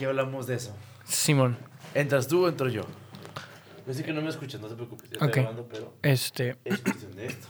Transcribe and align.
aquí 0.00 0.06
hablamos 0.06 0.46
de 0.46 0.54
eso. 0.54 0.74
Simón. 1.04 1.58
¿Entras 1.94 2.26
tú 2.26 2.46
o 2.46 2.48
entro 2.48 2.70
yo? 2.70 2.86
Yo 3.86 3.92
sé 3.92 4.02
que 4.02 4.14
no 4.14 4.22
me 4.22 4.30
escuchas, 4.30 4.58
no 4.58 4.66
te 4.66 4.74
preocupes. 4.74 5.12
Estoy 5.12 5.28
Ok. 5.28 5.34
grabando, 5.34 5.68
pero 5.70 5.92
Este. 6.00 6.56
es 6.64 6.78
cuestión 6.78 7.14
de 7.16 7.26
esto. 7.26 7.46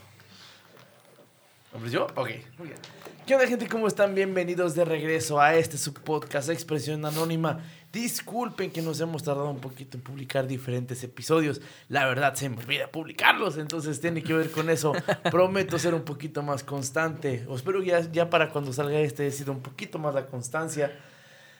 ¿Hombre 1.72 1.90
yo? 1.92 2.06
Ok, 2.16 2.30
muy 2.58 2.66
bien. 2.68 2.80
¿Qué 3.24 3.34
onda, 3.36 3.46
gente? 3.46 3.68
¿Cómo 3.68 3.86
están? 3.86 4.16
Bienvenidos 4.16 4.74
de 4.74 4.84
regreso 4.84 5.40
a 5.40 5.54
este 5.54 5.78
su 5.78 5.94
podcast 5.94 6.48
Expresión 6.50 7.04
Anónima. 7.04 7.60
Disculpen 7.92 8.72
que 8.72 8.82
nos 8.82 9.00
hemos 9.00 9.22
tardado 9.22 9.48
un 9.48 9.60
poquito 9.60 9.96
en 9.96 10.02
publicar 10.02 10.48
diferentes 10.48 11.04
episodios. 11.04 11.60
La 11.88 12.06
verdad, 12.06 12.34
se 12.34 12.48
me 12.48 12.56
olvida 12.56 12.88
publicarlos, 12.88 13.58
entonces 13.58 14.00
tiene 14.00 14.24
que 14.24 14.32
ver 14.32 14.50
con 14.50 14.70
eso. 14.70 14.90
Prometo 15.30 15.78
ser 15.78 15.94
un 15.94 16.02
poquito 16.02 16.42
más 16.42 16.64
constante. 16.64 17.44
O 17.48 17.54
espero 17.54 17.80
ya, 17.80 18.00
ya 18.10 18.28
para 18.28 18.48
cuando 18.50 18.72
salga 18.72 18.98
este 18.98 19.22
haya 19.26 19.32
sido 19.36 19.52
un 19.52 19.60
poquito 19.60 20.00
más 20.00 20.12
la 20.16 20.26
constancia. 20.26 20.98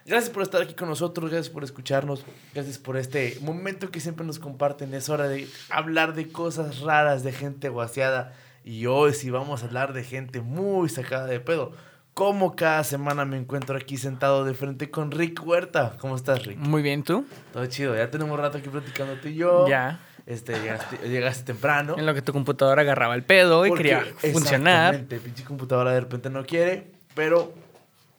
Gracias 0.07 0.31
por 0.31 0.43
estar 0.43 0.63
aquí 0.63 0.75
con 0.75 0.89
nosotros, 0.89 1.31
gracias 1.31 1.51
por 1.53 1.63
escucharnos, 1.63 2.25
gracias 2.55 2.79
por 2.79 2.97
este 2.97 3.39
momento 3.43 3.91
que 3.91 4.01
siempre 4.01 4.27
nos 4.27 4.39
comparten. 4.39 4.93
Es 4.95 5.09
hora 5.09 5.29
de 5.29 5.47
hablar 5.69 6.15
de 6.15 6.33
cosas 6.33 6.81
raras, 6.81 7.23
de 7.23 7.33
gente 7.33 7.69
guaseada. 7.69 8.33
Y 8.65 8.87
hoy 8.87 9.15
sí 9.15 9.31
vamos 9.31 9.63
a 9.63 9.67
hablar 9.67 9.93
de 9.93 10.03
gente 10.05 10.41
muy 10.41 10.89
sacada 10.89 11.27
de 11.27 11.41
pedo. 11.41 11.73
Como 12.15 12.57
cada 12.57 12.83
semana 12.83 13.25
me 13.25 13.37
encuentro 13.37 13.77
aquí 13.77 13.97
sentado 13.97 14.45
de 14.45 14.53
frente 14.55 14.91
con 14.91 15.11
Rick 15.11 15.47
Huerta. 15.47 15.97
¿Cómo 16.01 16.17
estás, 16.17 16.45
Rick? 16.45 16.59
Muy 16.59 16.83
bien, 16.83 17.03
¿tú? 17.05 17.25
Todo 17.53 17.65
chido, 17.67 17.97
ya 17.97 18.11
tenemos 18.11 18.39
rato 18.39 18.59
aquí 18.59 18.69
platicando 18.69 19.15
tú 19.15 19.29
y 19.29 19.37
yo. 19.37 19.69
Ya. 19.69 20.01
Este, 20.27 20.53
llegaste, 20.61 20.97
llegaste 21.09 21.45
temprano. 21.45 21.95
En 21.99 22.05
lo 22.07 22.13
que 22.15 22.21
tu 22.23 22.33
computadora 22.33 22.83
agarraba 22.83 23.15
el 23.15 23.23
pedo 23.23 23.65
y 23.65 23.69
Porque- 23.71 23.85
quería 23.85 24.05
funcionar. 24.33 24.95
Exactamente, 24.95 25.19
pinche 25.21 25.45
computadora 25.45 25.93
de 25.93 26.01
repente 26.01 26.31
no 26.31 26.45
quiere, 26.45 26.91
pero, 27.15 27.55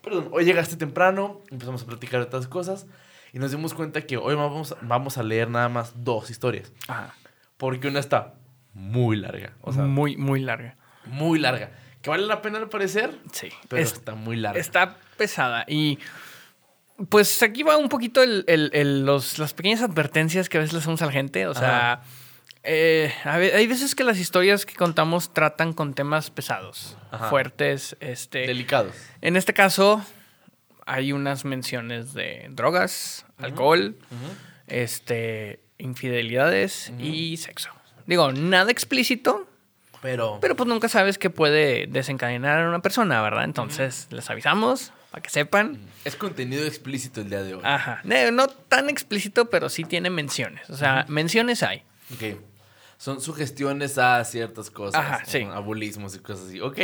perdón, 0.03 0.29
hoy 0.31 0.45
llegaste 0.45 0.75
temprano, 0.75 1.41
empezamos 1.51 1.83
a 1.83 1.85
platicar 1.85 2.19
de 2.21 2.27
otras 2.27 2.47
cosas 2.47 2.87
y 3.33 3.39
nos 3.39 3.51
dimos 3.51 3.73
cuenta 3.73 4.01
que 4.01 4.17
hoy 4.17 4.35
vamos, 4.35 4.75
vamos 4.81 5.17
a 5.17 5.23
leer 5.23 5.49
nada 5.49 5.69
más 5.69 5.93
dos 6.03 6.29
historias, 6.29 6.71
Ajá. 6.87 7.13
porque 7.57 7.87
una 7.87 7.99
está 7.99 8.33
muy 8.73 9.15
larga, 9.17 9.53
o 9.61 9.71
sea, 9.73 9.83
muy, 9.83 10.17
muy, 10.17 10.27
muy 10.27 10.39
larga. 10.41 10.75
larga, 11.37 11.71
que 12.01 12.09
vale 12.09 12.25
la 12.25 12.41
pena 12.41 12.57
al 12.57 12.69
parecer, 12.69 13.17
Sí. 13.31 13.49
pero 13.67 13.81
Es- 13.81 13.93
está 13.93 14.15
muy 14.15 14.35
larga. 14.37 14.59
está 14.59 14.97
pesada. 15.17 15.65
Y 15.67 15.99
pues 17.09 17.41
aquí 17.41 17.63
va 17.63 17.77
un 17.77 17.89
poquito 17.89 18.21
el- 18.21 18.43
el- 18.47 18.69
el- 18.73 19.05
los, 19.05 19.39
las 19.39 19.53
pequeñas 19.53 19.81
advertencias 19.81 20.49
que 20.49 20.57
a 20.57 20.61
veces 20.61 20.73
le 20.73 20.79
hacemos 20.79 21.01
a 21.01 21.05
la 21.07 21.11
gente. 21.11 21.47
O 21.47 21.53
sea, 21.55 22.01
eh, 22.63 23.13
a 23.25 23.33
hay 23.35 23.67
veces 23.67 23.95
que 23.95 24.03
las 24.03 24.17
historias 24.19 24.65
que 24.65 24.75
contamos 24.75 25.33
tratan 25.33 25.73
con 25.73 25.93
temas 25.93 26.29
pesados, 26.29 26.97
Ajá. 27.11 27.29
fuertes. 27.29 27.95
Este, 27.99 28.39
Delicados. 28.47 28.95
en 29.21 29.35
este 29.35 29.53
caso, 29.53 30.03
hay 30.85 31.11
unas 31.13 31.45
menciones 31.45 32.13
de 32.13 32.47
drogas, 32.51 33.25
alcohol, 33.37 33.95
este, 34.67 35.59
infidelidades 35.77 36.91
y 36.99 37.37
sexo. 37.37 37.69
Digo, 38.05 38.31
nada 38.31 38.71
explícito, 38.71 39.47
Pero, 40.01 40.39
pero 40.41 40.55
pues 40.55 40.67
nunca 40.67 40.89
sabes 40.89 41.17
qué 41.17 41.29
puede 41.29 41.85
desencadenar 41.87 42.63
a 42.63 42.67
una 42.69 42.81
persona, 42.81 43.21
¿verdad? 43.21 43.43
Entonces, 43.43 44.07
les 44.11 44.29
avisamos 44.29 44.91
para 45.11 45.21
que 45.21 45.29
sepan. 45.29 45.77
es 46.05 46.15
contenido 46.15 46.65
explícito 46.65 47.21
el 47.21 47.29
día 47.29 47.43
de 47.43 47.55
hoy. 47.55 47.61
Ajá. 47.63 48.01
Ne- 48.03 48.31
No 48.31 48.47
tan 48.47 48.89
explícito, 48.89 49.49
pero 49.49 49.69
sí 49.69 49.83
tiene 49.83 50.09
menciones. 50.09 50.69
O 50.69 50.77
sea, 50.77 51.05
menciones 51.07 51.61
hay. 51.63 51.83
Ok. 52.13 52.39
Son 53.01 53.19
sugestiones 53.19 53.97
a 53.97 54.23
ciertas 54.25 54.69
cosas. 54.69 55.01
Ajá, 55.01 55.25
sí. 55.25 55.41
a 55.41 55.57
bulismos 55.57 56.15
y 56.15 56.19
cosas 56.19 56.45
así. 56.49 56.61
Ok. 56.61 56.77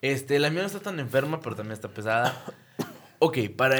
Este, 0.00 0.38
la 0.38 0.48
mía 0.48 0.62
no 0.62 0.66
está 0.68 0.80
tan 0.80 0.98
enferma, 0.98 1.38
pero 1.40 1.54
también 1.54 1.74
está 1.74 1.88
pesada. 1.88 2.34
Ok, 3.22 3.36
para... 3.54 3.76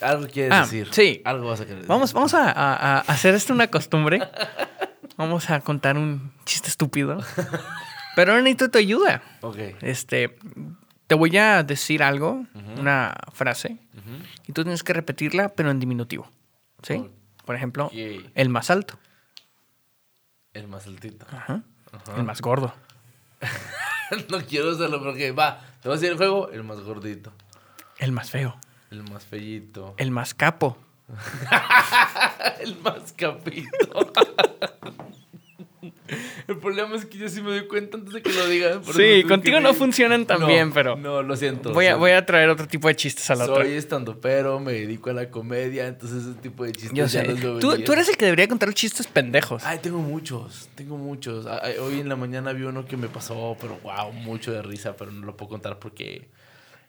Algo 0.00 0.28
quieres 0.28 0.52
Ah, 0.52 0.60
decir. 0.60 0.86
sí. 0.92 1.20
Algo 1.24 1.48
vas 1.48 1.58
a 1.60 1.64
querer 1.64 1.78
decir. 1.78 1.88
Vamos, 1.88 2.12
vamos 2.12 2.32
a, 2.34 2.48
a- 2.52 2.98
a 2.98 3.00
hacer 3.00 3.34
esto 3.34 3.52
una 3.52 3.66
costumbre. 3.66 4.20
Vamos 5.16 5.50
a 5.50 5.58
contar 5.60 5.98
un 5.98 6.32
chiste 6.44 6.68
estúpido. 6.68 7.18
Pero 8.14 8.30
ahora 8.30 8.42
necesito 8.44 8.70
tu 8.70 8.78
ayuda. 8.78 9.20
Ok. 9.40 9.56
Este, 9.80 10.36
te 11.08 11.14
voy 11.16 11.36
a 11.36 11.64
decir 11.64 12.04
algo, 12.04 12.46
Ujú. 12.54 12.80
una 12.80 13.12
frase, 13.32 13.78
Ujú. 13.98 14.22
y 14.46 14.52
tú 14.52 14.62
tienes 14.62 14.84
que 14.84 14.92
repetirla, 14.92 15.48
pero 15.48 15.72
en 15.72 15.80
diminutivo. 15.80 16.30
¿Sí? 16.84 17.04
Por 17.44 17.56
ejemplo, 17.56 17.90
el 17.92 18.48
más 18.48 18.70
alto, 18.70 18.96
El 20.54 20.68
más 20.68 20.86
altito. 20.86 21.26
Ajá. 21.30 21.62
Ajá. 21.92 22.16
el 22.16 22.24
más 22.24 22.40
gordo, 22.40 22.72
no 24.30 24.38
quiero 24.46 24.70
hacerlo 24.72 25.02
porque 25.02 25.30
va. 25.32 25.60
Te 25.82 25.88
voy 25.88 25.96
a 25.96 26.00
decir 26.00 26.12
el 26.12 26.16
juego. 26.16 26.48
El 26.50 26.62
más 26.64 26.80
gordito. 26.80 27.32
el 27.98 28.12
más 28.12 28.30
feo, 28.30 28.56
El 28.90 29.02
más 29.04 29.24
fellito. 29.24 29.94
el 29.98 30.10
más 30.10 30.32
capo, 30.34 30.78
el 32.60 32.76
más 32.80 33.12
capito. 33.12 34.12
el 36.48 36.56
problema 36.58 36.96
es 36.96 37.06
que 37.06 37.18
yo 37.18 37.28
sí 37.28 37.40
me 37.42 37.50
doy 37.50 37.66
cuenta 37.66 37.96
antes 37.96 38.12
de 38.14 38.22
que 38.22 38.32
lo 38.32 38.46
digan. 38.48 38.82
Sí, 38.84 39.24
contigo 39.28 39.60
no 39.60 39.74
funcionan 39.74 40.26
tan 40.26 40.40
No, 40.40 40.46
bien, 40.46 40.72
pero- 40.72 40.96
No, 40.96 41.22
lo 41.22 41.36
siento. 41.36 41.72
Voy 41.72 41.86
a, 41.86 41.96
voy 41.96 42.12
a 42.12 42.24
traer 42.26 42.48
otro 42.48 42.66
tipo 42.68 42.88
de 42.88 42.96
chistes 42.96 43.28
a 43.30 43.34
la 43.34 43.44
otra. 43.44 43.64
Soy 43.64 43.74
estando 43.74 44.20
pero 44.20 44.60
me 44.60 44.72
dedico 44.72 45.10
a 45.10 45.12
la 45.12 45.30
comedia, 45.30 45.86
entonces 45.86 46.24
ese 46.24 46.34
tipo 46.40 46.64
de 46.64 46.72
chistes 46.72 46.92
Yo 46.92 47.04
ya 47.06 47.08
sé. 47.22 47.26
los 47.26 47.40
veo 47.40 47.58
Tú, 47.58 47.78
tú 47.82 47.92
eres 47.92 48.08
el 48.08 48.16
que 48.16 48.24
debería 48.26 48.48
contar 48.48 48.68
los 48.68 48.74
chistes 48.76 49.06
pendejos. 49.06 49.64
Ay, 49.64 49.78
tengo 49.82 49.98
muchos, 49.98 50.68
tengo 50.74 50.96
muchos. 50.96 51.46
Ay, 51.46 51.74
hoy 51.78 52.00
en 52.00 52.08
la 52.08 52.16
mañana 52.16 52.52
vi 52.52 52.62
uno 52.64 52.84
que 52.84 52.96
me 52.96 53.08
pasó, 53.08 53.56
pero 53.60 53.78
wow, 53.82 54.12
mucho 54.12 54.52
de 54.52 54.62
risa, 54.62 54.96
pero 54.96 55.10
no 55.10 55.26
lo 55.26 55.36
puedo 55.36 55.50
contar 55.50 55.78
porque 55.78 56.28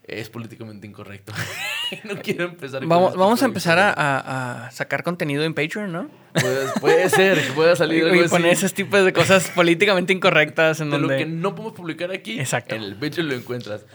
es 0.06 0.30
políticamente 0.30 0.86
incorrecto. 0.88 1.34
no 2.04 2.16
quiero 2.22 2.46
empezar 2.46 2.86
Vamos, 2.86 3.10
este 3.10 3.20
vamos 3.20 3.42
a 3.42 3.46
empezar 3.46 3.80
a, 3.80 3.90
a- 3.92 4.66
a 4.68 4.72
sacar 4.72 5.04
contenido 5.04 5.44
en 5.44 5.54
Patreon, 5.54 5.92
¿no? 5.92 6.10
Puede, 6.34 6.68
puede 6.82 7.10
ser 7.10 7.42
que 7.46 7.54
pueda 7.54 7.76
salir 7.76 8.04
algo 8.04 8.16
Y 8.16 8.20
así. 8.22 8.30
poner 8.30 8.52
esos 8.54 8.74
tipos 8.74 9.06
de 9.06 9.14
cosas 9.14 9.50
políticamente 9.52 10.12
incorrectas 10.14 10.80
en 10.82 10.90
De 10.90 10.98
lo 10.98 11.08
donde... 11.08 11.18
que 11.24 11.26
no 11.30 11.54
podemos 11.56 11.74
publicar 11.78 12.12
aquí, 12.12 12.40
Exacto. 12.40 12.76
en 12.76 12.84
el 12.84 12.96
Patreon 12.96 13.30
lo 13.30 13.36
encuentras. 13.36 13.86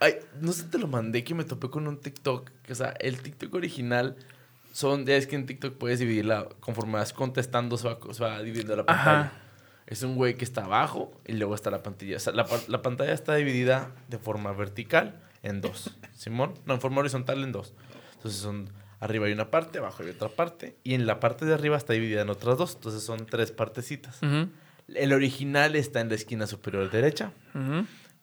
Ay, 0.00 0.16
no 0.40 0.52
sé 0.52 0.64
te 0.64 0.76
lo 0.78 0.86
mandé 0.88 1.22
que 1.24 1.34
me 1.34 1.44
topé 1.44 1.70
con 1.70 1.86
un 1.86 1.98
TikTok. 2.00 2.50
que, 2.62 2.72
O 2.72 2.76
sea, 2.76 2.94
el 3.00 3.22
TikTok 3.22 3.54
original 3.54 4.16
son, 4.72 5.06
ya 5.06 5.14
es 5.16 5.26
que 5.28 5.36
en 5.36 5.46
TikTok 5.46 5.78
puedes 5.78 6.00
dividirla 6.00 6.48
conforme 6.60 6.94
vas 6.94 7.12
contestando, 7.12 7.78
se 7.78 7.86
va, 7.88 7.98
se 8.12 8.22
va 8.22 8.42
dividiendo 8.42 8.74
la 8.76 8.84
pantalla. 8.84 9.20
Ajá. 9.20 9.32
Es 9.86 10.02
un 10.02 10.16
güey 10.16 10.34
que 10.34 10.44
está 10.44 10.64
abajo 10.64 11.12
y 11.26 11.34
luego 11.34 11.54
está 11.54 11.70
la 11.70 11.82
pantalla. 11.82 12.16
O 12.16 12.20
sea, 12.20 12.32
la, 12.32 12.44
la 12.68 12.82
pantalla 12.82 13.12
está 13.12 13.34
dividida 13.36 13.92
de 14.08 14.18
forma 14.18 14.52
vertical 14.52 15.20
en 15.44 15.60
dos. 15.60 15.96
Simón, 16.12 16.54
no, 16.66 16.74
en 16.74 16.80
forma 16.80 16.98
horizontal 17.00 17.42
en 17.44 17.52
dos. 17.52 17.74
Entonces 18.14 18.40
son 18.40 18.70
arriba 19.00 19.26
hay 19.26 19.32
una 19.32 19.50
parte, 19.50 19.78
abajo 19.78 20.02
hay 20.02 20.08
otra 20.10 20.28
parte 20.30 20.76
y 20.82 20.94
en 20.94 21.06
la 21.06 21.20
parte 21.20 21.44
de 21.44 21.52
arriba 21.54 21.76
está 21.76 21.92
dividida 21.92 22.22
en 22.22 22.30
otras 22.30 22.58
dos. 22.58 22.74
Entonces 22.74 23.02
son 23.02 23.26
tres 23.26 23.52
partecitas. 23.52 24.18
El 24.88 25.12
original 25.12 25.76
está 25.76 26.00
en 26.00 26.08
la 26.08 26.14
esquina 26.16 26.46
superior 26.46 26.90
derecha. 26.90 27.32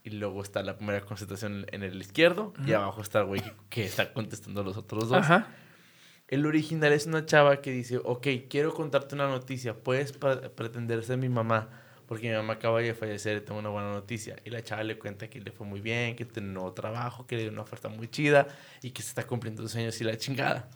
Y 0.03 0.09
luego 0.11 0.41
está 0.41 0.63
la 0.63 0.77
primera 0.77 1.01
concentración 1.01 1.65
en 1.71 1.83
el 1.83 2.01
izquierdo. 2.01 2.53
Y 2.65 2.73
abajo 2.73 3.01
está 3.01 3.19
el 3.19 3.25
güey 3.25 3.41
que- 3.41 3.53
que 3.69 3.85
está 3.85 4.11
contestando 4.13 4.63
los 4.63 4.75
otros 4.75 5.09
dos. 5.09 5.19
Ajá. 5.19 5.47
El 6.27 6.45
original 6.45 6.93
es 6.93 7.05
una 7.05 7.25
chava 7.25 7.61
que 7.61 7.71
dice, 7.71 7.99
ok, 8.03 8.25
quiero 8.49 8.73
contarte 8.73 9.13
una 9.15 9.27
noticia. 9.27 9.75
Puedes 9.75 10.13
pre- 10.13 10.49
pretender 10.49 11.03
ser 11.03 11.17
mi 11.17 11.29
mamá. 11.29 11.69
Porque 12.11 12.27
mi 12.29 12.35
mamá 12.35 12.55
acaba 12.55 12.81
de 12.81 12.93
fallecer 12.93 13.37
y 13.37 13.39
tengo 13.39 13.57
una 13.61 13.69
buena 13.69 13.89
noticia. 13.93 14.35
Y 14.43 14.49
la 14.49 14.61
chava 14.61 14.83
le 14.83 14.99
cuenta 14.99 15.29
que 15.29 15.39
le 15.39 15.49
fue 15.53 15.65
muy 15.65 15.79
bien, 15.79 16.17
que 16.17 16.25
tiene 16.25 16.49
un 16.49 16.55
nuevo 16.55 16.73
trabajo, 16.73 17.25
que 17.25 17.37
le 17.37 17.43
dio 17.43 17.51
una 17.53 17.61
oferta 17.61 17.87
muy 17.87 18.09
chida 18.09 18.49
y 18.81 18.89
que 18.91 19.01
se 19.01 19.07
está 19.07 19.25
cumpliendo 19.25 19.61
los 19.61 19.71
sueños 19.71 20.01
y 20.01 20.03
la 20.03 20.17
chingada. 20.17 20.67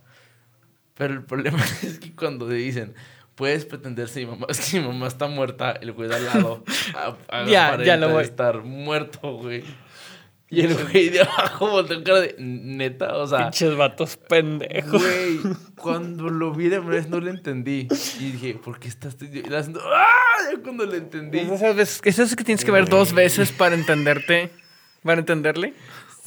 Pero 0.93 1.13
el 1.13 1.25
problema 1.25 1.57
es 1.83 1.99
que 1.99 2.15
cuando 2.15 2.47
le 2.47 2.55
dicen, 2.55 2.93
puedes 3.35 3.65
pretender 3.65 4.07
ser 4.07 4.23
mi 4.25 4.31
mamá, 4.31 4.45
es 4.49 4.71
que 4.71 4.79
mi 4.79 4.87
mamá 4.87 5.07
está 5.07 5.27
muerta, 5.27 5.73
el 5.73 5.91
güey 5.91 6.07
de 6.07 6.15
al 6.15 6.25
lado 6.25 6.63
a- 6.95 7.17
a- 7.27 7.45
Ya, 7.45 7.83
ya 7.83 7.97
lo 7.97 8.07
voy. 8.13 8.23
estar 8.23 8.63
muerto, 8.63 9.33
güey. 9.35 9.65
Y 10.49 10.61
el 10.61 10.75
güey 10.75 11.09
de 11.09 11.21
abajo 11.21 11.69
volteó 11.69 12.03
cara 12.03 12.21
de 12.21 12.35
neta, 12.37 13.17
o 13.17 13.27
sea, 13.27 13.49
Pinches 13.49 13.75
vatos 13.75 14.15
pendejos. 14.17 15.01
güey, 15.01 15.39
cuando 15.75 16.29
lo 16.29 16.53
vi 16.53 16.69
de 16.69 16.79
vez 16.79 17.09
no 17.09 17.19
lo 17.19 17.29
entendí. 17.31 17.87
Y 18.19 18.31
dije, 18.31 18.53
¿por 18.53 18.79
qué 18.79 18.87
estás 18.87 19.15
haciendo 19.15 19.81
¡Ah! 19.83 20.05
Ya 20.51 20.61
cuando 20.61 20.85
lo 20.85 20.93
entendí. 20.93 21.39
Es 21.39 21.49
esas 21.51 21.75
veces, 21.75 22.19
es 22.19 22.35
que 22.35 22.43
tienes 22.43 22.63
que 22.63 22.71
ver 22.71 22.87
dos 22.87 23.13
veces 23.13 23.51
para 23.51 23.75
entenderte. 23.75 24.51
¿Para 25.03 25.19
entenderle? 25.19 25.73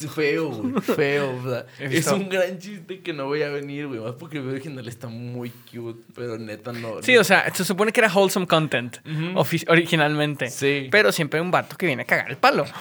Feo, 0.06 0.50
güey, 0.50 0.80
feo. 0.82 1.36
o 1.38 1.50
sea, 1.50 1.66
es 1.80 2.06
un 2.08 2.28
gran 2.28 2.58
chiste 2.58 3.00
que 3.00 3.12
no 3.12 3.26
voy 3.26 3.42
a 3.42 3.48
venir, 3.48 3.86
güey. 3.88 3.98
Más 4.00 4.12
porque 4.12 4.36
el 4.36 4.42
video 4.44 4.54
original 4.54 4.86
está 4.86 5.08
muy 5.08 5.50
cute, 5.72 6.00
pero 6.14 6.38
neta 6.38 6.72
no. 6.72 7.02
Sí, 7.02 7.16
o 7.16 7.24
sea, 7.24 7.52
se 7.52 7.64
supone 7.64 7.90
que 7.92 8.00
era 8.00 8.12
wholesome 8.12 8.46
content 8.46 8.98
ofi- 9.34 9.64
originalmente. 9.68 10.50
Sí. 10.50 10.88
Pero 10.90 11.10
siempre 11.10 11.40
hay 11.40 11.44
un 11.44 11.50
vato 11.50 11.76
que 11.76 11.86
viene 11.86 12.02
a 12.02 12.04
cagar 12.04 12.30
el 12.30 12.36
palo. 12.36 12.64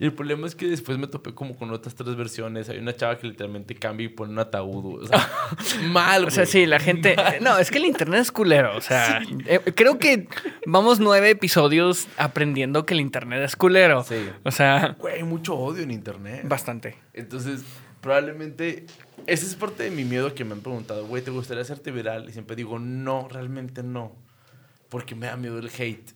Y 0.00 0.04
el 0.06 0.12
problema 0.12 0.46
es 0.46 0.56
que 0.56 0.66
después 0.66 0.98
me 0.98 1.06
topé 1.06 1.34
como 1.34 1.56
con 1.56 1.70
otras 1.70 1.94
tres 1.94 2.16
versiones. 2.16 2.68
Hay 2.68 2.78
una 2.78 2.96
chava 2.96 3.16
que 3.16 3.28
literalmente 3.28 3.76
cambia 3.76 4.06
y 4.06 4.08
pone 4.08 4.32
un 4.32 4.38
ataúd, 4.40 4.82
güey. 4.82 5.04
O 5.04 5.06
sea, 5.06 5.30
mal, 5.88 6.24
O 6.24 6.30
sea, 6.30 6.46
sí, 6.46 6.66
la 6.66 6.80
gente. 6.80 7.14
No, 7.40 7.58
es 7.58 7.70
que 7.70 7.78
el 7.78 7.84
internet 7.84 8.20
es 8.22 8.32
culero. 8.32 8.76
O 8.76 8.80
sea, 8.80 9.22
eh, 9.46 9.60
creo 9.76 9.98
que 10.00 10.26
vamos 10.66 10.98
nueve 10.98 11.30
episodios 11.30 12.08
aprendiendo 12.16 12.84
que 12.86 12.94
el 12.94 13.00
internet 13.00 13.42
es 13.44 13.54
culero. 13.54 14.02
Sí. 14.02 14.28
O 14.42 14.50
sea, 14.50 14.96
Güey, 14.98 15.16
hay 15.16 15.22
mucho 15.22 15.54
odio 15.54 15.82
en 15.84 15.92
internet. 15.92 16.43
Bastante. 16.48 16.96
Entonces, 17.12 17.62
probablemente 18.00 18.86
ese 19.26 19.46
es 19.46 19.54
parte 19.54 19.84
de 19.84 19.90
mi 19.90 20.04
miedo 20.04 20.34
que 20.34 20.44
me 20.44 20.52
han 20.52 20.60
preguntado, 20.60 21.06
güey, 21.06 21.22
¿te 21.22 21.30
gustaría 21.30 21.62
hacerte 21.62 21.90
viral? 21.90 22.28
Y 22.28 22.32
siempre 22.32 22.56
digo, 22.56 22.78
no, 22.78 23.28
realmente 23.28 23.82
no. 23.82 24.12
Porque 24.88 25.14
me 25.14 25.26
da 25.26 25.36
miedo 25.36 25.58
el 25.58 25.70
hate. 25.76 26.10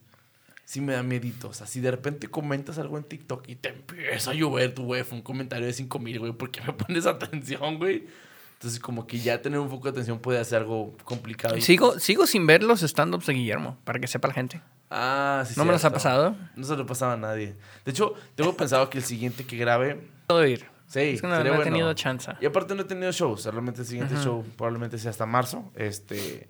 Sí 0.65 0.81
me 0.81 0.93
da 0.93 1.01
miedito. 1.01 1.49
O 1.49 1.53
sea, 1.53 1.65
si 1.65 1.79
de 1.79 1.89
repente 1.89 2.27
comentas 2.27 2.77
algo 2.77 2.97
en 2.97 3.03
TikTok 3.03 3.49
y 3.49 3.55
te 3.55 3.69
empieza 3.69 4.31
a 4.31 4.33
llover 4.35 4.73
tu 4.75 4.83
güey, 4.83 5.03
fue 5.03 5.17
un 5.17 5.23
comentario 5.23 5.65
de 5.65 5.73
5 5.73 5.97
mil, 5.99 6.19
güey, 6.19 6.31
¿por 6.31 6.51
qué 6.51 6.61
me 6.61 6.73
pones 6.73 7.05
atención, 7.07 7.77
güey? 7.79 8.05
Entonces, 8.53 8.79
como 8.79 9.07
que 9.07 9.17
ya 9.17 9.41
tener 9.41 9.57
un 9.57 9.69
foco 9.69 9.85
de 9.85 9.91
atención 9.91 10.19
puede 10.19 10.37
hacer 10.37 10.59
algo 10.59 10.95
complicado. 11.05 11.57
y- 11.57 11.61
Sigo, 11.61 11.97
sigo 11.97 12.27
sin 12.27 12.45
ver 12.45 12.61
los 12.61 12.83
stand-ups 12.83 13.25
de 13.25 13.33
Guillermo, 13.33 13.77
para 13.85 13.99
que 13.99 14.07
sepa 14.07 14.27
la 14.27 14.33
gente. 14.33 14.61
Ah, 14.91 15.43
sí. 15.47 15.53
¿No 15.57 15.63
me 15.65 15.71
los 15.71 15.79
ha 15.79 15.89
cierto. 15.89 15.93
pasado? 15.95 16.35
No 16.55 16.65
se 16.65 16.75
lo 16.75 16.85
pasaba 16.85 17.13
a 17.13 17.17
nadie. 17.17 17.55
De 17.85 17.91
hecho, 17.91 18.13
tengo 18.35 18.55
pensado 18.57 18.89
que 18.89 18.97
el 18.97 19.03
siguiente 19.05 19.45
que 19.45 19.55
grabe. 19.57 20.01
Puedo 20.29 20.45
ir. 20.45 20.65
Sí, 20.85 20.99
Es 20.99 21.21
que 21.21 21.27
no, 21.27 21.35
sería 21.37 21.49
no 21.51 21.55
he 21.55 21.57
bueno. 21.57 21.63
tenido 21.71 21.93
chance. 21.93 22.31
Y 22.39 22.45
aparte 22.45 22.75
no 22.75 22.81
he 22.81 22.85
tenido 22.85 23.11
shows. 23.11 23.45
Realmente 23.45 23.81
el 23.81 23.87
siguiente 23.87 24.15
show 24.15 24.45
probablemente 24.55 24.97
sea 24.99 25.09
hasta 25.09 25.25
marzo. 25.25 25.71
Este. 25.75 26.47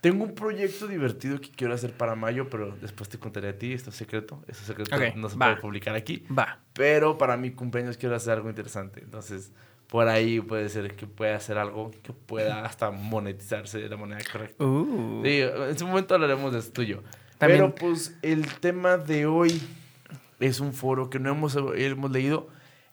Tengo 0.00 0.24
un 0.24 0.34
proyecto 0.34 0.86
divertido 0.88 1.38
que 1.38 1.50
quiero 1.50 1.74
hacer 1.74 1.92
para 1.92 2.14
mayo, 2.14 2.48
pero 2.48 2.74
después 2.80 3.10
te 3.10 3.18
contaré 3.18 3.50
a 3.50 3.58
ti. 3.58 3.74
Esto 3.74 3.90
es 3.90 3.96
secreto. 3.96 4.42
Esto 4.48 4.62
es 4.62 4.66
secreto. 4.68 4.96
Ok, 4.96 5.14
no 5.16 5.28
se 5.28 5.36
va. 5.36 5.48
puede 5.48 5.60
publicar 5.60 5.94
aquí. 5.94 6.24
Va. 6.36 6.60
Pero 6.72 7.18
para 7.18 7.36
mi 7.36 7.50
cumpleaños 7.50 7.98
quiero 7.98 8.16
hacer 8.16 8.32
algo 8.32 8.48
interesante. 8.48 9.00
Entonces, 9.02 9.52
por 9.86 10.08
ahí 10.08 10.40
puede 10.40 10.70
ser 10.70 10.96
que 10.96 11.06
pueda 11.06 11.36
hacer 11.36 11.58
algo 11.58 11.90
que 12.02 12.14
pueda 12.14 12.64
hasta 12.64 12.90
monetizarse 12.90 13.78
de 13.80 13.88
la 13.90 13.98
manera 13.98 14.22
correcta. 14.32 14.64
Uh. 14.64 15.20
Sí, 15.22 15.40
en 15.42 15.78
su 15.78 15.86
momento 15.86 16.14
hablaremos 16.14 16.54
de 16.54 16.60
esto 16.60 16.72
tuyo. 16.72 17.02
También- 17.36 17.60
Pero 17.60 17.74
pues 17.74 18.16
el 18.22 18.46
tema 18.60 18.96
de 18.96 19.26
hoy 19.26 19.60
es 20.38 20.60
un 20.60 20.72
foro 20.72 21.10
que 21.10 21.18
no 21.18 21.30
hemos, 21.30 21.54
hemos 21.76 22.10
leído. 22.10 22.48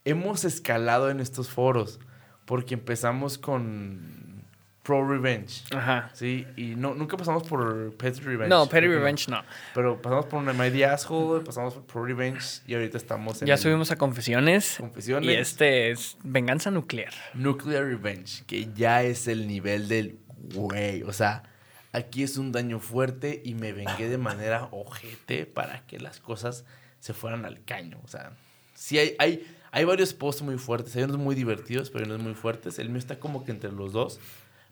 Hemos 0.07 0.45
escalado 0.45 1.09
en 1.09 1.19
estos 1.19 1.49
foros 1.49 1.99
porque 2.45 2.75
empezamos 2.75 3.37
con 3.37 4.43
Pro 4.87 5.05
Revenge. 5.05 5.63
Ajá. 5.75 6.09
Sí, 6.13 6.47
y 6.55 6.75
no, 6.75 6.93
nunca 6.93 7.17
pasamos 7.17 7.43
por 7.43 7.93
Petty 7.97 8.21
Revenge. 8.21 8.49
No, 8.49 8.69
Petty 8.69 8.87
Revenge 8.87 9.29
no. 9.29 9.43
Pero 9.73 10.01
pasamos 10.01 10.27
por 10.27 10.39
una 10.41 10.53
My 10.53 10.81
Asshole, 10.81 11.43
pasamos 11.43 11.73
por 11.73 11.83
Pro 11.83 12.05
Revenge 12.05 12.61
y 12.65 12.73
ahorita 12.73 12.97
estamos 12.97 13.41
en 13.41 13.49
Ya 13.49 13.57
subimos 13.57 13.91
a 13.91 13.97
confesiones. 13.97 14.77
Confesiones. 14.79 15.29
Y 15.29 15.33
este 15.33 15.91
es 15.91 16.17
venganza 16.23 16.71
nuclear. 16.71 17.13
Nuclear 17.33 17.83
Revenge, 17.83 18.45
que 18.45 18.69
ya 18.73 19.03
es 19.03 19.27
el 19.27 19.45
nivel 19.45 19.89
del 19.89 20.19
güey. 20.53 21.03
O 21.03 21.11
sea, 21.11 21.43
aquí 21.91 22.23
es 22.23 22.37
un 22.37 22.53
daño 22.53 22.79
fuerte 22.79 23.41
y 23.43 23.55
me 23.55 23.73
vengué 23.73 24.07
de 24.07 24.17
manera 24.17 24.69
ojete 24.71 25.45
para 25.45 25.85
que 25.85 25.99
las 25.99 26.21
cosas 26.21 26.63
se 26.99 27.13
fueran 27.13 27.43
al 27.43 27.61
caño. 27.65 27.99
O 28.05 28.07
sea, 28.07 28.31
sí 28.73 28.97
hay, 28.99 29.15
hay, 29.19 29.56
hay 29.71 29.83
varios 29.85 30.13
posts 30.13 30.41
muy 30.41 30.57
fuertes. 30.57 30.95
Hay 30.95 31.03
unos 31.03 31.17
muy 31.17 31.35
divertidos, 31.35 31.89
pero 31.89 32.05
hay 32.05 32.11
unos 32.11 32.23
muy 32.23 32.33
fuertes. 32.33 32.79
El 32.79 32.89
mío 32.89 32.99
está 32.99 33.19
como 33.19 33.43
que 33.45 33.51
entre 33.51 33.71
los 33.71 33.93
dos. 33.93 34.19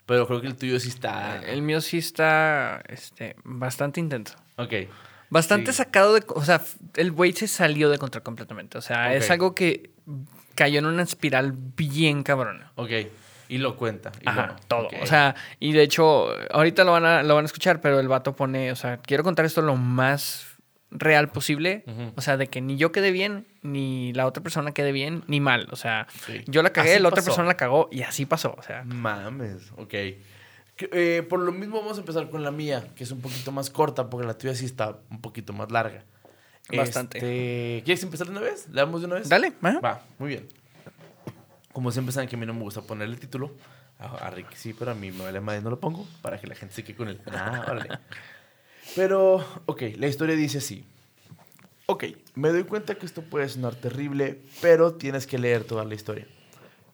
Pero 0.05 0.27
creo 0.27 0.39
que 0.41 0.47
el 0.47 0.55
tuyo 0.55 0.79
sí 0.79 0.89
está. 0.89 1.41
El 1.43 1.63
mío 1.63 1.81
sí 1.81 1.97
está 1.97 2.81
este, 2.87 3.35
bastante 3.43 3.99
intenso. 3.99 4.35
Ok. 4.57 4.73
Bastante 5.31 5.71
Sí. 5.71 5.77
sacado 5.77 6.13
de... 6.13 6.23
O 6.27 6.43
sea, 6.45 6.61
el 6.95 7.11
güey 7.11 7.33
se 7.33 7.47
salió 7.47 7.89
de 7.89 7.97
control 7.97 8.21
completamente. 8.23 8.77
O 8.77 8.81
sea, 8.81 9.15
es 9.15 9.25
Ok. 9.25 9.31
algo 9.31 9.55
que 9.55 9.89
cayó 10.53 10.77
en 10.79 10.85
una 10.85 11.01
espiral 11.01 11.53
bien 11.55 12.21
cabrona. 12.21 12.71
Ok. 12.75 12.91
Y 13.49 13.57
lo 13.57 13.75
cuenta. 13.77 14.11
y 14.21 14.29
Ajá, 14.29 14.47
lo- 14.47 14.55
todo. 14.67 14.87
ok. 14.87 14.93
O 15.01 15.05
sea, 15.07 15.35
y 15.59 15.71
de 15.73 15.81
hecho, 15.81 16.27
ahorita 16.51 16.83
lo 16.83 16.91
van, 16.91 17.05
a, 17.05 17.23
lo 17.23 17.33
van 17.33 17.45
a 17.45 17.47
escuchar, 17.47 17.81
pero 17.81 17.99
el 17.99 18.07
vato 18.07 18.35
pone, 18.35 18.71
o 18.71 18.75
sea, 18.75 18.97
quiero 18.97 19.23
contar 19.23 19.45
esto 19.45 19.61
lo 19.63 19.75
más 19.75 20.45
real 20.91 21.29
posible. 21.29 21.83
Ujú. 21.87 22.13
O 22.15 22.21
sea, 22.21 22.37
de 22.37 22.47
que 22.47 22.61
ni 22.61 22.77
yo 22.77 22.91
quede 22.91 23.11
bien, 23.11 23.45
ni 23.63 24.13
la 24.13 24.25
otra 24.25 24.41
persona 24.43 24.71
quede 24.71 24.91
bien, 24.91 25.23
ni 25.27 25.39
mal. 25.39 25.67
O 25.71 25.75
sea, 25.75 26.07
Sí. 26.25 26.43
yo 26.47 26.63
la 26.63 26.71
cagué, 26.71 26.93
Así 26.93 27.01
la 27.03 27.09
otra 27.09 27.23
persona 27.23 27.47
la 27.47 27.57
cagó 27.57 27.89
y 27.91 28.03
así 28.03 28.25
pasó. 28.25 28.55
O 28.57 28.61
sea, 28.61 28.83
Mames, 28.83 29.71
ok. 29.77 29.93
Eh, 30.77 31.25
por 31.29 31.39
lo 31.39 31.51
mismo 31.53 31.79
vamos 31.79 31.97
a 31.97 32.01
empezar 32.01 32.29
con 32.29 32.43
la 32.43 32.51
mía, 32.51 32.85
que 32.95 33.03
es 33.05 33.11
un 33.11 33.21
poquito 33.21 33.51
más 33.51 33.69
corta, 33.69 34.09
porque 34.09 34.27
la 34.27 34.37
tuya 34.37 34.53
sí 34.55 34.65
está 34.65 34.97
un 35.09 35.21
poquito 35.21 35.53
más 35.53 35.71
larga. 35.71 36.03
Bastante. 36.75 37.17
Este, 37.19 37.83
¿Quieres 37.85 38.03
empezar 38.03 38.27
de 38.27 38.31
una 38.33 38.41
vez? 38.41 38.67
¿Le 38.69 38.75
damos 38.81 39.01
de 39.01 39.07
una 39.07 39.15
vez? 39.15 39.29
dale. 39.29 39.53
ajá. 39.61 39.79
Va, 39.79 40.03
muy 40.19 40.29
bien. 40.29 40.47
Como 41.71 41.91
siempre 41.91 42.11
saben 42.13 42.27
que 42.29 42.35
a 42.35 42.39
mí 42.39 42.45
no 42.45 42.53
me 42.53 42.61
gusta 42.61 42.81
poner 42.81 43.07
el 43.07 43.19
título. 43.19 43.53
A, 43.99 44.29
Rick 44.29 44.53
sí, 44.55 44.73
pero 44.77 44.91
a 44.91 44.93
mí 44.95 45.11
me 45.11 45.23
vale 45.23 45.39
madre, 45.39 45.61
no 45.61 45.69
lo 45.69 45.79
pongo 45.79 46.05
para 46.21 46.37
que 46.39 46.47
la 46.47 46.55
gente 46.55 46.75
se 46.75 46.83
quede 46.83 46.97
con 46.97 47.07
él. 47.07 47.21
Ah, 47.31 47.65
órale. 47.69 47.89
Pero, 48.95 49.43
ok, 49.65 49.81
la 49.97 50.07
historia 50.07 50.35
dice 50.35 50.59
así. 50.59 50.85
Ok, 51.87 52.05
me 52.35 52.49
doy 52.49 52.63
cuenta 52.63 52.95
que 52.95 53.05
esto 53.05 53.21
puede 53.21 53.47
sonar 53.49 53.75
terrible, 53.75 54.41
pero 54.61 54.93
tienes 54.95 55.27
que 55.27 55.37
leer 55.37 55.63
toda 55.63 55.85
la 55.85 55.93
historia. 55.95 56.27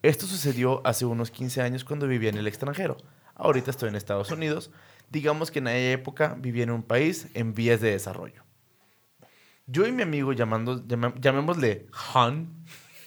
Esto 0.02 0.26
sucedió 0.26 0.86
hace 0.86 1.06
unos 1.06 1.32
15 1.32 1.62
años 1.62 1.84
cuando 1.84 2.08
vivía 2.08 2.30
en 2.30 2.38
el 2.38 2.48
extranjero. 2.48 2.98
Ahorita 3.36 3.72
estoy 3.72 3.90
en 3.90 3.96
Estados 3.96 4.32
Unidos. 4.32 4.72
Digamos 5.10 5.52
que 5.52 5.60
en 5.60 5.68
aquella 5.68 5.92
época 5.92 6.36
vivía 6.40 6.64
en 6.64 6.72
un 6.72 6.84
país 6.84 7.28
en 7.34 7.54
vías 7.54 7.82
de 7.82 7.92
desarrollo. 7.92 8.44
Yo 9.68 9.86
y 9.88 9.92
mi 9.92 10.02
amigo, 10.04 10.34
llamando, 10.34 10.86
llama- 10.86 11.14
llamémosle 11.20 11.88
Han, 12.14 12.66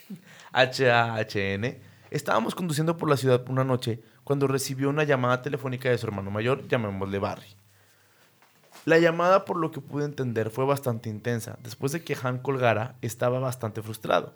H-A-H-N, 0.53 1.81
estábamos 2.11 2.55
conduciendo 2.55 2.97
por 2.97 3.11
la 3.11 3.17
ciudad 3.17 3.45
una 3.49 3.65
noche 3.65 4.01
cuando 4.23 4.47
recibió 4.47 4.89
una 4.89 5.05
llamada 5.05 5.43
telefónica 5.43 5.91
de 5.91 5.99
su 5.99 6.07
hermano 6.07 6.31
mayor, 6.31 6.67
llamémosle 6.69 7.19
Barry. 7.19 7.47
La 8.85 8.99
llamada, 8.99 9.47
por 9.47 9.57
lo 9.57 9.71
que 9.71 9.81
pude 9.81 10.05
entender, 10.05 10.51
fue 10.51 10.67
bastante 10.67 11.09
intensa. 11.09 11.59
Después 11.63 11.93
de 11.93 12.05
que 12.05 12.17
Han 12.23 12.39
colgara, 12.39 12.97
estaba 13.01 13.39
bastante 13.39 13.81
frustrado. 13.83 14.35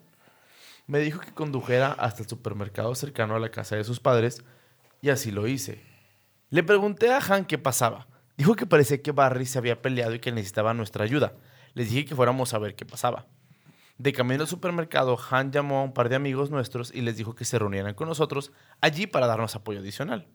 Me 0.86 1.00
dijo 1.00 1.20
que 1.20 1.34
condujera 1.34 1.92
hasta 1.92 2.22
el 2.22 2.28
supermercado 2.28 2.94
cercano 2.94 3.36
a 3.36 3.40
la 3.40 3.50
casa 3.50 3.76
de 3.76 3.84
sus 3.84 4.00
padres, 4.00 4.42
y 5.02 5.10
así 5.10 5.30
lo 5.30 5.46
hice. 5.46 5.84
Le 6.48 6.62
pregunté 6.62 7.12
a 7.12 7.18
Han 7.18 7.44
qué 7.44 7.58
pasaba. 7.58 8.06
Dijo 8.38 8.54
que 8.56 8.64
parecía 8.64 9.02
que 9.02 9.12
Barry 9.12 9.44
se 9.44 9.58
había 9.58 9.82
peleado 9.82 10.14
y 10.14 10.20
que 10.20 10.32
necesitaba 10.32 10.72
nuestra 10.72 11.04
ayuda. 11.04 11.34
Les 11.74 11.90
dije 11.90 12.06
que 12.06 12.16
fuéramos 12.16 12.54
a 12.54 12.58
ver 12.58 12.74
qué 12.74 12.86
pasaba. 12.86 13.26
De 13.98 14.12
camino 14.14 14.42
al 14.42 14.48
supermercado, 14.48 15.18
Han 15.30 15.52
llamó 15.52 15.80
a 15.80 15.82
un 15.82 15.92
par 15.92 16.08
de 16.08 16.16
amigos 16.16 16.50
nuestros 16.50 16.94
y 16.94 17.02
les 17.02 17.18
dijo 17.18 17.34
que 17.34 17.44
se 17.44 17.58
reunieran 17.58 17.94
con 17.94 18.08
nosotros 18.08 18.52
allí 18.80 19.06
para 19.06 19.26
darnos 19.26 19.56
apoyo 19.56 19.80
adicional. 19.80 20.26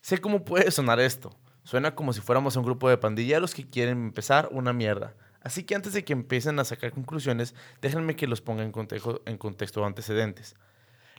Sé 0.00 0.18
cómo 0.18 0.44
puede 0.44 0.70
sonar 0.70 1.00
esto. 1.00 1.36
Suena 1.66 1.96
como 1.96 2.12
si 2.12 2.20
fuéramos 2.20 2.54
un 2.54 2.62
grupo 2.62 2.88
de 2.88 2.96
pandilleros 2.96 3.52
que 3.52 3.66
quieren 3.66 3.98
empezar 3.98 4.48
una 4.52 4.72
mierda. 4.72 5.14
Así 5.42 5.64
que 5.64 5.74
antes 5.74 5.94
de 5.94 6.04
que 6.04 6.12
empiecen 6.12 6.60
a 6.60 6.64
sacar 6.64 6.92
conclusiones, 6.92 7.56
déjenme 7.82 8.14
que 8.14 8.28
los 8.28 8.40
ponga 8.40 8.62
en 8.62 8.70
contexto, 8.70 9.80
en 9.80 9.84
antecedentes. 9.84 10.54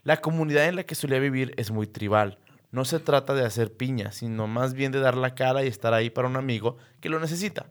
La 0.04 0.22
comunidad 0.22 0.70
en 0.70 0.78
la 0.78 0.86
que 0.86 0.96
solía 0.96 1.20
vivir 1.20 1.54
es 1.58 1.70
muy 1.70 1.86
tribal. 1.86 2.40
No 2.72 2.86
se 2.86 3.02
trata 3.02 3.34
de 3.34 3.44
hacer 3.44 3.74
piña, 3.74 4.14
sino 4.14 4.48
más 4.48 4.74
bien 4.74 4.94
de 4.94 5.02
dar 5.02 5.18
la 5.18 5.36
cara 5.36 5.66
y 5.66 5.68
estar 5.68 5.94
ahí 5.94 6.10
para 6.10 6.30
un 6.30 6.38
amigo 6.38 6.78
que 7.02 7.10
lo 7.10 7.20
necesita. 7.20 7.66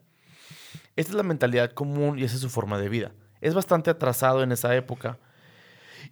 Esta 0.97 1.13
es 1.13 1.17
la 1.17 1.23
mentalidad 1.23 1.73
común 1.73 2.19
y 2.19 2.25
esa 2.25 2.35
es 2.35 2.43
su 2.43 2.51
forma 2.51 2.79
de 2.79 2.91
vida. 2.91 3.13
Es 3.41 3.55
bastante 3.55 3.89
atrasado 3.89 4.43
en 4.43 4.53
esa 4.53 4.77
época. 4.77 5.19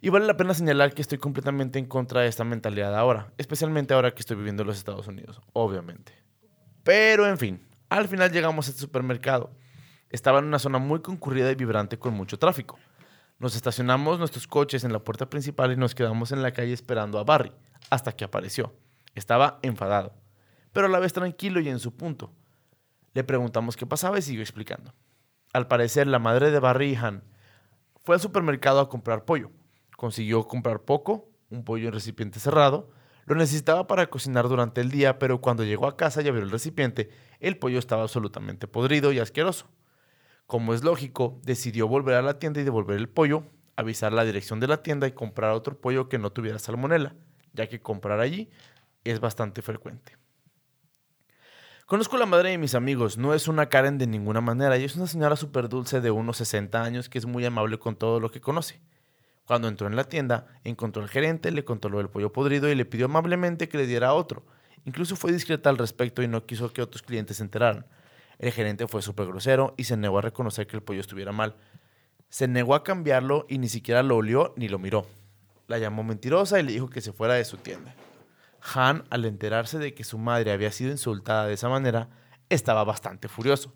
Y 0.01 0.09
vale 0.09 0.25
la 0.25 0.35
pena 0.35 0.55
señalar 0.55 0.95
que 0.95 1.03
estoy 1.03 1.19
completamente 1.19 1.77
en 1.77 1.85
contra 1.85 2.21
de 2.21 2.27
esta 2.27 2.43
mentalidad 2.43 2.95
ahora, 2.95 3.31
especialmente 3.37 3.93
ahora 3.93 4.15
que 4.15 4.21
estoy 4.21 4.35
viviendo 4.35 4.63
en 4.63 4.67
los 4.67 4.77
Estados 4.77 5.05
Unidos, 5.07 5.39
obviamente. 5.53 6.24
Pero 6.85 7.27
en 7.27 7.39
fin, 7.39 7.59
al 7.89 8.07
final 8.07 8.31
llegamos 8.31 8.67
a 8.67 8.69
este 8.69 8.81
supermercado. 8.81 9.49
Estaba 10.11 10.37
en 10.37 10.45
una 10.45 10.59
zona 10.59 10.77
muy 10.77 11.01
concurrida 11.01 11.51
y 11.51 11.55
vibrante 11.55 11.97
con 11.97 12.13
mucho 12.13 12.37
tráfico. 12.37 12.77
Nos 13.39 13.55
estacionamos 13.55 14.19
nuestros 14.19 14.45
coches 14.45 14.83
en 14.83 14.93
la 14.93 14.99
puerta 14.99 15.27
principal 15.27 15.71
y 15.71 15.77
nos 15.77 15.95
quedamos 15.95 16.31
en 16.31 16.43
la 16.43 16.51
calle 16.51 16.73
esperando 16.73 17.17
a 17.17 17.23
Barry, 17.23 17.51
hasta 17.89 18.11
que 18.11 18.23
apareció. 18.23 18.71
Estaba 19.15 19.57
enfadado, 19.63 20.13
pero 20.73 20.85
a 20.85 20.89
la 20.91 20.99
vez 20.99 21.11
tranquilo 21.11 21.59
y 21.59 21.69
en 21.69 21.79
su 21.79 21.97
punto. 21.97 22.31
Le 23.15 23.23
preguntamos 23.23 23.75
qué 23.75 23.87
pasaba 23.87 24.19
y 24.19 24.21
siguió 24.21 24.43
explicando. 24.43 24.93
Al 25.53 25.67
parecer, 25.67 26.05
la 26.05 26.19
madre 26.19 26.51
de 26.51 26.59
Barry 26.59 26.91
y 26.91 26.95
Han 26.97 27.23
fue 28.03 28.13
al 28.13 28.21
supermercado 28.21 28.79
a 28.79 28.89
comprar 28.89 29.25
pollo. 29.25 29.49
Consiguió 29.97 30.47
comprar 30.47 30.81
poco, 30.81 31.31
un 31.49 31.63
pollo 31.63 31.87
en 31.87 31.95
recipiente 31.95 32.39
cerrado. 32.39 32.91
Lo 33.25 33.35
necesitaba 33.35 33.87
para 33.87 34.07
cocinar 34.07 34.47
durante 34.47 34.81
el 34.81 34.91
día, 34.91 35.17
pero 35.17 35.41
cuando 35.41 35.63
llegó 35.63 35.87
a 35.87 35.97
casa 35.97 36.21
y 36.21 36.27
abrió 36.27 36.43
el 36.43 36.51
recipiente, 36.51 37.09
el 37.39 37.57
pollo 37.57 37.79
estaba 37.79 38.03
absolutamente 38.03 38.67
podrido 38.67 39.11
y 39.11 39.19
asqueroso. 39.19 39.67
Como 40.45 40.75
es 40.75 40.83
lógico, 40.83 41.39
decidió 41.43 41.87
volver 41.87 42.15
a 42.15 42.21
la 42.21 42.37
tienda 42.37 42.61
y 42.61 42.63
devolver 42.63 42.97
el 42.97 43.09
pollo, 43.09 43.43
avisar 43.75 44.13
la 44.13 44.25
dirección 44.25 44.59
de 44.59 44.67
la 44.67 44.83
tienda 44.83 45.07
y 45.07 45.13
comprar 45.13 45.51
otro 45.51 45.81
pollo 45.81 46.07
que 46.07 46.19
no 46.19 46.31
tuviera 46.31 46.59
salmonela, 46.59 47.15
ya 47.53 47.67
que 47.67 47.81
comprar 47.81 48.19
allí 48.19 48.51
es 49.03 49.19
bastante 49.19 49.63
frecuente. 49.63 50.17
Conozco 51.87 52.15
a 52.15 52.19
la 52.19 52.25
madre 52.27 52.49
de 52.49 52.57
mis 52.59 52.75
amigos, 52.75 53.17
no 53.17 53.33
es 53.33 53.47
una 53.47 53.69
Karen 53.69 53.97
de 53.97 54.07
ninguna 54.07 54.41
manera, 54.41 54.77
y 54.77 54.83
es 54.83 54.95
una 54.95 55.07
señora 55.07 55.35
súper 55.35 55.69
dulce 55.69 55.99
de 56.01 56.11
unos 56.11 56.37
60 56.37 56.83
años 56.83 57.09
que 57.09 57.17
es 57.17 57.25
muy 57.25 57.45
amable 57.45 57.79
con 57.79 57.95
todo 57.95 58.19
lo 58.19 58.29
que 58.29 58.41
conoce. 58.41 58.81
Cuando 59.45 59.67
entró 59.67 59.85
en 59.87 59.95
la 59.95 60.05
tienda, 60.05 60.47
encontró 60.63 61.03
al 61.03 61.09
gerente, 61.09 61.51
le 61.51 61.63
contó 61.63 61.87
lo 61.87 61.99
del 61.99 62.09
pollo 62.09 62.31
podrido 62.31 62.67
y 62.69 62.75
le 62.75 62.85
pidió 62.85 63.05
amablemente 63.05 63.69
que 63.69 63.77
le 63.77 63.85
diera 63.85 64.13
otro. 64.13 64.43
Incluso 64.85 65.15
fue 65.15 65.31
discreta 65.31 65.69
al 65.69 65.77
respecto 65.77 66.23
y 66.23 66.27
no 66.27 66.45
quiso 66.45 66.73
que 66.73 66.81
otros 66.81 67.03
clientes 67.03 67.37
se 67.37 67.43
enteraran. 67.43 67.85
El 68.39 68.51
gerente 68.51 68.87
fue 68.87 69.03
súper 69.03 69.27
grosero 69.27 69.75
y 69.77 69.83
se 69.83 69.97
negó 69.97 70.17
a 70.17 70.23
reconocer 70.23 70.65
que 70.65 70.75
el 70.75 70.83
pollo 70.83 70.99
estuviera 70.99 71.31
mal. 71.31 71.55
Se 72.29 72.47
negó 72.47 72.73
a 72.73 72.83
cambiarlo 72.83 73.45
y 73.47 73.59
ni 73.59 73.69
siquiera 73.69 74.01
lo 74.01 74.17
olió 74.17 74.53
ni 74.57 74.67
lo 74.67 74.79
miró. 74.79 75.05
la 75.67 75.77
llamó 75.79 76.03
mentirosa 76.03 76.59
y 76.59 76.63
le 76.63 76.73
dijo 76.73 76.89
que 76.89 77.01
se 77.01 77.13
fuera 77.13 77.35
de 77.35 77.45
su 77.45 77.57
tienda. 77.57 77.95
Han, 78.73 79.03
al 79.11 79.25
enterarse 79.25 79.77
de 79.77 79.93
que 79.93 80.03
su 80.03 80.17
madre 80.17 80.51
había 80.51 80.71
sido 80.71 80.91
insultada 80.91 81.45
de 81.45 81.53
esa 81.53 81.69
manera, 81.69 82.09
estaba 82.49 82.83
bastante 82.83 83.27
furioso. 83.27 83.73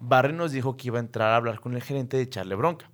Barry 0.00 0.32
nos 0.32 0.52
dijo 0.52 0.76
que 0.76 0.88
iba 0.88 0.98
a 0.98 1.00
entrar 1.00 1.32
a 1.32 1.36
hablar 1.36 1.60
con 1.60 1.74
el 1.74 1.82
gerente 1.82 2.16
de 2.16 2.24
echarle 2.24 2.54
bronca 2.56 2.90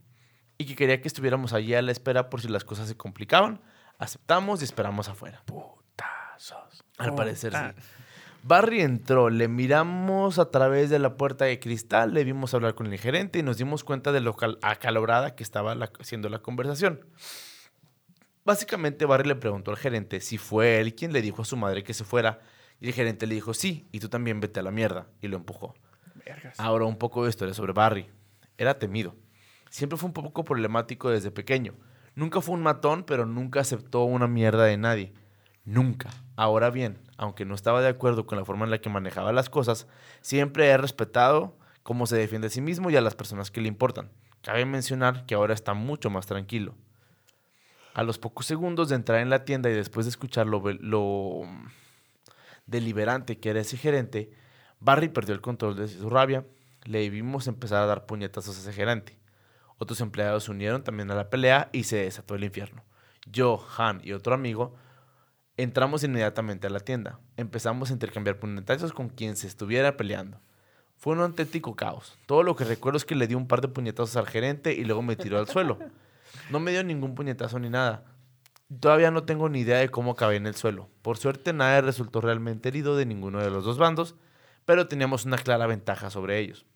y 0.59 0.67
que 0.67 0.77
quería 0.77 1.01
que 1.01 1.09
estuviéramos 1.09 1.53
allí 1.53 1.75
a 1.75 1.83
la 1.83 1.93
espera 1.93 2.31
por 2.31 2.41
si 2.41 2.49
las 2.49 2.65
cosas 2.65 2.89
se 2.89 2.97
complicaban. 2.97 3.61
Aceptamos 3.99 4.61
y 4.61 4.65
esperamos 4.65 5.09
afuera. 5.09 5.43
Putazos. 5.47 6.85
Al 6.99 7.15
parecer 7.15 7.53
sí. 7.53 7.83
Barry 8.43 8.83
entró, 8.83 9.31
le 9.31 9.49
miramos 9.49 10.39
a 10.39 10.51
través 10.51 10.91
de 10.91 10.99
la 10.99 11.17
puerta 11.17 11.47
de 11.47 11.59
cristal, 11.59 12.13
le 12.13 12.25
vimos 12.25 12.53
hablar 12.53 12.75
con 12.75 12.93
el 12.93 12.99
gerente 12.99 13.39
y 13.39 13.43
nos 13.43 13.57
dimos 13.57 13.85
cuenta 13.85 14.13
de 14.13 14.21
lo 14.21 14.37
cal- 14.37 14.59
acalorada 14.61 15.35
que 15.35 15.43
estaba 15.43 15.75
la- 15.75 15.91
haciendo 15.99 16.29
la 16.29 16.41
conversación. 16.41 17.01
Básicamente 18.45 19.07
Barry 19.07 19.27
le 19.29 19.37
preguntó 19.37 19.71
al 19.71 19.79
gerente 19.79 20.21
si 20.21 20.37
fue 20.37 20.81
él 20.81 20.95
quien 20.95 21.13
le 21.13 21.23
dijo 21.23 21.43
a 21.43 21.45
su 21.47 21.57
madre 21.57 21.83
que 21.83 21.95
se 21.95 22.05
fuera 22.05 22.41
y 22.81 22.89
el 22.89 22.93
gerente 22.93 23.27
le 23.27 23.35
dijo 23.35 23.55
sí, 23.55 23.89
y 23.93 24.01
tú 24.01 24.09
también 24.11 24.41
vete 24.41 24.61
a 24.61 24.63
la 24.63 24.71
mierda 24.71 25.07
y 25.23 25.29
lo 25.29 25.37
empujó. 25.39 25.75
Vergas. 26.15 26.61
Ahora 26.61 26.85
un 26.85 26.99
poco 26.99 27.25
de 27.25 27.31
historia 27.31 27.55
sobre 27.55 27.73
Barry. 27.73 28.11
Era 28.59 28.79
temido. 28.79 29.17
Siempre 29.75 29.99
fue 29.99 30.07
un 30.07 30.13
poco 30.13 30.45
problemático 30.45 31.11
desde 31.11 31.33
pequeño. 31.33 31.75
Nunca 32.15 32.41
fue 32.41 32.55
un 32.55 32.63
matón, 32.63 33.03
pero 33.03 33.27
nunca 33.27 33.59
aceptó 33.59 34.05
una 34.05 34.29
mierda 34.29 34.67
de 34.67 34.77
nadie. 34.77 35.13
Nunca. 35.65 36.11
Ahora 36.37 36.71
bien, 36.71 36.97
aunque 37.17 37.45
no 37.45 37.57
estaba 37.57 37.83
de 37.83 37.89
acuerdo 37.89 38.25
con 38.25 38.39
la 38.39 38.45
forma 38.45 38.67
en 38.67 38.71
la 38.71 38.81
que 38.81 38.89
manejaba 38.89 39.33
las 39.33 39.51
cosas, 39.51 39.89
siempre 40.21 40.69
he 40.69 40.77
respetado 40.77 41.59
cómo 41.83 42.07
se 42.07 42.17
defiende 42.17 42.47
a 42.47 42.51
sí 42.51 42.61
mismo 42.61 42.89
y 42.89 42.95
a 42.95 43.01
las 43.01 43.17
personas 43.17 43.51
que 43.51 43.61
le 43.61 43.67
importan. 43.67 44.13
Cabe 44.43 44.65
mencionar 44.65 45.27
que 45.27 45.35
ahora 45.35 45.55
está 45.55 45.75
mucho 45.75 46.09
más 46.09 46.27
tranquilo. 46.27 46.77
A 47.95 48.05
los 48.05 48.21
pocos 48.21 48.47
segundos 48.47 48.91
de 48.91 48.95
entrar 48.95 49.19
en 49.19 49.29
la 49.29 49.45
tienda 49.45 49.71
y 49.71 49.73
después 49.73 50.07
de 50.07 50.11
escuchar 50.11 50.47
lo, 50.47 50.63
lo 50.73 51.49
deliberante 52.67 53.41
que 53.41 53.51
era 53.51 53.59
ese 53.59 53.77
gerente, 53.77 54.31
Barry 54.79 55.09
perdió 55.09 55.35
el 55.35 55.41
control 55.41 55.75
de 55.75 55.89
su 55.89 56.09
rabia. 56.11 56.47
Le 56.85 57.11
vimos 57.11 57.49
empezar 57.49 57.83
a 57.83 57.87
dar 57.87 58.07
puñetazos 58.07 58.57
a 58.57 58.61
ese 58.61 58.73
gerente. 58.73 59.19
Otros 59.79 60.01
empleados 60.01 60.45
se 60.45 60.51
unieron 60.51 60.85
también 60.85 61.11
a 61.11 61.15
la 61.15 61.31
pelea 61.31 61.69
y 61.73 61.85
se 61.85 61.97
desató 61.97 62.35
el 62.35 62.45
infierno. 62.45 62.85
Yo, 63.27 63.67
Han 63.79 64.01
y 64.05 64.13
otro 64.13 64.35
amigo 64.35 64.75
entramos 65.57 66.03
inmediatamente 66.03 66.67
a 66.67 66.71
la 66.71 66.81
tienda. 66.81 67.21
Empezamos 67.37 67.91
a 67.91 67.93
intercambiar 67.93 68.39
puñetazos 68.39 68.93
con 68.93 69.09
quien 69.09 69.37
se 69.37 69.47
estuviera 69.47 69.97
peleando. 69.97 70.41
Fue 70.97 71.13
un 71.13 71.21
auténtico 71.21 71.77
caos. 71.77 72.19
Todo 72.27 72.43
lo 72.43 72.57
que 72.57 72.65
recuerdo 72.65 72.97
es 72.97 73.05
que 73.05 73.15
le 73.15 73.27
di 73.27 73.35
un 73.35 73.47
par 73.47 73.61
de 73.61 73.69
puñetazos 73.69 74.17
al 74.17 74.27
gerente 74.27 74.73
y 74.73 74.85
luego 74.85 75.03
me 75.03 75.17
tiró 75.17 75.39
al 75.39 75.49
suelo. 75.49 75.79
No 76.51 76.61
me 76.61 76.73
dio 76.73 76.83
ningún 76.83 77.15
puñetazo 77.15 77.59
ni 77.59 77.71
nada. 77.71 78.05
Todavía 78.81 79.11
no 79.11 79.25
tengo 79.25 79.49
ni 79.49 79.61
idea 79.61 79.79
de 79.79 79.91
cómo 79.91 80.13
acabé 80.13 80.37
en 80.37 80.47
el 80.47 80.55
suelo. 80.55 80.89
Por 81.03 81.19
suerte 81.19 81.53
nadie 81.53 81.83
resultó 81.83 82.21
realmente 82.21 82.69
herido 82.69 82.97
de 82.97 83.07
ninguno 83.07 83.41
de 83.41 83.51
los 83.51 83.65
dos 83.65 83.79
bandos, 83.79 84.17
pero 84.65 84.89
teníamos 84.89 85.25
una 85.25 85.37
clara 85.37 85.67
ventaja 85.67 86.11
sobre 86.11 86.39
ellos. 86.39 86.67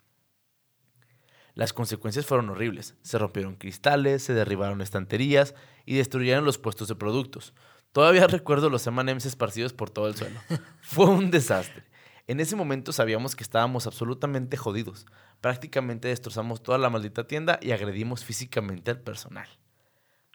Las 1.55 1.73
consecuencias 1.73 2.25
fueron 2.25 2.49
horribles. 2.49 2.95
Se 3.01 3.17
rompieron 3.17 3.55
cristales, 3.55 4.23
se 4.23 4.33
derribaron 4.33 4.81
estanterías 4.81 5.55
y 5.85 5.95
destruyeron 5.97 6.45
los 6.45 6.57
puestos 6.57 6.87
de 6.87 6.95
productos. 6.95 7.53
Todavía 7.91 8.27
recuerdo 8.27 8.69
los 8.69 8.85
M&M's 8.87 9.25
esparcidos 9.25 9.73
por 9.73 9.89
todo 9.89 10.07
el 10.07 10.15
suelo. 10.15 10.39
Fue 10.81 11.05
un 11.05 11.31
desastre. 11.31 11.83
En 12.27 12.39
ese 12.39 12.55
momento 12.55 12.91
sabíamos 12.91 13.35
que 13.35 13.43
estábamos 13.43 13.87
absolutamente 13.87 14.55
jodidos. 14.55 15.07
Prácticamente 15.41 16.09
destrozamos 16.09 16.61
toda 16.61 16.77
la 16.77 16.89
maldita 16.89 17.25
tienda 17.25 17.57
y 17.61 17.71
agredimos 17.71 18.23
físicamente 18.23 18.91
al 18.91 18.99
personal. 18.99 19.47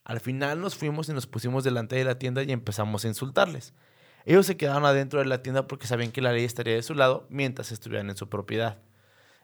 Al 0.02 0.20
final 0.20 0.60
nos 0.60 0.74
fuimos 0.74 1.08
y 1.08 1.12
nos 1.12 1.26
pusimos 1.26 1.64
delante 1.64 1.96
de 1.96 2.04
la 2.04 2.18
tienda 2.18 2.42
y 2.42 2.50
empezamos 2.50 3.04
a 3.04 3.08
insultarles. 3.08 3.74
Ellos 4.26 4.44
se 4.46 4.56
quedaron 4.56 4.84
adentro 4.84 5.20
de 5.20 5.26
la 5.26 5.42
tienda 5.42 5.66
porque 5.66 5.86
sabían 5.86 6.10
que 6.10 6.20
la 6.20 6.32
ley 6.32 6.44
estaría 6.44 6.74
de 6.74 6.82
su 6.82 6.94
lado 6.94 7.26
mientras 7.30 7.72
estuvieran 7.72 8.10
en 8.10 8.16
su 8.16 8.28
propiedad. 8.28 8.78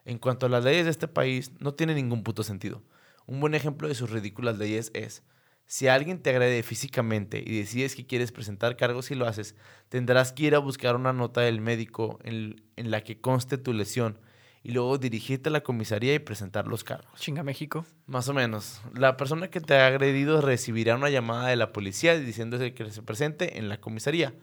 En 0.05 0.19
cuanto 0.19 0.47
a 0.47 0.49
las 0.49 0.65
leyes 0.65 0.85
de 0.85 0.91
este 0.91 1.09
país, 1.09 1.53
no 1.59 1.75
tiene 1.75 1.95
ningún 1.95 2.23
puto 2.23 2.43
sentido. 2.43 2.83
Un 3.27 3.41
buen 3.41 3.55
ejemplo 3.55 3.89
de 3.89 3.95
sus 3.95 4.11
ridículas 4.11 4.59
leyes 4.59 4.91
es, 4.95 5.23
si 5.67 5.87
alguien 5.87 6.21
te 6.21 6.31
agrede 6.31 6.63
físicamente 6.65 7.43
y 7.47 7.59
decides 7.59 7.95
que 7.95 8.07
quieres 8.07 8.33
presentar 8.33 8.77
cargos 8.77 9.11
y 9.13 9.15
lo 9.15 9.27
haces, 9.27 9.55
tendrás 9.89 10.33
que 10.33 10.45
ir 10.45 10.55
a 10.55 10.59
buscar 10.59 10.97
una 10.97 11.13
nota 11.13 11.43
del 11.43 11.61
médico 11.61 12.19
en, 12.25 12.65
en 12.77 12.91
la 12.91 13.05
que 13.05 13.21
conste 13.21 13.57
tu 13.57 13.73
lesión 13.73 14.19
y 14.63 14.73
luego 14.73 14.99
dirigirte 14.99 15.49
a 15.49 15.53
la 15.53 15.63
comisaría 15.63 16.15
y 16.15 16.19
presentar 16.19 16.67
los 16.67 16.85
cargos. 16.85 17.19
Chinga 17.21 17.43
México. 17.43 17.87
Más 18.07 18.29
o 18.29 18.35
menos. 18.35 18.83
La 18.95 19.17
persona 19.17 19.49
que 19.49 19.61
te 19.61 19.75
ha 19.75 19.87
agredido 19.87 20.41
recibirá 20.41 20.97
una 20.97 21.09
llamada 21.09 21.49
de 21.49 21.57
la 21.57 21.73
policía 21.73 22.19
diciéndose 22.19 22.75
que 22.75 22.91
se 22.91 23.03
presente 23.03 23.59
en 23.59 23.69
la 23.69 23.81
comisaría. 23.81 24.35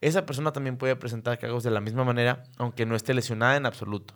Esa 0.00 0.26
persona 0.26 0.52
también 0.52 0.76
puede 0.76 0.96
presentar 0.96 1.38
cargos 1.38 1.64
de 1.64 1.70
la 1.70 1.80
misma 1.80 2.04
manera, 2.04 2.44
aunque 2.56 2.84
no 2.84 2.94
esté 2.94 3.14
lesionada 3.14 3.56
en 3.56 3.66
absoluto. 3.66 4.14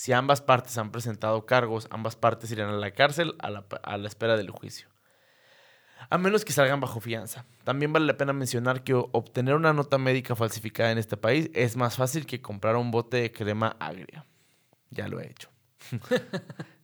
Si 0.00 0.14
ambas 0.14 0.40
partes 0.40 0.78
han 0.78 0.92
presentado 0.92 1.44
cargos, 1.44 1.86
ambas 1.90 2.16
partes 2.16 2.50
irán 2.50 2.70
a 2.70 2.78
la 2.78 2.92
cárcel 2.92 3.34
a 3.38 3.50
la, 3.50 4.08
espera 4.08 4.38
del 4.38 4.48
juicio. 4.48 4.88
A 6.08 6.16
menos 6.16 6.46
que 6.46 6.54
salgan 6.54 6.80
bajo 6.80 7.00
fianza. 7.00 7.44
También 7.64 7.92
vale 7.92 8.06
la 8.06 8.16
pena 8.16 8.32
mencionar 8.32 8.82
que 8.82 8.94
obtener 8.94 9.56
una 9.56 9.74
nota 9.74 9.98
médica 9.98 10.34
falsificada 10.34 10.90
en 10.90 10.96
este 10.96 11.18
país 11.18 11.50
es 11.52 11.76
más 11.76 11.96
fácil 11.96 12.24
que 12.24 12.40
comprar 12.40 12.76
un 12.76 12.90
bote 12.90 13.18
de 13.18 13.30
crema 13.30 13.76
agria. 13.78 14.24
Ya 14.88 15.06
lo 15.06 15.20
he 15.20 15.30
hecho. 15.30 15.50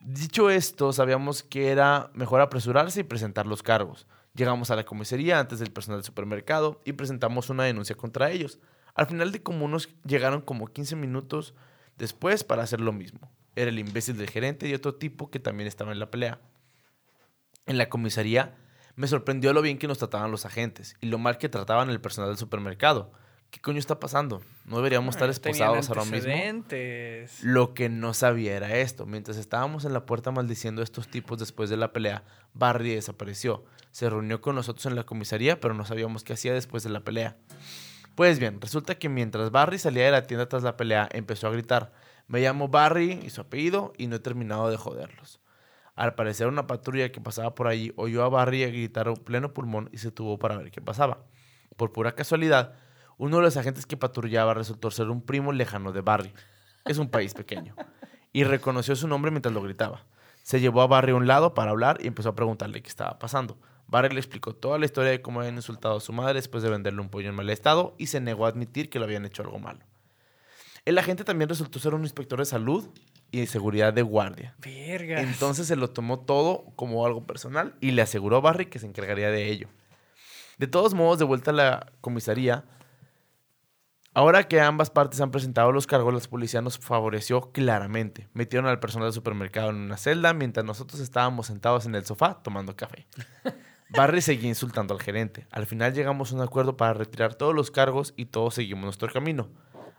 Dicho 0.01 0.51
esto, 0.51 0.93
sabíamos 0.93 1.43
que 1.43 1.71
era 1.71 2.11
mejor 2.13 2.43
apresurarse 2.43 3.01
y 3.01 3.05
presentar 3.05 3.47
los 3.47 3.63
cargos. 3.63 4.07
Llegamos 4.35 4.71
a 4.71 4.77
la 4.77 4.85
comisaría 4.85 5.41
antes 5.41 5.59
del 5.59 5.73
personal 5.73 6.01
del 6.01 6.05
supermercado 6.05 6.83
y 6.85 6.93
presentamos 6.93 7.49
una 7.49 7.65
denuncia 7.65 7.97
contra 7.97 8.31
ellos. 8.31 8.59
Al 8.93 9.07
final 9.07 9.33
de 9.33 9.43
como 9.43 9.65
unos 9.65 9.89
llegaron 10.05 10.43
como 10.43 10.67
15 10.67 10.97
minutos 10.97 11.55
después 11.97 12.45
para 12.45 12.63
hacer 12.63 12.81
lo 12.81 12.93
mismo. 12.93 13.31
Era 13.55 13.71
el 13.71 13.79
imbécil 13.79 14.17
del 14.19 14.31
gerente 14.31 14.69
y 14.69 14.75
otro 14.75 14.95
tipo 14.95 15.31
que 15.31 15.39
también 15.41 15.67
estaba 15.67 15.93
en 15.93 15.99
la 15.99 16.11
pelea. 16.11 16.41
En 17.67 17.79
la 17.79 17.89
comisaría 17.89 18.55
me 18.95 19.09
sorprendió 19.09 19.53
lo 19.53 19.63
bien 19.63 19.79
que 19.79 19.89
nos 19.89 19.99
trataban 19.99 20.31
los 20.31 20.47
agentes 20.47 20.97
y 21.01 21.07
lo 21.07 21.19
mal 21.19 21.39
que 21.39 21.49
trataban 21.49 21.91
el 21.91 22.01
personal 22.01 22.31
del 22.31 22.39
supermercado. 22.39 23.13
¿Qué 23.51 23.61
coño 23.61 23.79
está 23.79 24.01
pasando? 24.01 24.43
¿No 24.65 24.77
deberíamos 24.77 25.15
estar 25.15 25.29
Ah, 25.29 25.33
esposados 25.33 25.89
ahora 25.89 26.05
mismo? 26.05 26.33
Lo 27.43 27.75
que 27.75 27.89
no 27.89 28.13
sabía 28.13 28.57
era 28.57 28.77
esto. 28.77 29.07
Mientras 29.07 29.37
estábamos 29.37 29.85
en 29.85 29.93
la 29.93 30.05
puerta 30.05 30.33
maldiciendo 30.33 30.81
a 30.81 30.85
estos 30.85 31.09
tipos 31.09 31.39
después 31.39 31.71
de 31.71 31.77
la 31.77 31.93
pelea, 31.93 32.25
Barry 32.55 32.95
desapareció. 32.95 33.65
Se 33.93 34.11
reunió 34.11 34.41
con 34.41 34.57
nosotros 34.57 34.85
en 34.87 34.97
la 34.97 35.05
comisaría, 35.05 35.61
pero 35.61 35.75
no 35.75 35.85
sabíamos 35.85 36.25
qué 36.25 36.33
hacía 36.33 36.53
después 36.55 36.83
de 36.83 36.91
la 36.91 37.01
pelea. 37.01 37.37
Pues 38.17 38.39
bien, 38.39 38.63
resulta 38.63 38.95
que 38.95 39.11
mientras 39.11 39.51
Barry 39.51 39.79
salía 39.79 40.07
de 40.07 40.11
la 40.11 40.23
tienda 40.23 40.49
tras 40.49 40.63
la 40.63 40.79
pelea, 40.79 41.07
empezó 41.13 41.49
a 41.49 41.51
gritar, 41.51 41.93
me 42.29 42.41
llamo 42.41 42.69
Barry 42.69 43.21
y 43.23 43.29
su 43.29 43.43
apellido 43.43 43.93
y 43.99 44.07
no 44.07 44.17
he 44.17 44.21
terminado 44.21 44.71
de 44.71 44.79
joderlos. 44.79 45.39
Al 45.95 46.15
parecer 46.15 46.47
una 46.47 46.67
patrulla 46.67 47.13
que 47.13 47.21
pasaba 47.21 47.55
por 47.55 47.67
allí 47.67 47.93
oyó 47.95 48.25
a 48.25 48.31
Barry 48.31 48.65
gritar 48.65 49.09
a 49.09 49.15
pleno 49.15 49.53
pulmón 49.53 49.91
y 49.93 49.99
se 49.99 50.11
tuvo 50.11 50.39
para 50.39 50.57
ver 50.57 50.71
qué 50.71 50.81
pasaba. 50.81 51.19
Por 51.77 51.93
pura 51.93 52.15
casualidad, 52.15 52.73
uno 53.19 53.37
de 53.37 53.43
los 53.43 53.59
agentes 53.59 53.85
que 53.85 53.99
patrullaba 53.99 54.55
resultó 54.55 54.91
ser 54.91 55.11
un 55.11 55.21
primo 55.21 55.53
lejano 55.53 55.93
de 55.93 56.01
Barry. 56.01 56.33
Es 56.87 56.97
un 56.97 57.11
país 57.11 57.35
pequeño. 57.35 57.75
Y 58.33 58.45
reconoció 58.45 58.97
su 58.97 59.09
nombre 59.09 59.31
mientras 59.31 59.53
lo 59.53 59.61
gritaba. 59.61 60.07
Se 60.43 60.59
llevó 60.59 60.81
a 60.81 60.87
Barry 60.87 61.13
a 61.13 61.17
un 61.17 61.27
lado 61.27 61.53
para 61.53 61.73
hablar 61.73 61.99
y 62.01 62.07
empezó 62.07 62.31
a 62.31 62.35
preguntarle 62.35 62.81
qué 62.83 62.89
estaba 62.89 63.19
pasando. 63.19 63.59
Barry 63.89 64.13
le 64.13 64.21
explicó 64.21 64.55
toda 64.55 64.79
la 64.79 64.85
historia 64.85 65.11
de 65.11 65.23
cómo 65.23 65.41
habían 65.41 65.57
insultado 65.57 65.97
a 65.97 66.01
su 66.01 66.13
madre 66.13 66.35
después 66.35 66.63
de 66.63 66.71
venderle 66.71 67.01
un 67.01 67.09
pollo 67.09 67.29
en 67.29 67.35
mal 67.35 67.49
estado 67.51 67.95
y 67.99 68.09
se 68.09 68.21
negó 68.21 68.47
a 68.47 68.49
admitir 68.49 68.91
que 68.91 68.99
lo 68.99 69.05
habían 69.05 69.25
hecho 69.25 69.43
algo 69.43 69.59
malo. 69.59 69.81
El 70.85 70.99
agente 70.99 71.25
también 71.25 71.49
resultó 71.49 71.79
ser 71.79 71.95
un 71.95 72.03
inspector 72.03 72.39
de 72.39 72.45
salud 72.45 72.89
y 73.31 73.41
de 73.41 73.47
seguridad 73.47 73.93
de 73.93 74.03
guardia. 74.03 74.55
Vergas. 74.59 75.23
Entonces 75.23 75.67
se 75.67 75.77
lo 75.77 75.91
tomó 75.91 76.21
todo 76.21 76.73
como 76.77 77.05
algo 77.07 77.27
personal 77.27 77.75
y 77.81 77.93
le 77.93 78.03
aseguró 78.03 78.37
a 78.37 78.41
Barry 78.41 78.67
que 78.67 78.79
se 78.79 78.87
encargaría 78.87 79.31
de 79.31 79.51
ello. 79.51 79.69
De 80.59 80.67
todos 80.67 80.95
modos, 80.95 81.19
de 81.19 81.25
vuelta 81.25 81.51
a 81.51 81.55
la 81.55 81.93
comisaría, 82.01 82.65
ahora 84.15 84.45
que 84.45 84.61
ambas 84.61 84.91
partes 84.91 85.21
han 85.21 85.31
presentado 85.31 85.71
los 85.71 85.87
cargos, 85.87 86.15
la 86.15 86.31
policía 86.31 86.63
nos 86.63 86.79
favoreció 86.79 87.53
claramente. 87.53 88.29
Metieron 88.33 88.69
al 88.69 88.81
personal 88.81 89.09
del 89.09 89.15
supermercado 89.15 89.71
en 89.71 89.77
una 89.77 89.97
celda 89.97 90.33
mientras 90.33 90.65
nosotros 90.65 91.01
estábamos 91.01 91.49
sentados 91.49 91.85
en 91.85 91.95
el 91.95 92.07
sofá 92.07 92.43
tomando 92.43 92.75
café. 92.75 93.07
Barry 93.91 94.21
seguía 94.21 94.49
insultando 94.49 94.95
al 94.95 95.01
gerente. 95.01 95.47
Al 95.51 95.67
final 95.67 95.93
llegamos 95.95 96.33
a 96.33 96.35
un 96.37 96.43
acuerdo 96.43 96.77
para 96.77 96.93
retirar 96.95 97.35
todos 97.35 97.55
los 97.55 97.71
cargos 97.71 98.15
y 98.17 98.27
todos 98.27 98.55
seguimos 98.55 98.85
nuestro 98.85 99.09
camino. 99.13 99.49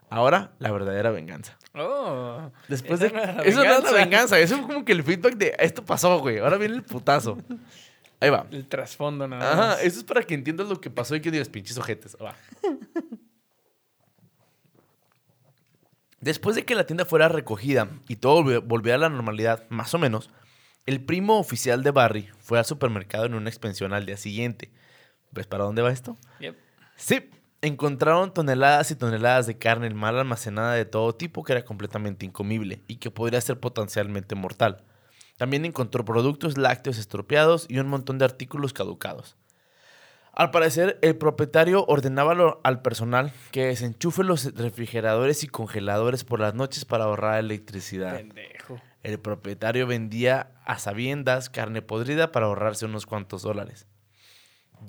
Ahora, 0.10 0.52
la 0.60 0.72
verdadera 0.72 1.12
venganza. 1.12 1.58
Oh. 1.76 2.52
Después 2.68 3.00
de... 3.00 3.12
No 3.12 3.20
era 3.22 3.44
Eso 3.44 3.64
no 3.64 3.74
es 3.78 3.84
la 3.84 3.92
venganza. 3.92 4.40
Eso 4.40 4.58
fue 4.58 4.68
como 4.68 4.86
que 4.86 4.94
el 4.94 5.04
feedback 5.04 5.36
de... 5.36 5.56
Esto 5.60 5.84
pasó, 5.84 6.20
güey. 6.20 6.38
Ahora 6.40 6.58
viene 6.58 6.76
el 6.76 6.84
putazo. 6.84 7.38
Ahí 8.20 8.30
va. 8.30 8.46
El 8.52 8.68
trasfondo 8.68 9.28
nada 9.28 9.52
Ajá, 9.52 9.68
más. 9.76 9.84
eso 9.84 10.00
es 10.00 10.04
para 10.06 10.24
que 10.24 10.34
entiendas 10.34 10.68
lo 10.70 10.80
que 10.82 10.90
pasó 10.90 11.16
y 11.16 11.22
que 11.22 11.30
digas 11.30 11.50
pinches 11.50 11.78
ojetes. 11.78 12.16
Va. 12.24 12.36
Después 16.20 16.56
de 16.56 16.66
que 16.66 16.74
la 16.76 16.86
tienda 16.86 17.06
fuera 17.06 17.28
recogida 17.30 17.88
y 18.08 18.16
todo 18.16 18.44
volvi- 18.44 18.64
volviera 18.66 18.96
a 18.96 19.00
la 19.02 19.10
normalidad, 19.10 19.66
más 19.70 19.94
o 19.94 20.00
menos, 20.00 20.30
El 20.88 21.02
primo 21.02 21.38
oficial 21.38 21.84
de 21.84 21.92
Barry 21.92 22.30
fue 22.40 22.60
al 22.60 22.66
supermercado 22.66 23.26
en 23.26 23.34
una 23.34 23.50
expansión 23.50 23.92
al 23.92 24.06
día 24.06 24.16
siguiente. 24.16 24.72
¿Ves 25.32 25.46
para 25.46 25.66
dónde 25.66 25.82
va 25.82 25.92
esto? 25.92 26.16
Yep. 26.40 26.56
Sí, 26.96 27.30
encontraron 27.62 28.34
toneladas 28.34 28.90
y 28.92 28.96
toneladas 28.96 29.48
de 29.48 29.58
carne 29.58 29.90
mal 29.90 30.18
almacenada 30.18 30.76
de 30.76 30.86
todo 30.86 31.14
tipo 31.14 31.44
que 31.44 31.52
era 31.52 31.66
completamente 31.66 32.26
incomible 32.26 32.84
y 32.88 32.96
que 32.96 33.12
podría 33.12 33.42
ser 33.42 33.60
potencialmente 33.60 34.34
mortal. 34.36 34.86
También 35.36 35.66
encontró 35.66 36.06
productos 36.06 36.58
lácteos 36.58 36.98
estropeados 36.98 37.66
y 37.68 37.80
un 37.80 37.90
montón 37.90 38.18
de 38.18 38.24
artículos 38.24 38.72
caducados. 38.72 39.36
Al 40.32 40.52
parecer, 40.52 41.00
el 41.02 41.18
propietario 41.18 41.84
ordenaba 41.86 42.60
al 42.64 42.82
personal 42.82 43.34
que 43.52 43.66
desenchufe 43.66 44.24
los 44.24 44.56
refrigeradores 44.56 45.44
y 45.44 45.48
congeladores 45.48 46.24
por 46.24 46.40
las 46.40 46.54
noches 46.54 46.86
para 46.86 47.04
ahorrar 47.04 47.40
electricidad. 47.40 48.16
Pendejo. 48.16 48.80
El 49.04 49.20
propietario 49.20 49.88
vendía 49.88 50.52
a 50.66 50.80
sabiendas 50.80 51.50
carne 51.50 51.82
podrida 51.82 52.32
para 52.32 52.48
ahorrarse 52.48 52.86
unos 52.86 53.06
cuantos 53.06 53.42
dólares. 53.44 53.88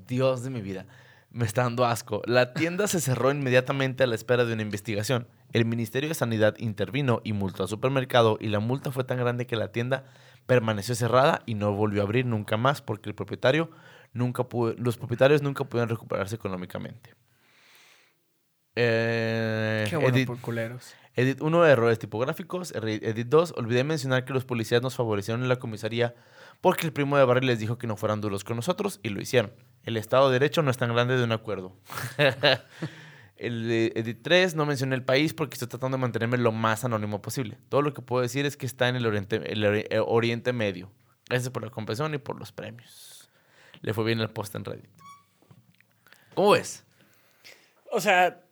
Dios 0.06 0.42
de 0.42 0.50
mi 0.50 0.60
vida, 0.60 0.86
me 1.30 1.44
está 1.44 1.62
dando 1.62 1.84
asco. 1.84 2.22
La 2.26 2.52
tienda 2.54 2.86
se 2.88 3.00
cerró 3.00 3.30
inmediatamente 3.30 4.02
a 4.04 4.06
la 4.06 4.14
espera 4.14 4.44
de 4.44 4.52
una 4.54 4.62
investigación. 4.62 5.28
El 5.52 5.64
Ministerio 5.64 6.08
de 6.08 6.14
Sanidad 6.14 6.54
intervino 6.58 7.20
y 7.24 7.32
multó 7.32 7.62
al 7.62 7.68
supermercado 7.68 8.36
y 8.40 8.48
la 8.48 8.60
multa 8.60 8.90
fue 8.92 9.04
tan 9.04 9.18
grande 9.18 9.46
que 9.46 9.56
la 9.56 9.72
tienda 9.72 10.04
permaneció 10.46 10.94
cerrada 10.94 11.42
y 11.46 11.54
no 11.54 11.72
volvió 11.72 12.00
a 12.02 12.04
abrir 12.04 12.26
nunca 12.26 12.56
más 12.56 12.82
porque 12.82 13.08
el 13.08 13.14
propietario 13.14 13.70
nunca 14.12 14.44
pudo- 14.44 14.74
los 14.78 14.96
propietarios 14.96 15.42
nunca 15.42 15.64
pudieron 15.64 15.88
recuperarse 15.90 16.34
económicamente. 16.34 17.14
Eh, 18.76 19.86
Qué 19.88 19.96
bueno 19.96 20.16
por 20.26 20.38
culeros. 20.40 20.94
Edit 21.14 21.40
1, 21.40 21.66
errores 21.66 21.98
tipográficos. 21.98 22.72
Edit 22.72 23.26
2, 23.28 23.54
olvidé 23.56 23.84
mencionar 23.84 24.24
que 24.24 24.32
los 24.32 24.44
policías 24.44 24.82
nos 24.82 24.94
favorecieron 24.94 25.42
en 25.42 25.48
la 25.48 25.58
comisaría 25.58 26.14
porque 26.60 26.86
el 26.86 26.92
primo 26.92 27.16
de 27.16 27.24
Barry 27.24 27.46
les 27.46 27.58
dijo 27.58 27.78
que 27.78 27.86
no 27.86 27.96
fueran 27.96 28.20
duros 28.20 28.44
con 28.44 28.56
nosotros 28.56 29.00
y 29.02 29.10
lo 29.10 29.20
hicieron. 29.20 29.52
El 29.84 29.96
Estado 29.96 30.28
de 30.28 30.38
Derecho 30.38 30.62
no 30.62 30.70
es 30.70 30.76
tan 30.76 30.92
grande 30.92 31.16
de 31.16 31.24
un 31.24 31.32
acuerdo. 31.32 31.76
el 33.36 33.70
Edit 33.70 34.22
3, 34.22 34.54
no 34.54 34.66
mencioné 34.66 34.96
el 34.96 35.04
país 35.04 35.34
porque 35.34 35.54
estoy 35.54 35.68
tratando 35.68 35.96
de 35.96 36.00
mantenerme 36.00 36.36
lo 36.36 36.52
más 36.52 36.84
anónimo 36.84 37.22
posible. 37.22 37.58
Todo 37.68 37.82
lo 37.82 37.94
que 37.94 38.02
puedo 38.02 38.22
decir 38.22 38.44
es 38.46 38.56
que 38.56 38.66
está 38.66 38.88
en 38.88 38.96
el 38.96 39.06
Oriente, 39.06 39.36
el 39.52 39.64
eh, 39.64 40.02
Oriente 40.04 40.52
Medio. 40.52 40.90
Gracias 41.28 41.50
por 41.50 41.62
la 41.62 41.70
comprensión 41.70 42.14
y 42.14 42.18
por 42.18 42.38
los 42.38 42.52
premios. 42.52 43.30
Le 43.80 43.94
fue 43.94 44.04
bien 44.04 44.20
el 44.20 44.30
post 44.30 44.54
en 44.56 44.64
Reddit. 44.64 44.90
¿Cómo 46.34 46.50
ves? 46.50 46.84
O 47.92 48.00
sea, 48.00 48.42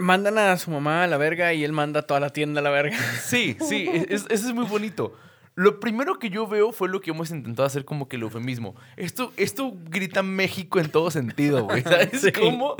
mandan 0.00 0.36
a 0.38 0.56
su 0.56 0.70
mamá 0.70 1.04
a 1.04 1.06
la 1.06 1.16
verga 1.16 1.52
y 1.52 1.62
él 1.64 1.72
manda 1.72 2.00
a 2.00 2.02
toda 2.02 2.18
la 2.20 2.30
tienda 2.30 2.60
a 2.60 2.64
la 2.64 2.70
verga. 2.70 2.96
Sí, 3.22 3.56
sí, 3.60 3.88
es- 4.08 4.26
eso 4.28 4.48
es 4.48 4.54
muy 4.54 4.64
bonito. 4.66 5.14
Lo 5.56 5.78
primero 5.80 6.18
que 6.18 6.30
yo 6.30 6.46
veo 6.46 6.72
fue 6.72 6.88
lo 6.88 7.00
que 7.00 7.10
hemos 7.10 7.30
intentado 7.30 7.66
hacer 7.66 7.84
como 7.84 8.08
que 8.08 8.16
el 8.16 8.22
eufemismo. 8.22 8.74
Esto, 8.96 9.32
esto 9.36 9.72
grita 9.90 10.22
México 10.22 10.78
en 10.80 10.90
todo 10.90 11.10
sentido, 11.10 11.64
güey. 11.64 11.82
¿Sabes 11.82 12.20
Sí. 12.20 12.32
cómo? 12.32 12.76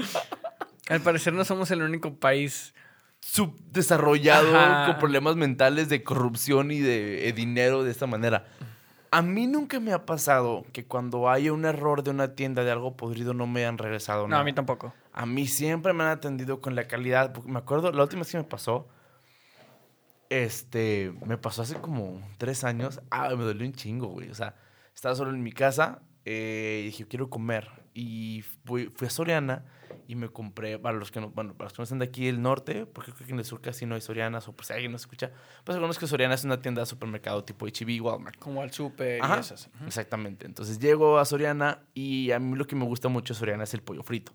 Al 0.89 1.00
parecer 1.00 1.33
no 1.33 1.45
somos 1.45 1.71
el 1.71 1.83
único 1.83 2.15
país. 2.15 2.73
Subdesarrollado, 3.21 4.57
Ajá. 4.59 4.87
con 4.87 4.99
problemas 4.99 5.37
mentales 5.37 5.89
de 5.89 6.03
corrupción 6.03 6.71
y 6.71 6.79
de, 6.81 7.29
eh, 7.29 7.33
dinero 7.33 7.83
de 7.85 7.91
esta 7.91 8.07
manera. 8.07 8.47
A 9.11 9.23
mí 9.23 9.47
nunca 9.47 9.81
me 9.81 9.93
ha 9.93 10.07
pasado 10.07 10.65
que 10.73 10.85
cuando 10.85 11.29
haya 11.29 11.53
un 11.53 11.65
error 11.65 12.03
de 12.05 12.11
una 12.11 12.35
tienda 12.35 12.62
de 12.65 12.71
algo 12.71 12.97
podrido 12.97 13.35
no 13.35 13.47
me 13.47 13.67
han 13.67 13.77
regresado 13.77 14.23
No, 14.23 14.29
nada. 14.29 14.43
a 14.43 14.45
mí 14.45 14.53
tampoco. 14.53 14.95
A 15.12 15.26
mí 15.26 15.47
siempre 15.47 15.93
me 15.93 16.05
han 16.05 16.11
atendido 16.11 16.61
con 16.61 16.75
la 16.75 16.87
calidad. 16.87 17.33
porque 17.33 17.50
Me 17.50 17.59
acuerdo, 17.59 17.93
la 17.93 18.02
última 18.02 18.21
vez 18.21 18.31
que 18.31 18.38
me 18.38 18.45
pasó, 18.45 18.88
este, 20.29 21.12
me 21.26 21.37
pasó 21.37 21.62
hace 21.62 21.76
como 21.76 22.23
tres 22.38 22.64
años. 22.64 23.00
Ah, 23.11 23.29
me 23.31 23.45
dolió 23.45 23.67
un 23.67 23.73
chingo, 23.73 24.09
güey. 24.09 24.31
O 24.31 24.35
sea, 24.35 24.55
estaba 24.95 25.14
solo 25.14 25.31
en 25.31 25.43
mi 25.43 25.52
casa 25.52 26.02
eh, 26.25 26.81
y 26.83 26.87
dije, 26.87 27.07
quiero 27.07 27.29
comer. 27.29 27.69
Y 27.93 28.43
fui, 28.64 28.87
fui 28.87 29.09
a 29.09 29.11
Soriana 29.11 29.64
y 30.07 30.17
me 30.17 30.29
compré, 30.29 30.79
para 30.79 30.99
los 30.99 31.11
que 31.11 31.21
no, 31.21 31.31
bueno, 31.31 31.55
para 31.55 31.67
los 31.67 31.73
que 31.73 31.81
no 31.81 31.85
están 31.85 32.00
de 32.00 32.07
aquí 32.07 32.26
del 32.26 32.43
norte, 32.43 32.85
porque 32.85 33.12
creo 33.12 33.26
que 33.26 33.33
en 33.33 33.38
el 33.38 33.45
sur 33.45 33.61
casi 33.61 33.87
no 33.87 33.95
hay 33.95 34.00
Sorianas, 34.00 34.49
o 34.49 34.52
por 34.52 34.64
si 34.64 34.73
alguien 34.73 34.90
no 34.90 34.97
escucha, 34.97 35.31
pues 35.63 35.76
algunos 35.76 35.99
que 36.00 36.06
Soriana 36.08 36.34
es 36.34 36.43
una 36.43 36.61
tienda 36.61 36.82
de 36.82 36.87
supermercado 36.87 37.45
tipo 37.45 37.67
H&B, 37.67 38.00
Walmart. 38.00 38.37
Como 38.39 38.61
al 38.61 38.73
súper 38.73 39.23
Ajá, 39.23 39.37
y 39.37 39.41
esas. 39.41 39.71
Exactamente. 39.87 40.47
Entonces 40.47 40.80
llego 40.80 41.19
a 41.19 41.25
Soriana 41.25 41.82
y 41.95 42.32
a 42.32 42.41
mí 42.41 42.56
lo 42.56 42.67
que 42.67 42.75
me 42.75 42.84
gusta 42.84 43.08
mucho 43.08 43.34
de 43.34 43.39
Soriana 43.39 43.65
es 43.65 43.75
el 43.75 43.82
pollo 43.82 44.02
frito. 44.02 44.32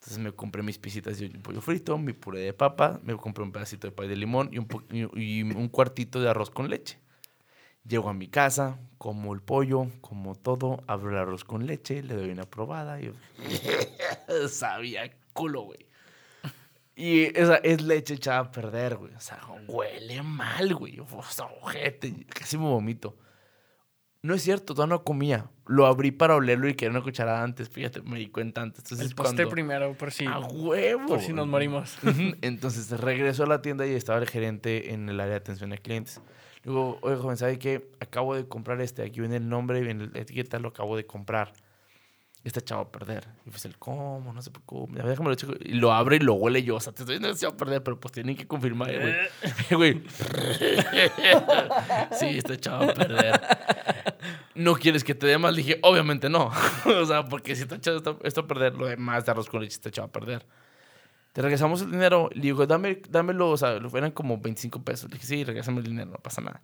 Entonces 0.00 0.18
me 0.18 0.32
compré 0.32 0.62
mis 0.62 0.78
pisitas 0.78 1.18
de 1.18 1.28
pollo 1.28 1.60
frito, 1.60 1.98
mi 1.98 2.14
puré 2.14 2.40
de 2.40 2.54
papa, 2.54 2.98
me 3.02 3.14
compré 3.16 3.44
un 3.44 3.52
pedacito 3.52 3.86
de 3.86 3.92
pay 3.92 4.08
de 4.08 4.16
limón 4.16 4.48
y 4.50 4.56
un, 4.56 4.66
y 5.14 5.42
un 5.42 5.68
cuartito 5.68 6.22
de 6.22 6.30
arroz 6.30 6.48
con 6.48 6.70
leche. 6.70 6.98
Llego 7.86 8.08
a 8.08 8.14
mi 8.14 8.26
casa, 8.26 8.78
como 8.96 9.34
el 9.34 9.42
pollo, 9.42 9.88
como 10.00 10.34
todo, 10.36 10.82
abro 10.86 11.10
el 11.10 11.18
arroz 11.18 11.44
con 11.44 11.66
leche, 11.66 12.02
le 12.02 12.14
doy 12.14 12.30
una 12.30 12.44
probada 12.44 12.98
y 12.98 13.12
sabía 14.48 15.12
culo, 15.34 15.64
güey. 15.64 15.86
Y 16.96 17.38
esa 17.38 17.56
es 17.56 17.82
leche 17.82 18.14
echada 18.14 18.38
a 18.38 18.50
perder, 18.50 18.96
güey. 18.96 19.14
O 19.14 19.20
sea, 19.20 19.38
huele 19.68 20.22
mal, 20.22 20.74
güey. 20.74 20.98
O 20.98 21.22
sea, 21.24 21.44
ojete, 21.60 22.24
casi 22.26 22.56
me 22.56 22.64
vomito. 22.64 23.16
No 24.22 24.34
es 24.34 24.42
cierto, 24.42 24.74
todavía 24.74 24.96
no 24.96 25.04
comía. 25.04 25.46
Lo 25.66 25.86
abrí 25.86 26.10
para 26.10 26.34
olerlo 26.36 26.68
y 26.68 26.74
quería 26.74 26.90
una 26.90 27.02
cucharada 27.02 27.42
antes. 27.42 27.70
Fíjate, 27.70 28.02
me 28.02 28.18
di 28.18 28.28
cuenta 28.28 28.60
antes. 28.60 28.80
Entonces, 28.84 29.06
El 29.08 29.14
postre 29.14 29.36
cuando- 29.44 29.50
primero, 29.50 29.94
por 29.94 30.12
si, 30.12 30.26
¡A 30.26 30.40
huevo! 30.40 31.06
por 31.06 31.20
si 31.20 31.32
nos 31.32 31.46
morimos. 31.46 31.96
Entonces 32.42 32.90
regreso 33.00 33.44
a 33.44 33.46
la 33.46 33.62
tienda 33.62 33.86
y 33.86 33.92
estaba 33.94 34.18
el 34.18 34.28
gerente 34.28 34.92
en 34.92 35.08
el 35.08 35.18
área 35.20 35.32
de 35.32 35.36
atención 35.38 35.72
a 35.72 35.76
clientes. 35.78 36.20
Le 36.64 36.70
Digo, 36.70 36.98
oye, 37.00 37.16
joven, 37.16 37.38
¿sabe 37.38 37.58
qué? 37.58 37.88
Acabo 38.00 38.34
de 38.34 38.46
comprar 38.46 38.80
este. 38.82 39.02
Aquí 39.02 39.20
viene 39.20 39.36
el 39.36 39.48
nombre, 39.48 39.80
viene 39.80 40.08
la 40.12 40.18
etiqueta, 40.20 40.58
lo 40.58 40.68
acabo 40.68 40.96
de 40.98 41.06
comprar. 41.06 41.54
Está 42.42 42.60
echado 42.60 42.80
a 42.80 42.90
perder. 42.90 43.28
Y 43.44 43.50
pues 43.50 43.66
el, 43.66 43.76
¿cómo? 43.76 44.32
No 44.32 44.40
se 44.40 44.50
preocupe. 44.50 44.96
Ya, 44.96 45.04
déjame 45.04 45.28
lo 45.28 45.34
checo. 45.34 45.52
Y 45.60 45.74
lo 45.74 45.92
abre 45.92 46.16
y 46.16 46.20
lo 46.20 46.34
huele 46.34 46.62
yo. 46.62 46.76
O 46.76 46.80
sea, 46.80 46.92
te 46.92 47.02
estoy 47.02 47.16
diciendo 47.16 47.28
que 47.28 47.34
está 47.34 47.48
a 47.48 47.56
perder, 47.56 47.82
pero 47.82 48.00
pues 48.00 48.12
tienen 48.12 48.34
que 48.34 48.46
confirmar, 48.46 48.90
güey. 49.70 50.02
Sí, 52.18 52.38
está 52.38 52.54
echado 52.54 52.90
a 52.90 52.94
perder. 52.94 53.40
¿No 54.54 54.74
quieres 54.74 55.04
que 55.04 55.14
te 55.14 55.26
dé 55.26 55.36
más? 55.36 55.54
Le 55.54 55.62
dije, 55.62 55.78
obviamente 55.82 56.30
no. 56.30 56.50
o 56.86 57.04
sea, 57.04 57.26
porque 57.26 57.54
si 57.54 57.62
está 57.62 57.76
echado 57.76 57.98
esto, 57.98 58.18
esto 58.22 58.40
a 58.40 58.46
perder, 58.46 58.74
lo 58.74 58.86
demás 58.86 59.26
de 59.26 59.32
arroz 59.32 59.50
con 59.50 59.60
leche 59.60 59.74
está 59.74 59.90
echado 59.90 60.08
a 60.08 60.12
perder. 60.12 60.46
Te 61.32 61.42
regresamos 61.42 61.82
el 61.82 61.90
dinero. 61.90 62.30
Le 62.32 62.40
digo, 62.40 62.66
dame, 62.66 63.02
dámelo. 63.10 63.50
O 63.50 63.56
sea, 63.58 63.76
eran 63.76 64.12
como 64.12 64.38
25 64.38 64.82
pesos. 64.82 65.10
Le 65.10 65.16
dije, 65.16 65.26
sí, 65.26 65.44
regresame 65.44 65.78
el 65.78 65.84
dinero, 65.84 66.10
no 66.10 66.18
pasa 66.18 66.40
nada. 66.40 66.62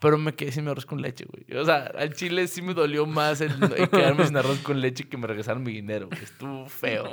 Pero 0.00 0.16
me 0.18 0.34
quedé 0.34 0.52
sin 0.52 0.64
mi 0.64 0.70
arroz 0.70 0.86
con 0.86 1.02
leche, 1.02 1.24
güey. 1.26 1.58
O 1.60 1.64
sea, 1.64 1.90
al 1.98 2.14
chile 2.14 2.46
sí 2.46 2.62
me 2.62 2.72
dolió 2.74 3.04
más 3.06 3.40
el, 3.40 3.50
el 3.76 3.88
quedarme 3.90 4.26
sin 4.26 4.36
arroz 4.36 4.58
con 4.60 4.80
leche 4.80 5.08
que 5.08 5.16
me 5.16 5.26
regresaron 5.26 5.62
mi 5.64 5.72
dinero. 5.72 6.08
güey. 6.08 6.22
Estuvo 6.22 6.68
feo. 6.68 7.10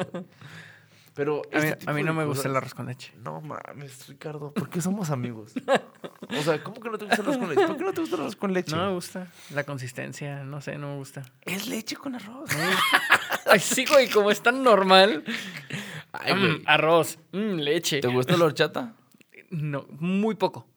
Pero 1.15 1.41
A 1.53 1.59
mí, 1.59 1.67
este 1.67 1.89
a 1.89 1.93
mí 1.93 2.03
no 2.03 2.13
me 2.13 2.25
gusta 2.25 2.49
el 2.49 2.55
arroz 2.57 2.73
con 2.73 2.87
leche. 2.87 3.13
no 3.23 3.39
mames, 3.39 4.05
Ricardo, 4.09 4.51
¿por 4.53 4.69
qué 4.69 4.81
somos 4.81 5.09
amigos? 5.11 5.53
O 6.37 6.41
sea, 6.43 6.61
¿cómo 6.61 6.81
que 6.81 6.89
no 6.89 6.97
te 6.97 7.05
gusta 7.05 7.21
el 7.21 7.27
arroz 7.29 7.37
con 7.37 7.49
leche? 7.49 7.67
¿Por 7.67 7.77
qué 7.77 7.83
no 7.85 7.93
te 7.93 8.01
gusta 8.01 8.15
el 8.17 8.21
arroz 8.23 8.35
con 8.35 8.53
leche? 8.53 8.75
No 8.75 8.87
me 8.87 8.93
gusta. 8.93 9.31
La 9.53 9.63
consistencia, 9.63 10.43
no 10.43 10.59
sé, 10.59 10.77
no 10.77 10.89
me 10.89 10.95
gusta. 10.97 11.23
Es 11.41 11.67
leche 11.69 11.95
con 11.95 12.15
arroz. 12.15 12.49
Ay, 13.45 13.59
sí, 13.61 13.85
güey, 13.85 14.09
como 14.09 14.29
es 14.29 14.41
tan 14.43 14.61
normal. 14.61 15.23
Ay, 16.11 16.33
Mm, 16.33 16.63
arroz, 16.65 17.17
mm, 17.31 17.55
leche. 17.59 18.01
¿Te 18.01 18.09
gusta 18.09 18.35
la 18.35 18.45
horchata? 18.45 18.93
No, 19.51 19.85
muy 19.99 20.35
poco. 20.35 20.67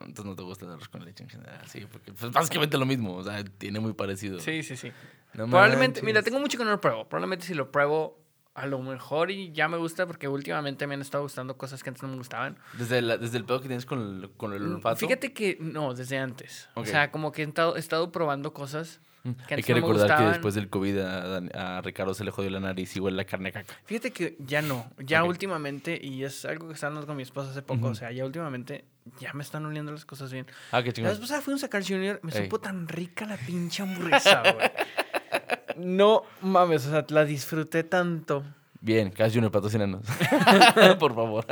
Entonces 0.00 0.24
no 0.24 0.36
te 0.36 0.42
gusta 0.42 0.64
el 0.66 0.72
arroz 0.72 0.88
con 0.88 1.04
leche 1.04 1.22
en 1.24 1.30
general. 1.30 1.60
Sí, 1.66 1.86
porque 1.90 2.12
pues, 2.12 2.32
básicamente 2.32 2.76
lo 2.78 2.86
mismo. 2.86 3.14
O 3.16 3.24
sea, 3.24 3.42
tiene 3.44 3.80
muy 3.80 3.92
parecido. 3.94 4.40
Sí, 4.40 4.62
sí, 4.62 4.76
sí. 4.76 4.88
No 5.34 5.46
Probablemente, 5.46 6.00
manches. 6.00 6.04
mira, 6.04 6.22
tengo 6.22 6.38
mucho 6.40 6.56
que 6.58 6.64
no 6.64 6.70
lo 6.70 6.80
pruebo. 6.80 7.08
Probablemente 7.08 7.44
si 7.46 7.54
lo 7.54 7.70
pruebo, 7.70 8.18
a 8.54 8.66
lo 8.66 8.80
mejor 8.80 9.30
y 9.30 9.52
ya 9.52 9.68
me 9.68 9.76
gusta 9.76 10.06
porque 10.06 10.26
últimamente 10.26 10.86
me 10.86 10.94
han 10.94 11.00
estado 11.00 11.22
gustando 11.22 11.56
cosas 11.56 11.82
que 11.82 11.90
antes 11.90 12.02
no 12.02 12.08
me 12.08 12.16
gustaban. 12.16 12.56
Desde, 12.76 13.00
la- 13.02 13.16
desde 13.18 13.36
el 13.38 13.44
pedo 13.44 13.60
que 13.60 13.68
tienes 13.68 13.86
con 13.86 14.00
el, 14.24 14.30
con 14.36 14.52
el 14.52 14.62
olfato. 14.62 14.96
Mm, 14.96 14.98
Fíjate 14.98 15.32
que 15.32 15.58
no, 15.60 15.94
desde 15.94 16.18
antes. 16.18 16.68
Ok. 16.74 16.84
O 16.84 16.86
sea, 16.86 17.10
como 17.12 17.30
que 17.30 17.42
he 17.42 17.46
estado, 17.46 17.76
he 17.76 17.78
estado 17.78 18.10
probando 18.10 18.52
cosas 18.52 19.00
Mm, 19.24 19.30
que 19.32 19.54
Hay 19.54 19.54
antes 19.54 19.66
que 19.66 19.74
no 19.74 19.80
me 19.80 19.92
recordar 19.92 20.16
que 20.18 20.24
después 20.28 20.54
del 20.54 20.68
COVID 20.70 20.98
a, 21.00 21.78
a 21.78 21.80
Ricardo 21.82 22.14
se 22.14 22.22
le 22.22 22.30
jodió 22.30 22.50
la 22.50 22.60
nariz 22.60 22.94
y 22.96 23.00
huele 23.00 23.16
la 23.16 23.24
carne 23.24 23.50
caca. 23.50 23.74
Fíjate 23.84 24.12
que 24.12 24.36
ya 24.38 24.62
no, 24.62 24.88
ya 24.96 25.24
Ok. 25.24 25.30
últimamente, 25.30 25.98
y 26.00 26.22
es 26.22 26.44
algo 26.44 26.68
que 26.68 26.74
hablando 26.86 27.04
con 27.04 27.16
mi 27.16 27.24
esposa 27.24 27.50
hace 27.50 27.62
poco, 27.62 27.80
Ujú. 27.80 27.88
o 27.88 27.94
sea, 27.96 28.12
ya 28.12 28.24
últimamente 28.24 28.84
ya 29.20 29.32
me 29.32 29.42
están 29.42 29.64
oliendo 29.66 29.92
las 29.92 30.04
cosas 30.04 30.32
bien. 30.32 30.46
Ah, 30.72 30.82
qué 30.82 30.88
La 30.88 30.92
chingón. 30.92 31.10
vez 31.12 31.20
pasada 31.20 31.40
fui 31.40 31.52
a 31.52 31.54
un 31.56 31.60
Sacar 31.60 31.82
Junior, 31.82 32.20
me 32.22 32.32
Ey. 32.32 32.44
supo 32.44 32.60
tan 32.60 32.88
rica 32.88 33.26
la 33.26 33.36
pinche 33.36 33.82
hamburguesa, 33.82 34.42
güey. 34.52 34.70
No 35.76 36.24
mames, 36.40 36.86
o 36.86 36.90
sea, 36.90 37.06
la 37.10 37.24
disfruté 37.24 37.84
tanto. 37.84 38.44
Bien, 38.80 39.10
Cash 39.10 39.34
Junior, 39.34 39.52
patrocínanos. 39.52 40.04
por 40.98 41.14
favor. 41.14 41.46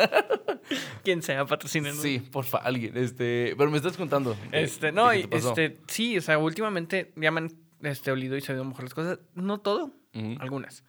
Quien 1.04 1.22
sea 1.22 1.44
patrocinando. 1.44 2.02
Sí, 2.02 2.18
porfa, 2.18 2.58
alguien. 2.58 2.96
Este, 2.96 3.54
pero 3.56 3.70
me 3.70 3.76
estás 3.76 3.96
contando. 3.96 4.36
Este, 4.50 4.90
no, 4.90 5.14
y 5.14 5.28
este, 5.30 5.78
sí, 5.86 6.18
o 6.18 6.20
sea, 6.20 6.38
últimamente 6.38 7.12
ya 7.16 7.30
me 7.30 7.40
han 7.42 7.52
este, 7.82 8.10
olido 8.10 8.36
y 8.36 8.40
sabido 8.40 8.64
mejor 8.64 8.84
las 8.84 8.94
cosas. 8.94 9.18
No 9.34 9.58
todo, 9.58 9.92
algunas. 10.40 10.82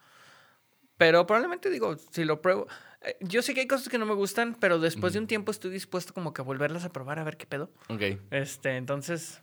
Pero 0.98 1.28
probablemente 1.28 1.70
digo, 1.70 1.96
si 2.12 2.24
lo 2.24 2.42
pruebo. 2.42 2.68
Eh, 3.02 3.16
Yo 3.22 3.42
sé 3.42 3.54
que 3.54 3.62
hay 3.62 3.68
cosas 3.68 3.90
que 3.90 3.98
no 3.98 4.06
me 4.06 4.14
gustan, 4.14 4.56
pero 4.60 4.80
después 4.80 5.14
de 5.14 5.20
un 5.20 5.28
tiempo 5.28 5.52
estoy 5.52 5.72
dispuesto 5.72 6.14
como 6.14 6.34
que 6.34 6.42
a 6.42 6.46
volverlas 6.46 6.84
a 6.86 6.90
probar 6.90 7.20
a 7.20 7.24
ver 7.24 7.38
qué 7.38 7.46
pedo. 7.46 7.72
Ok. 7.90 8.02
Este, 8.32 8.78
entonces, 8.78 9.42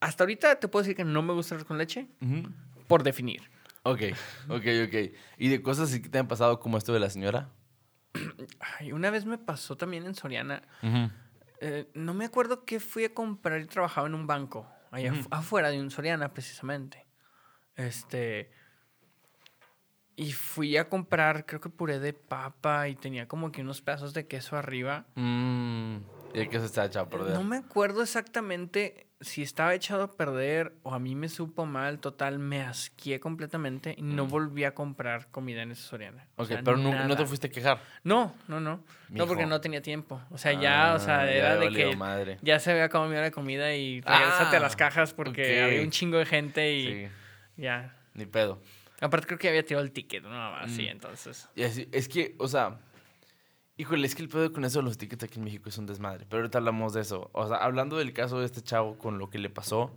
hasta 0.00 0.24
ahorita 0.24 0.60
te 0.60 0.68
puedo 0.68 0.82
decir 0.82 0.96
que 0.96 1.04
no 1.04 1.22
me 1.22 1.32
gusta 1.32 1.54
el 1.54 1.64
con 1.64 1.78
leche 1.78 2.08
por 2.86 3.02
definir. 3.02 3.42
Ok, 3.84 4.02
ok, 4.48 4.64
ok. 4.86 4.94
¿Y 5.38 5.48
de 5.48 5.62
cosas 5.62 5.88
así 5.90 6.02
que 6.02 6.08
te 6.08 6.18
han 6.18 6.28
pasado 6.28 6.60
como 6.60 6.76
esto 6.78 6.92
de 6.92 7.00
la 7.00 7.10
señora? 7.10 7.50
Ay, 8.78 8.92
una 8.92 9.10
vez 9.10 9.24
me 9.24 9.38
pasó 9.38 9.76
también 9.76 10.04
en 10.06 10.14
Soriana. 10.14 10.62
Eh, 11.60 11.90
no 11.94 12.14
me 12.14 12.24
acuerdo 12.24 12.64
qué 12.64 12.80
fui 12.80 13.04
a 13.04 13.14
comprar 13.14 13.60
y 13.60 13.66
trabajaba 13.66 14.06
en 14.06 14.14
un 14.14 14.26
banco. 14.26 14.68
Allá 14.90 15.12
afu- 15.12 15.28
afuera 15.30 15.70
de 15.70 15.80
un 15.80 15.90
Soriana, 15.90 16.32
precisamente. 16.32 17.06
Este. 17.76 18.50
Y 20.20 20.32
fui 20.32 20.76
a 20.76 20.88
comprar, 20.88 21.46
creo 21.46 21.60
que 21.60 21.68
puré 21.68 22.00
de 22.00 22.12
papa 22.12 22.88
y 22.88 22.96
tenía 22.96 23.28
como 23.28 23.52
que 23.52 23.60
unos 23.62 23.80
pedazos 23.82 24.12
de 24.14 24.26
queso 24.26 24.56
arriba. 24.56 25.04
Mm, 25.14 25.98
y 26.34 26.40
el 26.40 26.48
queso 26.48 26.64
está 26.64 26.84
echado 26.86 27.06
a 27.06 27.08
perder. 27.08 27.34
No 27.34 27.44
me 27.44 27.58
acuerdo 27.58 28.02
exactamente 28.02 29.06
si 29.20 29.42
estaba 29.42 29.74
echado 29.74 30.02
a 30.02 30.16
perder 30.16 30.74
o 30.82 30.92
a 30.92 30.98
mí 30.98 31.14
me 31.14 31.28
supo 31.28 31.66
mal. 31.66 32.00
Total, 32.00 32.40
me 32.40 32.62
asqué 32.62 33.20
completamente 33.20 33.94
y 33.96 34.02
no 34.02 34.26
volví 34.26 34.64
a 34.64 34.74
comprar 34.74 35.28
comida 35.30 35.62
en 35.62 35.70
esa 35.70 35.82
Soriana. 35.88 36.26
O 36.34 36.42
Mm. 36.42 36.44
Ok, 36.44 36.48
sea, 36.48 36.62
pero 36.64 36.76
no, 36.78 37.06
no 37.06 37.16
te 37.16 37.24
fuiste 37.24 37.46
a 37.46 37.50
quejar. 37.50 37.80
No, 38.02 38.34
no, 38.48 38.58
no. 38.58 38.82
No, 39.10 39.26
porque 39.28 39.46
no 39.46 39.60
tenía 39.60 39.82
tiempo. 39.82 40.20
O 40.30 40.36
sea, 40.38 40.52
ya, 40.52 40.94
o 40.94 40.98
sea, 40.98 41.20
Ah, 41.20 41.30
era 41.30 41.56
de 41.58 41.68
que 41.70 41.94
madre. 41.94 42.38
ya 42.42 42.58
se 42.58 42.72
había 42.72 42.84
acabado 42.84 43.08
mi 43.08 43.16
hora 43.16 43.26
de 43.26 43.30
comida 43.32 43.72
y 43.76 44.00
regresate 44.00 44.56
a 44.56 44.60
las 44.60 44.74
Ah, 44.74 44.78
cajas 44.78 45.14
porque 45.14 45.62
había 45.62 45.80
un 45.80 45.90
chingo 45.90 46.18
de 46.18 46.26
gente 46.26 46.72
y 46.74 46.86
Sí, 46.86 47.08
ya. 47.56 47.94
ni 48.14 48.26
pedo. 48.26 48.60
Aparte 49.00 49.26
creo 49.26 49.38
que 49.38 49.48
había 49.48 49.64
tirado 49.64 49.84
el 49.84 49.92
ticket, 49.92 50.24
nada 50.24 50.50
más, 50.50 50.70
sí, 50.72 50.82
Mm. 50.82 50.88
entonces. 50.88 51.48
Y 51.54 51.62
así- 51.62 51.88
es 51.92 52.08
que, 52.08 52.34
o 52.38 52.48
sea, 52.48 52.80
híjole, 53.76 54.06
es 54.06 54.14
que 54.16 54.22
el 54.22 54.28
pedo 54.28 54.52
con 54.52 54.64
eso 54.64 54.80
de 54.80 54.84
los 54.84 54.98
tickets 54.98 55.22
aquí 55.24 55.38
en 55.38 55.44
México 55.44 55.68
es 55.68 55.78
un 55.78 55.86
desmadre. 55.86 56.26
Pero 56.28 56.38
ahorita 56.42 56.58
hablamos 56.58 56.94
de 56.94 57.02
eso. 57.02 57.30
O 57.32 57.46
sea, 57.46 57.58
hablando 57.58 57.96
del 57.96 58.12
caso 58.12 58.40
de 58.40 58.46
este 58.46 58.60
chavo 58.60 58.98
con 58.98 59.18
lo 59.18 59.30
que 59.30 59.38
le 59.38 59.50
pasó. 59.50 59.94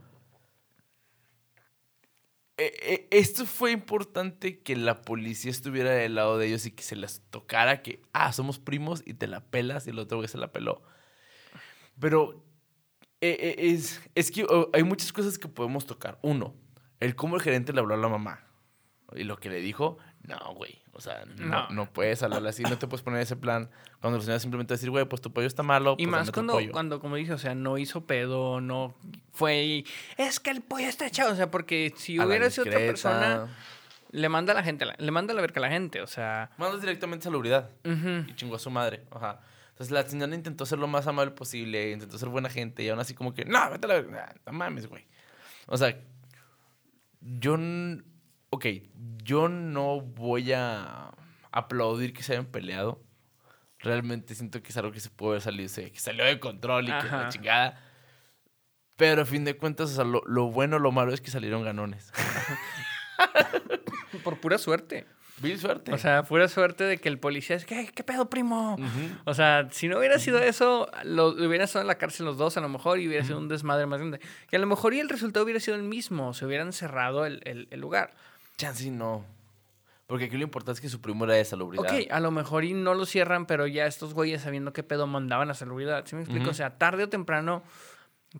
eh, 2.57 2.73
eh, 2.83 3.07
esto 3.09 3.45
fue 3.47 3.71
importante 3.71 4.59
que 4.59 4.75
la 4.75 5.01
policía 5.01 5.49
estuviera 5.49 5.89
del 5.91 6.13
lado 6.13 6.37
de 6.37 6.45
ellos 6.47 6.65
y 6.67 6.71
que 6.71 6.83
se 6.83 6.95
les 6.95 7.21
tocara 7.31 7.81
que, 7.81 8.03
ah, 8.13 8.31
somos 8.33 8.59
primos 8.59 9.01
y 9.05 9.15
te 9.15 9.25
la 9.25 9.39
pelas 9.43 9.87
y 9.87 9.89
el 9.89 9.97
otro 9.97 10.17
güey 10.17 10.27
se 10.27 10.37
la 10.37 10.51
peló. 10.51 10.83
Pero 11.99 12.43
eh, 13.19 13.35
eh, 13.39 13.55
es, 13.57 13.99
es 14.13 14.29
que 14.29 14.45
hay 14.73 14.83
muchas 14.83 15.11
cosas 15.11 15.39
que 15.39 15.47
podemos 15.47 15.87
tocar. 15.87 16.19
Uno, 16.21 16.53
el 16.99 17.15
cómo 17.15 17.35
el 17.35 17.41
gerente 17.41 17.73
le 17.73 17.79
habló 17.79 17.95
a 17.95 17.97
la 17.97 18.09
mamá. 18.09 18.45
Y 19.15 19.23
lo 19.23 19.37
que 19.37 19.49
le 19.49 19.59
dijo, 19.61 19.97
no, 20.23 20.37
güey. 20.55 20.79
O 20.93 21.01
sea, 21.01 21.23
no, 21.37 21.45
No. 21.47 21.69
no 21.69 21.91
puedes 21.93 22.21
hablarle 22.23 22.49
así, 22.49 22.63
no 22.63 22.77
te 22.77 22.87
puedes 22.87 23.01
poner 23.03 23.21
ese 23.21 23.35
plan. 23.35 23.69
Cuando 23.99 24.17
la 24.19 24.23
señora 24.23 24.39
simplemente 24.39 24.73
a 24.73 24.75
decir, 24.77 24.89
güey, 24.89 25.05
pues 25.05 25.21
tu 25.21 25.31
pollo 25.33 25.47
está 25.47 25.63
malo. 25.63 25.95
Y 25.97 26.05
pues 26.05 26.11
más 26.11 26.31
cuando, 26.31 26.53
pollo". 26.53 26.71
cuando, 26.71 26.99
como 26.99 27.15
dije, 27.15 27.33
o 27.33 27.37
sea, 27.37 27.55
no 27.55 27.77
hizo 27.77 28.05
pedo, 28.05 28.61
no 28.61 28.95
fue 29.31 29.63
y 29.63 29.85
es 30.17 30.39
que 30.39 30.51
el 30.51 30.61
pollo 30.61 30.87
está 30.87 31.07
echado. 31.07 31.31
O 31.33 31.35
sea, 31.35 31.49
porque 31.51 31.93
si 31.95 32.17
A 32.19 32.25
hubiera 32.25 32.49
sido 32.49 32.67
otra 32.67 32.79
persona, 32.79 33.47
le 34.11 34.29
manda 34.29 34.51
a 34.53 34.55
la 34.55 34.63
gente, 34.63 34.85
le 34.97 35.11
manda 35.11 35.33
la 35.33 35.41
verga 35.41 35.59
a 35.59 35.61
la 35.61 35.69
gente, 35.69 36.01
o 36.01 36.07
sea. 36.07 36.51
Mandas 36.57 36.81
directamente 36.81 37.23
a 37.23 37.25
salubridad. 37.25 37.69
ujú. 37.85 38.29
Y 38.29 38.35
chingó 38.35 38.55
a 38.55 38.59
su 38.59 38.69
madre. 38.69 39.03
Ajá. 39.11 39.39
Entonces 39.71 39.91
la 39.91 40.03
señora 40.07 40.35
intentó 40.35 40.65
ser 40.65 40.77
lo 40.79 40.87
más 40.87 41.07
amable 41.07 41.31
posible, 41.31 41.91
intentó 41.91 42.17
ser 42.17 42.29
buena 42.29 42.49
gente 42.49 42.83
y 42.83 42.89
aún 42.89 42.99
así 42.99 43.13
como 43.15 43.33
que, 43.33 43.45
no, 43.45 43.69
vete 43.71 43.85
a 43.85 43.87
la 43.87 43.93
verga, 43.95 44.35
no 44.45 44.51
mames, 44.53 44.85
güey. 44.87 45.07
O 45.65 45.77
sea, 45.77 45.97
yo, 47.21 47.57
ok, 48.51 48.65
yo 49.23 49.49
no 49.49 49.99
voy 50.01 50.51
a 50.53 51.11
aplaudir 51.51 52.13
que 52.13 52.21
se 52.23 52.33
hayan 52.33 52.45
peleado. 52.45 53.01
Realmente 53.79 54.35
siento 54.35 54.61
que 54.61 54.69
es 54.69 54.77
algo 54.77 54.91
que 54.91 54.99
se 54.99 55.09
puede 55.09 55.31
haber 55.33 55.41
salido, 55.41 55.73
que 55.91 55.99
salió 55.99 56.23
de 56.23 56.39
control 56.39 56.83
y 56.83 56.87
que 56.87 56.91
la 56.91 56.99
Ajá. 56.99 57.29
chingada. 57.29 57.81
Pero 58.95 59.23
a 59.23 59.25
fin 59.25 59.43
de 59.43 59.57
cuentas, 59.57 59.89
o 59.91 59.95
sea, 59.95 60.03
lo, 60.03 60.21
lo 60.27 60.51
bueno, 60.51 60.77
lo 60.77 60.91
malo 60.91 61.11
es 61.13 61.21
que 61.21 61.31
salieron 61.31 61.63
ganones. 61.63 62.11
Por 64.23 64.39
pura 64.39 64.57
suerte. 64.57 65.05
Vil 65.37 65.57
suerte. 65.59 65.91
O 65.91 65.97
sea, 65.97 66.21
pura 66.21 66.47
suerte 66.47 66.83
de 66.83 66.99
que 66.99 67.09
el 67.09 67.17
policía 67.17 67.55
es, 67.55 67.65
¿qué, 67.65 67.89
qué 67.95 68.03
pedo, 68.03 68.29
primo? 68.29 68.77
O 69.25 69.33
sea, 69.33 69.67
si 69.71 69.87
no 69.87 69.97
hubiera 69.97 70.19
sido 70.19 70.37
eso, 70.37 70.87
lo, 71.03 71.29
hubieran 71.29 71.61
estado 71.61 71.81
en 71.81 71.87
la 71.87 71.97
cárcel 71.97 72.27
los 72.27 72.37
dos 72.37 72.57
a 72.57 72.61
lo 72.61 72.69
mejor 72.69 72.99
y 72.99 73.07
hubiera 73.07 73.23
sido 73.25 73.39
un 73.39 73.47
desmadre 73.47 73.87
más 73.87 73.97
grande. 73.99 74.19
Que 74.49 74.57
a 74.57 74.59
lo 74.59 74.67
mejor 74.67 74.93
y 74.93 74.99
el 74.99 75.09
resultado 75.09 75.43
hubiera 75.43 75.59
sido 75.59 75.75
el 75.77 75.83
mismo, 75.83 76.35
se 76.35 76.45
hubieran 76.45 76.71
cerrado 76.73 77.25
el, 77.25 77.41
el- 77.45 77.67
el 77.71 77.79
lugar. 77.79 78.13
Chance 78.57 78.89
no. 78.91 79.25
Porque 80.07 80.25
aquí 80.25 80.35
lo 80.37 80.43
importante 80.43 80.77
es 80.77 80.81
que 80.81 80.89
su 80.89 80.99
primo 80.99 81.23
era 81.25 81.35
de 81.35 81.45
salubridad. 81.45 81.85
Ok, 81.85 82.11
a 82.11 82.19
lo 82.19 82.31
mejor 82.31 82.65
y 82.65 82.73
no 82.73 82.93
lo 82.93 83.05
cierran, 83.05 83.45
pero 83.45 83.65
ya 83.65 83.85
estos 83.85 84.13
güeyes 84.13 84.41
sabiendo 84.41 84.73
qué 84.73 84.83
pedo 84.83 85.07
mandaban 85.07 85.49
a 85.49 85.53
salubridad. 85.53 86.05
¿Sí 86.05 86.15
me 86.15 86.21
explico? 86.23 86.49
O 86.49 86.53
sea, 86.53 86.77
tarde 86.77 87.03
o 87.05 87.09
temprano, 87.09 87.63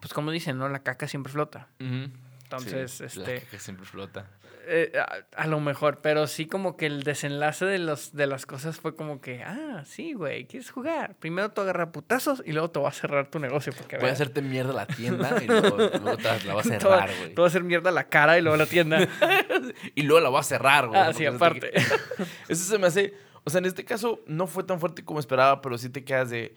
pues 0.02 0.13
como 0.13 0.32
dicen, 0.32 0.58
¿no? 0.58 0.67
La 0.67 0.84
caca 0.84 1.08
siempre 1.08 1.32
flota. 1.32 1.69
Entonces, 1.80 2.91
Sí, 2.91 3.06
este- 3.06 3.36
La 3.36 3.50
que 3.50 3.60
siempre 3.60 3.86
flota. 3.86 4.28
Eh, 4.67 4.91
a, 4.97 5.41
a 5.43 5.47
lo 5.47 5.60
mejor, 5.60 6.00
pero 6.02 6.28
sí 6.28 6.45
como 6.45 6.78
que 6.78 6.86
el 6.86 7.04
desenlace 7.04 7.65
de, 7.65 7.80
los, 7.80 8.13
de 8.13 8.28
las 8.28 8.45
cosas 8.45 8.80
fue 8.80 8.95
como 8.95 9.19
que, 9.19 9.41
ah, 9.43 9.84
sí, 9.86 10.13
güey, 10.13 10.45
¿quieres 10.45 10.69
jugar? 10.71 11.15
Primero 11.19 11.50
te 11.52 11.62
agarra 11.62 11.91
putazos 11.91 12.43
y 12.45 12.52
luego 12.52 12.69
te 12.69 12.80
va 12.80 12.89
a 12.89 12.91
cerrar 12.93 13.28
tu 13.28 13.39
negocio. 13.39 13.74
Porque, 13.76 13.97
Voy 13.97 14.10
a 14.10 14.13
hacerte 14.13 14.41
mierda 14.41 14.71
la 14.74 14.86
tienda 14.86 15.36
y 15.43 15.47
luego, 15.47 15.78
luego 15.78 16.17
te 16.17 16.24
la 16.24 16.38
voy 16.38 16.50
a 16.52 16.56
va- 16.56 16.63
cerrar, 16.63 17.10
güey. 17.19 17.34
Te 17.34 17.41
va 17.41 17.47
a 17.47 17.50
hacer 17.50 17.63
mierda 17.63 17.91
la 17.91 18.04
cara 18.08 18.38
y 18.38 18.41
luego 18.41 18.58
la 18.58 18.65
tienda. 18.65 19.08
Y 19.95 20.04
luego 20.04 20.21
la 20.21 20.30
voy 20.30 20.39
a 20.39 20.43
cerrar, 20.43 20.88
güey. 20.88 21.00
ah, 21.00 21.12
sí, 21.13 21.26
aparte. 21.26 21.71
Eso 22.47 22.63
se 22.63 22.78
me 22.78 22.88
hace. 22.88 23.13
O 23.43 23.50
sea, 23.50 23.60
en 23.60 23.65
este 23.65 23.84
caso 23.86 24.21
no 24.28 24.45
fue 24.47 24.63
tan 24.63 24.80
fuerte 24.80 25.04
como 25.04 25.19
esperaba, 25.19 25.62
pero 25.62 25.78
sí 25.78 25.89
te 25.89 26.04
quedas 26.04 26.30
de. 26.30 26.56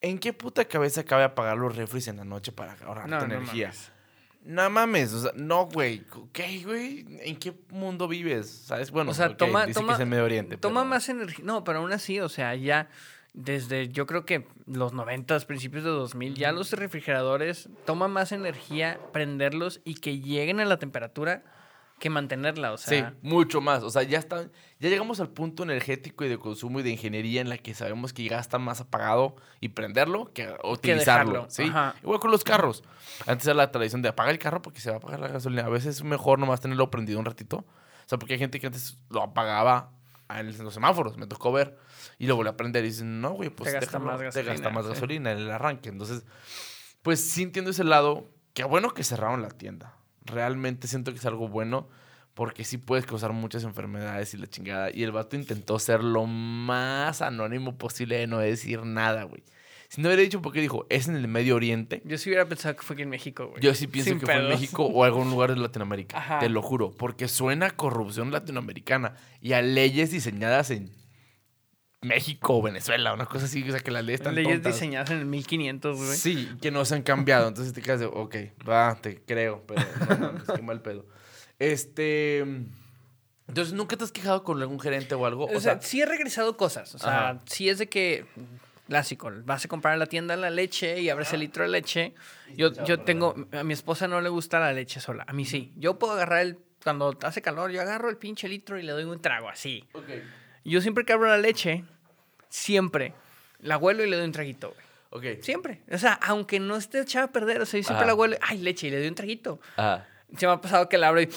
¿En 0.00 0.18
qué 0.18 0.32
puta 0.32 0.64
cabeza 0.64 1.04
cabe 1.04 1.22
apagar 1.24 1.56
los 1.58 1.76
refres 1.76 2.08
en 2.08 2.16
la 2.16 2.24
noche 2.24 2.50
para 2.52 2.72
ahorrarte 2.84 3.10
No, 3.10 3.22
energía? 3.22 3.72
No 4.44 4.68
mames, 4.70 5.12
o 5.12 5.22
sea, 5.22 5.32
no, 5.36 5.66
güey. 5.66 6.02
¿Qué, 6.32 6.62
güey? 6.64 7.06
¿En 7.22 7.36
qué 7.36 7.54
mundo 7.70 8.08
vives? 8.08 8.48
¿Sabes? 8.50 8.90
Bueno, 8.90 9.12
o 9.12 9.14
sea, 9.14 9.28
ok, 9.28 9.36
toma, 9.36 9.66
dice 9.66 9.78
toma, 9.80 9.92
que 9.92 9.94
es 9.94 10.00
en 10.00 10.08
Medio 10.08 10.24
Oriente. 10.24 10.56
toma 10.56 10.80
pero- 10.80 10.90
más 10.90 11.08
energía. 11.08 11.44
No, 11.44 11.62
pero 11.64 11.78
aún 11.78 11.92
así, 11.92 12.18
o 12.20 12.28
sea, 12.28 12.54
ya 12.56 12.88
desde 13.34 13.88
yo 13.88 14.06
creo 14.06 14.26
que 14.26 14.46
los 14.66 14.92
90, 14.92 15.38
principios 15.40 15.84
de 15.84 15.90
2000, 15.90 16.34
ya 16.34 16.52
los 16.52 16.72
refrigeradores 16.72 17.68
toma 17.86 18.08
más 18.08 18.32
energía 18.32 18.98
prenderlos 19.12 19.80
y 19.84 19.94
que 19.94 20.18
lleguen 20.18 20.60
a 20.60 20.64
la 20.64 20.78
temperatura 20.78 21.42
que 22.02 22.10
mantenerla, 22.10 22.72
o 22.72 22.78
sea. 22.78 23.10
Sí, 23.10 23.16
mucho 23.22 23.60
más. 23.60 23.84
O 23.84 23.90
sea, 23.90 24.02
ya 24.02 24.18
están, 24.18 24.50
ya 24.80 24.88
llegamos 24.88 25.20
al 25.20 25.28
punto 25.28 25.62
energético 25.62 26.24
y 26.24 26.28
de 26.28 26.36
consumo 26.36 26.80
y 26.80 26.82
de 26.82 26.90
ingeniería 26.90 27.40
en 27.40 27.48
la 27.48 27.58
que 27.58 27.74
sabemos 27.74 28.12
que 28.12 28.26
gasta 28.26 28.58
más 28.58 28.80
apagado 28.80 29.36
y 29.60 29.68
prenderlo 29.68 30.32
que 30.32 30.52
utilizarlo. 30.64 31.46
¿sí? 31.48 31.62
ajá. 31.62 31.94
Igual 32.02 32.18
con 32.18 32.32
los 32.32 32.42
carros. 32.42 32.82
Antes 33.24 33.46
era 33.46 33.54
la 33.54 33.70
tradición 33.70 34.02
de 34.02 34.08
apagar 34.08 34.32
el 34.32 34.40
carro 34.40 34.60
porque 34.62 34.80
se 34.80 34.90
va 34.90 34.96
a 34.96 34.98
apagar 34.98 35.20
la 35.20 35.28
gasolina. 35.28 35.64
A 35.64 35.68
veces 35.68 35.98
es 35.98 36.02
mejor 36.02 36.40
nomás 36.40 36.60
tenerlo 36.60 36.90
prendido 36.90 37.20
un 37.20 37.24
ratito. 37.24 37.58
O 37.58 38.08
sea, 38.08 38.18
porque 38.18 38.34
hay 38.34 38.40
gente 38.40 38.58
que 38.58 38.66
antes 38.66 38.98
lo 39.08 39.22
apagaba 39.22 39.92
en 40.28 40.58
los 40.58 40.74
semáforos, 40.74 41.16
me 41.16 41.28
tocó 41.28 41.52
ver, 41.52 41.78
y 42.18 42.26
lo 42.26 42.34
volvió 42.34 42.50
a 42.50 42.56
prender 42.56 42.84
y 42.84 42.88
dicen, 42.88 43.20
no, 43.20 43.30
güey, 43.30 43.50
pues 43.50 43.70
Te 43.70 43.78
gasta 43.78 44.00
más 44.00 44.18
te 44.18 44.24
gasolina, 44.24 44.52
gasta 44.52 44.70
más 44.70 44.84
sí. 44.86 44.90
gasolina 44.90 45.30
en 45.30 45.38
el 45.38 45.50
arranque. 45.52 45.90
Entonces, 45.90 46.24
pues 47.02 47.20
sí 47.20 47.44
entiendo 47.44 47.70
ese 47.70 47.84
lado. 47.84 48.28
Qué 48.54 48.64
bueno 48.64 48.92
que 48.92 49.04
cerraron 49.04 49.40
la 49.40 49.50
tienda. 49.50 49.94
Realmente 50.24 50.88
siento 50.88 51.12
que 51.12 51.18
es 51.18 51.26
algo 51.26 51.48
bueno 51.48 51.88
porque 52.34 52.64
sí 52.64 52.78
puedes 52.78 53.04
causar 53.04 53.32
muchas 53.32 53.64
enfermedades 53.64 54.32
y 54.34 54.38
la 54.38 54.46
chingada. 54.46 54.90
Y 54.92 55.02
el 55.02 55.12
vato 55.12 55.36
intentó 55.36 55.78
ser 55.78 56.02
lo 56.02 56.26
más 56.26 57.20
anónimo 57.22 57.76
posible 57.76 58.16
de 58.16 58.26
no 58.26 58.38
decir 58.38 58.84
nada, 58.84 59.24
güey. 59.24 59.42
Si 59.88 60.00
no 60.00 60.08
hubiera 60.08 60.22
dicho 60.22 60.40
porque 60.40 60.62
dijo, 60.62 60.86
es 60.88 61.06
en 61.08 61.16
el 61.16 61.28
Medio 61.28 61.54
Oriente, 61.54 62.00
Yo 62.06 62.16
sí 62.16 62.30
hubiera 62.30 62.46
pensado 62.46 62.74
que 62.74 62.80
fue 62.80 62.94
aquí 62.94 63.02
en 63.02 63.10
México, 63.10 63.48
güey. 63.48 63.62
yo 63.62 63.74
sí 63.74 63.86
pienso 63.86 64.08
Sin 64.08 64.20
que 64.20 64.24
fue 64.24 64.36
en. 64.36 64.48
México 64.48 64.86
o 64.86 65.04
algún 65.04 65.28
lugar 65.28 65.54
de 65.54 65.60
Latinoamérica. 65.60 66.16
Ajá. 66.16 66.38
Te 66.38 66.48
lo 66.48 66.62
juro. 66.62 66.92
Porque 66.92 67.28
suena 67.28 67.66
a 67.66 67.70
corrupción 67.72 68.30
latinoamericana 68.30 69.16
y 69.42 69.52
a 69.52 69.60
leyes 69.60 70.10
diseñadas 70.10 70.70
en 70.70 70.90
México 72.02 72.58
o 72.58 72.62
Venezuela, 72.62 73.14
una 73.14 73.26
cosa 73.26 73.44
así, 73.46 73.62
o 73.68 73.70
sea, 73.70 73.80
que 73.80 73.90
las 73.90 74.04
leyes 74.04 74.20
están 74.20 74.34
Leyes 74.34 74.54
tontas. 74.54 74.74
diseñadas 74.74 75.10
en 75.10 75.18
el 75.20 75.26
1500, 75.26 75.96
güey. 75.96 76.16
Sí, 76.16 76.48
que 76.60 76.70
no 76.70 76.84
se 76.84 76.96
han 76.96 77.02
cambiado. 77.02 77.48
Entonces 77.48 77.72
te 77.72 77.80
quedas 77.80 78.00
de, 78.00 78.06
ok, 78.06 78.36
va, 78.68 78.96
te 79.00 79.22
creo, 79.22 79.64
pero 79.66 79.82
no 80.10 80.18
mames, 80.20 80.42
qué 80.54 80.62
mal 80.62 80.82
pedo. 80.82 81.06
Este. 81.58 82.38
Entonces, 83.48 83.74
¿nunca 83.74 83.96
te 83.96 84.04
has 84.04 84.12
quejado 84.12 84.42
con 84.44 84.60
algún 84.60 84.80
gerente 84.80 85.14
o 85.14 85.26
algo? 85.26 85.46
O, 85.46 85.60
sea, 85.60 85.80
sí 85.80 86.00
he 86.00 86.06
regresado 86.06 86.56
cosas. 86.56 86.94
O 86.94 86.98
sea, 86.98 87.30
Ajá. 87.30 87.40
sí 87.46 87.68
es 87.68 87.78
de 87.78 87.88
que. 87.88 88.26
Clásico, 88.88 89.30
vas 89.44 89.64
a 89.64 89.68
comprar 89.68 89.94
en 89.94 90.00
la 90.00 90.06
tienda 90.06 90.36
la 90.36 90.50
leche 90.50 91.00
y 91.00 91.08
abres 91.08 91.32
el 91.32 91.40
litro 91.40 91.62
de 91.62 91.70
leche. 91.70 92.14
Yo, 92.56 92.72
yo 92.84 93.00
tengo. 93.00 93.34
A 93.52 93.62
mi 93.62 93.72
esposa 93.72 94.08
no 94.08 94.20
le 94.20 94.28
gusta 94.28 94.58
la 94.58 94.72
leche 94.72 95.00
sola. 95.00 95.24
A 95.28 95.32
mí 95.32 95.44
sí. 95.44 95.72
Yo 95.76 95.98
puedo 95.98 96.14
agarrar 96.14 96.40
el. 96.40 96.58
Cuando 96.82 97.16
hace 97.22 97.40
calor, 97.42 97.70
yo 97.70 97.80
agarro 97.80 98.10
el 98.10 98.16
pinche 98.16 98.48
litro 98.48 98.76
y 98.78 98.82
le 98.82 98.90
doy 98.90 99.04
un 99.04 99.22
trago 99.22 99.48
así. 99.48 99.84
ok. 99.94 100.04
Yo 100.64 100.80
siempre 100.80 101.04
que 101.04 101.12
abro 101.12 101.28
la 101.28 101.38
leche, 101.38 101.84
siempre 102.48 103.14
la 103.60 103.78
huelo 103.78 104.04
y 104.04 104.10
le 104.10 104.16
doy 104.16 104.26
un 104.26 104.32
traguito, 104.32 104.74
güey. 104.74 104.82
Ok. 105.34 105.42
Siempre. 105.42 105.82
O 105.90 105.98
sea, 105.98 106.14
aunque 106.14 106.58
no 106.58 106.76
esté 106.76 107.00
echada 107.00 107.26
a 107.26 107.32
perder, 107.32 107.60
o 107.60 107.66
sea, 107.66 107.78
yo 107.78 107.84
siempre 107.84 108.04
Ajá. 108.04 108.06
la 108.06 108.14
huelo. 108.14 108.36
Ay, 108.40 108.58
leche, 108.58 108.86
y 108.86 108.90
le 108.90 108.98
doy 108.98 109.08
un 109.08 109.14
traguito. 109.14 109.60
Ah. 109.76 110.04
Se 110.36 110.46
me 110.46 110.52
ha 110.52 110.60
pasado 110.60 110.88
que 110.88 110.96
la 110.96 111.08
abro 111.08 111.20
y. 111.20 111.28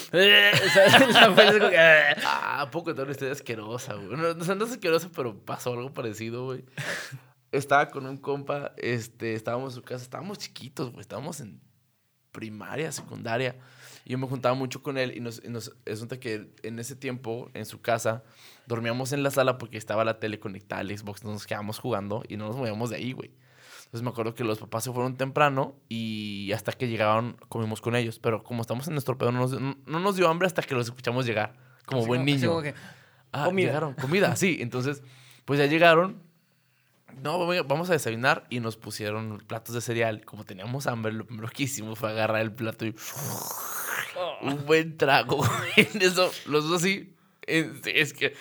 Ah, 2.23 2.61
¿a 2.61 2.71
poco 2.71 2.91
una 2.91 3.11
historia 3.11 3.33
asquerosa, 3.33 3.95
güey? 3.95 4.17
No, 4.17 4.29
o 4.29 4.43
sea, 4.43 4.55
no 4.55 4.65
es 4.65 4.71
asquerosa, 4.71 5.09
pero 5.13 5.38
pasó 5.38 5.73
algo 5.73 5.93
parecido, 5.93 6.45
güey. 6.45 6.63
Estaba 7.51 7.89
con 7.89 8.05
un 8.05 8.17
compa, 8.17 8.73
este, 8.77 9.33
estábamos 9.33 9.73
en 9.73 9.75
su 9.75 9.83
casa, 9.83 10.03
estábamos 10.03 10.38
chiquitos, 10.39 10.91
güey, 10.91 11.01
estábamos 11.01 11.39
en 11.39 11.61
primaria, 12.31 12.91
secundaria. 12.91 13.55
Y 14.03 14.11
yo 14.11 14.17
me 14.17 14.27
juntaba 14.27 14.55
mucho 14.55 14.83
con 14.83 14.97
él 14.97 15.15
y 15.15 15.19
nos, 15.19 15.41
y 15.43 15.49
nos 15.49 15.73
resulta 15.85 16.19
que 16.19 16.49
en 16.63 16.79
ese 16.79 16.95
tiempo, 16.95 17.49
en 17.53 17.65
su 17.65 17.81
casa, 17.81 18.23
dormíamos 18.67 19.12
en 19.12 19.23
la 19.23 19.32
sala 19.32 19.58
porque 19.58 19.78
estaba 19.78 20.04
la 20.06 20.19
tele 20.19 20.39
conectada 20.39 20.82
al 20.82 20.97
Xbox, 20.97 21.23
nos 21.23 21.45
quedábamos 21.47 21.80
jugando 21.80 22.23
y 22.28 22.38
no 22.38 22.47
nos 22.47 22.56
movíamos 22.58 22.89
de 22.89 22.97
ahí, 22.97 23.12
güey. 23.13 23.32
Entonces 23.86 24.01
me 24.01 24.10
acuerdo 24.10 24.34
que 24.34 24.43
los 24.43 24.58
papás 24.60 24.84
se 24.84 24.91
fueron 24.91 25.15
temprano 25.15 25.75
y 25.89 26.51
hasta 26.54 26.71
que 26.73 26.88
llegaron 26.88 27.38
comimos 27.49 27.82
con 27.82 27.95
ellos. 27.95 28.19
Pero 28.19 28.43
como 28.43 28.62
estamos 28.62 28.88
en 28.88 28.93
nuestro 28.93 29.17
pedo, 29.17 29.32
no 29.32 29.39
nos, 29.39 29.51
no, 29.60 29.78
no 29.86 29.99
nos 29.99 30.15
dio 30.15 30.28
hambre 30.28 30.47
hasta 30.47 30.62
que 30.63 30.73
los 30.75 30.88
escuchamos 30.88 31.25
llegar. 31.25 31.54
Como 31.86 31.99
Así 32.01 32.08
buen 32.08 32.25
niño. 32.25 32.49
como 32.49 32.62
que, 32.63 32.73
Ah, 33.32 33.45
Comida. 33.45 33.67
llegaron, 33.67 33.93
comida, 33.93 34.36
sí. 34.38 34.58
Entonces, 34.62 35.04
pues 35.45 35.60
ya 35.60 35.65
llegaron. 35.67 36.21
No, 37.21 37.38
vamos- 37.39 37.67
vamos 37.67 37.89
a 37.89 37.93
desayunar 37.93 38.45
y 38.49 38.60
nos 38.60 38.75
pusieron 38.75 39.38
platos 39.47 39.75
de 39.75 39.82
cereal. 39.82 40.25
Como 40.25 40.43
teníamos 40.45 40.88
hambre, 40.88 41.13
lo 41.13 41.25
primero 41.25 41.47
que 41.49 41.63
hicimos 41.63 41.97
fue 41.99 42.10
agarrar 42.10 42.41
el 42.41 42.51
plato 42.54 42.86
y 42.86 42.95
"Oh". 44.17 44.38
un 44.47 44.65
buen 44.65 44.97
trago. 44.97 45.43
En 45.78 46.01
eso, 46.01 46.32
los 46.47 46.67
dos 46.67 46.82
así. 46.82 47.14
Es 47.47 48.13
que. 48.13 48.34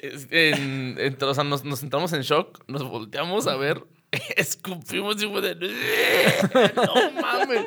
es- 0.00 0.26
En, 0.30 0.96
en- 0.98 1.16
o 1.22 1.34
sea, 1.34 1.44
nos, 1.44 1.64
nos 1.64 1.78
sentamos 1.80 2.12
en 2.12 2.20
shock, 2.22 2.62
nos 2.68 2.84
volteamos 2.84 3.46
a 3.46 3.56
ver, 3.56 3.82
escupimos 4.36 5.22
y 5.22 5.26
fue 5.28 5.40
de. 5.40 5.54
¡No 6.74 7.20
mames! 7.22 7.64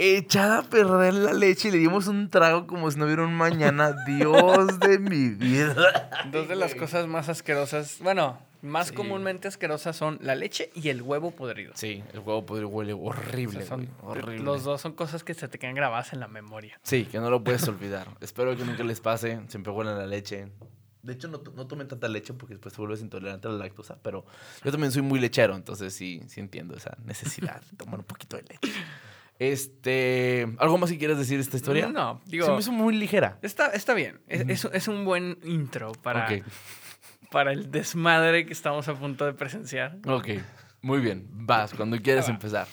Echada 0.00 0.58
a 0.58 0.62
perder 0.62 1.14
la 1.14 1.32
leche 1.32 1.68
y 1.68 1.72
le 1.72 1.78
dimos 1.78 2.06
un 2.06 2.30
trago 2.30 2.68
como 2.68 2.88
si 2.90 2.98
no 2.98 3.06
hubiera 3.06 3.24
un 3.24 3.34
mañana. 3.34 3.94
Dios 4.06 4.78
de 4.78 5.00
mi 5.00 5.30
vida. 5.30 6.24
Dos 6.30 6.46
de 6.48 6.54
las 6.54 6.76
cosas 6.76 7.08
más 7.08 7.28
asquerosas, 7.28 7.96
bueno, 8.00 8.38
más 8.62 8.88
Sí. 8.88 8.94
comúnmente 8.94 9.48
asquerosas 9.48 9.96
son 9.96 10.18
la 10.22 10.34
leche 10.34 10.70
y 10.74 10.88
el 10.88 11.02
huevo 11.02 11.30
podrido. 11.30 11.72
Sí, 11.76 12.02
el 12.12 12.18
huevo 12.20 12.44
podrido 12.46 12.68
huele 12.68 12.92
O 12.92 12.98
horrible. 12.98 13.60
sea, 13.60 13.68
son- 13.68 13.88
güey, 14.02 14.18
horrible. 14.18 14.44
Los 14.44 14.64
dos 14.64 14.80
son 14.80 14.92
cosas 14.94 15.22
que 15.24 15.34
se 15.34 15.48
te 15.48 15.58
quedan 15.58 15.74
grabadas 15.74 16.12
en 16.12 16.20
la 16.20 16.28
memoria. 16.28 16.78
Sí, 16.82 17.04
que 17.04 17.18
no 17.18 17.30
lo 17.30 17.42
puedes 17.44 17.66
olvidar. 17.68 18.08
Espero 18.20 18.56
que 18.56 18.64
nunca 18.64 18.82
les 18.84 19.00
pase. 19.00 19.40
Siempre 19.48 19.72
huelen 19.72 19.96
la 19.98 20.06
leche. 20.06 20.48
De 21.02 21.12
hecho, 21.14 21.28
no, 21.28 21.40
no 21.54 21.66
tomen 21.66 21.86
tanta 21.88 22.08
leche 22.08 22.34
porque 22.34 22.54
después 22.54 22.74
te 22.74 22.80
vuelves 22.80 23.00
intolerante 23.00 23.46
a 23.48 23.52
la 23.52 23.58
lactosa. 23.58 23.96
Pero 24.02 24.26
yo 24.64 24.70
también 24.70 24.90
soy 24.92 25.02
muy 25.02 25.20
lechero, 25.20 25.54
entonces 25.54 25.94
sí, 25.94 26.20
sí 26.26 26.40
entiendo 26.40 26.76
esa 26.76 26.98
necesidad 27.04 27.62
de 27.70 27.76
tomar 27.76 28.00
un 28.00 28.04
poquito 28.04 28.36
de 28.36 28.42
leche. 28.42 28.72
Este, 29.38 30.46
¿Algo 30.58 30.78
más 30.78 30.90
que 30.90 30.98
quieras 30.98 31.16
decir 31.16 31.36
de 31.38 31.42
esta 31.44 31.56
historia? 31.56 31.88
No, 31.88 32.20
digo, 32.26 32.44
Se 32.46 32.52
me 32.52 32.58
hizo 32.58 32.72
muy 32.72 32.94
ligera. 32.96 33.38
está, 33.42 33.68
está 33.68 33.94
bien. 33.94 34.20
Es, 34.26 34.64
es- 34.64 34.70
es 34.72 34.88
un 34.88 35.04
buen 35.04 35.38
intro 35.44 35.92
para, 35.92 36.24
Ok, 36.26 36.42
para 37.30 37.52
el 37.52 37.70
desmadre 37.70 38.46
que 38.46 38.52
estamos 38.52 38.88
a 38.88 38.94
punto 38.94 39.24
de 39.26 39.32
presenciar. 39.34 39.98
ok. 40.06 40.28
Muy 40.80 41.00
bien. 41.00 41.26
Vas, 41.30 41.74
cuando 41.74 42.00
quieras 42.00 42.28
va. 42.28 42.34
empezar. 42.34 42.66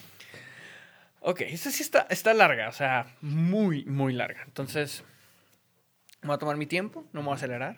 Ok, 1.22 1.42
esta 1.42 1.72
sí 1.72 1.82
está, 1.82 2.02
está 2.12 2.36
larga, 2.36 2.70
o 2.70 2.72
sea, 2.72 3.16
muy, 3.22 3.84
muy 3.86 4.14
larga. 4.14 4.44
Entonces, 4.46 5.04
voy 6.22 6.36
a 6.36 6.38
tomar 6.38 6.56
mi 6.56 6.68
tiempo, 6.68 7.04
no 7.14 7.22
me 7.22 7.26
voy 7.26 7.34
a 7.34 7.36
acelerar. 7.38 7.78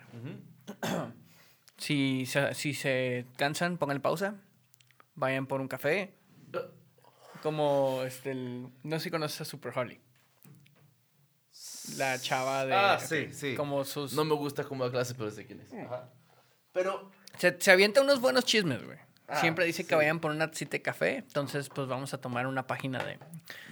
Si 1.78 2.26
se, 2.26 2.54
si 2.54 2.74
se 2.74 3.24
cansan, 3.38 3.78
pongan 3.78 4.00
pausa. 4.02 4.34
Vayan 5.14 5.46
por 5.46 5.62
un 5.62 5.68
café. 5.68 6.12
Como 7.42 8.02
este, 8.04 8.32
el- 8.32 8.68
no 8.82 8.98
sé 8.98 9.04
si 9.04 9.10
conoces 9.10 9.40
a 9.40 9.44
Super 9.46 9.72
Holly. 9.78 9.98
La 11.96 12.18
chava 12.20 12.66
de. 12.66 12.74
Ah, 12.74 12.98
sí, 13.00 13.32
sí. 13.32 13.54
Como 13.54 13.82
sus. 13.84 14.12
No 14.12 14.24
me 14.24 14.34
gusta 14.34 14.64
cómo 14.64 14.84
da 14.84 14.90
clase, 14.90 15.14
pero 15.14 15.30
sé 15.30 15.46
quién 15.46 15.60
es. 15.60 15.72
Ajá. 15.72 16.10
Pero 16.78 17.10
Se, 17.38 17.56
se 17.60 17.70
avienta 17.72 18.00
unos 18.00 18.20
buenos 18.20 18.44
chismes, 18.44 18.84
güey. 18.84 18.98
Ah, 19.26 19.40
Siempre 19.40 19.66
dice 19.66 19.82
sí. 19.82 19.88
que 19.88 19.94
vayan 19.94 20.20
por 20.20 20.30
una 20.30 20.48
cita 20.54 20.70
de 20.72 20.82
café. 20.82 21.16
Entonces, 21.16 21.68
pues 21.68 21.86
vamos 21.88 22.14
a 22.14 22.18
tomar 22.20 22.46
una 22.46 22.66
página 22.66 23.02
de. 23.04 23.18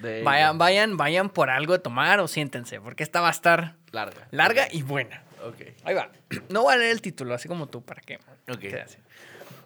de 0.03 0.23
Vayan, 0.23 0.59
vayan, 0.59 0.97
vayan 0.97 1.31
por 1.31 1.49
algo 1.49 1.73
de 1.73 1.79
tomar 1.79 2.21
o 2.21 2.29
siéntense, 2.29 2.81
porque 2.81 3.03
esta 3.05 3.21
va 3.21 3.29
a 3.29 3.31
estar 3.31 3.77
larga. 3.93 4.29
larga 4.33 4.69
y 4.71 4.83
buena. 4.83 5.23
Ok. 5.45 5.63
Ahí 5.85 5.95
va. 5.95 6.11
No 6.51 6.63
voy 6.63 6.75
a 6.75 6.77
leer 6.77 6.91
el 6.91 7.01
título, 7.01 7.33
así 7.33 7.49
como 7.49 7.69
tú, 7.69 7.83
¿para 7.83 8.03
qué? 8.03 8.19
Ok. 8.49 8.59
Quede 8.59 8.83
así. 8.83 8.99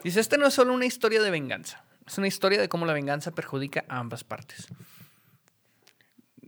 Dice, 0.04 0.20
esta 0.20 0.36
no 0.36 0.46
es 0.46 0.54
solo 0.54 0.72
una 0.74 0.86
historia 0.86 1.20
de 1.22 1.30
venganza. 1.30 1.82
Es 2.06 2.18
una 2.18 2.28
historia 2.28 2.60
de 2.60 2.68
cómo 2.68 2.86
la 2.86 2.92
venganza 2.92 3.32
perjudica 3.32 3.84
a 3.88 3.98
ambas 3.98 4.22
partes. 4.22 4.68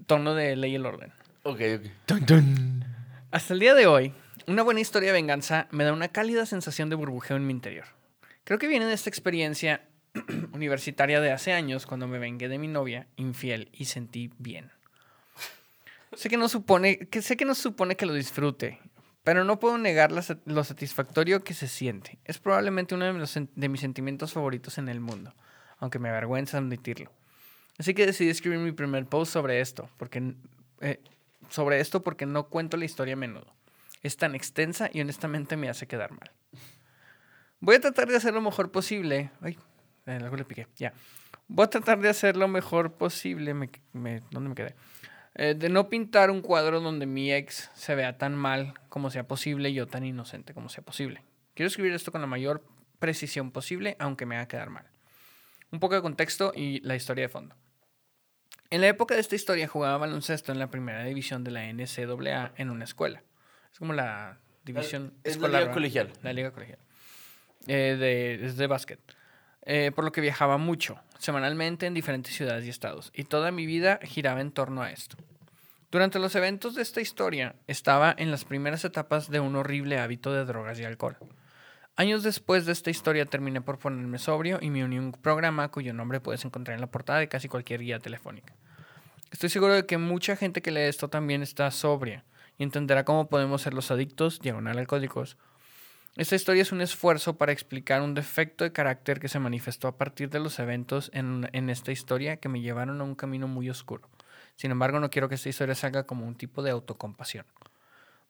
Tono 0.06 0.34
de 0.34 0.56
ley 0.56 0.72
y 0.72 0.74
el 0.76 0.86
orden. 0.86 1.12
Ok, 1.44 1.60
ok. 2.08 2.22
Hasta 3.30 3.54
el 3.54 3.60
día 3.60 3.74
de 3.74 3.86
hoy, 3.86 4.12
una 4.46 4.62
buena 4.62 4.80
historia 4.80 5.08
de 5.08 5.14
venganza 5.14 5.68
me 5.70 5.84
da 5.84 5.92
una 5.92 6.08
cálida 6.08 6.46
sensación 6.46 6.90
de 6.90 6.96
burbujeo 6.96 7.36
en 7.36 7.46
mi 7.46 7.52
interior. 7.52 7.86
Creo 8.44 8.58
que 8.58 8.68
viene 8.68 8.86
de 8.86 8.94
esta 8.94 9.10
experiencia 9.10 9.82
universitaria 10.52 11.20
de 11.20 11.32
hace 11.32 11.52
años 11.52 11.86
cuando 11.86 12.08
me 12.08 12.18
vengué 12.18 12.48
de 12.48 12.58
mi 12.58 12.68
novia 12.68 13.06
infiel 13.16 13.70
y 13.72 13.86
sentí 13.86 14.32
bien. 14.38 14.70
Sé 16.14 16.28
que 16.28 16.36
no 16.36 16.48
supone 16.48 16.98
que 16.98 17.22
sé 17.22 17.36
que 17.36 17.44
no 17.44 17.54
supone 17.54 17.96
que 17.96 18.04
lo 18.04 18.12
disfrute, 18.12 18.80
pero 19.24 19.44
no 19.44 19.58
puedo 19.58 19.78
negar 19.78 20.12
la 20.12 20.22
lo 20.44 20.64
satisfactorio 20.64 21.42
que 21.42 21.54
se 21.54 21.68
siente. 21.68 22.18
Es 22.24 22.38
probablemente 22.38 22.94
uno 22.94 23.06
de 23.06 23.68
mis 23.68 23.80
sentimientos 23.80 24.32
favoritos 24.32 24.76
en 24.76 24.88
el 24.88 25.00
mundo, 25.00 25.34
aunque 25.78 25.98
me 25.98 26.10
avergüenza 26.10 26.58
admitirlo. 26.58 27.10
Así 27.78 27.94
que 27.94 28.04
decidí 28.04 28.28
escribir 28.28 28.58
mi 28.58 28.72
primer 28.72 29.06
post 29.06 29.32
sobre 29.32 29.60
esto, 29.60 29.88
porque 29.96 30.34
eh, 30.80 31.00
sobre 31.48 31.80
esto 31.80 32.02
porque 32.02 32.26
no 32.26 32.48
cuento 32.48 32.76
la 32.76 32.84
historia 32.84 33.14
a 33.14 33.16
menudo. 33.16 33.46
Es 34.02 34.16
tan 34.16 34.34
extensa 34.34 34.90
y 34.92 35.00
honestamente 35.00 35.56
me 35.56 35.68
hace 35.68 35.86
quedar 35.86 36.10
mal. 36.12 36.30
Voy 37.60 37.76
a 37.76 37.80
tratar 37.80 38.08
de 38.08 38.16
hacer 38.16 38.34
lo 38.34 38.40
mejor 38.40 38.72
posible. 38.72 39.30
Ay, 39.40 39.56
algo 40.06 40.36
le 40.36 40.44
piqué. 40.44 40.66
Ya. 40.76 40.92
Voy 41.48 41.64
a 41.64 41.70
tratar 41.70 42.00
de 42.00 42.08
hacer 42.08 42.36
lo 42.36 42.48
mejor 42.48 42.94
posible. 42.94 43.54
Me, 43.54 43.70
me- 43.92 44.22
¿Dónde 44.30 44.48
me 44.48 44.54
quedé? 44.54 44.74
Eh, 45.34 45.54
de 45.56 45.68
no 45.68 45.88
pintar 45.88 46.30
un 46.30 46.42
cuadro 46.42 46.80
donde 46.80 47.06
mi 47.06 47.32
ex 47.32 47.70
se 47.74 47.94
vea 47.94 48.18
tan 48.18 48.34
mal 48.34 48.74
como 48.88 49.10
sea 49.10 49.26
posible 49.26 49.70
y 49.70 49.74
yo 49.74 49.86
tan 49.86 50.04
inocente 50.04 50.52
como 50.54 50.68
sea 50.68 50.84
posible. 50.84 51.22
Quiero 51.54 51.68
escribir 51.68 51.92
esto 51.92 52.10
con 52.12 52.20
la 52.20 52.26
mayor 52.26 52.64
precisión 52.98 53.50
posible, 53.50 53.96
aunque 53.98 54.26
me 54.26 54.36
haga 54.36 54.48
quedar 54.48 54.70
mal. 54.70 54.86
Un 55.70 55.80
poco 55.80 55.94
de 55.94 56.02
contexto 56.02 56.52
y 56.54 56.80
la 56.80 56.96
historia 56.96 57.22
de 57.24 57.28
fondo. 57.28 57.54
En 58.70 58.80
la 58.80 58.88
época 58.88 59.14
de 59.14 59.20
esta 59.20 59.36
historia 59.36 59.68
jugaba 59.68 59.96
baloncesto 59.98 60.52
en 60.52 60.58
la 60.58 60.70
primera 60.70 61.04
división 61.04 61.44
de 61.44 61.50
la 61.50 61.64
NCAA 61.72 62.52
en 62.56 62.70
una 62.70 62.84
escuela. 62.84 63.22
Es 63.72 63.78
como 63.78 63.92
la 63.92 64.38
división 64.64 65.14
Es 65.24 65.36
la 65.36 65.46
escolar. 65.46 65.62
liga 65.62 65.72
colegial. 65.74 66.12
La 66.22 66.32
liga 66.32 66.50
colegial. 66.52 66.78
Eh, 67.66 67.96
de, 67.98 68.46
es 68.46 68.56
de 68.56 68.66
básquet. 68.66 69.00
Eh, 69.64 69.92
por 69.94 70.04
lo 70.04 70.12
que 70.12 70.20
viajaba 70.20 70.58
mucho, 70.58 70.98
semanalmente 71.18 71.86
en 71.86 71.94
diferentes 71.94 72.34
ciudades 72.34 72.64
y 72.66 72.68
estados. 72.68 73.12
Y 73.14 73.24
toda 73.24 73.50
mi 73.52 73.66
vida 73.66 74.00
giraba 74.02 74.40
en 74.40 74.50
torno 74.50 74.82
a 74.82 74.90
esto. 74.90 75.16
Durante 75.90 76.18
los 76.18 76.34
eventos 76.34 76.74
de 76.74 76.82
esta 76.82 77.00
historia, 77.00 77.54
estaba 77.66 78.14
en 78.16 78.30
las 78.30 78.44
primeras 78.44 78.84
etapas 78.84 79.30
de 79.30 79.40
un 79.40 79.56
horrible 79.56 79.98
hábito 79.98 80.32
de 80.32 80.44
drogas 80.44 80.80
y 80.80 80.84
alcohol. 80.84 81.16
Años 81.96 82.22
después 82.22 82.64
de 82.64 82.72
esta 82.72 82.90
historia 82.90 83.26
terminé 83.26 83.60
por 83.60 83.78
ponerme 83.78 84.18
sobrio 84.18 84.58
y 84.62 84.70
me 84.70 84.84
uní 84.84 84.96
a 84.96 85.00
un 85.00 85.12
programa 85.12 85.70
cuyo 85.70 85.92
nombre 85.92 86.20
puedes 86.20 86.44
encontrar 86.44 86.74
en 86.74 86.80
la 86.80 86.90
portada 86.90 87.18
de 87.18 87.28
casi 87.28 87.48
cualquier 87.48 87.80
guía 87.82 87.98
telefónica. 87.98 88.54
Estoy 89.30 89.50
seguro 89.50 89.74
de 89.74 89.86
que 89.86 89.98
mucha 89.98 90.34
gente 90.34 90.62
que 90.62 90.70
lee 90.70 90.80
esto 90.80 91.08
también 91.08 91.42
está 91.42 91.70
sobria 91.70 92.24
y 92.58 92.62
entenderá 92.62 93.04
cómo 93.04 93.28
podemos 93.28 93.62
ser 93.62 93.74
los 93.74 93.90
adictos, 93.90 94.40
diagonal 94.40 94.78
alcohólicos. 94.78 95.36
Esta 96.16 96.36
historia 96.36 96.62
es 96.62 96.72
un 96.72 96.82
esfuerzo 96.82 97.36
para 97.36 97.52
explicar 97.52 98.02
un 98.02 98.14
defecto 98.14 98.64
de 98.64 98.72
carácter 98.72 99.18
que 99.18 99.28
se 99.28 99.38
manifestó 99.38 99.88
a 99.88 99.96
partir 99.96 100.28
de 100.28 100.40
los 100.40 100.58
eventos 100.58 101.10
en, 101.14 101.48
en 101.52 101.70
esta 101.70 101.90
historia 101.90 102.36
que 102.36 102.50
me 102.50 102.60
llevaron 102.60 103.00
a 103.00 103.04
un 103.04 103.14
camino 103.14 103.48
muy 103.48 103.70
oscuro. 103.70 104.10
Sin 104.56 104.70
embargo, 104.70 105.00
no 105.00 105.08
quiero 105.08 105.28
que 105.28 105.36
esta 105.36 105.48
historia 105.48 105.74
salga 105.74 106.04
como 106.04 106.26
un 106.26 106.34
tipo 106.34 106.62
de 106.62 106.70
autocompasión. 106.70 107.46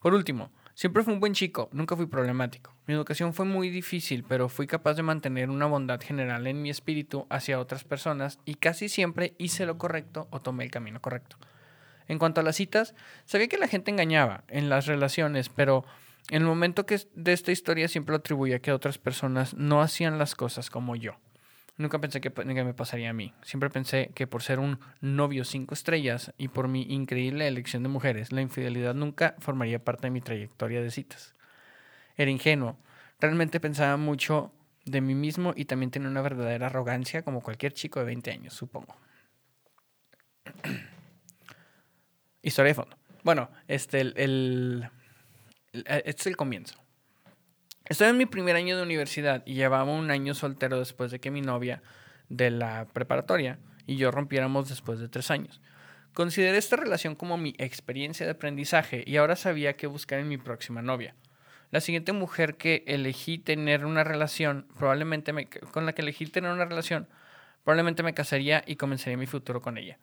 Por 0.03 0.15
último, 0.15 0.51
siempre 0.75 1.05
fui 1.05 1.15
un 1.15 1.21
buen 1.21 1.33
chico, 1.33 1.69
nunca 1.73 1.97
fui 1.97 2.07
problemático. 2.07 2.75
Mi 2.87 2.95
educación 2.95 3.35
fue 3.35 3.47
muy 3.47 3.71
difícil, 3.71 4.25
pero 4.25 4.49
fui 4.49 4.67
capaz 4.67 4.95
de 4.95 5.05
mantener 5.05 5.49
una 5.49 5.67
bondad 5.67 6.01
general 6.01 6.47
en 6.49 6.61
mi 6.61 6.71
espíritu 6.71 7.27
hacia 7.31 7.61
otras 7.61 7.85
personas 7.85 8.41
y 8.45 8.57
casi 8.57 8.89
siempre 8.89 9.35
hice 9.39 9.65
lo 9.65 9.79
correcto 9.79 10.27
o 10.31 10.41
tomé 10.41 10.65
el 10.65 10.73
camino 10.73 11.01
correcto. 11.01 11.37
En 12.13 12.19
cuanto 12.19 12.43
a 12.43 12.45
las 12.45 12.57
citas, 12.57 12.95
sabía 13.25 13.49
que 13.49 13.57
la 13.57 13.69
gente 13.69 13.91
engañaba 13.91 14.45
en 14.49 14.69
las 14.69 14.85
relaciones, 14.85 15.49
pero 15.49 15.87
en 16.29 16.43
el 16.43 16.47
momento 16.47 16.85
que 16.85 17.01
de 17.15 17.33
esta 17.33 17.53
historia 17.53 17.89
siempre 17.89 18.13
lo 18.13 18.19
atribuía 18.19 18.61
que 18.61 18.71
otras 18.71 18.99
personas 18.99 19.55
no 19.55 19.81
hacían 19.81 20.19
las 20.19 20.35
cosas 20.35 20.69
como 20.69 20.95
yo. 20.95 21.17
Nunca 21.79 22.03
pensé 22.03 22.21
que, 22.21 22.31
que 22.31 22.65
me 22.65 22.75
pasaría 22.75 23.09
a 23.09 23.15
mí. 23.15 23.33
Siempre 23.41 23.71
pensé 23.71 24.11
que 24.15 24.27
por 24.27 24.43
ser 24.43 24.59
un 24.59 24.79
novio 25.01 25.43
cinco 25.47 25.73
estrellas 25.73 26.35
y 26.37 26.49
por 26.49 26.69
mi 26.69 26.83
increíble 26.83 27.49
elección 27.49 27.83
de 27.83 27.89
mujeres, 27.89 28.31
la 28.31 28.43
infidelidad 28.43 28.95
nunca 28.95 29.35
formaría 29.39 29.83
parte 29.83 30.09
de 30.09 30.11
mi 30.11 30.21
trayectoria 30.21 30.83
de 30.83 30.91
citas. 30.91 31.35
Era 32.19 32.31
ingenuo. 32.31 32.77
Realmente 33.21 33.59
pensaba 33.59 33.97
mucho 33.97 34.53
de 34.85 35.01
mí 35.01 35.15
mismo 35.15 35.55
y 35.57 35.65
también 35.65 35.91
tenía 35.91 36.11
una 36.11 36.21
verdadera 36.21 36.67
arrogancia 36.67 37.23
como 37.23 37.41
cualquier 37.41 37.73
chico 37.73 38.01
de 38.01 38.05
20 38.05 38.31
años, 38.33 38.53
supongo. 38.53 38.95
Historia 42.43 42.71
de 42.71 42.75
fondo. 42.75 42.97
Bueno, 43.23 43.51
este, 43.69 44.01
el, 44.01 44.15
el- 44.17 44.89
el- 45.73 45.85
este 45.87 46.11
es 46.11 46.27
el 46.27 46.37
comienzo. 46.37 46.79
Estoy 47.87 48.09
en 48.09 48.17
mi 48.17 48.27
primer 48.27 48.57
año 48.57 48.77
de 48.77 48.83
universidad 48.83 49.43
y 49.47 49.55
llevaba 49.55 49.85
un 49.93 50.11
año 50.11 50.35
soltero 50.35 50.79
después 50.79 51.11
de 51.11 51.21
que 51.21 51.31
mi 51.31 51.41
novia 51.41 51.83
de 52.29 52.51
la 52.51 52.87
preparatoria 52.93 53.59
y 53.87 53.97
yo 53.97 54.11
rompiéramos 54.11 54.69
después 54.69 54.99
de 54.99 55.09
tres 55.09 55.31
años. 55.31 55.61
Consideré 56.15 56.59
esta 56.59 56.77
relación 56.77 57.15
como 57.15 57.39
mi 57.39 57.55
experiencia 57.59 58.27
de 58.27 58.33
aprendizaje 58.33 59.03
y 59.07 59.17
ahora 59.17 59.35
sabía 59.37 59.77
qué 59.77 59.87
buscar 59.87 60.19
en 60.21 60.29
mi 60.29 60.37
próxima 60.39 60.83
novia. 60.83 61.15
La 61.71 61.81
siguiente 61.81 62.13
mujer 62.13 62.57
que 62.57 62.85
elegí 62.87 63.39
tener 63.39 63.87
una 63.87 64.05
relación, 64.05 64.67
probablemente 64.77 65.33
me, 65.33 65.49
con 65.49 65.87
la 65.87 65.95
que 65.95 66.03
elegí 66.03 66.27
tener 66.27 66.51
una 66.53 66.67
relación, 66.67 67.09
probablemente 67.65 68.03
me 68.03 68.15
casaría 68.15 68.63
y 68.67 68.77
comenzaría 68.77 69.17
mi 69.17 69.27
futuro 69.27 69.63
con 69.63 69.79
ella. 69.79 69.99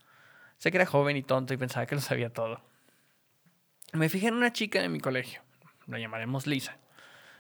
Sé 0.60 0.72
que 0.72 0.78
era 0.78 0.86
joven 0.86 1.16
y 1.16 1.24
tonto 1.24 1.54
y 1.54 1.58
pensaba 1.58 1.86
que 1.86 1.96
lo 1.96 2.02
sabía 2.02 2.32
todo. 2.32 2.62
Me 3.94 4.10
fijé 4.10 4.28
en 4.28 4.36
una 4.36 4.54
chica 4.54 4.82
de 4.82 4.90
mi 4.90 5.00
colegio, 5.00 5.42
la 5.88 6.00
llamaremos 6.00 6.46
Lisa. 6.46 6.78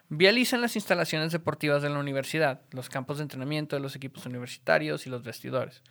Vi 0.08 0.26
a 0.26 0.32
Lisa 0.32 0.56
en 0.56 0.64
las 0.64 0.76
instalaciones 0.76 1.32
deportivas 1.32 1.84
de 1.84 1.90
la 1.90 2.00
universidad, 2.00 2.62
los 2.72 2.90
campos 2.90 3.18
de 3.18 3.24
entrenamiento 3.24 3.76
de 3.76 3.82
los 3.82 3.96
equipos 3.96 4.26
universitarios 4.26 5.06
y 5.06 5.10
los 5.10 5.22
vestidores. 5.22 5.84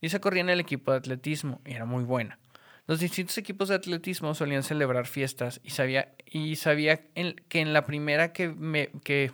Lisa 0.00 0.20
corría 0.20 0.40
en 0.40 0.50
el 0.50 0.60
equipo 0.60 0.92
de 0.92 0.98
atletismo 0.98 1.60
y 1.66 1.74
era 1.74 1.84
muy 1.84 2.04
buena. 2.04 2.38
Los 2.86 3.00
distintos 3.00 3.36
equipos 3.36 3.68
de 3.68 3.74
atletismo 3.74 4.32
solían 4.34 4.62
celebrar 4.62 5.06
fiestas 5.06 5.60
y 5.64 5.70
sabía, 5.70 6.14
y 6.24 6.56
sabía 6.56 6.96
que 6.96 7.60
en 7.60 7.72
la 7.72 7.84
primera 7.84 8.32
que, 8.32 8.48
me, 8.48 8.90
que 9.02 9.32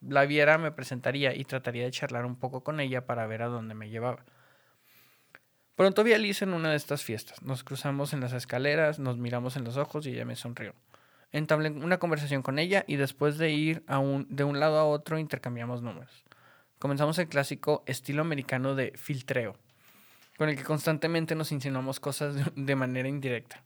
la 0.00 0.26
viera 0.26 0.58
me 0.58 0.72
presentaría 0.72 1.34
y 1.34 1.44
trataría 1.44 1.84
de 1.84 1.92
charlar 1.92 2.26
un 2.26 2.36
poco 2.36 2.64
con 2.64 2.80
ella 2.80 3.06
para 3.06 3.26
ver 3.26 3.42
a 3.42 3.46
dónde 3.46 3.74
me 3.74 3.88
llevaba. 3.88 4.24
Pronto 5.76 6.04
vi 6.04 6.12
a 6.12 6.18
Lisa 6.18 6.44
en 6.44 6.52
una 6.52 6.70
de 6.70 6.76
estas 6.76 7.02
fiestas. 7.02 7.42
Nos 7.42 7.64
cruzamos 7.64 8.12
en 8.12 8.20
las 8.20 8.32
escaleras, 8.32 8.98
nos 8.98 9.16
miramos 9.16 9.56
en 9.56 9.64
los 9.64 9.76
ojos 9.76 10.06
y 10.06 10.10
ella 10.10 10.24
me 10.24 10.36
sonrió. 10.36 10.74
Entablé 11.32 11.70
una 11.70 11.98
conversación 11.98 12.42
con 12.42 12.58
ella 12.58 12.84
y 12.86 12.96
después 12.96 13.38
de 13.38 13.50
ir 13.50 13.84
de 13.86 14.44
un 14.44 14.60
lado 14.60 14.78
a 14.78 14.84
otro 14.84 15.18
intercambiamos 15.18 15.82
números. 15.82 16.24
Comenzamos 16.78 17.18
el 17.18 17.28
clásico 17.28 17.82
estilo 17.86 18.20
americano 18.22 18.74
de 18.74 18.92
filtreo 18.96 19.56
con 20.36 20.48
el 20.48 20.56
que 20.56 20.64
constantemente 20.64 21.34
nos 21.34 21.52
insinuamos 21.52 22.00
cosas 22.00 22.34
de 22.56 22.76
manera 22.76 23.08
indirecta. 23.08 23.62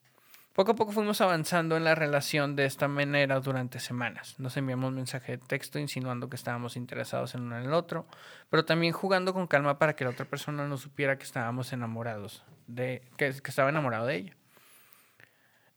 Poco 0.57 0.73
a 0.73 0.75
poco 0.75 0.93
fuimos 0.93 1.21
avanzando 1.21 1.77
en 1.77 1.85
la 1.85 1.95
relación 1.95 2.57
de 2.57 2.65
esta 2.65 2.89
manera 2.89 3.41
durante 3.41 3.79
semanas. 3.79 4.37
Nos 4.41 4.57
enviamos 4.57 4.91
mensaje 4.91 5.33
de 5.33 5.39
texto 5.39 5.79
insinuando 5.79 6.31
que 6.31 6.37
estábamos 6.37 6.79
interesados 6.79 7.35
en 7.35 7.43
uno 7.43 7.59
en 7.59 7.65
el 7.65 7.75
otro, 7.75 8.07
pero 8.49 8.65
también 8.65 8.95
jugando 8.95 9.35
con 9.35 9.49
calma 9.49 9.79
para 9.79 9.95
que 9.95 10.05
la 10.05 10.13
otra 10.13 10.25
persona 10.25 10.67
no 10.67 10.79
supiera 10.79 11.19
que 11.19 11.25
estábamos 11.25 11.75
enamorados, 11.75 12.43
de, 12.69 13.03
que, 13.19 13.35
que 13.35 13.51
estaba 13.51 13.69
enamorado 13.69 14.07
de 14.07 14.17
ella. 14.17 14.37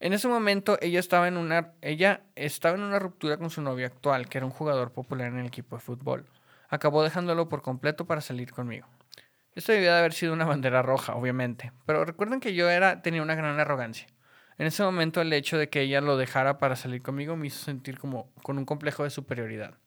En 0.00 0.14
ese 0.14 0.28
momento 0.28 0.78
ella 0.80 0.98
estaba 0.98 1.28
en 1.28 1.36
una 1.36 1.72
ella 1.82 2.22
estaba 2.34 2.74
en 2.74 2.82
una 2.82 2.98
ruptura 2.98 3.36
con 3.36 3.50
su 3.50 3.60
novio 3.60 3.84
actual, 3.84 4.30
que 4.30 4.38
era 4.38 4.46
un 4.46 4.52
jugador 4.52 4.92
popular 4.92 5.26
en 5.26 5.40
el 5.40 5.46
equipo 5.48 5.76
de 5.76 5.82
fútbol. 5.82 6.24
Acabó 6.70 7.02
dejándolo 7.02 7.50
por 7.50 7.60
completo 7.60 8.06
para 8.06 8.22
salir 8.22 8.50
conmigo. 8.50 8.86
Esto 9.54 9.72
debía 9.72 9.92
de 9.92 9.98
haber 9.98 10.14
sido 10.14 10.32
una 10.32 10.46
bandera 10.46 10.80
roja, 10.80 11.16
obviamente, 11.16 11.70
pero 11.84 12.06
recuerden 12.06 12.40
que 12.40 12.54
yo 12.54 12.70
era, 12.70 13.02
tenía 13.02 13.20
una 13.20 13.34
gran 13.34 13.60
arrogancia. 13.60 14.06
En 14.60 14.66
ese 14.66 14.82
momento 14.82 15.22
el 15.22 15.32
hecho 15.32 15.56
de 15.56 15.70
que 15.70 15.80
ella 15.80 16.02
lo 16.02 16.18
dejara 16.18 16.58
para 16.58 16.76
salir 16.76 17.00
conmigo 17.00 17.34
me 17.34 17.46
hizo 17.46 17.64
sentir 17.64 17.96
como 17.96 18.30
con 18.42 18.58
un 18.58 18.66
complejo 18.66 19.04
de 19.04 19.08
superioridad. 19.08 19.78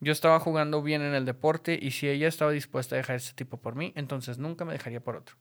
Yo 0.00 0.10
estaba 0.10 0.40
jugando 0.40 0.82
bien 0.82 1.02
en 1.02 1.14
el 1.14 1.24
deporte 1.24 1.78
y 1.80 1.92
si 1.92 2.08
ella 2.08 2.26
estaba 2.26 2.50
dispuesta 2.50 2.96
a 2.96 2.98
dejar 2.98 3.14
ese 3.14 3.32
tipo 3.34 3.58
por 3.58 3.76
mí, 3.76 3.92
entonces 3.94 4.38
nunca 4.38 4.64
me 4.64 4.72
dejaría 4.72 4.98
por 4.98 5.14
otro. 5.14 5.36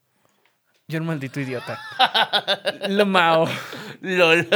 Yo 0.88 1.00
un 1.00 1.08
maldito 1.08 1.40
idiota. 1.40 1.80
Lo 2.88 3.08
mao. 3.08 3.48
LOL. 4.02 4.48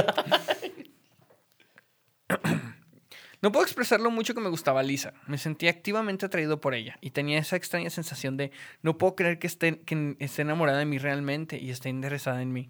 No 3.41 3.51
puedo 3.51 3.65
expresar 3.65 4.01
lo 4.01 4.11
mucho 4.11 4.35
que 4.35 4.41
me 4.41 4.49
gustaba 4.49 4.83
Lisa. 4.83 5.15
Me 5.25 5.39
sentía 5.39 5.71
activamente 5.71 6.27
atraído 6.27 6.61
por 6.61 6.75
ella 6.75 6.99
y 7.01 7.09
tenía 7.09 7.39
esa 7.39 7.55
extraña 7.55 7.89
sensación 7.89 8.37
de 8.37 8.51
no 8.83 8.99
puedo 8.99 9.15
creer 9.15 9.39
que 9.39 9.47
esté, 9.47 9.79
que 9.79 10.15
esté 10.19 10.43
enamorada 10.43 10.77
de 10.77 10.85
mí 10.85 10.99
realmente 10.99 11.57
y 11.57 11.71
esté 11.71 11.89
interesada 11.89 12.43
en 12.43 12.53
mí. 12.53 12.69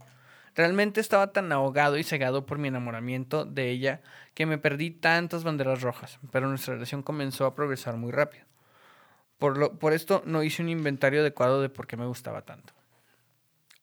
Realmente 0.60 1.00
estaba 1.00 1.32
tan 1.32 1.54
ahogado 1.54 1.98
y 1.98 2.04
cegado 2.04 2.46
por 2.46 2.58
mi 2.58 2.68
enamoramiento 2.68 3.46
de 3.46 3.70
ella 3.70 4.02
que 4.34 4.46
me 4.46 4.58
perdí 4.58 4.92
tantas 4.92 5.46
banderas 5.46 5.82
rojas, 5.82 6.20
pero 6.34 6.50
nuestra 6.50 6.74
relación 6.74 7.02
comenzó 7.02 7.46
a 7.46 7.56
progresar 7.56 7.96
muy 7.96 8.12
rápido. 8.12 8.44
Por, 9.38 9.58
lo, 9.58 9.80
por 9.80 9.94
esto 9.94 10.22
no 10.26 10.44
hice 10.44 10.62
un 10.62 10.68
inventario 10.68 11.22
adecuado 11.22 11.62
de 11.62 11.70
por 11.70 11.88
qué 11.88 11.96
me 11.96 12.06
gustaba 12.06 12.42
tanto. 12.42 12.74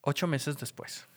Ocho 0.01 0.27
meses 0.27 0.55
después. 0.59 1.07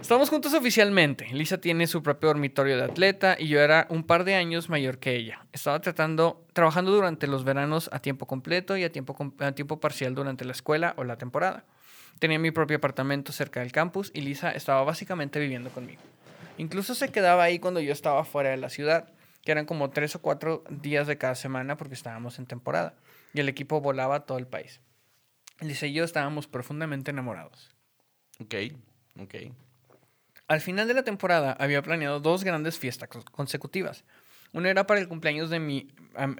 Estamos 0.00 0.30
juntos 0.30 0.54
oficialmente. 0.54 1.26
Lisa 1.34 1.60
tiene 1.60 1.86
su 1.86 2.02
propio 2.02 2.28
dormitorio 2.28 2.78
de 2.78 2.84
atleta 2.84 3.36
y 3.38 3.48
yo 3.48 3.60
era 3.60 3.86
un 3.90 4.04
par 4.04 4.24
de 4.24 4.36
años 4.36 4.70
mayor 4.70 4.96
que 4.96 5.16
ella. 5.16 5.44
Estaba 5.52 5.82
tratando, 5.82 6.46
trabajando 6.54 6.92
durante 6.92 7.26
los 7.26 7.44
veranos 7.44 7.90
a 7.92 7.98
tiempo 7.98 8.26
completo 8.26 8.78
y 8.78 8.84
a 8.84 8.90
tiempo, 8.90 9.34
a 9.40 9.52
tiempo 9.52 9.80
parcial 9.80 10.14
durante 10.14 10.46
la 10.46 10.52
escuela 10.52 10.94
o 10.96 11.04
la 11.04 11.18
temporada. 11.18 11.66
Tenía 12.18 12.38
mi 12.38 12.50
propio 12.50 12.78
apartamento 12.78 13.32
cerca 13.32 13.60
del 13.60 13.72
campus 13.72 14.10
y 14.14 14.22
Lisa 14.22 14.50
estaba 14.52 14.82
básicamente 14.84 15.38
viviendo 15.38 15.70
conmigo. 15.70 16.00
Incluso 16.58 16.94
se 16.94 17.10
quedaba 17.10 17.42
ahí 17.42 17.58
cuando 17.58 17.80
yo 17.80 17.92
estaba 17.92 18.24
fuera 18.24 18.50
de 18.50 18.56
la 18.56 18.70
ciudad, 18.70 19.10
que 19.42 19.52
eran 19.52 19.66
como 19.66 19.90
tres 19.90 20.16
o 20.16 20.22
cuatro 20.22 20.64
días 20.70 21.06
de 21.06 21.18
cada 21.18 21.34
semana 21.34 21.76
porque 21.76 21.94
estábamos 21.94 22.38
en 22.38 22.46
temporada 22.46 22.94
y 23.34 23.40
el 23.40 23.48
equipo 23.48 23.80
volaba 23.80 24.16
a 24.16 24.20
todo 24.20 24.38
el 24.38 24.46
país. 24.46 24.80
Lisa 25.60 25.86
y 25.86 25.92
yo 25.92 26.04
estábamos 26.04 26.46
profundamente 26.46 27.10
enamorados. 27.10 27.74
Ok, 28.40 28.54
ok. 29.20 29.34
Al 30.48 30.60
final 30.60 30.88
de 30.88 30.94
la 30.94 31.02
temporada 31.02 31.52
había 31.58 31.82
planeado 31.82 32.20
dos 32.20 32.44
grandes 32.44 32.78
fiestas 32.78 33.08
consecutivas. 33.30 34.04
Una 34.52 34.70
era 34.70 34.86
para 34.86 35.00
el 35.00 35.08
cumpleaños 35.08 35.50
de 35.50 35.58
mi, 35.58 35.88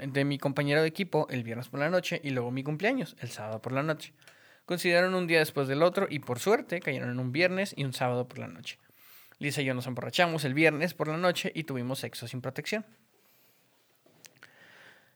de 0.07 0.25
mi 0.25 0.39
compañero 0.39 0.81
de 0.81 0.89
equipo 0.89 1.27
el 1.29 1.43
viernes 1.43 1.69
por 1.69 1.81
la 1.81 1.91
noche 1.91 2.21
y 2.23 2.31
luego 2.31 2.51
mi 2.51 2.63
cumpleaños 2.63 3.17
el 3.21 3.31
sábado 3.31 3.61
por 3.61 3.73
la 3.73 3.83
noche. 3.83 4.15
Consideraron 4.67 5.15
un 5.15 5.27
día 5.27 5.39
después 5.39 5.69
del 5.69 5.83
otro 5.83 6.07
y 6.11 6.19
por 6.19 6.41
suerte 6.41 6.81
cayeron 6.81 7.11
en 7.11 7.21
un 7.21 7.33
viernes 7.33 7.73
y 7.77 7.85
un 7.85 7.93
sábado 7.93 8.29
por 8.29 8.39
la 8.39 8.49
noche. 8.49 8.79
Lisa 9.39 9.63
y 9.63 9.65
yo 9.65 9.75
nos 9.75 9.87
emborrachamos 9.87 10.45
el 10.45 10.55
viernes 10.55 10.93
por 10.93 11.09
la 11.09 11.17
noche 11.17 11.53
y 11.55 11.65
tuvimos 11.65 12.01
sexo 12.01 12.27
sin 12.27 12.41
protección. 12.41 12.85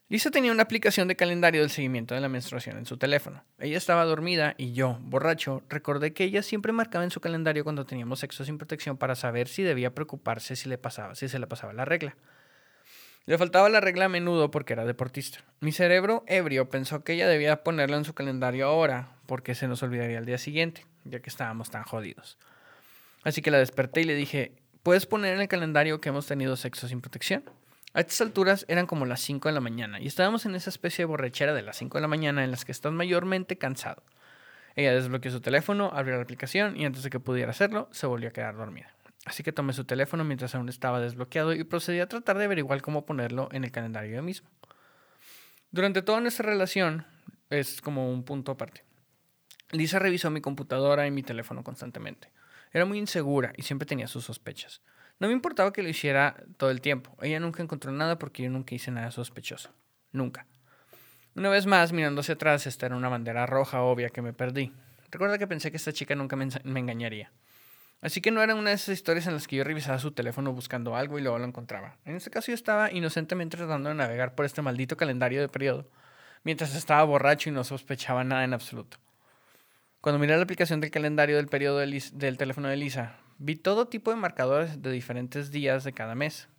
Lisa 0.09 0.31
tenía 0.31 0.51
una 0.51 0.65
aplicación 0.65 1.07
de 1.07 1.15
calendario 1.15 1.61
del 1.61 1.71
seguimiento 1.71 2.15
de 2.15 2.21
la 2.21 2.29
menstruación 2.29 2.77
en 2.79 2.87
su 2.87 2.97
teléfono. 2.97 3.45
Ella 3.59 3.77
estaba 3.77 4.05
dormida 4.05 4.55
y 4.59 4.73
yo, 4.73 4.99
borracho, 5.03 5.63
recordé 5.69 6.13
que 6.13 6.25
ella 6.25 6.43
siempre 6.43 6.73
marcaba 6.73 7.05
en 7.05 7.13
su 7.13 7.21
calendario 7.21 7.63
cuando 7.63 7.87
teníamos 7.87 8.19
sexo 8.19 8.45
sin 8.45 8.59
protección 8.59 8.97
para 8.97 9.15
saber 9.15 9.47
si 9.47 9.63
debía 9.63 9.95
preocuparse 9.95 10.57
si 10.57 10.69
le 10.69 10.79
pasaba, 10.79 11.15
si 11.15 11.29
se 11.29 11.39
le 11.39 11.47
pasaba 11.47 11.73
la 11.73 11.85
regla. 11.85 12.17
Le 13.31 13.39
faltaba 13.39 13.69
la 13.69 13.81
regla 13.81 14.07
a 14.07 14.09
menudo 14.09 14.51
porque 14.51 14.73
era 14.73 14.85
deportista. 14.85 15.39
Mi 15.61 15.71
cerebro 15.71 16.25
ebrio 16.27 16.69
pensó 16.69 17.05
que 17.05 17.13
ella 17.13 17.29
debía 17.29 17.63
ponerlo 17.63 17.97
en 17.97 18.05
su 18.05 18.13
calendario 18.13 18.67
ahora 18.67 19.13
porque 19.27 19.55
se 19.55 19.69
nos 19.69 19.85
olvidaría 19.85 20.19
el 20.19 20.27
día 20.27 20.37
siguiente, 20.37 20.85
ya 21.05 21.21
que 21.21 21.31
estábamos 21.31 21.71
tan 21.71 21.85
jodidos. 21.85 22.39
Así 23.23 23.41
que 23.41 23.53
la 23.53 23.59
desperté 23.59 24.01
y 24.01 24.05
le 24.05 24.17
dije, 24.17 24.51
¿puedes 24.83 25.07
poner 25.07 25.33
en 25.37 25.43
el 25.43 25.47
calendario 25.47 26.01
que 26.01 26.09
hemos 26.09 26.27
tenido 26.27 26.57
sexo 26.57 26.89
sin 26.89 27.01
protección? 27.01 27.45
A 27.95 28.01
estas 28.01 28.21
alturas 28.21 28.67
eran 28.67 28.89
como 28.89 29.07
las 29.07 29.21
5 29.21 29.49
de 29.49 29.55
la 29.55 29.61
mañana 29.61 30.01
y 30.01 30.09
estábamos 30.09 30.45
en 30.45 30.57
esa 30.57 30.71
especie 30.71 31.05
de 31.05 31.07
borrachera 31.07 31.55
de 31.55 31.63
las 31.63 31.77
5 31.77 31.99
de 31.99 32.03
la 32.03 32.09
mañana 32.09 32.43
en 32.43 32.51
las 32.51 32.65
que 32.65 32.73
estás 32.73 32.93
mayormente 32.93 33.57
cansado. 33.57 34.03
Ella 34.75 34.93
desbloqueó 34.93 35.31
su 35.31 35.41
teléfono, 35.41 35.93
abrió 35.95 36.17
la 36.17 36.23
aplicación 36.23 36.77
y 36.77 36.85
antes 36.85 37.05
de 37.05 37.11
que 37.11 37.21
pudiera 37.21 37.53
hacerlo, 37.53 37.89
se 37.93 38.09
volvió 38.09 38.31
a 38.31 38.33
quedar 38.33 38.57
dormida. 38.57 38.91
Así 39.27 39.43
que 39.43 39.53
tomé 39.53 39.73
su 39.73 39.85
teléfono 39.85 40.25
mientras 40.25 40.55
aún 40.55 40.69
estaba 40.69 41.01
desbloqueado 41.01 41.53
y 41.53 41.65
procedí 41.65 42.01
a 42.01 42.09
tratar 42.09 42.39
de 42.39 42.45
averiguar 42.45 42.81
cómo 42.81 43.05
ponerlo 43.05 43.49
en 43.53 43.65
el 43.65 43.71
calendario 43.71 44.17
yo 44.17 44.23
mismo. 44.23 44.49
Durante 45.71 46.03
toda 46.03 46.21
nuestra 46.21 46.47
relación, 46.47 47.05
es 47.51 47.81
como 47.81 48.11
un 48.11 48.25
punto 48.25 48.53
aparte. 48.53 48.85
Lisa 49.73 49.99
revisó 49.99 50.31
mi 50.31 50.41
computadora 50.41 51.07
y 51.07 51.11
mi 51.11 51.23
teléfono 51.23 51.63
constantemente. 51.63 52.33
Era 52.73 52.87
muy 52.87 52.99
insegura 52.99 53.53
y 53.57 53.63
siempre 53.63 53.87
tenía 53.87 54.07
sus 54.07 54.25
sospechas. 54.25 54.81
No 55.19 55.27
me 55.27 55.33
importaba 55.33 55.73
que 55.73 55.83
lo 55.83 55.89
hiciera 55.89 56.43
todo 56.57 56.71
el 56.71 56.81
tiempo. 56.81 57.17
Ella 57.21 57.39
nunca 57.41 57.63
encontró 57.63 57.93
nada 57.93 58.19
porque 58.19 58.43
yo 58.43 58.51
nunca 58.51 58.75
hice 58.75 58.91
nada 58.91 59.11
sospechoso. 59.11 59.71
Nunca. 60.13 60.47
Una 61.35 61.51
vez 61.51 61.67
más, 61.67 61.93
mirando 61.93 62.23
hacia 62.23 62.35
atrás, 62.35 62.67
esta 62.67 62.87
era 62.87 62.97
una 62.97 63.09
bandera 63.09 63.47
roja 63.47 63.83
obvia 63.83 64.09
que 64.09 64.23
me 64.23 64.33
perdí. 64.33 64.73
Recuerda 65.11 65.39
que 65.39 65.47
pensé 65.47 65.71
que 65.71 65.77
esta 65.77 65.93
chica 65.93 66.15
nunca 66.15 66.37
me, 66.37 66.49
me 66.65 66.81
engañaría. 66.81 67.31
Así 68.01 68.21
que 68.21 68.31
no 68.31 68.43
era 68.43 68.55
una 68.55 68.71
de 68.71 68.77
esas 68.77 68.95
historias 68.95 69.27
en 69.27 69.35
las 69.35 69.47
que 69.47 69.57
yo 69.57 69.65
revisaba 69.65 69.99
su 69.99 70.13
teléfono 70.13 70.53
buscando 70.53 70.97
algo 70.97 71.19
y 71.19 71.23
luego 71.23 71.39
lo 71.39 71.45
encontraba. 71.45 71.97
En 72.05 72.17
este 72.17 72.31
caso 72.31 72.49
yo 72.49 72.55
estaba 72.55 72.91
inocentemente 72.91 73.57
tratando 73.57 73.91
de 73.91 73.95
navegar 73.95 74.35
por 74.35 74.47
este 74.47 74.63
maldito 74.63 74.97
calendario 74.97 75.41
de 75.41 75.49
periodo, 75.49 75.87
mientras 76.43 76.75
estaba 76.75 77.05
borracho 77.05 77.51
y 77.51 77.53
no 77.53 77.65
sospechaba 77.65 78.25
nada 78.25 78.45
en 78.45 78.55
absoluto. 78.55 78.97
Cuando 80.01 80.19
miré 80.19 80.37
la 80.37 80.43
aplicación 80.43 80.81
del 80.81 80.91
calendario 80.91 81.37
del, 81.37 81.49
del 82.15 82.39
teléfono 82.39 82.69
de 82.69 82.77
Lisa, 82.77 83.21
Vi 83.43 83.57
todo 83.57 83.89
tipo 83.89 84.11
de 84.11 84.19
marcadores 84.19 84.83
de 84.83 84.93
diferentes 84.93 85.51
días 85.51 85.83
de 85.83 85.95
cada 85.95 86.15
mes. 86.15 86.51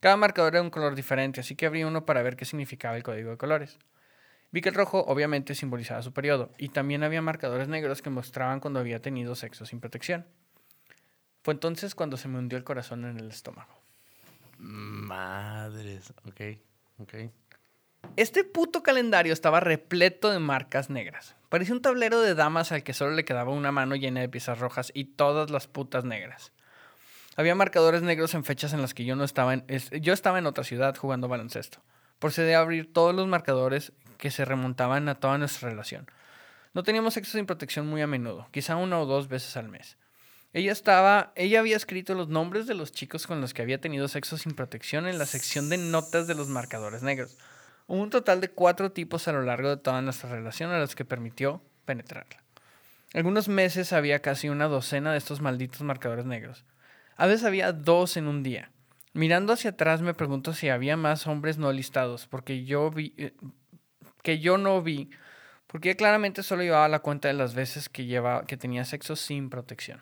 Cada 0.00 0.16
marcador 0.16 0.54
era 0.54 0.62
un 0.62 0.70
color 0.70 0.96
diferente, 0.96 1.38
así 1.38 1.54
que 1.54 1.64
abrí 1.64 1.84
uno 1.84 2.06
para 2.06 2.24
ver 2.24 2.34
qué 2.34 2.44
significaba 2.44 2.96
el 2.96 3.04
código 3.04 3.30
de 3.30 3.36
colores. 3.36 3.78
Vi 4.50 4.60
que 4.60 4.70
el 4.70 4.74
rojo 4.74 5.04
obviamente 5.06 5.54
simbolizaba 5.54 6.02
su 6.02 6.12
periodo, 6.12 6.50
y 6.58 6.70
también 6.70 7.04
había 7.04 7.22
marcadores 7.22 7.68
negros 7.68 8.02
que 8.02 8.10
mostraban 8.10 8.58
cuando 8.58 8.80
había 8.80 9.00
tenido 9.00 9.36
sexo 9.36 9.64
sin 9.64 9.78
protección. 9.78 10.26
Fue 11.44 11.52
entonces 11.52 11.94
cuando 11.94 12.16
se 12.16 12.26
me 12.26 12.38
hundió 12.38 12.56
el 12.56 12.64
corazón 12.64 13.04
en 13.04 13.18
el 13.18 13.28
estómago. 13.28 13.78
Madres, 14.56 16.14
ok, 16.26 16.40
ok. 17.00 17.14
Este 18.16 18.44
puto 18.44 18.82
calendario 18.82 19.34
estaba 19.34 19.60
repleto 19.60 20.30
de 20.30 20.38
marcas 20.38 20.88
negras. 20.88 21.36
Parecía 21.50 21.74
un 21.74 21.82
tablero 21.82 22.22
de 22.22 22.34
damas 22.34 22.72
al 22.72 22.82
que 22.82 22.94
solo 22.94 23.12
le 23.12 23.26
quedaba 23.26 23.52
una 23.52 23.72
mano 23.72 23.94
llena 23.94 24.20
de 24.20 24.30
piezas 24.30 24.58
rojas 24.58 24.90
y 24.94 25.04
todas 25.04 25.50
las 25.50 25.66
putas 25.66 26.06
negras. 26.06 26.52
Había 27.36 27.54
marcadores 27.54 28.00
negros 28.00 28.32
en 28.32 28.44
fechas 28.44 28.72
en 28.72 28.80
las 28.80 28.94
que 28.94 29.04
yo 29.04 29.14
no 29.14 29.24
estaba 29.24 29.52
en, 29.52 29.66
yo 30.00 30.14
estaba 30.14 30.38
en 30.38 30.46
otra 30.46 30.64
ciudad 30.64 30.96
jugando 30.96 31.28
baloncesto. 31.28 31.82
Procedí 32.20 32.54
a 32.54 32.60
abrir 32.60 32.90
todos 32.90 33.14
los 33.14 33.28
marcadores 33.28 33.92
que 34.16 34.30
se 34.30 34.46
remontaban 34.46 35.10
a 35.10 35.16
toda 35.16 35.36
nuestra 35.36 35.68
relación. 35.68 36.06
No 36.72 36.84
teníamos 36.84 37.12
sexo 37.12 37.36
sin 37.36 37.44
protección 37.44 37.86
muy 37.86 38.00
a 38.00 38.06
menudo, 38.06 38.48
quizá 38.50 38.76
una 38.76 38.98
o 38.98 39.04
dos 39.04 39.28
veces 39.28 39.58
al 39.58 39.68
mes. 39.68 39.98
Ella 40.54 40.70
estaba, 40.70 41.32
ella 41.34 41.58
había 41.58 41.76
escrito 41.76 42.14
los 42.14 42.28
nombres 42.28 42.68
de 42.68 42.74
los 42.74 42.92
chicos 42.92 43.26
con 43.26 43.40
los 43.40 43.52
que 43.52 43.62
había 43.62 43.80
tenido 43.80 44.06
sexo 44.06 44.38
sin 44.38 44.52
protección 44.52 45.08
en 45.08 45.18
la 45.18 45.26
sección 45.26 45.68
de 45.68 45.78
notas 45.78 46.28
de 46.28 46.36
los 46.36 46.46
marcadores 46.46 47.02
negros. 47.02 47.36
Un 47.88 48.08
total 48.08 48.40
de 48.40 48.48
cuatro 48.48 48.92
tipos 48.92 49.26
a 49.26 49.32
lo 49.32 49.42
largo 49.42 49.68
de 49.68 49.78
toda 49.78 50.00
nuestra 50.00 50.30
relación 50.30 50.70
a 50.70 50.78
los 50.78 50.94
que 50.94 51.04
permitió 51.04 51.60
penetrarla. 51.86 52.40
Algunos 53.14 53.48
meses 53.48 53.92
había 53.92 54.20
casi 54.20 54.48
una 54.48 54.68
docena 54.68 55.10
de 55.10 55.18
estos 55.18 55.40
malditos 55.40 55.82
marcadores 55.82 56.24
negros. 56.24 56.64
A 57.16 57.26
veces 57.26 57.44
había 57.44 57.72
dos 57.72 58.16
en 58.16 58.28
un 58.28 58.44
día. 58.44 58.70
Mirando 59.12 59.52
hacia 59.52 59.70
atrás 59.70 60.02
me 60.02 60.14
pregunto 60.14 60.54
si 60.54 60.68
había 60.68 60.96
más 60.96 61.26
hombres 61.26 61.58
no 61.58 61.72
listados, 61.72 62.28
porque 62.28 62.64
yo 62.64 62.92
vi, 62.92 63.12
eh, 63.16 63.34
que 64.22 64.38
yo 64.38 64.56
no 64.56 64.82
vi, 64.82 65.10
porque 65.66 65.96
claramente 65.96 66.44
solo 66.44 66.62
llevaba 66.62 66.86
la 66.86 67.00
cuenta 67.00 67.26
de 67.26 67.34
las 67.34 67.56
veces 67.56 67.88
que, 67.88 68.04
llevaba, 68.04 68.46
que 68.46 68.56
tenía 68.56 68.84
sexo 68.84 69.16
sin 69.16 69.50
protección. 69.50 70.00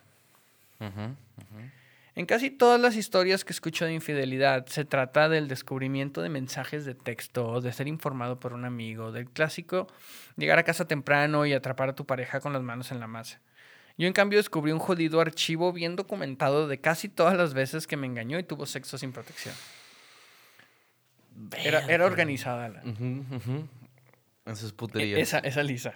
En 2.14 2.26
casi 2.26 2.50
todas 2.50 2.78
las 2.78 2.94
historias 2.94 3.44
que 3.44 3.54
escucho 3.54 3.86
de 3.86 3.94
infidelidad 3.94 4.66
se 4.66 4.84
trata 4.84 5.30
del 5.30 5.48
descubrimiento 5.48 6.20
de 6.20 6.28
mensajes 6.28 6.84
de 6.84 6.94
texto, 6.94 7.60
de 7.62 7.72
ser 7.72 7.88
informado 7.88 8.38
por 8.38 8.52
un 8.52 8.66
amigo, 8.66 9.12
del 9.12 9.30
clásico 9.30 9.86
llegar 10.36 10.58
a 10.58 10.62
casa 10.62 10.86
temprano 10.86 11.46
y 11.46 11.54
atrapar 11.54 11.88
a 11.88 11.94
tu 11.94 12.04
pareja 12.04 12.40
con 12.40 12.52
las 12.52 12.62
manos 12.62 12.92
en 12.92 13.00
la 13.00 13.06
masa. 13.06 13.40
Yo 13.96 14.06
en 14.06 14.12
cambio 14.12 14.38
descubrí 14.38 14.72
un 14.72 14.78
jodido 14.78 15.20
archivo 15.20 15.72
bien 15.72 15.96
documentado 15.96 16.68
de 16.68 16.80
casi 16.80 17.08
todas 17.08 17.36
las 17.36 17.54
veces 17.54 17.86
que 17.86 17.96
me 17.96 18.06
engañó 18.06 18.38
y 18.38 18.42
tuvo 18.42 18.66
sexo 18.66 18.98
sin 18.98 19.12
protección. 19.12 19.54
Era, 21.64 21.80
era 21.86 22.04
organizada 22.04 22.68
la, 22.68 22.82
Ujú, 22.84 23.24
ujú. 23.36 23.68
En 24.44 24.56
sus 24.56 24.72
puterías. 24.72 25.20
esa, 25.20 25.38
esa 25.38 25.62
lisa. 25.62 25.94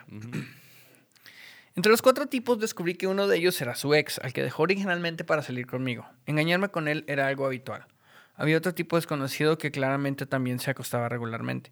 Entre 1.76 1.92
los 1.92 2.00
cuatro 2.00 2.26
tipos 2.26 2.58
descubrí 2.58 2.94
que 2.94 3.06
uno 3.06 3.28
de 3.28 3.36
ellos 3.36 3.60
era 3.60 3.74
su 3.74 3.94
ex, 3.94 4.18
al 4.20 4.32
que 4.32 4.42
dejó 4.42 4.62
originalmente 4.62 5.24
para 5.24 5.42
salir 5.42 5.66
conmigo. 5.66 6.06
Engañarme 6.24 6.70
con 6.70 6.88
él 6.88 7.04
era 7.06 7.26
algo 7.26 7.44
habitual. 7.44 7.86
Había 8.34 8.56
otro 8.56 8.72
tipo 8.72 8.96
desconocido 8.96 9.58
que 9.58 9.70
claramente 9.70 10.24
también 10.24 10.58
se 10.58 10.70
acostaba 10.70 11.10
regularmente. 11.10 11.70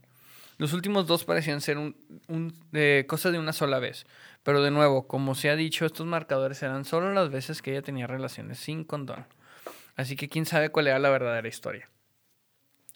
Los 0.58 0.74
últimos 0.74 1.06
dos 1.06 1.24
parecían 1.24 1.62
ser 1.62 1.78
un, 1.78 2.54
eh, 2.74 3.06
cosa 3.08 3.30
de 3.30 3.38
una 3.38 3.54
sola 3.54 3.78
vez. 3.78 4.04
Pero 4.42 4.62
de 4.62 4.70
nuevo, 4.70 5.06
como 5.06 5.34
se 5.34 5.48
ha 5.48 5.56
dicho, 5.56 5.86
estos 5.86 6.06
marcadores 6.06 6.62
eran 6.62 6.84
solo 6.84 7.10
las 7.14 7.30
veces 7.30 7.62
que 7.62 7.70
ella 7.72 7.82
tenía 7.82 8.06
relaciones 8.06 8.58
sin 8.58 8.84
condón. 8.84 9.26
Así 9.96 10.16
que 10.16 10.28
quién 10.28 10.44
sabe 10.44 10.68
cuál 10.68 10.86
era 10.86 10.98
la 10.98 11.08
verdadera 11.08 11.48
historia. 11.48 11.88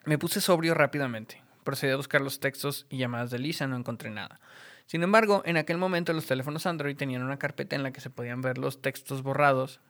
Me 0.05 0.19
puse 0.19 0.43
sobrio 0.43 0.75
rápidamente. 0.75 1.43
Procedí 1.65 1.91
a 1.91 1.97
buscar 1.97 2.21
los 2.21 2.39
textos 2.39 2.87
y 2.91 2.99
llamadas 2.99 3.31
de 3.31 3.39
Lisa, 3.39 3.67
no 3.67 3.77
encontré 3.77 4.11
nada. 4.11 4.41
Sin 4.89 5.03
embargo, 5.03 5.43
en 5.45 5.59
aquel 5.59 5.77
momento 5.77 6.15
los 6.15 6.25
teléfonos 6.25 6.65
Android 6.65 6.97
tenían 6.97 7.23
una 7.23 7.39
carpeta 7.39 7.77
en 7.77 7.83
la 7.83 7.93
que 7.93 8.01
se 8.01 8.09
podían 8.09 8.41
ver 8.41 8.57
los 8.57 8.81
textos 8.81 9.23
borrados, 9.23 9.81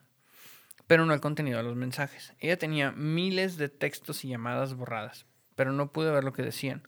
pero 0.89 1.07
no 1.07 1.15
el 1.15 1.21
contenido 1.21 1.59
de 1.59 1.63
los 1.63 1.77
mensajes. 1.77 2.35
Ella 2.41 2.59
tenía 2.59 2.91
miles 2.91 3.57
de 3.59 3.69
textos 3.69 4.25
y 4.25 4.29
llamadas 4.29 4.75
borradas, 4.75 5.25
pero 5.55 5.71
no 5.73 5.93
pude 5.93 6.11
ver 6.11 6.25
lo 6.25 6.33
que 6.33 6.43
decían. 6.43 6.83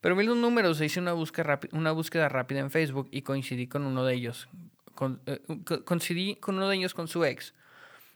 Pero 0.00 0.16
vi 0.16 0.26
los 0.26 0.36
números 0.36 0.80
e 0.80 0.86
hice 0.86 0.98
una 0.98 1.12
búsqueda, 1.12 2.28
rápida 2.28 2.58
en 2.58 2.72
Facebook 2.72 3.06
y 3.12 3.22
coincidí 3.22 3.68
con 3.68 3.86
uno 3.86 4.04
de 4.04 4.14
ellos. 4.14 4.48
Eh, 5.26 5.40
co- 5.64 5.84
coincidí 5.84 6.34
con 6.34 6.56
uno 6.56 6.68
de 6.68 6.74
ellos 6.74 6.94
con 6.94 7.06
su 7.06 7.24
ex, 7.24 7.54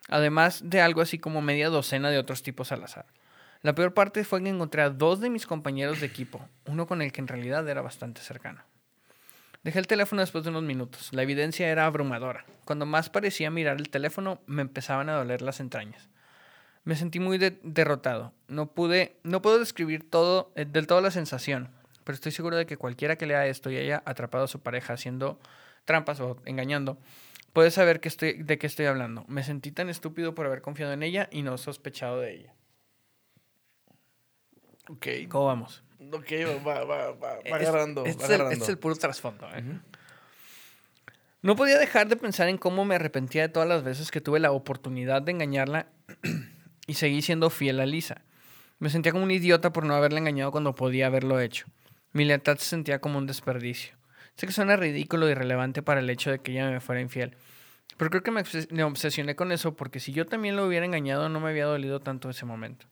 además 0.09 0.61
de 0.65 0.81
algo 0.81 1.03
así 1.03 1.21
como 1.21 1.41
media 1.41 1.69
docena 1.69 2.11
de 2.11 2.19
otros 2.19 2.43
tipos 2.43 2.73
al 2.73 2.83
azar. 2.83 3.07
La 3.63 3.77
peor 3.77 3.95
parte 3.95 4.25
fue 4.25 4.43
que 4.43 4.49
encontré 4.49 4.83
a 4.83 4.91
dos 4.91 5.21
de 5.21 5.31
mis 5.31 5.47
compañeros 5.47 6.01
de 6.01 6.07
equipo, 6.07 6.49
uno 6.67 6.89
con 6.89 7.01
el 7.01 7.13
que 7.13 7.21
en 7.21 7.29
realidad 7.29 7.69
era 7.69 7.81
bastante 7.81 8.21
cercano. 8.23 8.63
Dejé 9.67 9.81
el 9.81 9.89
teléfono 9.89 10.21
después 10.21 10.45
de 10.45 10.51
unos 10.51 10.63
minutos. 10.63 11.13
La 11.13 11.23
evidencia 11.25 11.69
era 11.69 11.87
abrumadora. 11.87 12.45
Cuando 12.65 12.87
más 12.87 13.11
parecía 13.11 13.51
mirar 13.51 13.79
el 13.79 13.89
teléfono, 13.89 14.41
me 14.47 14.63
empezaban 14.63 15.09
a 15.09 15.15
doler 15.17 15.43
las 15.43 15.59
entrañas. 15.59 16.09
Me 16.85 16.95
sentí 16.95 17.19
muy 17.19 17.37
de- 17.37 17.59
derrotado. 17.65 18.33
No 18.47 18.69
pude, 18.69 19.17
no 19.25 19.43
puedo 19.43 19.59
describir 19.59 20.09
todo, 20.09 20.53
eh, 20.55 20.67
del 20.67 20.87
todo 20.87 21.01
la 21.01 21.11
sensación, 21.11 21.69
pero 22.05 22.15
estoy 22.15 22.31
seguro 22.31 22.57
de 22.57 22.65
que 22.67 22.77
cualquiera 22.77 23.17
que 23.17 23.27
lea 23.27 23.49
esto 23.49 23.69
y 23.69 23.77
haya 23.77 24.05
atrapado 24.07 24.45
a 24.45 24.47
su 24.47 24.61
pareja 24.61 24.93
haciendo 24.93 25.41
trampas 25.85 26.21
o 26.21 26.37
engañando, 26.45 26.97
puede 27.53 27.73
saber 27.73 27.99
que 27.99 28.07
estoy, 28.07 28.35
de 28.35 28.59
qué 28.59 28.69
estoy 28.69 28.87
hablando. 28.87 29.25
Me 29.27 29.43
sentí 29.43 29.73
tan 29.73 29.89
estúpido 29.89 30.33
por 30.37 30.47
haber 30.47 30.63
confiado 30.63 30.93
en 30.93 31.03
ella 31.03 31.29
y 31.33 31.43
no 31.43 31.59
sospechado 31.59 32.21
de 32.21 32.35
ella. 32.35 32.55
Ok. 34.89 35.09
¿Cómo 35.29 35.47
vamos? 35.47 35.83
Ok, 36.13 36.31
va, 36.67 36.85
va, 36.85 37.13
va, 37.13 37.39
Es- 37.45 37.53
agarrando. 37.53 38.05
Este, 38.05 38.21
va 38.23 38.25
es, 38.25 38.31
el, 38.31 38.35
agarrando. 38.37 38.53
este 38.53 38.65
es 38.65 38.69
el 38.71 38.79
puro 38.79 38.95
trasfondo. 38.97 39.49
¿eh? 39.55 39.63
No 41.43 41.55
podía 41.57 41.79
dejar 41.79 42.09
de 42.09 42.17
pensar 42.17 42.49
en 42.49 42.59
cómo 42.59 42.85
me 42.85 42.97
arrepentía 42.97 43.43
de 43.43 43.49
todas 43.49 43.69
las 43.69 43.85
veces 43.85 44.11
que 44.11 44.21
tuve 44.21 44.41
la 44.41 44.51
oportunidad 44.53 45.23
de 45.23 45.33
engañarla 45.33 45.87
y 46.87 46.95
seguí 46.95 47.23
siendo 47.23 47.51
fiel 47.51 47.81
a 47.81 47.87
Lisa. 47.87 48.23
Me 48.79 48.91
sentía 48.91 49.13
como 49.13 49.25
un 49.25 49.31
idiota 49.31 49.73
por 49.73 49.85
no 49.85 49.95
haberla 49.95 50.19
engañado 50.19 50.51
cuando 50.51 50.75
podía 50.75 51.07
haberlo 51.07 51.41
hecho. 51.41 51.67
Mi 52.13 52.25
lealtad 52.25 52.57
se 52.59 52.67
sentía 52.67 53.01
como 53.01 53.19
un 53.19 53.27
desperdicio. 53.27 53.95
Sé 54.37 54.47
que 54.47 54.53
suena 54.53 54.77
ridículo 54.77 55.29
y 55.29 55.33
irrelevante 55.33 55.83
para 55.83 56.01
el 56.01 56.11
hecho 56.11 56.31
de 56.31 56.41
que 56.41 56.53
ella 56.53 56.71
me 56.71 56.81
fuera 56.81 57.01
infiel. 57.01 57.37
Pero 57.97 58.11
creo 58.11 58.23
que 58.23 58.31
me 58.31 58.83
obsesioné 58.85 59.37
con 59.37 59.53
eso 59.53 59.75
porque 59.77 60.01
si 60.01 60.13
yo 60.13 60.27
también 60.27 60.57
lo 60.57 60.67
hubiera 60.67 60.85
engañado 60.85 61.29
no 61.29 61.41
me 61.41 61.49
había 61.51 61.65
dolido 61.65 62.01
tanto 62.01 62.29
ese 62.29 62.45
momento. 62.45 62.87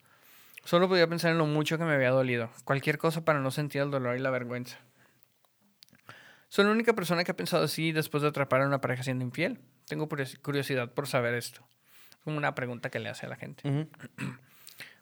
Solo 0.64 0.88
podía 0.88 1.06
pensar 1.06 1.30
en 1.32 1.38
lo 1.38 1.46
mucho 1.46 1.76
que 1.78 1.84
me 1.84 1.94
había 1.94 2.10
dolido. 2.10 2.50
Cualquier 2.64 2.98
cosa 2.98 3.24
para 3.24 3.40
no 3.40 3.50
sentir 3.50 3.82
el 3.82 3.90
dolor 3.90 4.16
y 4.16 4.20
la 4.20 4.30
vergüenza. 4.30 4.78
Soy 6.48 6.64
la 6.64 6.70
única 6.70 6.92
persona 6.94 7.24
que 7.24 7.32
ha 7.32 7.36
pensado 7.36 7.64
así 7.64 7.92
después 7.92 8.22
de 8.22 8.28
atrapar 8.28 8.62
a 8.62 8.66
una 8.66 8.80
pareja 8.80 9.02
siendo 9.02 9.24
infiel. 9.24 9.58
Tengo 9.86 10.08
curios- 10.08 10.38
curiosidad 10.40 10.90
por 10.92 11.06
saber 11.06 11.34
esto. 11.34 11.66
Como 12.22 12.38
una 12.38 12.54
pregunta 12.54 12.90
que 12.90 12.98
le 13.00 13.08
hace 13.10 13.26
a 13.26 13.28
la 13.28 13.36
gente. 13.36 13.68
Ujú. 13.68 13.88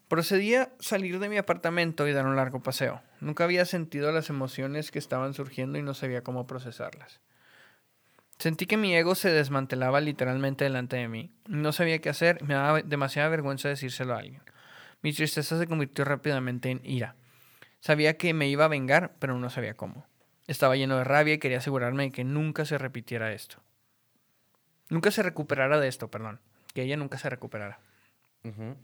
Procedí 0.09 0.55
a 0.57 0.71
salir 0.79 1.19
de 1.21 1.29
mi 1.29 1.39
apartamento 1.39 2.07
y 2.09 2.13
dar 2.13 2.27
un 2.27 2.37
largo 2.37 2.63
paseo. 2.63 3.01
Nunca 3.21 3.45
había 3.45 3.65
sentido 3.65 4.13
las 4.13 4.29
emociones 4.29 4.91
que 4.91 4.99
estaban 4.99 5.33
surgiendo 5.33 5.79
y 5.79 5.83
no 5.83 5.95
sabía 5.95 6.23
cómo 6.23 6.47
procesarlas. 6.47 7.21
Sentí 8.39 8.67
que 8.67 8.77
mi 8.77 8.95
ego 8.95 9.15
se 9.15 9.31
desmantelaba 9.31 10.01
literalmente 10.01 10.65
delante 10.65 10.97
de 10.97 11.09
mí. 11.09 11.31
No 11.47 11.73
sabía 11.73 12.01
qué 12.01 12.09
hacer, 12.09 12.43
me 12.43 12.55
daba 12.55 12.83
demasiada 12.83 13.29
vergüenza 13.29 13.69
decírselo 13.69 14.15
a 14.15 14.19
alguien. 14.19 14.43
Mi 15.03 15.13
tristeza 15.13 15.59
se 15.59 15.67
convirtió 15.67 16.05
rápidamente 16.05 16.71
en 16.71 16.81
ira. 16.85 17.17
Sabía 17.81 18.17
que 18.17 18.33
me 18.33 18.49
iba 18.49 18.65
a 18.65 18.69
vengar, 18.69 19.15
pero 19.19 19.37
no 19.39 19.51
sabía 19.51 19.75
cómo. 19.75 20.07
Estaba 20.47 20.77
lleno 20.77 20.97
de 20.97 21.05
rabia 21.05 21.35
y 21.35 21.39
quería 21.39 21.59
asegurarme 21.59 22.05
de 22.05 22.13
que 22.13 22.25
nunca 22.25 22.65
se 22.65 22.79
repitiera 22.79 23.33
esto. 23.33 23.59
Nunca 24.89 25.11
se 25.11 25.23
recuperara 25.23 25.81
de 25.81 25.89
esto, 25.89 26.11
perdón. 26.11 26.41
Que 26.75 26.83
ella 26.83 26.97
nunca 26.97 27.19
se 27.19 27.29
recuperara. 27.29 27.81
Ujú. 28.45 28.77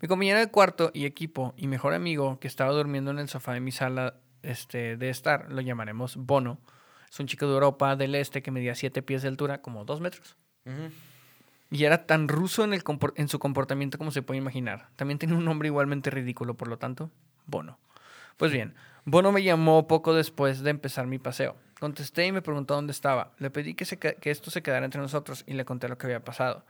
Mi 0.00 0.08
compañero 0.08 0.38
de 0.38 0.50
cuarto 0.50 0.90
y 0.94 1.04
equipo 1.04 1.54
y 1.56 1.66
mejor 1.66 1.94
amigo 1.94 2.38
que 2.40 2.48
estaba 2.48 2.72
durmiendo 2.72 3.10
en 3.10 3.18
el 3.18 3.28
sofá 3.28 3.52
de 3.52 3.60
mi 3.60 3.72
sala 3.72 4.14
este, 4.42 4.96
de 4.96 5.10
estar, 5.10 5.50
lo 5.50 5.60
llamaremos 5.60 6.16
Bono. 6.16 6.58
Es 7.10 7.20
un 7.20 7.26
chico 7.26 7.46
de 7.46 7.52
Europa 7.52 7.94
del 7.94 8.14
Este 8.14 8.42
que 8.42 8.50
medía 8.50 8.74
7 8.74 9.02
pies 9.02 9.22
de 9.22 9.28
altura, 9.28 9.60
como 9.60 9.84
2 9.84 10.00
metros. 10.00 10.36
Ujú. 10.64 10.90
Y 11.72 11.84
era 11.84 12.06
tan 12.06 12.28
ruso 12.28 12.64
en, 12.64 12.74
el 12.74 12.82
en 13.16 13.28
su 13.28 13.38
comportamiento 13.38 13.96
como 13.98 14.10
se 14.10 14.20
puede 14.22 14.38
imaginar. 14.38 14.88
También 14.96 15.18
tenía 15.18 15.34
un 15.36 15.44
nombre 15.44 15.68
igualmente 15.68 16.10
ridículo, 16.10 16.54
por 16.54 16.68
lo 16.68 16.76
tanto, 16.76 17.10
Bono. 17.46 17.78
Pues 18.36 18.52
bien, 18.52 18.74
Bono 19.06 19.32
me 19.32 19.42
llamó 19.42 19.88
poco 19.88 20.12
después 20.14 20.60
de 20.62 20.70
empezar 20.70 21.06
mi 21.06 21.18
paseo. 21.18 21.56
Contesté 21.80 22.26
y 22.26 22.32
me 22.32 22.42
preguntó 22.42 22.74
dónde 22.74 22.92
estaba. 22.92 23.32
Le 23.38 23.50
pedí 23.50 23.74
que, 23.74 23.84
se 23.86 23.98
que- 23.98 24.16
esto 24.24 24.50
se 24.50 24.62
quedara 24.62 24.84
entre 24.84 25.00
nosotros 25.00 25.44
y 25.46 25.54
le 25.54 25.64
conté 25.64 25.88
lo 25.88 25.96
que 25.98 26.06
había 26.06 26.20
pasado. 26.20 26.64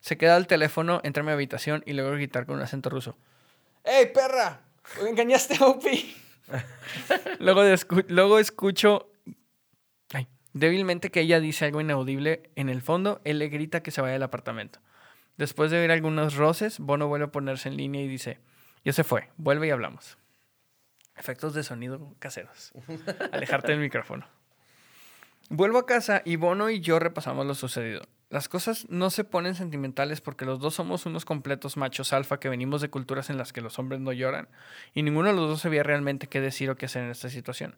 Se 0.00 0.18
queda 0.18 0.34
al 0.36 0.46
teléfono, 0.46 1.00
entra 1.04 1.22
a 1.22 1.26
mi 1.26 1.32
habitación 1.32 1.82
y 1.86 1.92
luego 1.92 2.10
gritar 2.12 2.44
con 2.44 2.56
un 2.56 2.62
acento 2.62 2.90
ruso. 2.90 3.16
¡Ey, 3.84 4.06
perra! 4.12 4.60
¿Engañaste 5.06 5.56
a 5.62 5.66
Opi? 5.66 6.16
luego, 7.38 7.62
escu- 7.62 8.04
luego 8.08 8.38
escucho 8.38 9.09
débilmente 10.52 11.10
que 11.10 11.20
ella 11.20 11.40
dice 11.40 11.64
algo 11.64 11.80
inaudible. 11.80 12.50
En 12.56 12.68
el 12.68 12.82
fondo, 12.82 13.20
él 13.24 13.38
le 13.38 13.48
grita 13.48 13.82
que 13.82 13.90
se 13.90 14.00
vaya 14.00 14.14
del 14.14 14.22
apartamento. 14.22 14.80
Después 15.36 15.70
de 15.70 15.80
oír 15.80 15.90
algunos 15.90 16.34
roces, 16.34 16.78
Bono 16.78 17.08
vuelve 17.08 17.26
a 17.26 17.32
ponerse 17.32 17.68
en 17.68 17.76
línea 17.76 18.02
y 18.02 18.08
dice, 18.08 18.40
ya 18.84 18.92
se 18.92 19.04
fue, 19.04 19.30
vuelve 19.36 19.68
y 19.68 19.70
hablamos. 19.70 20.18
Efectos 21.16 21.54
de 21.54 21.62
sonido 21.62 22.14
caseros. 22.18 22.72
Alejarte 23.32 23.72
del 23.72 23.80
micrófono. 23.80 24.26
Vuelvo 25.48 25.78
a 25.78 25.86
casa 25.86 26.22
y 26.24 26.36
Bono 26.36 26.70
y 26.70 26.80
yo 26.80 26.98
repasamos 26.98 27.46
lo 27.46 27.54
sucedido. 27.54 28.02
Las 28.30 28.48
cosas 28.48 28.86
no 28.88 29.10
se 29.10 29.24
ponen 29.24 29.56
sentimentales 29.56 30.20
porque 30.20 30.44
los 30.44 30.60
dos 30.60 30.74
somos 30.74 31.04
unos 31.04 31.24
completos 31.24 31.76
machos 31.76 32.12
alfa 32.12 32.38
que 32.38 32.48
venimos 32.48 32.80
de 32.80 32.88
culturas 32.88 33.28
en 33.28 33.36
las 33.36 33.52
que 33.52 33.60
los 33.60 33.78
hombres 33.80 34.00
no 34.00 34.12
lloran 34.12 34.48
y 34.94 35.02
ninguno 35.02 35.28
de 35.28 35.34
los 35.34 35.48
dos 35.48 35.62
sabía 35.62 35.82
realmente 35.82 36.28
qué 36.28 36.40
decir 36.40 36.70
o 36.70 36.76
qué 36.76 36.86
hacer 36.86 37.02
en 37.02 37.10
esta 37.10 37.28
situación. 37.28 37.74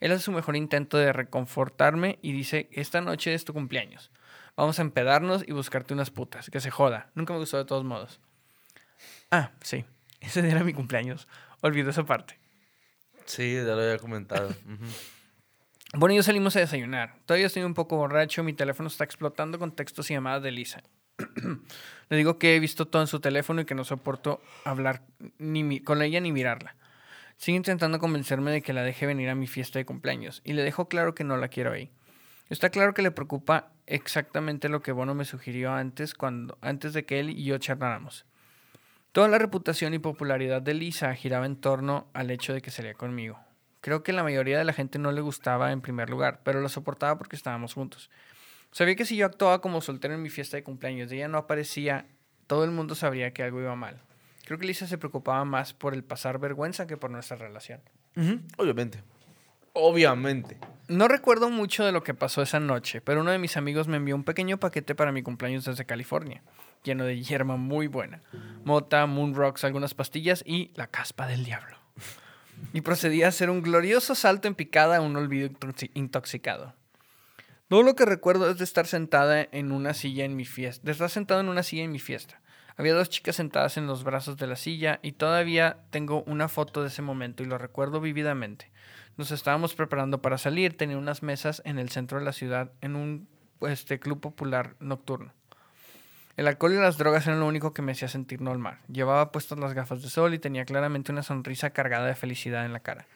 Él 0.00 0.12
hace 0.12 0.24
su 0.24 0.32
mejor 0.32 0.56
intento 0.56 0.96
de 0.98 1.12
reconfortarme 1.12 2.18
y 2.22 2.32
dice, 2.32 2.68
esta 2.72 3.00
noche 3.00 3.34
es 3.34 3.44
tu 3.44 3.52
cumpleaños. 3.52 4.10
Vamos 4.56 4.78
a 4.78 4.82
empedarnos 4.82 5.44
y 5.46 5.52
buscarte 5.52 5.94
unas 5.94 6.10
putas. 6.10 6.50
Que 6.50 6.60
se 6.60 6.70
joda. 6.70 7.10
Nunca 7.14 7.32
me 7.32 7.40
gustó 7.40 7.56
de 7.56 7.64
todos 7.64 7.84
modos. 7.84 8.20
Ah, 9.30 9.50
sí. 9.62 9.84
Ese 10.20 10.42
día 10.42 10.52
era 10.52 10.64
mi 10.64 10.72
cumpleaños. 10.72 11.28
Olvido 11.60 11.90
esa 11.90 12.04
parte. 12.04 12.38
Sí, 13.24 13.54
ya 13.54 13.62
lo 13.62 13.82
había 13.82 13.98
comentado. 13.98 14.54
Bueno, 15.96 16.16
yo 16.16 16.24
salimos 16.24 16.56
a 16.56 16.58
desayunar. 16.58 17.14
Todavía 17.24 17.46
estoy 17.46 17.62
un 17.62 17.72
poco 17.72 17.96
borracho, 17.96 18.42
mi 18.42 18.52
teléfono 18.52 18.88
está 18.88 19.04
explotando 19.04 19.60
con 19.60 19.70
textos 19.70 20.10
y 20.10 20.14
llamadas 20.14 20.42
de 20.42 20.50
Lisa. 20.50 20.82
Le 22.08 22.16
digo 22.16 22.36
que 22.36 22.56
he 22.56 22.58
visto 22.58 22.88
todo 22.88 23.00
en 23.02 23.06
su 23.06 23.20
teléfono 23.20 23.60
y 23.60 23.64
que 23.64 23.76
no 23.76 23.84
soporto 23.84 24.42
hablar 24.64 25.02
ni 25.38 25.78
con 25.80 26.02
ella 26.02 26.20
ni 26.20 26.32
mirarla. 26.32 26.74
Sigue 27.36 27.56
intentando 27.56 27.98
convencerme 27.98 28.50
de 28.52 28.62
que 28.62 28.72
la 28.72 28.82
deje 28.82 29.06
venir 29.06 29.28
a 29.28 29.34
mi 29.34 29.46
fiesta 29.46 29.78
de 29.78 29.84
cumpleaños 29.84 30.40
y 30.44 30.52
le 30.52 30.62
dejo 30.62 30.88
claro 30.88 31.14
que 31.14 31.24
no 31.24 31.36
la 31.36 31.48
quiero 31.48 31.72
ahí. 31.72 31.90
Está 32.50 32.70
claro 32.70 32.94
que 32.94 33.02
le 33.02 33.10
preocupa 33.10 33.72
exactamente 33.86 34.68
lo 34.68 34.82
que 34.82 34.92
Bono 34.92 35.14
me 35.14 35.24
sugirió 35.24 35.72
antes, 35.72 36.14
cuando, 36.14 36.58
antes 36.60 36.92
de 36.92 37.04
que 37.04 37.20
él 37.20 37.30
y 37.30 37.44
yo 37.44 37.58
charláramos. 37.58 38.26
Toda 39.12 39.28
la 39.28 39.38
reputación 39.38 39.94
y 39.94 39.98
popularidad 39.98 40.60
de 40.60 40.74
Lisa 40.74 41.14
giraba 41.14 41.46
en 41.46 41.56
torno 41.56 42.08
al 42.14 42.30
hecho 42.30 42.52
de 42.52 42.60
que 42.60 42.70
salía 42.70 42.94
conmigo. 42.94 43.38
Creo 43.80 44.02
que 44.02 44.12
la 44.12 44.22
mayoría 44.22 44.58
de 44.58 44.64
la 44.64 44.72
gente 44.72 44.98
no 44.98 45.12
le 45.12 45.20
gustaba 45.20 45.70
en 45.70 45.80
primer 45.80 46.10
lugar, 46.10 46.40
pero 46.42 46.60
lo 46.60 46.68
soportaba 46.68 47.16
porque 47.18 47.36
estábamos 47.36 47.74
juntos. 47.74 48.10
Sabía 48.72 48.96
que 48.96 49.04
si 49.04 49.16
yo 49.16 49.26
actuaba 49.26 49.60
como 49.60 49.80
soltero 49.80 50.14
en 50.14 50.22
mi 50.22 50.30
fiesta 50.30 50.56
de 50.56 50.64
cumpleaños 50.64 51.12
y 51.12 51.16
ella 51.16 51.28
no 51.28 51.38
aparecía, 51.38 52.06
todo 52.46 52.64
el 52.64 52.72
mundo 52.72 52.94
sabría 52.94 53.32
que 53.32 53.42
algo 53.42 53.60
iba 53.60 53.76
mal. 53.76 54.00
Creo 54.44 54.58
que 54.58 54.66
Lisa 54.66 54.86
se 54.86 54.98
preocupaba 54.98 55.44
más 55.44 55.72
por 55.72 55.94
el 55.94 56.04
pasar 56.04 56.38
vergüenza 56.38 56.86
que 56.86 56.96
por 56.96 57.10
nuestra 57.10 57.36
relación. 57.36 57.80
Obviamente. 58.56 59.02
Obviamente. 59.72 60.58
No 60.88 61.08
recuerdo 61.08 61.50
mucho 61.50 61.84
de 61.84 61.92
lo 61.92 62.02
que 62.02 62.14
pasó 62.14 62.42
esa 62.42 62.60
noche, 62.60 63.00
pero 63.00 63.22
uno 63.22 63.30
de 63.30 63.38
mis 63.38 63.56
amigos 63.56 63.88
me 63.88 63.96
envió 63.96 64.14
un 64.14 64.24
pequeño 64.24 64.58
paquete 64.58 64.94
para 64.94 65.12
mi 65.12 65.22
cumpleaños 65.22 65.64
desde 65.64 65.86
California, 65.86 66.42
lleno 66.84 67.04
de 67.04 67.20
hierba 67.20 67.56
muy 67.56 67.86
buena, 67.86 68.22
mota, 68.64 69.06
moon 69.06 69.34
rocks, 69.34 69.64
algunas 69.64 69.94
pastillas 69.94 70.44
y 70.46 70.70
la 70.74 70.86
caspa 70.86 71.26
del 71.26 71.44
diablo 71.44 71.76
y 72.72 72.80
procedí 72.80 73.22
a 73.22 73.28
hacer 73.28 73.50
un 73.50 73.62
glorioso 73.62 74.14
salto 74.14 74.48
en 74.48 74.54
picada 74.54 74.96
a 74.96 75.00
un 75.00 75.16
olvido 75.16 75.50
intoxicado. 75.94 76.74
Todo 77.68 77.82
lo 77.82 77.96
que 77.96 78.04
recuerdo 78.04 78.50
es 78.50 78.58
de 78.58 78.64
estar 78.64 78.86
sentada 78.86 79.48
en 79.50 79.72
una 79.72 79.94
silla 79.94 80.24
en 80.24 80.36
mi 80.36 80.44
fiesta, 80.44 80.84
de 80.84 80.92
estar 80.92 81.10
sentado 81.10 81.40
en 81.40 81.48
una 81.48 81.62
silla 81.62 81.84
en 81.84 81.92
mi 81.92 81.98
fiesta. 81.98 82.40
Había 82.76 82.94
dos 82.94 83.08
chicas 83.08 83.36
sentadas 83.36 83.76
en 83.76 83.86
los 83.86 84.02
brazos 84.02 84.36
de 84.36 84.48
la 84.48 84.56
silla 84.56 84.98
y 85.02 85.12
todavía 85.12 85.78
tengo 85.90 86.24
una 86.24 86.48
foto 86.48 86.82
de 86.82 86.88
ese 86.88 87.02
momento 87.02 87.42
y 87.42 87.46
lo 87.46 87.56
recuerdo 87.56 88.00
vividamente. 88.00 88.70
Nos 89.16 89.30
estábamos 89.30 89.74
preparando 89.74 90.20
para 90.20 90.38
salir, 90.38 90.76
tenía 90.76 90.98
unas 90.98 91.22
mesas 91.22 91.62
en 91.64 91.78
el 91.78 91.90
centro 91.90 92.18
de 92.18 92.24
la 92.24 92.32
ciudad 92.32 92.72
en 92.80 92.96
un 92.96 93.28
este, 93.60 94.00
club 94.00 94.20
popular 94.20 94.74
nocturno. 94.80 95.32
El 96.36 96.48
alcohol 96.48 96.72
y 96.72 96.76
las 96.76 96.98
drogas 96.98 97.28
eran 97.28 97.38
lo 97.38 97.46
único 97.46 97.72
que 97.72 97.82
me 97.82 97.92
hacía 97.92 98.08
sentir 98.08 98.40
normal. 98.40 98.80
Llevaba 98.88 99.30
puestas 99.30 99.56
las 99.60 99.72
gafas 99.72 100.02
de 100.02 100.10
sol 100.10 100.34
y 100.34 100.40
tenía 100.40 100.64
claramente 100.64 101.12
una 101.12 101.22
sonrisa 101.22 101.70
cargada 101.70 102.08
de 102.08 102.16
felicidad 102.16 102.66
en 102.66 102.72
la 102.72 102.80
cara. 102.80 103.06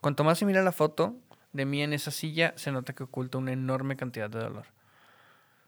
Cuanto 0.00 0.24
más 0.24 0.38
se 0.38 0.46
mira 0.46 0.62
la 0.62 0.72
foto 0.72 1.14
de 1.52 1.66
mí 1.66 1.82
en 1.82 1.92
esa 1.92 2.10
silla, 2.10 2.54
se 2.56 2.72
nota 2.72 2.94
que 2.94 3.02
oculta 3.02 3.36
una 3.36 3.52
enorme 3.52 3.96
cantidad 3.96 4.30
de 4.30 4.38
dolor. 4.38 4.64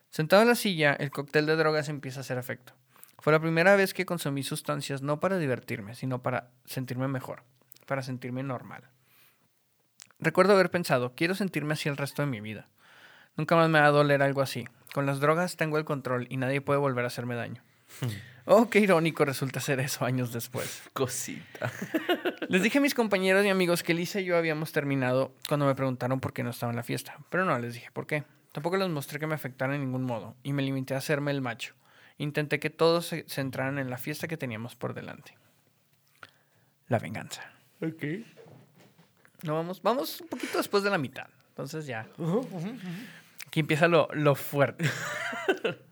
Sentado 0.09 0.41
en 0.41 0.49
la 0.49 0.55
silla, 0.55 0.95
el 0.95 1.11
cóctel 1.11 1.45
de 1.45 1.57
drogas 1.57 1.91
empieza 1.91 2.21
a 2.21 2.23
hacer 2.23 2.39
efecto. 2.39 2.73
Fue 3.19 3.33
la 3.33 3.41
primera 3.41 3.77
vez 3.77 3.95
que 3.95 4.07
consumí 4.07 4.43
sustancias 4.43 5.03
no 5.03 5.21
para 5.21 5.39
divertirme, 5.39 5.95
sino 5.95 6.23
para 6.23 6.51
sentirme 6.65 7.09
mejor, 7.09 7.43
para 7.87 8.03
sentirme 8.03 8.43
normal. 8.43 8.91
Recuerdo 10.19 10.55
haber 10.55 10.71
pensado, 10.71 11.15
quiero 11.15 11.35
sentirme 11.35 11.75
así 11.75 11.89
el 11.89 11.97
resto 11.97 12.23
de 12.23 12.29
mi 12.29 12.41
vida. 12.41 12.69
Nunca 13.37 13.57
más 13.57 13.69
me 13.69 13.81
va 13.81 13.87
a 13.87 13.91
doler 13.91 14.23
algo 14.23 14.43
así. 14.43 14.67
Con 14.93 15.07
las 15.07 15.21
drogas 15.21 15.57
tengo 15.57 15.77
el 15.79 15.85
control 15.85 16.27
y 16.31 16.37
nadie 16.37 16.61
puede 16.61 16.79
volver 16.79 17.05
a 17.05 17.09
hacerme 17.09 17.35
daño. 17.35 17.63
Oh, 18.47 18.69
qué 18.69 18.79
irónico 18.79 19.25
resulta 19.25 19.59
ser 19.59 19.81
eso 19.81 20.05
años 20.05 20.31
después. 20.31 20.83
Cosita. 20.93 21.73
Les 22.51 22.63
dije 22.63 22.77
a 22.77 22.81
mis 22.83 22.93
compañeros 22.93 23.43
y 23.47 23.49
amigos 23.49 23.83
que 23.83 23.95
Lisa 23.95 24.21
y 24.21 24.27
yo 24.27 24.37
habíamos 24.37 24.71
terminado 24.71 25.35
cuando 25.49 25.65
me 25.65 25.75
preguntaron 25.75 26.21
por 26.21 26.35
qué 26.35 26.43
no 26.43 26.51
estaba 26.51 26.71
en 26.71 26.77
la 26.77 26.83
fiesta. 26.83 27.17
Pero 27.31 27.47
no 27.47 27.59
les 27.59 27.73
dije 27.73 27.89
por 27.91 28.07
qué. 28.07 28.25
Tampoco 28.53 28.77
les 28.77 28.91
mostré 28.91 29.19
que 29.19 29.27
me 29.27 29.35
afectara 29.35 29.75
en 29.75 29.81
ningún 29.81 30.03
modo 30.03 30.37
y 30.43 30.53
me 30.53 30.63
limité 30.63 30.95
a 30.95 30.99
hacerme 30.99 31.31
el 31.31 31.41
macho. 31.41 31.75
Intenté 32.19 32.61
que 32.61 32.71
todos 32.71 33.07
se 33.07 33.25
centraran 33.29 33.79
en 33.79 33.91
la 33.91 33.99
fiesta 33.99 34.29
que 34.29 34.37
teníamos 34.37 34.77
por 34.77 34.95
delante. 34.95 35.37
La 36.89 36.99
venganza. 36.99 37.43
Ok. 37.81 38.05
No, 39.43 39.55
vamos, 39.55 39.83
vamos 39.83 40.21
un 40.21 40.29
poquito 40.29 40.59
después 40.59 40.83
de 40.83 40.91
la 40.91 40.99
mitad. 40.99 41.29
Entonces 41.49 41.87
ya. 41.87 42.09
Aquí 43.47 43.61
empieza 43.61 43.89
lo, 43.89 44.09
lo 44.13 44.35
fuerte. 44.35 44.85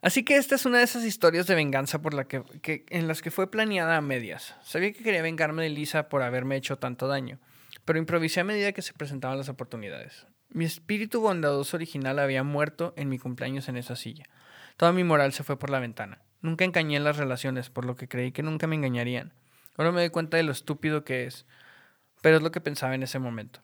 Así 0.00 0.24
que 0.24 0.36
esta 0.36 0.54
es 0.54 0.64
una 0.64 0.78
de 0.78 0.84
esas 0.84 1.04
historias 1.04 1.46
de 1.48 1.56
venganza 1.56 2.00
por 2.00 2.14
la 2.14 2.24
que, 2.24 2.84
en 2.88 3.08
las 3.08 3.20
que 3.20 3.32
fue 3.32 3.50
planeada 3.50 3.96
a 3.96 4.00
medias. 4.00 4.54
Sabía 4.62 4.92
que 4.92 5.02
quería 5.02 5.22
vengarme 5.22 5.64
de 5.64 5.70
Lisa 5.70 6.08
por 6.08 6.22
haberme 6.22 6.56
hecho 6.56 6.78
tanto 6.78 7.08
daño, 7.08 7.40
pero 7.84 7.98
improvisé 7.98 8.40
a 8.40 8.44
medida 8.44 8.72
que 8.72 8.82
se 8.82 8.92
presentaban 8.92 9.38
las 9.38 9.48
oportunidades. 9.48 10.26
Mi 10.50 10.64
espíritu 10.64 11.20
bondadoso 11.20 11.76
original 11.76 12.20
había 12.20 12.44
muerto 12.44 12.94
en 12.96 13.08
mi 13.08 13.18
cumpleaños 13.18 13.68
en 13.68 13.76
esa 13.76 13.96
silla. 13.96 14.24
Toda 14.78 14.92
mi 14.92 15.02
moral 15.02 15.32
se 15.32 15.42
fue 15.42 15.58
por 15.58 15.70
la 15.70 15.80
ventana. 15.80 16.22
Nunca 16.40 16.64
engañé 16.64 16.96
en 16.96 17.02
las 17.02 17.16
relaciones, 17.16 17.68
por 17.68 17.84
lo 17.84 17.96
que 17.96 18.06
creí 18.06 18.30
que 18.30 18.44
nunca 18.44 18.68
me 18.68 18.76
engañarían. 18.76 19.32
Ahora 19.76 19.90
me 19.90 19.98
doy 19.98 20.10
cuenta 20.10 20.36
de 20.36 20.44
lo 20.44 20.52
estúpido 20.52 21.02
que 21.02 21.24
es, 21.24 21.46
pero 22.22 22.36
es 22.36 22.42
lo 22.44 22.52
que 22.52 22.60
pensaba 22.60 22.94
en 22.94 23.02
ese 23.02 23.18
momento. 23.18 23.60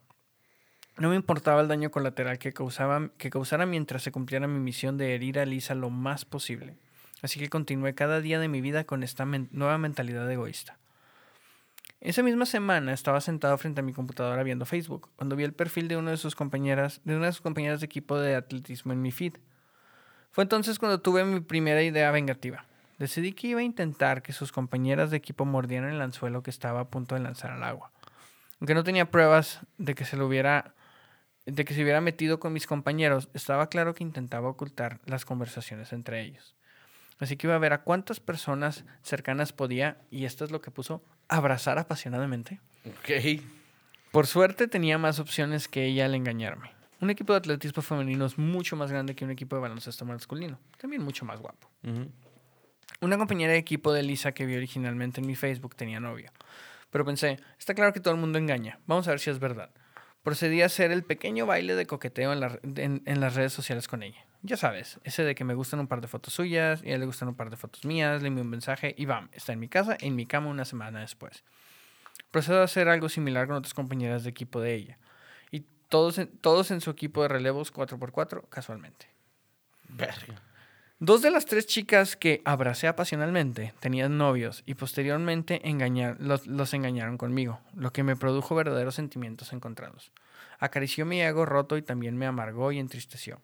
No 0.98 1.10
me 1.10 1.14
importaba 1.14 1.60
el 1.60 1.68
daño 1.68 1.92
colateral 1.92 2.40
que, 2.40 2.52
causaba, 2.52 3.10
que 3.16 3.30
causara 3.30 3.64
mientras 3.64 4.02
se 4.02 4.10
cumpliera 4.10 4.48
mi 4.48 4.58
misión 4.58 4.98
de 4.98 5.14
herir 5.14 5.38
a 5.38 5.46
Lisa 5.46 5.76
lo 5.76 5.88
más 5.88 6.24
posible. 6.24 6.76
Así 7.22 7.38
que 7.38 7.48
continué 7.48 7.94
cada 7.94 8.20
día 8.20 8.40
de 8.40 8.48
mi 8.48 8.60
vida 8.60 8.82
con 8.82 9.04
esta 9.04 9.24
nueva 9.24 9.78
mentalidad 9.78 10.28
egoísta. 10.28 10.78
Esa 12.00 12.24
misma 12.24 12.44
semana 12.44 12.92
estaba 12.92 13.20
sentado 13.20 13.56
frente 13.56 13.82
a 13.82 13.84
mi 13.84 13.92
computadora 13.92 14.42
viendo 14.42 14.66
Facebook, 14.66 15.10
cuando 15.14 15.36
vi 15.36 15.44
el 15.44 15.52
perfil 15.52 15.86
de, 15.86 15.96
una 15.96 16.10
de 16.10 16.16
sus 16.16 16.34
compañeras, 16.34 17.00
de 17.04 17.14
una 17.16 17.26
de 17.26 17.32
sus 17.32 17.40
compañeras 17.40 17.78
de 17.78 17.86
equipo 17.86 18.18
de 18.18 18.34
atletismo 18.34 18.92
en 18.92 19.00
mi 19.00 19.12
feed. 19.12 19.34
Fue 20.34 20.42
entonces 20.42 20.80
cuando 20.80 21.00
tuve 21.00 21.24
mi 21.24 21.38
primera 21.38 21.80
idea 21.80 22.10
vengativa. 22.10 22.64
Decidí 22.98 23.34
que 23.34 23.46
iba 23.46 23.60
a 23.60 23.62
intentar 23.62 24.20
que 24.20 24.32
sus 24.32 24.50
compañeras 24.50 25.12
de 25.12 25.16
equipo 25.16 25.44
mordieran 25.44 25.90
el 25.90 26.02
anzuelo 26.02 26.42
que 26.42 26.50
estaba 26.50 26.80
a 26.80 26.88
punto 26.88 27.14
de 27.14 27.20
lanzar 27.20 27.52
al 27.52 27.62
agua. 27.62 27.92
Aunque 28.58 28.74
no 28.74 28.82
tenía 28.82 29.12
pruebas 29.12 29.60
de 29.78 29.94
que 29.94 30.04
se 30.04 30.16
lo 30.16 30.26
hubiera 30.26 30.74
de 31.46 31.64
que 31.64 31.72
se 31.72 31.84
hubiera 31.84 32.00
metido 32.00 32.40
con 32.40 32.52
mis 32.52 32.66
compañeros, 32.66 33.28
estaba 33.32 33.68
claro 33.68 33.94
que 33.94 34.02
intentaba 34.02 34.48
ocultar 34.48 34.98
las 35.04 35.24
conversaciones 35.24 35.92
entre 35.92 36.22
ellos. 36.22 36.56
Así 37.20 37.36
que 37.36 37.46
iba 37.46 37.54
a 37.54 37.60
ver 37.60 37.72
a 37.72 37.82
cuántas 37.82 38.18
personas 38.18 38.84
cercanas 39.02 39.52
podía, 39.52 39.98
y 40.10 40.24
esto 40.24 40.44
es 40.44 40.50
lo 40.50 40.60
que 40.60 40.72
puso, 40.72 41.04
abrazar 41.28 41.78
apasionadamente. 41.78 42.60
Ok. 42.86 43.40
Por 44.10 44.26
suerte 44.26 44.66
tenía 44.66 44.98
más 44.98 45.20
opciones 45.20 45.68
que 45.68 45.84
ella 45.84 46.06
al 46.06 46.16
engañarme. 46.16 46.73
Un 47.04 47.10
equipo 47.10 47.34
de 47.34 47.40
atletismo 47.40 47.82
femenino 47.82 48.24
es 48.24 48.38
mucho 48.38 48.76
más 48.76 48.90
grande 48.90 49.14
que 49.14 49.26
un 49.26 49.30
equipo 49.30 49.56
de 49.56 49.60
baloncesto 49.60 50.06
masculino, 50.06 50.58
también 50.78 51.02
mucho 51.02 51.26
más 51.26 51.38
guapo. 51.38 51.68
Una 53.02 53.18
compañera 53.18 53.52
de 53.52 53.58
equipo 53.58 53.92
de 53.92 54.02
Lisa 54.02 54.32
que 54.32 54.46
vi 54.46 54.56
originalmente 54.56 55.20
en 55.20 55.26
mi 55.26 55.34
Facebook 55.34 55.76
tenía 55.76 56.00
novio. 56.00 56.30
Pero 56.88 57.04
pensé, 57.04 57.38
está 57.58 57.74
claro 57.74 57.92
que 57.92 58.00
todo 58.00 58.14
el 58.14 58.20
mundo 58.20 58.38
engaña, 58.38 58.78
vamos 58.86 59.06
a 59.06 59.10
ver 59.10 59.20
si 59.20 59.28
es 59.28 59.38
verdad 59.38 59.70
procedí 60.22 60.62
a 60.62 60.66
hacer 60.66 60.92
el 60.92 61.04
pequeño 61.04 61.44
baile 61.44 61.74
de 61.74 61.86
coqueteo 61.86 62.32
en, 62.32 63.20
las 63.20 63.34
redes 63.34 63.52
sociales 63.52 63.86
con 63.86 64.02
ella. 64.02 64.24
Ya 64.40 64.56
sabes, 64.56 64.98
ese 65.04 65.24
de 65.24 65.34
que 65.34 65.44
me 65.44 65.52
gustan 65.52 65.80
un 65.80 65.86
par 65.86 66.00
de 66.00 66.08
fotos 66.08 66.32
suyas 66.32 66.82
y 66.82 66.92
a 66.92 66.94
él 66.94 67.00
le 67.00 67.06
gustan 67.06 67.28
un 67.28 67.34
par 67.34 67.50
de 67.50 67.58
fotos 67.58 67.84
mías, 67.84 68.22
le 68.22 68.28
envío 68.28 68.42
un 68.42 68.48
mensaje 68.48 68.94
y 68.96 69.04
bam, 69.04 69.28
está 69.32 69.52
en 69.52 69.60
mi 69.60 69.68
casa, 69.68 69.98
en 70.00 70.16
mi 70.16 70.24
cama 70.24 70.48
una 70.48 70.64
semana 70.64 71.00
después. 71.00 71.44
Procedo 72.30 72.62
a 72.62 72.64
hacer 72.64 72.88
algo 72.88 73.10
similar 73.10 73.46
con 73.46 73.56
otras 73.56 73.74
compañeras 73.74 74.24
de 74.24 74.30
equipo 74.30 74.62
de 74.62 74.74
ella. 74.74 74.98
Todos 75.94 76.18
en, 76.18 76.26
todos 76.26 76.72
en 76.72 76.80
su 76.80 76.90
equipo 76.90 77.22
de 77.22 77.28
relevos 77.28 77.72
4x4 77.72 78.48
casualmente. 78.48 79.06
Verga. 79.90 80.42
Dos 80.98 81.22
de 81.22 81.30
las 81.30 81.44
tres 81.44 81.68
chicas 81.68 82.16
que 82.16 82.42
abracé 82.44 82.88
apasionalmente 82.88 83.74
tenían 83.78 84.18
novios 84.18 84.64
y 84.66 84.74
posteriormente 84.74 85.62
los, 86.18 86.74
engañaron 86.74 87.16
conmigo, 87.16 87.60
lo 87.76 87.92
que 87.92 88.02
me 88.02 88.16
produjo 88.16 88.56
verdaderos 88.56 88.96
sentimientos 88.96 89.52
encontrados. 89.52 90.10
Acarició 90.58 91.06
mi 91.06 91.22
ego 91.22 91.46
roto 91.46 91.76
y 91.76 91.82
también 91.82 92.16
me 92.16 92.26
amargó 92.26 92.72
y 92.72 92.80
entristeció. 92.80 93.40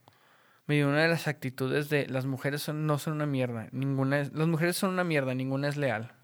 Me 0.67 0.75
dio 0.75 0.89
una 0.89 1.03
de 1.03 1.09
las 1.09 1.29
actitudes 1.29 1.89
de 1.89 2.09
las 2.09 2.27
mujeres 2.27 2.69
no 2.69 2.99
son 2.99 3.13
una 3.13 3.27
mierda, 3.27 3.69
ninguna 3.71 4.25
las 4.25 4.49
mujeres 4.49 4.77
son 4.77 4.91
una 4.91 5.05
mierda, 5.05 5.35
ninguna 5.37 5.69
es 5.69 5.77
leal. 5.77 6.17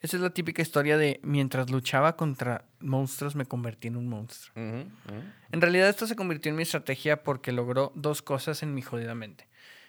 Esa 0.00 0.16
es 0.16 0.22
la 0.22 0.30
típica 0.30 0.62
historia 0.62 0.96
de 0.96 1.20
mientras 1.22 1.70
luchaba 1.70 2.16
contra 2.16 2.64
monstruos 2.80 3.36
me 3.36 3.44
convertí 3.44 3.88
en 3.88 3.96
un 3.96 4.08
monstruo. 4.08 4.54
En 4.56 5.60
realidad 5.60 5.90
esto 5.90 6.06
se 6.06 6.16
convirtió 6.16 6.50
en 6.50 6.56
mi 6.56 6.62
estrategia 6.62 7.22
porque 7.22 7.52
logró 7.52 7.92
dos 7.94 8.22
cosas 8.22 8.62
en 8.62 8.74
mi 8.74 8.80
jodida 8.80 9.14
mente. 9.14 9.46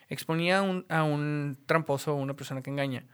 Exponía 0.09 0.59
a 0.59 0.61
un, 0.63 0.85
a 0.89 1.03
un 1.03 1.57
tramposo 1.65 2.13
o 2.13 2.17
una 2.17 2.35
persona 2.35 2.61
que 2.61 2.69
engaña. 2.69 3.05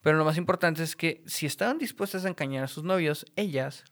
Pero 0.00 0.16
lo 0.16 0.24
más 0.24 0.38
importante 0.38 0.82
es 0.82 0.96
que 0.96 1.22
si 1.26 1.44
estaban 1.44 1.76
dispuestas 1.76 2.24
a 2.24 2.28
engañar 2.28 2.64
a 2.64 2.68
sus 2.68 2.84
novios, 2.84 3.26
ellas, 3.36 3.84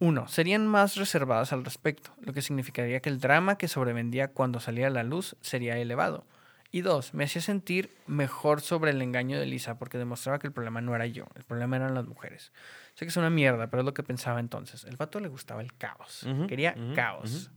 uno, 0.00 0.26
serían 0.26 0.66
más 0.66 0.96
reservadas 0.96 1.52
al 1.52 1.64
respecto, 1.64 2.10
lo 2.20 2.32
que 2.32 2.42
significaría 2.42 3.00
que 3.00 3.10
el 3.10 3.20
drama 3.20 3.56
que 3.56 3.68
sobrevendía 3.68 4.32
cuando 4.32 4.58
salía 4.58 4.88
a 4.88 4.90
la 4.90 5.04
luz 5.04 5.36
sería 5.40 5.78
elevado. 5.78 6.26
Y 6.72 6.82
dos, 6.82 7.14
me 7.14 7.24
hacía 7.24 7.42
sentir 7.42 7.96
mejor 8.06 8.60
sobre 8.60 8.92
el 8.92 9.02
engaño 9.02 9.40
de 9.40 9.46
Lisa 9.46 9.78
porque 9.78 9.98
demostraba 9.98 10.38
que 10.38 10.46
el 10.46 10.52
problema 10.52 10.80
no 10.80 10.94
era 10.94 11.06
yo, 11.06 11.26
el 11.34 11.42
problema 11.42 11.76
eran 11.76 11.94
las 11.94 12.06
mujeres. 12.06 12.52
Sé 12.94 13.04
que 13.04 13.08
es 13.08 13.16
una 13.16 13.30
mierda, 13.30 13.68
pero 13.68 13.80
es 13.80 13.86
lo 13.86 13.94
que 13.94 14.04
pensaba 14.04 14.38
entonces. 14.38 14.84
El 14.84 14.96
vato 14.96 15.18
le 15.18 15.28
gustaba 15.28 15.62
el 15.62 15.74
caos, 15.76 16.26
quería 16.46 16.76
caos. 16.94 17.50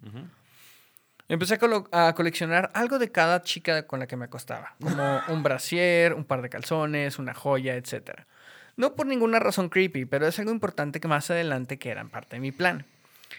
Empecé 1.28 1.60
a, 1.92 2.08
a, 2.08 2.16
coleccionar 2.16 2.70
algo 2.74 3.00
de 3.00 3.12
cada 3.12 3.42
chica 3.44 3.88
con 3.88 4.00
la 4.00 4.08
que 4.08 4.18
me 4.18 4.26
acostaba, 4.26 4.76
como 4.82 5.22
un 5.30 5.42
brasier, 5.42 6.14
un 6.14 6.26
par 6.26 6.42
de 6.42 6.50
calzones, 6.50 7.18
una 7.18 7.34
joya, 7.34 7.76
etc. 7.76 8.22
No 8.76 8.96
por 8.96 9.06
ninguna 9.06 9.40
razón 9.40 9.70
creepy, 9.70 10.06
pero 10.06 10.28
es 10.28 10.38
algo 10.40 10.52
importante 10.52 11.00
que 11.00 11.08
más 11.08 11.30
adelante 11.30 11.78
que 11.78 11.92
eran 11.92 12.10
parte 12.10 12.36
de 12.36 12.40
mi 12.42 12.52
plan. 12.52 12.86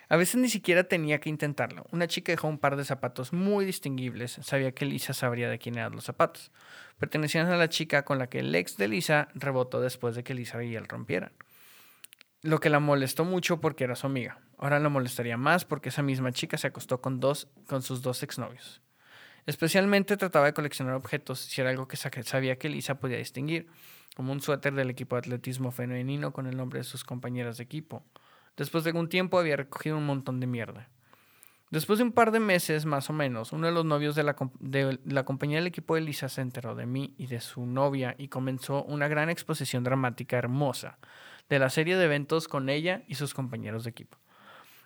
A 0.09 0.16
veces 0.16 0.36
ni 0.36 0.49
siquiera 0.49 0.84
tenía 0.84 1.20
que 1.20 1.28
intentarlo. 1.28 1.86
Una 1.92 2.07
chica 2.07 2.32
dejó 2.32 2.49
un 2.49 2.59
par 2.59 2.76
de 2.76 2.84
zapatos 2.84 3.32
muy 3.32 3.64
distinguibles. 3.64 4.38
Sabía 4.42 4.72
que 4.72 4.84
Lisa 4.84 5.12
sabría 5.12 5.49
de 5.49 5.59
quién 5.59 5.76
eran 5.76 5.92
los 5.92 6.05
zapatos. 6.05 6.53
Pertenecían 6.99 7.47
a 7.49 7.57
la 7.57 7.68
chica 7.68 8.05
con 8.05 8.18
la 8.18 8.28
que 8.28 8.40
el 8.40 8.55
ex 8.55 8.76
de 8.76 8.88
Lisa 8.88 9.28
rebotó 9.34 9.80
después 9.80 10.14
de 10.14 10.24
que 10.24 10.34
Lisa 10.34 10.62
y 10.62 10.76
él 10.76 10.88
rompieran. 10.88 11.32
Lo 12.42 12.61
que 12.61 12.70
la 12.70 12.80
molestó 12.80 13.24
mucho 13.24 13.61
porque 13.61 13.84
era 13.84 13.97
su 13.97 14.07
amiga. 14.07 14.38
Ahora 14.59 14.78
la 14.78 14.88
molestaría 14.88 15.36
más 15.36 15.64
porque 15.64 15.88
esa 15.88 16.03
misma 16.03 16.32
chica 16.32 16.59
se 16.59 16.66
acostó 16.66 17.01
con, 17.01 17.20
dos, 17.20 17.49
con 17.66 17.82
sus 17.82 18.03
dos 18.03 18.22
exnovios. 18.22 18.82
Especialmente 19.47 20.16
trataba 20.16 20.47
de 20.47 20.55
coleccionar 20.55 20.95
objetos 20.95 21.40
si 21.40 21.61
era 21.61 21.70
algo 21.70 21.88
que 21.88 21.97
sabía 21.97 22.57
que 22.57 22.68
Lisa 22.68 22.95
podía 22.95 23.18
distinguir, 23.18 23.66
como 24.14 24.32
un 24.32 24.40
suéter 24.40 24.74
del 24.74 24.90
equipo 24.90 25.16
de 25.16 25.20
atletismo 25.20 25.70
femenino 25.70 26.32
con 26.32 26.47
el 26.47 26.57
nombre 26.57 26.78
de 26.78 26.84
sus 26.84 27.05
compañeras 27.05 27.59
de 27.59 27.64
equipo 27.64 28.05
Después 28.57 28.84
de 28.84 28.90
algún 28.90 29.09
tiempo 29.09 29.38
había 29.38 29.57
recogido 29.57 29.96
un 29.96 30.07
montón 30.07 30.40
de 30.40 30.46
mierda. 30.46 30.88
Después 31.70 31.98
de 31.98 32.05
un 32.05 32.12
par 32.12 32.30
de 32.30 32.38
meses, 32.38 32.84
más 32.86 33.11
o 33.11 33.12
menos, 33.12 33.52
uno 33.52 33.66
de 33.66 33.72
los 33.72 33.84
novios 33.84 34.14
de 34.14 34.22
la, 34.22 34.36
de 34.61 34.98
la, 35.07 35.24
compañía 35.24 35.57
del 35.57 35.66
equipo 35.66 35.96
de 35.96 36.02
Lisa 36.02 36.28
se 36.28 36.40
enteró 36.40 36.76
de 36.76 36.86
mí 36.86 37.14
y 37.18 37.26
de 37.26 37.40
su 37.40 37.66
novia 37.66 38.14
y 38.16 38.28
comenzó 38.28 38.84
una 38.84 39.09
gran 39.09 39.28
exposición 39.28 39.82
dramática 39.82 40.36
hermosa 40.36 40.98
de 41.48 41.59
la 41.59 41.70
serie 41.70 41.96
de 41.96 42.05
eventos 42.05 42.46
con 42.46 42.68
ella 42.68 43.02
y 43.09 43.16
sus 43.16 43.34
compañeros 43.34 43.84
de 43.84 43.90
equipo. 43.90 44.18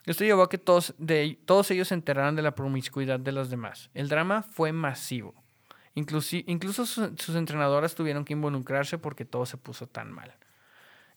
Esto 0.06 0.24
llevó 0.24 0.42
a 0.42 0.48
que 0.48 0.56
todos, 0.56 0.94
de, 0.96 1.38
todos 1.44 1.70
ellos 1.70 1.88
se 1.88 1.94
enteraran 1.94 2.36
de 2.36 2.42
la 2.42 2.54
promiscuidad 2.54 3.20
de 3.20 3.32
los 3.32 3.50
demás. 3.50 3.90
El 3.92 4.08
drama 4.08 4.42
fue 4.42 4.72
masivo. 4.72 5.34
incluso 5.94 6.86
sus 6.86 7.36
entrenadoras 7.36 7.94
tuvieron 7.94 8.24
que 8.24 8.32
involucrarse 8.32 8.96
porque 8.96 9.26
todo 9.26 9.44
se 9.44 9.58
puso 9.58 9.86
tan 9.86 10.10
mal. 10.10 10.34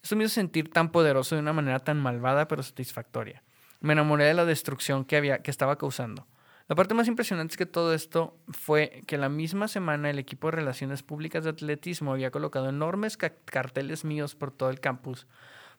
Esto 0.02 0.16
me 0.16 0.24
hizo 0.24 0.34
sentir 0.34 0.70
tan 0.70 0.90
poderoso 0.90 1.34
de 1.34 1.40
una 1.40 1.52
manera 1.52 1.78
tan 1.78 2.00
malvada 2.00 2.48
pero 2.48 2.62
satisfactoria. 2.62 3.42
Me 3.80 3.92
enamoré 3.92 4.24
de 4.24 4.34
la 4.34 4.44
destrucción 4.44 5.04
que, 5.04 5.16
había, 5.16 5.42
que 5.42 5.50
estaba 5.50 5.78
causando. 5.78 6.26
La 6.68 6.76
parte 6.76 6.94
más 6.94 7.06
impresionante 7.06 7.52
es 7.52 7.56
que 7.56 7.66
todo 7.66 7.94
esto 7.94 8.36
fue 8.48 9.02
que 9.06 9.18
la 9.18 9.28
misma 9.28 9.68
semana 9.68 10.10
el 10.10 10.18
equipo 10.18 10.48
de 10.48 10.56
Relaciones 10.56 11.02
Públicas 11.02 11.44
de 11.44 11.50
Atletismo 11.50 12.12
había 12.12 12.30
colocado 12.30 12.68
enormes 12.68 13.16
carteles 13.16 14.04
míos 14.04 14.34
por 14.34 14.50
todo 14.50 14.70
el 14.70 14.80
campus 14.80 15.26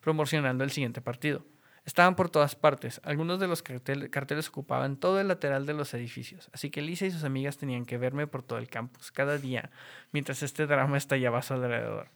promocionando 0.00 0.64
el 0.64 0.70
siguiente 0.70 1.00
partido. 1.00 1.44
Estaban 1.84 2.16
por 2.16 2.30
todas 2.30 2.54
partes. 2.54 3.00
Algunos 3.04 3.40
de 3.40 3.48
los 3.48 3.62
carteles 3.62 4.48
ocupaban 4.48 4.96
todo 4.96 5.20
el 5.20 5.28
lateral 5.28 5.66
de 5.66 5.74
los 5.74 5.92
edificios, 5.92 6.48
así 6.52 6.70
que 6.70 6.80
Lisa 6.80 7.06
y 7.06 7.10
sus 7.10 7.24
amigas 7.24 7.58
tenían 7.58 7.84
que 7.84 7.98
verme 7.98 8.26
por 8.26 8.42
todo 8.42 8.58
el 8.58 8.68
campus 8.68 9.10
cada 9.10 9.36
día 9.36 9.70
mientras 10.12 10.42
este 10.42 10.66
drama 10.66 10.96
estallaba 10.96 11.38
a 11.38 11.42
su 11.42 11.54
alrededor. 11.54 12.08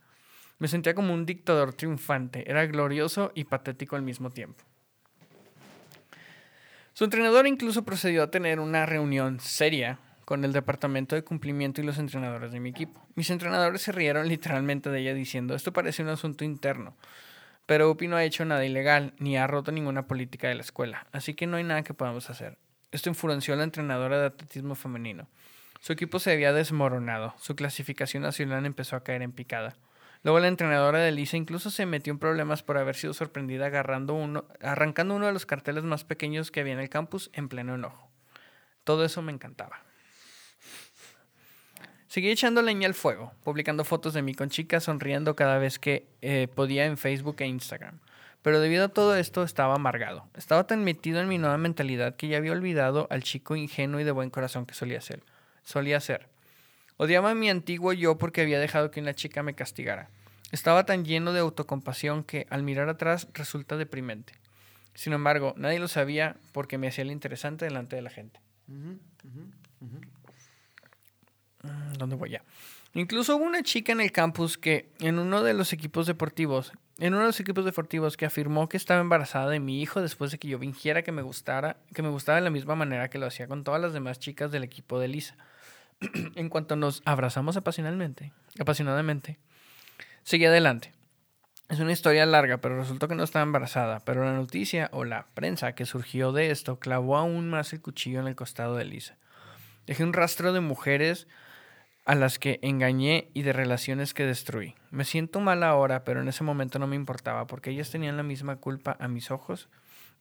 Me 0.58 0.68
sentía 0.68 0.94
como 0.94 1.14
un 1.14 1.26
dictador 1.26 1.74
triunfante. 1.74 2.50
Era 2.50 2.66
glorioso 2.66 3.32
y 3.34 3.44
patético 3.44 3.96
al 3.96 4.02
mismo 4.02 4.30
tiempo. 4.30 4.64
Su 6.92 7.04
entrenador 7.04 7.46
incluso 7.46 7.84
procedió 7.84 8.24
a 8.24 8.30
tener 8.30 8.58
una 8.58 8.84
reunión 8.84 9.38
seria 9.38 10.00
con 10.24 10.44
el 10.44 10.52
departamento 10.52 11.14
de 11.14 11.24
cumplimiento 11.24 11.80
y 11.80 11.84
los 11.84 11.96
entrenadores 11.96 12.52
de 12.52 12.60
mi 12.60 12.68
equipo. 12.68 13.00
Mis 13.14 13.30
entrenadores 13.30 13.80
se 13.80 13.92
rieron 13.92 14.28
literalmente 14.28 14.90
de 14.90 15.00
ella 15.00 15.14
diciendo, 15.14 15.54
esto 15.54 15.72
parece 15.72 16.02
un 16.02 16.10
asunto 16.10 16.44
interno, 16.44 16.96
pero 17.64 17.90
UPI 17.90 18.08
no 18.08 18.16
ha 18.16 18.24
hecho 18.24 18.44
nada 18.44 18.62
ilegal 18.66 19.14
ni 19.18 19.38
ha 19.38 19.46
roto 19.46 19.72
ninguna 19.72 20.06
política 20.06 20.48
de 20.48 20.56
la 20.56 20.60
escuela, 20.60 21.06
así 21.12 21.32
que 21.32 21.46
no 21.46 21.56
hay 21.56 21.64
nada 21.64 21.82
que 21.82 21.94
podamos 21.94 22.28
hacer. 22.28 22.58
Esto 22.90 23.08
enfureció 23.08 23.54
a 23.54 23.56
la 23.56 23.64
entrenadora 23.64 24.18
de 24.18 24.26
atletismo 24.26 24.74
femenino. 24.74 25.28
Su 25.80 25.94
equipo 25.94 26.18
se 26.18 26.32
había 26.32 26.52
desmoronado, 26.52 27.32
su 27.38 27.56
clasificación 27.56 28.22
nacional 28.22 28.66
empezó 28.66 28.96
a 28.96 29.04
caer 29.04 29.22
en 29.22 29.32
picada. 29.32 29.76
Luego 30.22 30.40
la 30.40 30.48
entrenadora 30.48 30.98
de 30.98 31.12
Lisa 31.12 31.36
incluso 31.36 31.70
se 31.70 31.86
metió 31.86 32.12
en 32.12 32.18
problemas 32.18 32.62
por 32.62 32.78
haber 32.78 32.96
sido 32.96 33.14
sorprendida 33.14 33.66
agarrando 33.66 34.14
uno, 34.14 34.46
arrancando 34.60 35.14
uno 35.14 35.26
de 35.26 35.32
los 35.32 35.46
carteles 35.46 35.84
más 35.84 36.04
pequeños 36.04 36.50
que 36.50 36.60
había 36.60 36.72
en 36.72 36.80
el 36.80 36.88
campus 36.88 37.30
en 37.32 37.48
pleno 37.48 37.74
enojo. 37.74 38.10
Todo 38.84 39.04
eso 39.04 39.22
me 39.22 39.32
encantaba. 39.32 39.82
Seguí 42.08 42.30
echando 42.30 42.62
leña 42.62 42.88
al 42.88 42.94
fuego, 42.94 43.32
publicando 43.44 43.84
fotos 43.84 44.14
de 44.14 44.22
mí 44.22 44.34
con 44.34 44.48
chicas 44.48 44.84
sonriendo 44.84 45.36
cada 45.36 45.58
vez 45.58 45.78
que 45.78 46.08
eh, 46.22 46.48
podía 46.54 46.86
en 46.86 46.96
Facebook 46.96 47.36
e 47.40 47.46
Instagram. 47.46 48.00
Pero 48.40 48.60
debido 48.60 48.86
a 48.86 48.88
todo 48.88 49.14
esto 49.14 49.42
estaba 49.42 49.74
amargado. 49.74 50.26
Estaba 50.34 50.66
tan 50.66 50.84
metido 50.84 51.20
en 51.20 51.28
mi 51.28 51.36
nueva 51.36 51.58
mentalidad 51.58 52.16
que 52.16 52.28
ya 52.28 52.38
había 52.38 52.52
olvidado 52.52 53.06
al 53.10 53.22
chico 53.22 53.56
ingenuo 53.56 54.00
y 54.00 54.04
de 54.04 54.12
buen 54.12 54.30
corazón 54.30 54.64
que 54.64 54.74
solía 54.74 55.02
ser. 55.02 55.22
Solía 55.64 56.00
ser. 56.00 56.28
Odiaba 56.98 57.30
a 57.30 57.34
mi 57.34 57.48
antiguo 57.48 57.92
yo 57.92 58.18
porque 58.18 58.42
había 58.42 58.58
dejado 58.58 58.90
que 58.90 59.00
una 59.00 59.14
chica 59.14 59.44
me 59.44 59.54
castigara. 59.54 60.10
Estaba 60.50 60.84
tan 60.84 61.04
lleno 61.04 61.32
de 61.32 61.40
autocompasión 61.40 62.24
que 62.24 62.46
al 62.50 62.64
mirar 62.64 62.88
atrás 62.88 63.28
resulta 63.34 63.76
deprimente. 63.76 64.32
Sin 64.94 65.12
embargo, 65.12 65.54
nadie 65.56 65.78
lo 65.78 65.86
sabía 65.86 66.36
porque 66.50 66.76
me 66.76 66.88
hacía 66.88 67.02
el 67.02 67.12
interesante 67.12 67.64
delante 67.64 67.94
de 67.94 68.02
la 68.02 68.10
gente. 68.10 68.40
Mm, 68.66 68.94
¿Dónde 71.98 72.16
voy 72.16 72.30
ya? 72.30 72.42
Incluso 72.94 73.36
hubo 73.36 73.44
una 73.44 73.62
chica 73.62 73.92
en 73.92 74.00
el 74.00 74.10
campus 74.10 74.58
que 74.58 74.90
en 74.98 75.20
uno 75.20 75.44
de 75.44 75.54
los 75.54 75.72
equipos 75.72 76.08
deportivos, 76.08 76.72
en 76.98 77.14
uno 77.14 77.20
de 77.22 77.28
los 77.28 77.38
equipos 77.38 77.64
deportivos 77.64 78.16
que 78.16 78.26
afirmó 78.26 78.68
que 78.68 78.76
estaba 78.76 79.00
embarazada 79.00 79.48
de 79.50 79.60
mi 79.60 79.80
hijo 79.80 80.00
después 80.00 80.32
de 80.32 80.38
que 80.38 80.48
yo 80.48 80.58
fingiera 80.58 81.02
que 81.02 81.12
me 81.12 81.22
gustara, 81.22 81.76
que 81.94 82.02
me 82.02 82.08
gustaba 82.08 82.36
de 82.36 82.44
la 82.44 82.50
misma 82.50 82.74
manera 82.74 83.08
que 83.08 83.18
lo 83.18 83.26
hacía 83.26 83.46
con 83.46 83.62
todas 83.62 83.80
las 83.80 83.92
demás 83.92 84.18
chicas 84.18 84.50
del 84.50 84.64
equipo 84.64 84.98
de 84.98 85.06
Lisa. 85.06 85.36
en 86.34 86.48
cuanto 86.48 86.76
nos 86.76 87.02
abrazamos 87.04 87.56
apasionadamente, 87.56 88.32
apasionadamente, 88.58 89.38
seguí 90.22 90.44
adelante. 90.44 90.92
Es 91.68 91.80
una 91.80 91.92
historia 91.92 92.24
larga, 92.24 92.58
pero 92.58 92.78
resultó 92.78 93.08
que 93.08 93.14
no 93.14 93.22
estaba 93.22 93.42
embarazada. 93.42 94.00
Pero 94.00 94.24
la 94.24 94.32
noticia 94.32 94.88
o 94.92 95.04
la 95.04 95.26
prensa 95.34 95.74
que 95.74 95.84
surgió 95.84 96.32
de 96.32 96.50
esto 96.50 96.78
clavó 96.78 97.18
aún 97.18 97.50
más 97.50 97.74
el 97.74 97.82
cuchillo 97.82 98.20
en 98.20 98.26
el 98.26 98.36
costado 98.36 98.74
de 98.76 98.86
Lisa. 98.86 99.18
Dejé 99.86 100.02
un 100.02 100.14
rastro 100.14 100.54
de 100.54 100.60
mujeres 100.60 101.28
a 102.06 102.14
las 102.14 102.38
que 102.38 102.58
engañé 102.62 103.30
y 103.34 103.42
de 103.42 103.52
relaciones 103.52 104.14
que 104.14 104.24
destruí. 104.24 104.76
Me 104.90 105.04
siento 105.04 105.40
mal 105.40 105.62
ahora, 105.62 106.04
pero 106.04 106.22
en 106.22 106.28
ese 106.28 106.42
momento 106.42 106.78
no 106.78 106.86
me 106.86 106.96
importaba 106.96 107.46
porque 107.46 107.68
ellas 107.68 107.90
tenían 107.90 108.16
la 108.16 108.22
misma 108.22 108.56
culpa 108.56 108.96
a 108.98 109.08
mis 109.08 109.30
ojos, 109.30 109.68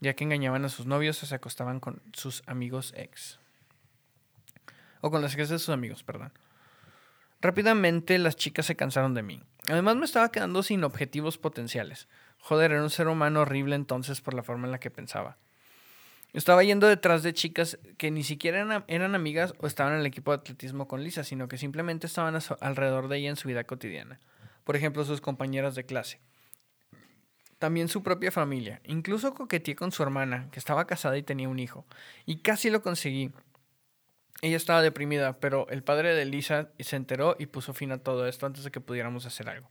ya 0.01 0.13
que 0.13 0.25
engañaban 0.25 0.65
a 0.65 0.69
sus 0.69 0.86
novios 0.86 1.23
o 1.23 1.25
se 1.25 1.36
acostaban 1.36 1.80
con 1.80 2.01
sus 2.11 2.43
amigos 2.45 2.93
ex. 2.97 3.39
O 5.01 5.11
con 5.11 5.21
las 5.21 5.33
hijas 5.33 5.49
de 5.49 5.59
sus 5.59 5.69
amigos, 5.69 6.03
perdón. 6.03 6.31
Rápidamente 7.41 8.17
las 8.17 8.35
chicas 8.35 8.65
se 8.65 8.75
cansaron 8.75 9.13
de 9.13 9.23
mí. 9.23 9.43
Además 9.67 9.95
me 9.95 10.05
estaba 10.05 10.31
quedando 10.31 10.63
sin 10.63 10.83
objetivos 10.83 11.37
potenciales. 11.37 12.07
Joder, 12.39 12.71
era 12.71 12.81
un 12.81 12.89
ser 12.89 13.07
humano 13.07 13.41
horrible 13.41 13.75
entonces 13.75 14.21
por 14.21 14.33
la 14.33 14.43
forma 14.43 14.65
en 14.65 14.71
la 14.71 14.79
que 14.79 14.89
pensaba. 14.89 15.37
Estaba 16.33 16.63
yendo 16.63 16.87
detrás 16.87 17.23
de 17.23 17.33
chicas 17.33 17.79
que 17.97 18.11
ni 18.11 18.23
siquiera 18.23 18.83
eran, 18.87 19.15
amigas 19.15 19.53
o 19.59 19.67
estaban 19.67 19.93
en 19.93 19.99
el 19.99 20.05
equipo 20.05 20.31
de 20.31 20.37
atletismo 20.37 20.87
con 20.87 21.03
Lisa, 21.03 21.23
sino 21.23 21.47
que 21.47 21.57
simplemente 21.57 22.07
estaban 22.07 22.37
alrededor 22.59 23.07
de 23.07 23.17
ella 23.17 23.29
en 23.29 23.37
su 23.37 23.47
vida 23.47 23.63
cotidiana. 23.63 24.19
Por 24.63 24.75
ejemplo, 24.75 25.05
sus 25.05 25.21
compañeras 25.21 25.75
de 25.75 25.85
clase. 25.85 26.19
También 27.59 27.87
su 27.87 28.03
propia 28.03 28.31
familia. 28.31 28.81
Incluso 28.83 29.33
coqueteé 29.33 29.75
con 29.75 29.91
su 29.91 30.03
hermana, 30.03 30.49
que 30.51 30.59
estaba 30.59 30.85
casada 30.85 31.17
y 31.17 31.23
tenía 31.23 31.49
un 31.49 31.59
hijo. 31.59 31.85
Y 32.25 32.41
casi 32.41 32.69
lo 32.69 32.81
conseguí. 32.81 33.31
Ella 34.41 34.57
estaba 34.57 34.81
deprimida, 34.81 35.39
pero 35.39 35.67
el 35.69 35.83
padre 35.83 36.13
de 36.13 36.25
Lisa 36.25 36.69
se 36.79 36.95
enteró 36.95 37.35
y 37.39 37.47
puso 37.47 37.73
fin 37.73 37.91
a 37.91 37.97
todo 37.97 38.27
esto 38.27 38.45
antes 38.45 38.63
de 38.63 38.71
que 38.71 38.81
pudiéramos 38.81 39.25
hacer 39.25 39.49
algo. 39.49 39.69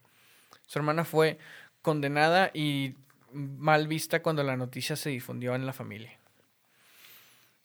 Su 0.67 0.79
hermana 0.79 1.05
fue 1.05 1.39
condenada 1.83 2.51
y 2.53 2.97
mal 3.33 3.87
vista 3.87 4.23
cuando 4.23 4.43
la 4.43 4.57
noticia 4.57 4.97
se 4.97 5.11
difundió 5.11 5.55
en 5.55 5.67
la 5.67 5.73
familia. 5.73 6.19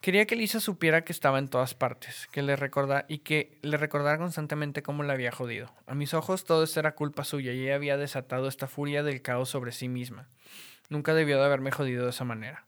Quería 0.01 0.25
que 0.25 0.35
Lisa 0.35 0.59
supiera 0.59 1.03
que 1.03 1.11
estaba 1.11 1.37
en 1.37 1.47
todas 1.47 1.75
partes, 1.75 2.27
que 2.31 2.41
le 2.41 2.55
recordara 2.55 3.05
y 3.07 3.19
que 3.19 3.59
le 3.61 3.77
recordara 3.77 4.17
constantemente 4.17 4.81
cómo 4.81 5.03
la 5.03 5.13
había 5.13 5.31
jodido. 5.31 5.71
A 5.85 5.93
mis 5.93 6.15
ojos 6.15 6.43
todo 6.43 6.63
esto 6.63 6.79
era 6.79 6.95
culpa 6.95 7.23
suya 7.23 7.53
y 7.53 7.61
ella 7.61 7.75
había 7.75 7.97
desatado 7.97 8.47
esta 8.47 8.67
furia 8.67 9.03
del 9.03 9.21
caos 9.21 9.49
sobre 9.49 9.71
sí 9.71 9.89
misma. 9.89 10.27
Nunca 10.89 11.13
debió 11.13 11.37
de 11.37 11.45
haberme 11.45 11.71
jodido 11.71 12.05
de 12.05 12.09
esa 12.09 12.25
manera. 12.25 12.65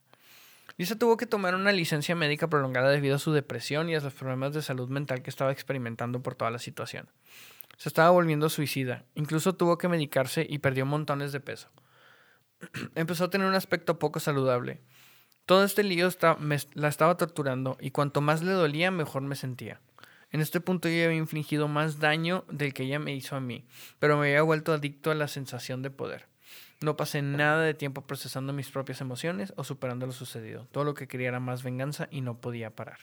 Lisa 0.77 0.97
tuvo 0.97 1.17
que 1.17 1.27
tomar 1.27 1.53
una 1.53 1.71
licencia 1.71 2.15
médica 2.15 2.49
prolongada 2.49 2.89
debido 2.89 3.15
a 3.15 3.19
su 3.19 3.31
depresión 3.31 3.89
y 3.89 3.95
a 3.95 3.99
los 3.99 4.13
problemas 4.13 4.53
de 4.53 4.63
salud 4.63 4.89
mental 4.89 5.21
que 5.21 5.29
estaba 5.29 5.51
experimentando 5.51 6.23
por 6.23 6.33
toda 6.33 6.49
la 6.49 6.57
situación. 6.57 7.09
Se 7.77 7.89
estaba 7.89 8.09
volviendo 8.09 8.49
suicida, 8.49 9.05
incluso 9.13 9.53
tuvo 9.53 9.77
que 9.77 9.87
medicarse 9.87 10.45
y 10.49 10.59
perdió 10.59 10.85
montones 10.85 11.31
de 11.31 11.39
peso. 11.39 11.69
Empezó 12.95 13.25
a 13.25 13.29
tener 13.29 13.47
un 13.47 13.55
aspecto 13.55 13.99
poco 13.99 14.19
saludable. 14.19 14.81
Todo 15.45 15.63
este 15.63 15.83
lío 15.83 16.09
la 16.73 16.87
estaba 16.87 17.17
torturando 17.17 17.77
y 17.79 17.91
cuanto 17.91 18.21
más 18.21 18.41
le 18.41 18.53
dolía, 18.53 18.91
mejor 18.91 19.21
me 19.23 19.35
sentía. 19.35 19.81
En 20.31 20.41
este 20.41 20.59
punto 20.59 20.89
yo 20.89 21.05
había 21.05 21.17
infligido 21.17 21.67
más 21.67 21.99
daño 21.99 22.45
del 22.49 22.73
que 22.73 22.83
ella 22.83 22.97
me 22.97 23.13
hizo 23.13 23.35
a 23.35 23.39
mí, 23.39 23.65
pero 23.99 24.17
me 24.17 24.27
había 24.27 24.41
vuelto 24.41 24.73
adicto 24.73 25.11
a 25.11 25.15
la 25.15 25.27
sensación 25.27 25.83
de 25.83 25.91
poder. 25.91 26.32
No 26.83 26.97
pasé 26.97 27.21
nada 27.21 27.61
de 27.61 27.73
tiempo 27.73 28.01
procesando 28.01 28.51
mis 28.51 28.69
propias 28.69 28.99
emociones 28.99 29.53
o 29.55 29.63
superando 29.63 30.05
lo 30.05 30.11
sucedido. 30.11 30.67
Todo 30.69 30.83
lo 30.83 30.95
que 30.95 31.07
quería 31.07 31.29
era 31.29 31.39
más 31.39 31.63
venganza 31.63 32.09
y 32.11 32.19
no 32.19 32.41
podía 32.41 32.71
parar. 32.75 32.97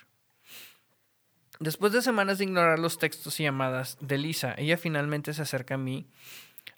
Después 1.61 1.91
de 1.95 2.03
semanas 2.03 2.37
de 2.37 2.45
ignorar 2.45 2.79
los 2.79 2.99
textos 2.99 3.41
y 3.41 3.45
llamadas 3.45 3.97
de 4.03 4.19
Lisa, 4.19 4.55
ella 4.59 4.77
finalmente 4.77 5.33
se 5.33 5.41
acerca 5.41 5.77
a 5.77 5.79
mí, 5.79 6.07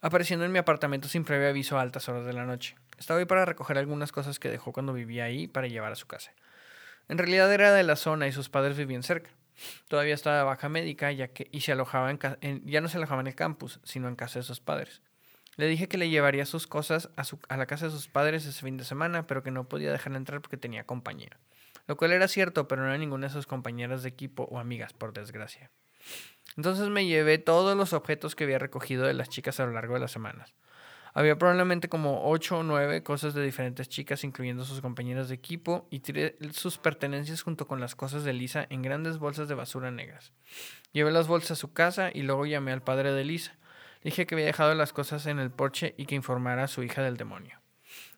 apareciendo 0.00 0.44
en 0.44 0.53
mi 0.53 0.61
apartamento 0.61 1.09
sin 1.09 1.24
previo 1.24 1.48
aviso 1.48 1.76
a 1.76 1.80
altas 1.80 2.09
horas 2.09 2.24
de 2.24 2.34
la 2.34 2.44
noche. 2.44 2.76
Estaba 2.96 3.18
ahí 3.18 3.26
para 3.26 3.46
recoger 3.46 3.78
algunas 3.78 4.12
cosas 4.12 4.38
que 4.38 4.48
dejó 4.48 4.70
cuando 4.70 4.92
vivía 4.92 5.24
ahí 5.24 5.48
para 5.48 5.66
llevar 5.66 5.90
a 5.90 5.96
su 5.96 6.07
casa. 6.07 6.30
En 7.09 7.18
realidad 7.18 7.53
era 7.53 7.72
de 7.72 7.82
la 7.82 7.96
zona 7.96 8.28
y 8.28 8.32
sus 8.32 8.48
padres 8.48 8.76
vivían 8.76 9.03
cerca. 9.03 9.30
Todavía 9.88 10.14
estaba 10.14 10.36
de 10.36 10.44
baja 10.44 10.68
médica 10.68 11.11
ya 11.11 11.26
que, 11.26 11.48
y 11.50 11.62
se 11.62 11.72
alojaba 11.72 12.12
en, 12.12 12.64
ya 12.64 12.80
no 12.80 12.86
se 12.86 12.98
alojaba 12.98 13.22
en 13.22 13.26
el 13.26 13.34
campus, 13.34 13.80
sino 13.82 14.07
en 14.07 14.14
casa 14.14 14.38
de 14.38 14.44
sus 14.44 14.61
padres. 14.61 15.03
Le 15.57 15.66
dije 15.66 15.88
que 15.88 15.98
le 15.98 16.09
llevaría 16.09 16.46
sus 16.46 16.66
cosas 16.66 17.11
a, 17.16 17.24
su, 17.24 17.38
a 17.48 17.57
la 17.57 17.66
casa 17.66 17.86
de 17.86 17.92
sus 17.92 18.09
padres 18.09 18.46
ese 18.46 18.62
fin 18.62 18.76
de 18.76 18.84
semana, 18.84 19.26
pero 19.26 19.42
que 19.42 19.50
no 19.50 19.68
podía 19.68 19.92
dejarla 19.92 20.18
entrar 20.18 20.40
porque 20.40 20.57
tenía 20.57 20.84
compañía. 20.84 21.38
Lo 21.86 21.96
cual 21.96 22.12
era 22.12 22.28
cierto, 22.28 22.68
pero 22.68 22.82
no 22.82 22.88
era 22.88 22.98
ninguna 22.98 23.26
de 23.26 23.32
sus 23.32 23.46
compañeras 23.46 24.03
de 24.03 24.09
equipo 24.09 24.44
o 24.44 24.59
amigas, 24.59 24.92
por 24.92 25.12
desgracia. 25.12 25.70
Entonces 26.57 26.88
me 26.88 27.07
llevé 27.07 27.38
todos 27.38 27.76
los 27.76 27.92
objetos 27.92 28.34
que 28.34 28.44
había 28.44 28.59
recogido 28.59 29.07
de 29.07 29.14
las 29.14 29.28
chicas 29.28 29.61
a 29.61 29.66
lo 29.66 29.72
largo 29.72 29.94
de 29.94 30.00
las 30.00 30.12
semanas. 30.12 30.55
Había 31.14 31.36
probablemente 31.36 31.90
como 31.90 32.30
ocho 32.30 32.59
o 32.59 32.62
nueve 32.62 33.03
cosas 33.03 33.34
de 33.34 33.42
diferentes 33.42 33.88
chicas, 33.88 34.24
incluyendo 34.24 34.64
sus 34.64 34.80
compañeras 34.80 35.28
de 35.28 35.34
equipo, 35.34 35.86
y 35.90 36.00
tiré 36.00 36.38
sus 36.53 36.78
pertenencias 36.78 37.42
junto 37.42 37.66
con 37.66 37.80
las 37.80 37.94
cosas 37.94 38.24
de 38.24 38.32
Lisa 38.32 38.66
en 38.70 38.80
grandes 38.80 39.18
bolsas 39.18 39.46
de 39.48 39.55
basura 39.55 39.90
negras. 39.90 40.32
Llevé 40.92 41.11
las 41.11 41.28
bolsas 41.28 41.50
a 41.53 41.57
su 41.57 41.74
casa 41.74 42.11
y 42.12 42.22
luego 42.22 42.46
llamé 42.46 42.72
al 42.72 42.82
padre 42.82 43.12
de 43.12 43.24
Lisa. 43.24 43.59
Dije 44.03 44.26
que 44.26 44.34
había 44.34 44.46
dejado 44.46 44.74
las 44.74 44.92
cosas 44.92 45.26
en 45.26 45.38
el 45.38 45.50
porche 45.50 45.94
y 45.96 46.07
que 46.07 46.14
informara 46.14 46.64
a 46.64 46.68
su 46.68 46.82
hija 46.82 47.03
del 47.03 47.16
demonio. 47.16 47.61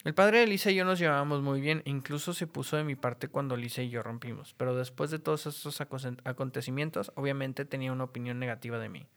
El 0.05 0.15
padre 0.15 0.41
de 0.41 0.47
Lisa 0.47 0.71
y 0.71 0.75
yo 0.75 0.85
nos 0.85 0.99
llevábamos 0.99 1.43
muy 1.43 1.61
bien, 1.61 1.83
incluso 1.85 2.35
se 2.35 2.47
puso 2.47 2.77
de 2.77 2.85
mi 2.85 2.95
parte 2.95 3.29
cuando 3.29 3.57
Lisa 3.57 3.83
y 3.83 3.91
yo 3.91 4.03
rompimos, 4.03 4.55
pero 4.57 4.77
después 4.77 5.11
de 5.11 5.19
todos 5.19 5.47
estos 5.47 5.81
acontecimientos, 5.81 7.11
obviamente 7.17 7.65
tenía 7.65 7.93
una 7.93 8.05
opinión 8.05 8.39
negativa 8.39 8.79
de 8.79 8.89
mí. 8.89 9.09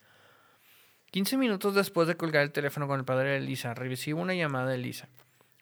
15 1.12 1.38
minutos 1.38 1.76
después 1.76 2.08
de 2.08 2.18
colgar 2.18 2.44
el 2.44 2.52
teléfono 2.52 2.88
con 2.88 3.00
el 3.00 3.06
padre 3.06 3.32
de 3.32 3.40
Lisa, 3.42 3.74
recibo 3.74 4.22
una 4.22 4.34
llamada 4.34 4.70
de 4.72 4.78
Lisa. 4.78 5.10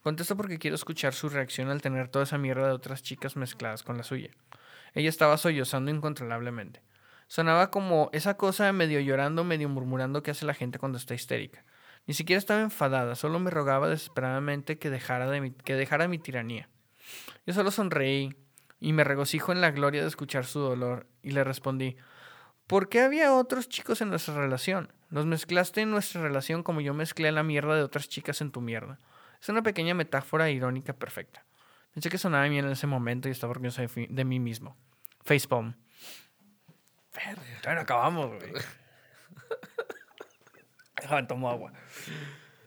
Contesto 0.01 0.38
porque 0.38 0.60
quiero 0.60 0.76
escuchar 0.76 1.16
su 1.16 1.30
reacción 1.30 1.70
al 1.70 1.82
tener 1.82 2.08
toda 2.08 2.26
esa 2.26 2.38
mierda 2.38 2.68
de 2.68 2.74
otras 2.74 3.01
chicas 3.01 3.36
mezcladas 3.36 3.82
con 3.82 3.97
la 3.97 4.03
suya. 4.03 4.30
Ella 4.93 5.10
estaba 5.10 5.38
sollozando 5.38 5.89
incontrolablemente. 5.89 6.82
Sonaba 7.28 7.72
como 7.72 8.10
esa 8.14 8.38
cosa 8.38 8.72
medio 8.74 9.00
llorando, 9.00 9.44
medio 9.44 9.70
murmurando 9.70 10.24
que 10.24 10.32
hace 10.32 10.46
la 10.46 10.54
gente 10.54 10.80
cuando 10.80 10.98
está 10.98 11.14
histérica. 11.14 11.66
Ni 12.08 12.14
siquiera 12.14 12.38
estaba 12.38 12.62
enfadada, 12.62 13.16
solo 13.16 13.40
me 13.40 13.50
rogaba 13.50 13.90
desesperadamente 13.90 14.78
que 14.78 14.90
dejara, 14.90 15.30
de 15.30 15.42
mi, 15.42 15.52
que 15.52 15.76
dejara 15.76 16.08
mi 16.08 16.20
tiranía. 16.20 16.70
Yo 17.46 17.54
solo 17.54 17.72
sonreí 17.72 18.36
y 18.80 18.94
me 18.94 19.04
regocijo 19.04 19.52
en 19.52 19.62
la 19.62 19.72
gloria 19.72 20.02
de 20.02 20.08
escuchar 20.08 20.46
su 20.46 20.60
dolor 20.60 21.08
y 21.24 21.32
le 21.32 21.44
respondí, 21.44 21.98
¿por 22.68 22.90
qué 22.90 23.02
había 23.02 23.34
otros 23.34 23.70
chicos 23.70 24.02
en 24.02 24.10
nuestra 24.10 24.36
relación? 24.36 24.94
Nos 25.10 25.26
mezclaste 25.26 25.82
en 25.82 25.92
nuestra 25.92 26.22
relación 26.22 26.62
como 26.62 26.82
yo 26.82 26.94
mezclé 26.94 27.32
la 27.32 27.44
mierda 27.44 27.76
de 27.76 27.84
otras 27.84 28.10
chicas 28.10 28.42
en 28.42 28.52
tu 28.52 28.62
mierda. 28.62 29.00
Es 29.42 29.50
una 29.50 29.64
pequeña 29.64 29.94
metáfora 29.94 30.50
irónica 30.50 30.94
perfecta. 30.94 31.46
Pensé 31.94 32.10
que 32.10 32.18
sonaba 32.18 32.48
bien 32.48 32.66
en 32.66 32.72
ese 32.72 32.88
momento 32.88 33.28
y 33.30 33.32
estaba 33.32 33.52
orgulloso 33.52 33.82
de, 33.82 34.26
mí 34.26 34.40
mismo. 34.40 34.76
Facepalm. 35.24 35.76
Bueno, 37.63 37.82
acabamos, 37.82 38.28
güey. 38.28 38.53
Déjame 41.01 41.24
tomar 41.24 41.53
agua. 41.53 41.74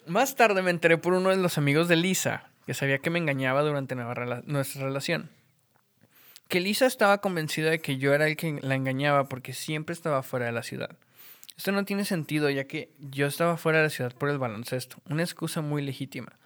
Más 0.06 0.36
tarde 0.36 0.62
me 0.62 0.70
enteré 0.70 0.98
por 0.98 1.14
uno 1.14 1.30
de 1.30 1.36
los 1.36 1.58
amigos 1.58 1.88
de 1.88 1.96
Lisa, 1.96 2.50
que 2.66 2.74
sabía 2.74 2.98
que 2.98 3.10
me 3.10 3.18
engañaba 3.18 3.62
durante 3.62 3.94
nuestra 3.94 4.86
relación. 4.86 5.30
Que 6.48 6.60
Lisa 6.60 6.86
estaba 6.86 7.18
convencida 7.18 7.70
de 7.70 7.80
que 7.80 7.98
yo 7.98 8.14
era 8.14 8.26
el 8.26 8.36
que 8.36 8.58
la 8.62 8.74
engañaba 8.74 9.28
porque 9.28 9.52
siempre 9.52 9.92
estaba 9.92 10.22
fuera 10.22 10.46
de 10.46 10.52
la 10.52 10.62
ciudad. 10.62 10.96
Esto 11.58 11.72
no 11.72 11.84
tiene 11.84 12.04
sentido 12.04 12.48
ya 12.48 12.64
que 12.64 12.92
yo 12.98 13.26
estaba 13.26 13.56
fuera 13.56 13.78
de 13.78 13.84
la 13.84 13.90
ciudad 13.90 14.14
por 14.14 14.30
el 14.30 14.38
baloncesto, 14.38 14.98
una 15.10 15.24
excusa 15.24 15.60
muy 15.60 15.82
legítima, 15.82 16.38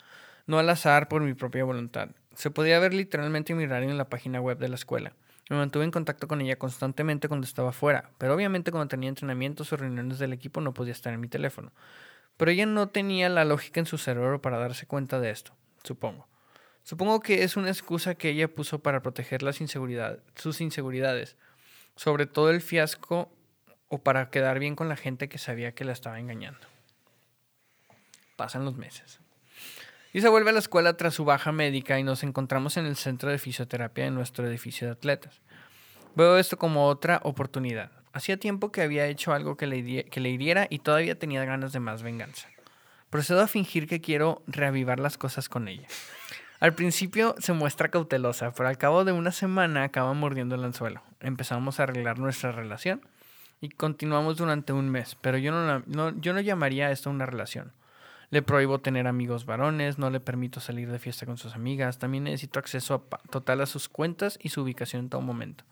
no 0.47 0.59
al 0.59 0.71
azar 0.71 1.09
por 1.09 1.23
mi 1.23 1.35
propia 1.35 1.65
voluntad. 1.65 2.09
Se 2.35 2.51
podía 2.51 2.79
ver 2.79 2.95
literalmente 2.95 3.55
mi 3.55 3.65
horario 3.65 3.91
en 3.91 3.99
la 3.99 4.09
página 4.09 4.41
web 4.41 4.59
de 4.59 4.71
la 4.71 4.75
escuela. 4.75 5.13
Me 5.51 5.57
mantuve 5.57 5.85
en 5.85 5.91
contacto 5.91 6.29
con 6.29 6.41
ella 6.41 6.57
constantemente 6.57 7.29
cuando 7.29 7.47
estaba 7.47 7.73
fuera, 7.73 8.11
pero 8.19 8.35
obviamente 8.35 8.71
cuando 8.71 8.89
tenía 8.89 9.09
entrenamientos 9.09 9.73
o 9.73 9.77
reuniones 9.77 10.19
del 10.19 10.33
equipo 10.33 10.61
no 10.61 10.73
podía 10.73 10.93
estar 10.93 11.13
en 11.13 11.21
mi 11.21 11.29
teléfono. 11.29 11.73
Pero 12.37 12.51
ella 12.51 12.67
no 12.67 12.89
tenía 12.89 13.29
la 13.29 13.45
lógica 13.45 13.81
en 13.81 13.87
su 13.87 13.99
cerebro 13.99 14.41
para 14.41 14.59
darse 14.59 14.87
cuenta 14.87 15.21
de 15.21 15.31
esto, 15.31 15.53
supongo. 15.83 16.29
Supongo 16.85 17.21
que 17.21 17.45
es 17.45 17.57
una 17.57 17.69
excusa 17.69 18.15
que 18.15 18.31
ella 18.31 18.49
puso 18.49 18.81
para 18.81 19.03
proteger 19.03 19.43
las 19.43 19.57
sus 19.57 20.61
inseguridades, 20.61 21.37
sobre 21.97 22.27
todo 22.27 22.51
el 22.51 22.61
fiasco 22.61 23.31
o 23.89 23.99
para 23.99 24.31
quedar 24.31 24.59
bien 24.59 24.75
con 24.75 24.89
la 24.89 24.97
gente 24.97 25.29
que 25.29 25.39
sabía 25.39 25.75
que 25.75 25.85
la 25.85 25.93
estaba 25.93 26.19
engañando. 26.19 26.67
Pasan 28.37 28.65
los 28.65 28.77
meses. 28.77 29.22
Y 30.13 30.21
se 30.21 30.29
vuelve 30.29 30.51
a 30.51 30.53
la 30.53 30.59
escuela 30.59 30.97
tras 30.97 31.15
su 31.15 31.25
baja 31.25 31.53
médica 31.53 31.99
y 31.99 32.03
nos 32.03 32.23
encontramos 32.23 32.77
en 32.77 32.85
el 32.85 32.97
centro 32.97 33.31
de 33.31 33.39
fisioterapia 33.39 34.05
de 34.05 34.11
nuestro 34.11 34.47
edificio 34.47 34.87
de 34.87 34.93
atletas. 34.93 35.41
Veo 36.15 36.37
esto 36.37 36.59
como 36.59 36.87
otra 36.87 37.21
oportunidad. 37.25 37.91
Hacía 38.13 38.37
tiempo 38.37 38.71
que 38.71 38.83
había 38.83 39.07
hecho 39.07 39.33
algo 39.33 39.57
que 39.57 39.67
le, 39.67 40.05
que 40.05 40.21
le 40.21 40.29
hiriera 40.29 40.67
y 40.69 40.81
todavía 40.81 41.19
tenía 41.19 41.47
ganas 41.47 41.73
de 41.73 41.81
más 41.81 42.03
venganza. 42.03 42.49
Procedo 43.09 43.41
a 43.41 43.47
fingir 43.47 43.87
que 43.87 44.03
quiero 44.03 44.43
reavivar 44.47 45.01
las 45.01 45.17
cosas 45.17 45.49
con 45.49 45.67
ella. 45.67 45.89
Al 46.61 46.75
principio 46.75 47.35
se 47.39 47.55
muestra 47.55 47.89
cautelosa, 47.89 48.53
pero 48.53 48.69
al 48.69 48.77
cabo 48.79 49.05
de 49.05 49.13
una 49.13 49.33
semana 49.33 49.83
acaba 49.83 50.13
mordiendo 50.13 50.55
el 50.55 50.65
anzuelo. 50.65 51.03
Empezamos 51.21 51.81
a 51.81 51.85
arreglar 51.85 52.19
nuestra 52.19 52.53
relación 52.53 53.01
y 53.63 53.71
continuamos 53.71 54.37
durante 54.37 54.75
un 54.75 54.91
mes, 54.91 55.17
pero 55.21 55.39
yo 55.39 55.53
no, 55.53 56.21
yo 56.21 56.35
no 56.35 56.41
llamaría 56.41 56.91
esto 56.91 57.09
una 57.09 57.25
relación. 57.25 57.73
Le 58.33 58.41
prohíbo 58.41 58.79
tener 58.79 59.07
amigos 59.07 59.45
varones, 59.45 59.99
no 59.99 60.09
le 60.09 60.19
permito 60.19 60.59
salir 60.59 60.91
de 60.91 60.99
fiesta 60.99 61.27
con 61.27 61.37
sus 61.37 61.55
amigas, 61.55 61.99
también 61.99 62.25
necesito 62.25 62.59
acceso 62.59 63.07
total 63.29 63.61
a 63.61 63.67
sus 63.67 63.91
cuentas 63.91 64.39
y 64.41 64.49
su 64.49 64.63
ubicación 64.63 65.03
en 65.03 65.11
todo 65.11 65.21
momento. 65.21 65.65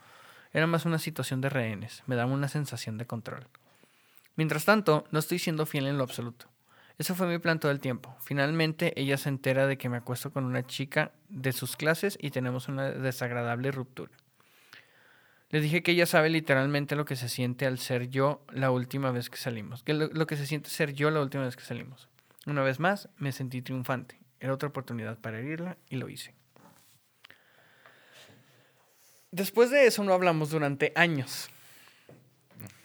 Era 0.52 0.66
más 0.66 0.84
una 0.84 0.98
situación 0.98 1.40
de 1.40 1.48
rehenes, 1.48 2.02
me 2.06 2.16
daba 2.16 2.30
una 2.30 2.48
sensación 2.48 2.98
de 2.98 3.06
control. 3.06 3.46
Mientras 4.36 4.66
tanto, 4.66 5.06
no 5.10 5.20
estoy 5.20 5.38
siendo 5.38 5.64
fiel 5.64 5.86
en 5.86 5.96
lo 5.96 6.04
absoluto. 6.04 6.48
Ese 6.98 7.14
fue 7.14 7.26
mi 7.28 7.38
plan 7.38 7.60
todo 7.60 7.72
el 7.72 7.80
tiempo. 7.80 8.14
Finalmente, 8.20 8.92
ella 9.00 9.16
se 9.16 9.30
entera 9.30 9.66
de 9.66 9.78
que 9.78 9.88
me 9.88 9.96
acuesto 9.96 10.30
con 10.30 10.44
una 10.44 10.66
chica 10.66 11.12
de 11.30 11.52
sus 11.52 11.76
clases 11.76 12.18
y 12.20 12.28
tenemos 12.28 12.68
una 12.68 12.90
desagradable 12.90 13.70
ruptura. 13.70 14.12
Le 15.48 15.62
dije 15.62 15.82
que 15.82 15.92
ella 15.92 16.04
sabe 16.04 16.28
literalmente 16.28 16.94
lo 16.94 17.06
que 17.06 17.16
se 17.16 17.30
siente 17.30 17.64
al 17.64 17.78
ser 17.78 18.10
yo 18.10 18.44
la 18.52 18.70
última 18.70 19.12
vez 19.12 19.30
que 19.30 19.38
salimos. 19.38 19.82
Que 19.82 19.94
lo, 19.94 20.26
que 20.26 20.36
se 20.36 20.44
siente 20.44 20.68
ser 20.68 20.92
yo 20.92 21.10
la 21.10 21.22
última 21.22 21.44
vez 21.44 21.56
que 21.56 21.64
salimos. 21.64 22.09
Una 22.46 22.62
vez 22.62 22.80
más, 22.80 23.08
me 23.16 23.32
sentí 23.32 23.62
triunfante. 23.62 24.20
Era 24.40 24.54
otra 24.54 24.68
oportunidad 24.68 25.18
para 25.18 25.38
herirla 25.38 25.76
y 25.88 25.96
lo 25.96 26.08
hice. 26.08 26.34
Después 29.30 29.70
de 29.70 29.86
eso 29.86 30.02
no 30.02 30.12
hablamos 30.12 30.50
durante 30.50 30.92
años. 30.96 31.50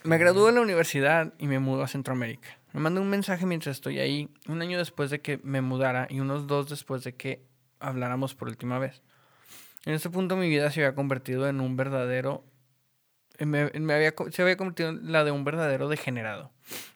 Me 0.03 0.17
gradué 0.17 0.47
de 0.47 0.51
la 0.51 0.61
universidad 0.61 1.33
y 1.39 1.47
me 1.47 1.59
mudo 1.59 1.83
a 1.83 1.87
Centroamérica. 1.87 2.59
Me 2.73 2.81
mandó 2.81 3.01
un 3.01 3.09
mensaje 3.09 3.45
mientras 3.45 3.77
estoy 3.77 3.99
ahí, 3.99 4.29
un 4.47 4.61
año 4.61 4.77
después 4.77 5.09
de 5.09 5.21
que 5.21 5.39
me 5.43 5.61
mudara 5.61 6.07
y 6.09 6.19
unos 6.19 6.45
dos 6.45 6.69
después 6.69 7.03
de 7.03 7.15
que 7.15 7.41
habláramos 7.79 8.35
por 8.35 8.49
última 8.49 8.77
vez. 8.77 9.01
En 9.85 9.93
este 9.93 10.09
punto 10.09 10.35
mi 10.35 10.49
vida 10.49 10.69
se 10.71 10.81
había 10.81 10.93
convertido 10.93 11.47
en 11.47 11.61
un 11.61 11.77
verdadero 11.77 12.43
me, 13.39 13.93
había, 13.93 14.13
se 14.31 14.41
había 14.41 14.57
convertido 14.57 14.89
en 14.89 15.11
la 15.11 15.23
de 15.23 15.31
un 15.31 15.43
verdadero 15.43 15.89
degenerado. 15.89 16.51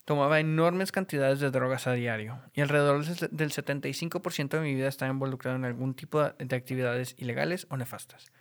Tomaba 0.05 0.39
enormes 0.39 0.91
cantidades 0.91 1.39
de 1.39 1.51
drogas 1.51 1.87
a 1.87 1.93
diario 1.93 2.39
y 2.53 2.61
alrededor 2.61 3.05
del 3.05 3.51
75% 3.51 4.49
de 4.49 4.59
mi 4.61 4.73
vida 4.73 4.87
estaba 4.87 5.11
involucrado 5.11 5.57
en 5.57 5.65
algún 5.65 5.93
tipo 5.93 6.23
de 6.23 6.55
actividades 6.55 7.15
ilegales 7.17 7.67
o 7.69 7.77
nefastas. 7.77 8.31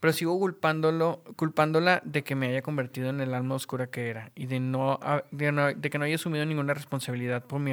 pero 0.00 0.12
sigo 0.12 0.38
culpándolo, 0.38 1.22
culpándola 1.36 2.02
de 2.04 2.22
que 2.24 2.34
me 2.34 2.48
haya 2.48 2.62
convertido 2.62 3.10
en 3.10 3.20
el 3.20 3.34
alma 3.34 3.54
oscura 3.54 3.88
que 3.88 4.10
era 4.10 4.30
y 4.34 4.46
de, 4.46 4.60
no, 4.60 5.00
de, 5.30 5.90
que 5.90 5.98
no 5.98 6.04
haya 6.04 6.14
asumido 6.14 6.44
ninguna 6.46 6.74
responsabilidad 6.74 7.44
por 7.44 7.60
mi, 7.60 7.72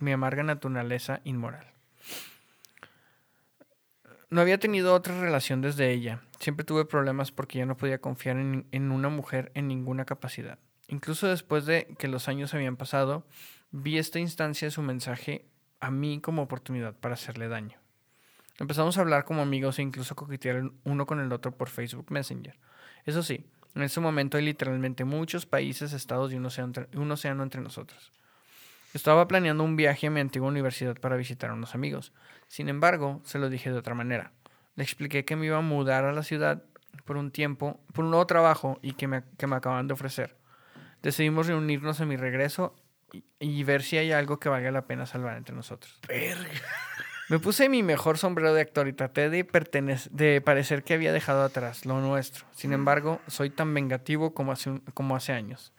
mi 0.00 0.12
amarga 0.12 0.42
naturaleza 0.42 1.20
inmoral. 1.24 1.77
No 4.30 4.40
había 4.42 4.58
tenido 4.58 4.94
otra 4.94 5.18
relación 5.20 5.62
desde 5.62 5.90
ella. 5.90 6.20
Siempre 6.38 6.64
tuve 6.64 6.84
problemas 6.84 7.32
porque 7.32 7.58
ya 7.58 7.66
no 7.66 7.76
podía 7.76 7.98
confiar 7.98 8.36
en, 8.36 8.66
en, 8.72 8.90
una 8.90 9.08
mujer 9.08 9.50
en 9.54 9.68
ninguna 9.68 10.04
capacidad. 10.04 10.58
Incluso 10.88 11.28
después 11.28 11.64
de 11.64 11.94
que 11.98 12.08
los 12.08 12.28
años 12.28 12.52
habían 12.52 12.76
pasado, 12.76 13.24
vi 13.70 13.98
esta 13.98 14.18
instancia 14.18 14.66
de 14.66 14.72
su 14.72 14.82
mensaje 14.82 15.46
a 15.80 15.90
mí 15.90 16.20
como 16.20 16.42
oportunidad 16.42 16.94
para 16.94 17.14
hacerle 17.14 17.48
daño. 17.48 17.78
Empezamos 18.58 18.98
a 18.98 19.00
hablar 19.00 19.24
como 19.24 19.42
amigos 19.42 19.78
e 19.78 19.82
incluso 19.82 20.16
coquetear 20.16 20.72
uno 20.84 21.06
con 21.06 21.20
el 21.20 21.32
otro 21.32 21.52
por 21.52 21.68
Facebook 21.68 22.10
Messenger. 22.10 22.58
Eso 23.06 23.22
sí, 23.22 23.46
en 23.74 23.82
ese 23.82 24.00
momento 24.00 24.36
hay 24.36 24.44
literalmente 24.44 25.04
muchos 25.04 25.46
países, 25.46 25.92
estados 25.92 26.32
y 26.32 26.36
un 26.36 26.46
océano, 26.46 26.72
un 26.94 27.10
océano 27.12 27.42
entre 27.44 27.60
nosotros. 27.60 28.12
Estaba 28.94 29.28
planeando 29.28 29.64
un 29.64 29.76
viaje 29.76 30.06
a 30.06 30.10
mi 30.10 30.20
antigua 30.20 30.48
universidad 30.48 30.96
para 30.98 31.16
visitar 31.16 31.50
a 31.50 31.54
unos 31.54 31.74
amigos. 31.74 32.12
Sin 32.48 32.68
embargo, 32.68 33.20
se 33.24 33.38
lo 33.38 33.50
dije 33.50 33.70
de 33.70 33.78
otra 33.78 33.94
manera. 33.94 34.32
Le 34.76 34.82
expliqué 34.82 35.24
que 35.24 35.36
me 35.36 35.46
iba 35.46 35.58
a 35.58 35.62
mudar 35.62 36.04
a 36.04 36.12
la 36.12 36.22
ciudad 36.22 36.62
por 37.04 37.16
un 37.16 37.30
tiempo, 37.30 37.80
por 37.92 38.04
un 38.04 38.10
nuevo 38.10 38.26
trabajo 38.26 38.78
y 38.82 38.92
que 38.92 39.06
me, 39.06 39.24
que 39.36 39.46
me 39.46 39.56
acaban 39.56 39.88
de 39.88 39.94
ofrecer. 39.94 40.36
Decidimos 41.02 41.46
reunirnos 41.46 42.00
a 42.00 42.06
mi 42.06 42.16
regreso 42.16 42.74
y, 43.40 43.64
ver 43.64 43.82
si 43.82 43.96
hay 43.96 44.12
algo 44.12 44.38
que 44.38 44.48
valga 44.48 44.70
la 44.70 44.86
pena 44.86 45.06
salvar 45.06 45.36
entre 45.36 45.54
nosotros. 45.54 45.98
Me 47.28 47.38
puse 47.38 47.68
mi 47.68 47.82
mejor 47.82 48.18
sombrero 48.18 48.54
de 48.54 48.62
actor 48.62 48.88
y 48.88 48.92
traté 48.92 49.30
de, 49.30 49.46
de 50.10 50.40
parecer 50.40 50.82
que 50.82 50.94
había 50.94 51.12
dejado 51.12 51.42
atrás 51.42 51.84
lo 51.84 52.00
nuestro. 52.00 52.46
Sin 52.52 52.72
embargo, 52.72 53.20
soy 53.26 53.50
tan 53.50 53.72
vengativo 53.74 54.34
como 54.34 54.52
hace, 54.52 54.80
como 54.94 55.14
hace 55.14 55.32
años. 55.32 55.72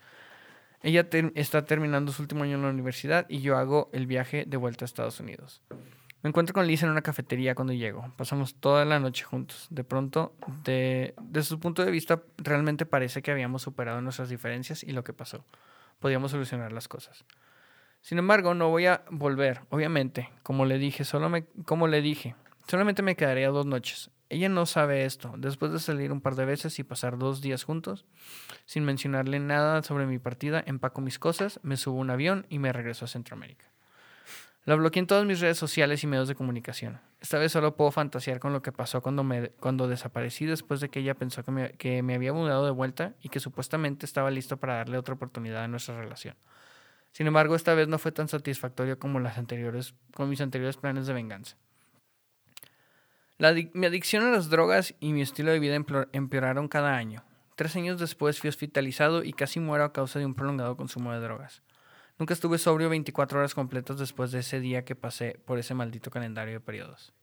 Ella 0.81 1.07
está 1.35 1.65
terminando 1.65 2.11
su 2.11 2.21
último 2.21 2.43
año 2.43 2.55
en 2.55 2.61
la 2.61 2.69
universidad 2.69 3.25
y 3.27 3.41
yo 3.41 3.57
hago 3.57 3.89
el 3.91 4.07
viaje 4.07 4.45
de 4.47 4.57
vuelta 4.57 4.85
a 4.85 4.87
Estados 4.87 5.19
Unidos. 5.19 5.61
Me 6.21 6.29
encuentro 6.29 6.53
con 6.53 6.67
Lisa 6.67 6.85
en 6.85 6.91
una 6.91 7.01
cafetería 7.01 7.55
cuando 7.55 7.73
llego. 7.73 8.11
Pasamos 8.17 8.55
toda 8.55 8.83
la 8.83 8.99
noche 8.99 9.23
juntos. 9.23 9.67
De 9.69 9.85
pronto, 9.85 10.33
de, 10.65 11.13
su 11.43 11.59
punto 11.59 11.85
de 11.85 11.91
vista, 11.91 12.21
realmente 12.37 12.85
parece 12.85 13.21
que 13.21 13.31
habíamos 13.31 13.61
superado 13.61 14.01
nuestras 14.01 14.27
diferencias 14.27 14.83
y 14.83 14.91
lo 14.91 15.03
que 15.03 15.13
pasó. 15.13 15.45
Podíamos 15.99 16.31
solucionar 16.31 16.73
las 16.73 16.89
cosas. 16.89 17.23
Sin 18.01 18.17
embargo, 18.17 18.53
no 18.53 18.69
voy 18.69 18.85
a 18.85 19.03
volver, 19.09 19.61
obviamente. 19.69 20.29
Como 20.43 20.65
le 20.65 20.77
dije, 20.77 21.05
solo 21.05 21.29
me, 21.29 21.45
como 21.65 21.87
le 21.87 22.01
dije, 22.01 22.35
solamente 22.67 23.01
me 23.01 23.15
quedaría 23.15 23.49
dos 23.49 23.65
noches. 23.65 24.11
Ella 24.29 24.47
no 24.47 24.67
sabe 24.67 25.05
esto. 25.05 25.33
Después 25.37 25.71
de 25.71 25.79
salir 25.79 26.11
un 26.11 26.21
par 26.21 26.35
de 26.35 26.45
veces 26.45 26.77
y 26.77 26.83
pasar 26.83 27.17
dos 27.17 27.41
días 27.41 27.63
juntos, 27.63 28.05
sin 28.65 28.85
mencionarle 28.85 29.39
nada 29.39 29.81
sobre 29.81 30.05
mi 30.05 30.19
partida, 30.19 30.63
empaco 30.67 31.01
mis 31.01 31.17
cosas, 31.17 31.59
me 31.63 31.77
subo 31.77 31.97
a 31.97 32.01
un 32.01 32.11
avión 32.11 32.45
y 32.47 32.59
me 32.59 32.71
regreso 32.71 33.05
a 33.05 33.07
Centroamérica. 33.07 33.65
La 34.65 34.75
bloqueé 34.75 34.99
en 34.99 35.07
todas 35.07 35.25
mis 35.25 35.39
redes 35.39 35.57
sociales 35.57 36.03
y 36.03 36.07
medios 36.07 36.27
de 36.27 36.35
comunicación. 36.35 37.01
Esta 37.21 37.39
vez 37.39 37.51
solo 37.51 37.75
puedo 37.75 37.89
fantasear 37.89 38.39
con 38.39 38.53
lo 38.53 38.61
que 38.61 38.71
pasó 38.71 39.01
cuando, 39.01 39.23
me, 39.23 39.49
cuando 39.49 39.87
desaparecí 39.87 40.45
después 40.45 40.79
de 40.79 40.89
que 40.89 40.99
ella 40.99 41.15
pensó 41.15 41.43
que 41.43 41.51
me, 41.51 41.71
que 41.71 42.03
me 42.03 42.13
había 42.13 42.31
mudado 42.31 42.65
de 42.65 42.71
vuelta 42.71 43.15
y 43.23 43.29
que 43.29 43.39
supuestamente 43.39 44.05
estaba 44.05 44.29
listo 44.29 44.57
para 44.57 44.75
darle 44.75 44.99
otra 44.99 45.15
oportunidad 45.15 45.63
a 45.63 45.67
nuestra 45.67 45.99
relación. 45.99 46.35
Sin 47.13 47.25
embargo, 47.25 47.55
esta 47.55 47.73
vez 47.73 47.87
no 47.87 47.97
fue 47.97 48.11
tan 48.11 48.27
satisfactorio 48.27 48.99
como 48.99 49.19
las 49.19 49.39
anteriores, 49.39 49.95
con 50.13 50.29
mis 50.29 50.39
anteriores 50.39 50.77
planes 50.77 51.07
de 51.07 51.13
venganza 51.13 51.57
mi 53.73 53.85
adicción 53.85 54.25
a 54.25 54.31
las 54.31 54.49
drogas 54.49 54.95
y 54.99 55.13
mi 55.13 55.21
estilo 55.21 55.51
de 55.51 55.59
vida 55.59 55.75
empeoraron 56.11 56.67
cada 56.67 56.95
año. 56.95 57.23
Tres 57.55 57.75
años 57.75 57.99
después 57.99 58.39
fui 58.39 58.49
hospitalizado 58.49 59.23
y 59.23 59.33
casi 59.33 59.59
muero 59.59 59.85
a 59.85 59.93
causa 59.93 60.19
de 60.19 60.25
un 60.25 60.35
prolongado 60.35 60.75
consumo 60.75 61.13
de 61.13 61.19
drogas. 61.19 61.61
Nunca 62.17 62.33
estuve 62.33 62.57
sobrio 62.57 62.89
24 62.89 63.39
horas 63.39 63.55
completas 63.55 63.97
después 63.97 64.31
de 64.31 64.39
ese 64.39 64.59
día 64.59 64.83
que 64.83 64.95
pasé 64.95 65.39
por 65.45 65.57
ese 65.57 65.73
maldito 65.73 66.11
calendario 66.11 66.55
de 66.55 66.59
periodos. 66.59 67.13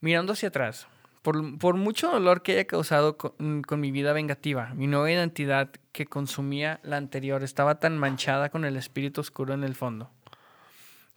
Mirando 0.00 0.34
hacia 0.34 0.50
atrás, 0.50 0.86
por, 1.22 1.74
mucho 1.74 2.08
dolor 2.08 2.42
que 2.42 2.52
haya 2.52 2.64
causado 2.64 3.16
con, 3.16 3.62
con, 3.62 3.80
mi 3.80 3.90
vida 3.90 4.12
vengativa, 4.12 4.72
mi 4.74 4.86
nueva 4.86 5.10
identidad 5.10 5.70
que 5.90 6.06
consumía 6.06 6.78
la 6.84 6.96
anterior 6.96 7.42
estaba 7.42 7.80
tan 7.80 7.98
manchada 7.98 8.50
con 8.50 8.64
el 8.64 8.76
espíritu 8.76 9.20
oscuro 9.20 9.52
en 9.52 9.64
el 9.64 9.74
fondo. 9.74 10.12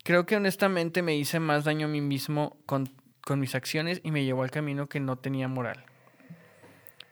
Creo 0.03 0.25
que 0.25 0.35
honestamente 0.35 1.03
me 1.03 1.15
hice 1.15 1.39
más 1.39 1.65
daño 1.65 1.85
a 1.85 1.89
mí 1.89 2.01
mismo 2.01 2.57
con 2.65 2.91
con 3.25 3.39
mis 3.39 3.55
acciones 3.55 4.01
y 4.03 4.11
me 4.11 4.23
llevó 4.23 4.43
al 4.43 4.51
camino 4.51 4.87
que 4.87 4.99
no 4.99 5.17
tenía 5.17 5.47
moral. 5.47 5.85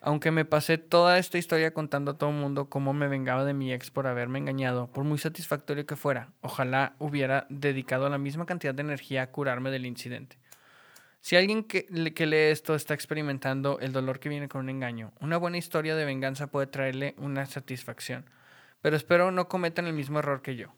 Aunque 0.01 0.31
me 0.31 0.45
pasé 0.45 0.77
toda 0.77 1.17
esta 1.17 1.37
historia 1.37 1.73
contando 1.73 2.11
a 2.11 2.17
todo 2.17 2.29
el 2.29 2.37
mundo 2.37 2.69
cómo 2.69 2.93
me 2.93 3.09
vengaba 3.09 3.43
de 3.43 3.53
mi 3.53 3.73
ex 3.73 3.91
por 3.91 4.07
haberme 4.07 4.39
engañado, 4.39 4.87
por 4.87 5.03
muy 5.03 5.17
satisfactorio 5.17 5.85
que 5.85 5.97
fuera, 5.97 6.31
ojalá 6.41 6.95
hubiera 6.99 7.45
dedicado 7.49 8.07
la 8.07 8.17
misma 8.17 8.45
cantidad 8.45 8.73
de 8.73 8.81
energía 8.81 9.23
a 9.23 9.31
curarme 9.31 9.71
del 9.71 9.85
incidente. 9.85 10.37
Si 11.21 11.35
alguien 11.35 11.65
que, 11.65 11.85
que 12.13 12.25
lee 12.25 12.51
esto 12.51 12.75
está 12.75 12.93
experimentando 12.93 13.77
el 13.81 13.91
dolor 13.91 14.21
que 14.21 14.29
viene 14.29 14.47
con 14.47 14.61
un 14.61 14.69
engaño, 14.69 15.11
una 15.19 15.35
buena 15.35 15.57
historia 15.57 15.97
de 15.97 16.05
venganza 16.05 16.47
puede 16.47 16.67
traerle 16.67 17.13
una 17.17 17.45
satisfacción, 17.45 18.25
pero 18.81 18.95
espero 18.95 19.31
no 19.31 19.49
cometan 19.49 19.85
el 19.85 19.93
mismo 19.93 20.19
error 20.19 20.41
que 20.41 20.55
yo. 20.55 20.73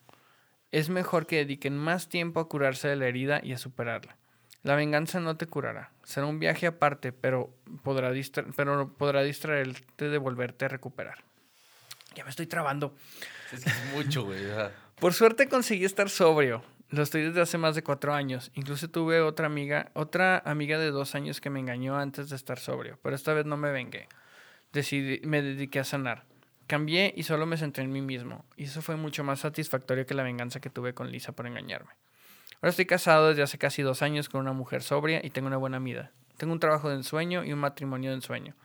Es 0.72 0.90
mejor 0.90 1.28
que 1.28 1.36
dediquen 1.36 1.78
más 1.78 2.10
tiempo 2.10 2.40
a 2.40 2.50
curarse 2.50 2.88
de 2.88 2.96
la 2.96 3.06
herida 3.06 3.40
y 3.44 3.54
a 3.54 3.60
superarla. 3.60 4.18
La 4.64 4.76
venganza 4.76 5.20
no 5.20 5.38
te 5.38 5.48
curará. 5.48 5.92
Será 6.04 6.28
un 6.28 6.40
viaje 6.40 6.68
aparte, 6.68 7.12
pero 7.12 7.54
podrá, 7.84 8.12
pero 8.56 8.94
podrá 8.94 9.24
distraerte 9.24 10.10
de 10.10 10.18
volverte 10.18 10.66
a 10.66 10.68
recuperar. 10.68 11.24
Ya 12.16 12.24
me 12.24 12.30
estoy 12.30 12.46
trabando. 12.46 12.94
Es, 13.52 13.66
mucho, 13.94 14.24
güey. 14.26 14.40
Por 15.00 15.14
suerte 15.14 15.48
conseguí 15.48 15.86
estar 15.86 16.10
sobrio. 16.10 16.64
Lo 16.90 17.04
estoy 17.04 17.24
desde 17.24 17.42
hace 17.42 17.58
más 17.58 17.74
de 17.74 17.84
cuatro 17.84 18.14
años. 18.14 18.52
Incluso 18.54 18.90
tuve 18.90 19.22
otra 19.22 19.48
amiga, 19.48 19.90
otra 19.94 20.44
amiga 20.46 20.78
de 20.78 20.92
dos 20.92 21.16
años 21.16 21.40
que 21.40 21.50
me 21.50 21.60
engañó 21.60 21.98
antes 21.98 22.30
de 22.30 22.36
estar 22.36 22.60
sobrio. 22.60 23.00
Pero 23.02 23.16
esta 23.16 23.34
vez 23.34 23.46
no 23.46 23.56
me 23.56 23.72
vengué. 23.72 24.10
Decidí, 24.74 25.26
me 25.26 25.42
dediqué 25.42 25.80
a 25.80 25.84
sanar. 25.86 26.26
Cambié 26.68 27.14
y 27.16 27.24
solo 27.24 27.46
me 27.46 27.58
centré 27.58 27.84
en 27.84 27.92
mí 27.92 28.02
mismo. 28.02 28.46
Y 28.58 28.66
eso 28.66 28.82
fue 28.82 28.98
mucho 28.98 29.24
más 29.24 29.40
satisfactorio 29.40 30.06
que 30.06 30.14
la 30.14 30.24
venganza 30.24 30.60
que 30.60 30.70
tuve 30.70 30.94
con 30.94 31.10
Lisa 31.12 31.32
por 31.32 31.48
engañarme. 31.48 31.92
Ahora 32.62 32.70
estoy 32.70 32.86
casado 32.86 33.30
desde 33.30 33.42
hace 33.42 33.58
casi 33.58 33.82
dos 33.82 34.04
años 34.04 34.30
con 34.30 34.42
una 34.42 34.54
mujer 34.54 34.84
sobria 34.84 35.20
y 35.24 35.32
tengo 35.32 35.48
una 35.48 35.58
buena 35.58 35.80
vida. 35.80 36.12
Tengo 36.38 36.54
un 36.54 36.60
trabajo 36.60 36.90
de 36.90 36.96
ensueño 36.96 37.44
y 37.44 37.54
un 37.54 37.60
matrimonio 37.60 38.12
de 38.12 38.18
ensueño. 38.18 38.56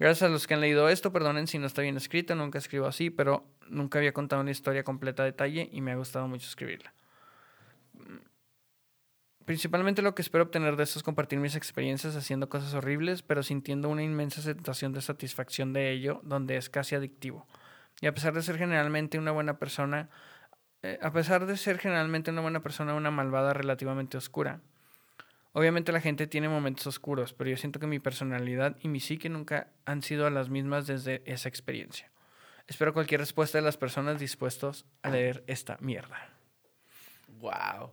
Gracias 0.00 0.28
a 0.28 0.32
los 0.32 0.46
que 0.46 0.54
han 0.54 0.60
leído 0.60 0.88
esto, 0.88 1.12
perdonen 1.12 1.46
si 1.46 1.58
no 1.58 1.66
está 1.66 1.82
bien 1.82 1.96
escrito, 1.96 2.34
nunca 2.34 2.58
escribo 2.58 2.86
así, 2.86 3.10
pero 3.10 3.46
nunca 3.68 3.98
había 3.98 4.12
contado 4.12 4.42
una 4.42 4.50
historia 4.50 4.82
completa 4.82 5.22
a 5.22 5.26
detalle 5.26 5.68
y 5.70 5.80
me 5.80 5.92
ha 5.92 5.96
gustado 5.96 6.26
mucho 6.26 6.48
escribirla. 6.48 6.92
Principalmente 9.44 10.02
lo 10.02 10.14
que 10.14 10.22
espero 10.22 10.44
obtener 10.44 10.76
de 10.76 10.82
esto 10.82 10.98
es 10.98 11.02
compartir 11.02 11.38
mis 11.38 11.54
experiencias 11.54 12.16
haciendo 12.16 12.48
cosas 12.48 12.74
horribles, 12.74 13.22
pero 13.22 13.42
sintiendo 13.42 13.88
una 13.88 14.02
inmensa 14.02 14.42
sensación 14.42 14.92
de 14.92 15.02
satisfacción 15.02 15.72
de 15.72 15.90
ello, 15.92 16.20
donde 16.24 16.56
es 16.56 16.68
casi 16.68 16.94
adictivo. 16.94 17.46
Y 18.00 18.06
a 18.06 18.14
pesar 18.14 18.32
de 18.32 18.42
ser 18.42 18.58
generalmente 18.58 19.18
una 19.18 19.30
buena 19.30 19.58
persona, 19.58 20.08
eh, 20.82 20.98
a 21.02 21.12
pesar 21.12 21.46
de 21.46 21.56
ser 21.56 21.78
generalmente 21.78 22.30
una 22.30 22.40
buena 22.40 22.62
persona, 22.62 22.94
una 22.94 23.10
malvada 23.10 23.52
relativamente 23.52 24.16
oscura. 24.16 24.60
Obviamente 25.52 25.92
la 25.92 26.00
gente 26.00 26.26
tiene 26.26 26.48
momentos 26.48 26.86
oscuros, 26.86 27.32
pero 27.32 27.50
yo 27.50 27.56
siento 27.56 27.80
que 27.80 27.86
mi 27.86 27.98
personalidad 27.98 28.76
y 28.80 28.88
mi 28.88 29.00
psique 29.00 29.28
nunca 29.28 29.68
han 29.84 30.02
sido 30.02 30.30
las 30.30 30.48
mismas 30.48 30.86
desde 30.86 31.22
esa 31.26 31.48
experiencia. 31.48 32.10
Espero 32.68 32.94
cualquier 32.94 33.20
respuesta 33.20 33.58
de 33.58 33.62
las 33.62 33.76
personas 33.76 34.20
dispuestos 34.20 34.86
a 35.02 35.10
leer 35.10 35.42
esta 35.48 35.76
mierda. 35.80 36.30
Wow. 37.40 37.90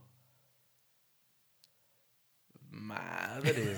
Madre. 2.69 3.77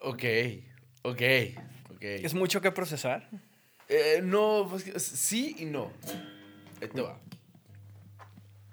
ok, 0.00 0.24
ok, 1.02 1.22
ok. 1.90 2.02
¿Es 2.02 2.34
mucho 2.34 2.60
que 2.60 2.72
procesar? 2.72 3.30
Eh, 3.88 4.20
no, 4.22 4.66
pues, 4.68 4.84
sí 5.02 5.56
y 5.58 5.64
no. 5.66 5.90
Ahí 6.80 6.88
va. 7.00 7.18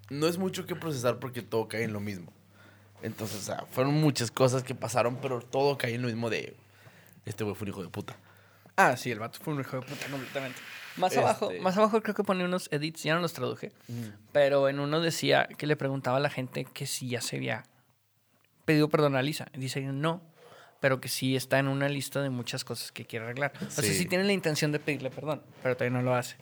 No 0.10 0.28
es 0.28 0.38
mucho 0.38 0.66
que 0.66 0.76
procesar 0.76 1.20
porque 1.20 1.42
todo 1.42 1.68
cae 1.68 1.84
en 1.84 1.94
lo 1.94 2.00
mismo. 2.00 2.32
Entonces, 3.02 3.38
o 3.38 3.44
sea, 3.44 3.66
fueron 3.72 3.94
muchas 3.96 4.30
cosas 4.32 4.64
que 4.64 4.76
pasaron, 4.76 5.18
pero 5.22 5.42
todo 5.42 5.78
cae 5.78 5.96
en 5.96 6.02
lo 6.02 6.08
mismo 6.08 6.30
de... 6.30 6.56
Este 7.26 7.44
güey 7.44 7.56
fue 7.56 7.66
un 7.66 7.70
hijo 7.70 7.84
de 7.84 7.90
puta. 7.90 8.16
Ah, 8.76 8.98
sí, 8.98 9.12
el 9.12 9.20
vato 9.20 9.40
fue 9.42 9.54
un 9.54 9.62
hijo 9.62 9.78
de 9.78 9.82
puta 9.84 10.08
completamente. 10.10 10.60
Más 10.98 11.16
abajo, 11.16 11.52
este 11.52 11.62
más 11.62 11.78
abajo 11.78 12.02
creo 12.02 12.16
que 12.16 12.24
pone 12.24 12.44
unos 12.44 12.68
edits, 12.72 13.04
ya 13.04 13.16
no 13.16 13.22
los 13.22 13.32
traduje, 13.32 13.72
pero 14.34 14.68
en 14.68 14.80
uno 14.80 15.00
decía 15.00 15.48
que 15.58 15.66
le 15.66 15.78
preguntaba 15.78 16.18
a 16.18 16.20
la 16.20 16.30
gente 16.30 16.66
que 16.66 16.86
si 16.86 17.08
ya 17.08 17.22
se 17.22 17.38
había 17.38 17.64
pedido 18.66 18.90
perdón 18.90 19.16
a 19.16 19.22
Lisa. 19.22 19.48
Dice, 19.54 19.82
no, 19.82 20.22
pero 20.82 21.00
que 21.00 21.08
sí 21.08 21.36
está 21.36 21.60
en 21.60 21.70
una 21.70 21.88
lista 21.88 22.22
de 22.22 22.30
muchas 22.30 22.66
cosas 22.66 22.92
que 22.92 23.06
quiere 23.06 23.26
arreglar. 23.26 23.54
O 23.66 23.70
sea, 23.70 23.84
sí 23.84 24.06
tiene 24.06 24.26
la 24.26 24.34
intención 24.34 24.74
de 24.74 24.80
pedirle 24.80 25.12
perdón, 25.12 25.44
pero 25.64 25.78
todavía 25.78 25.98
no 25.98 26.04
lo 26.04 26.14
hace. 26.16 26.36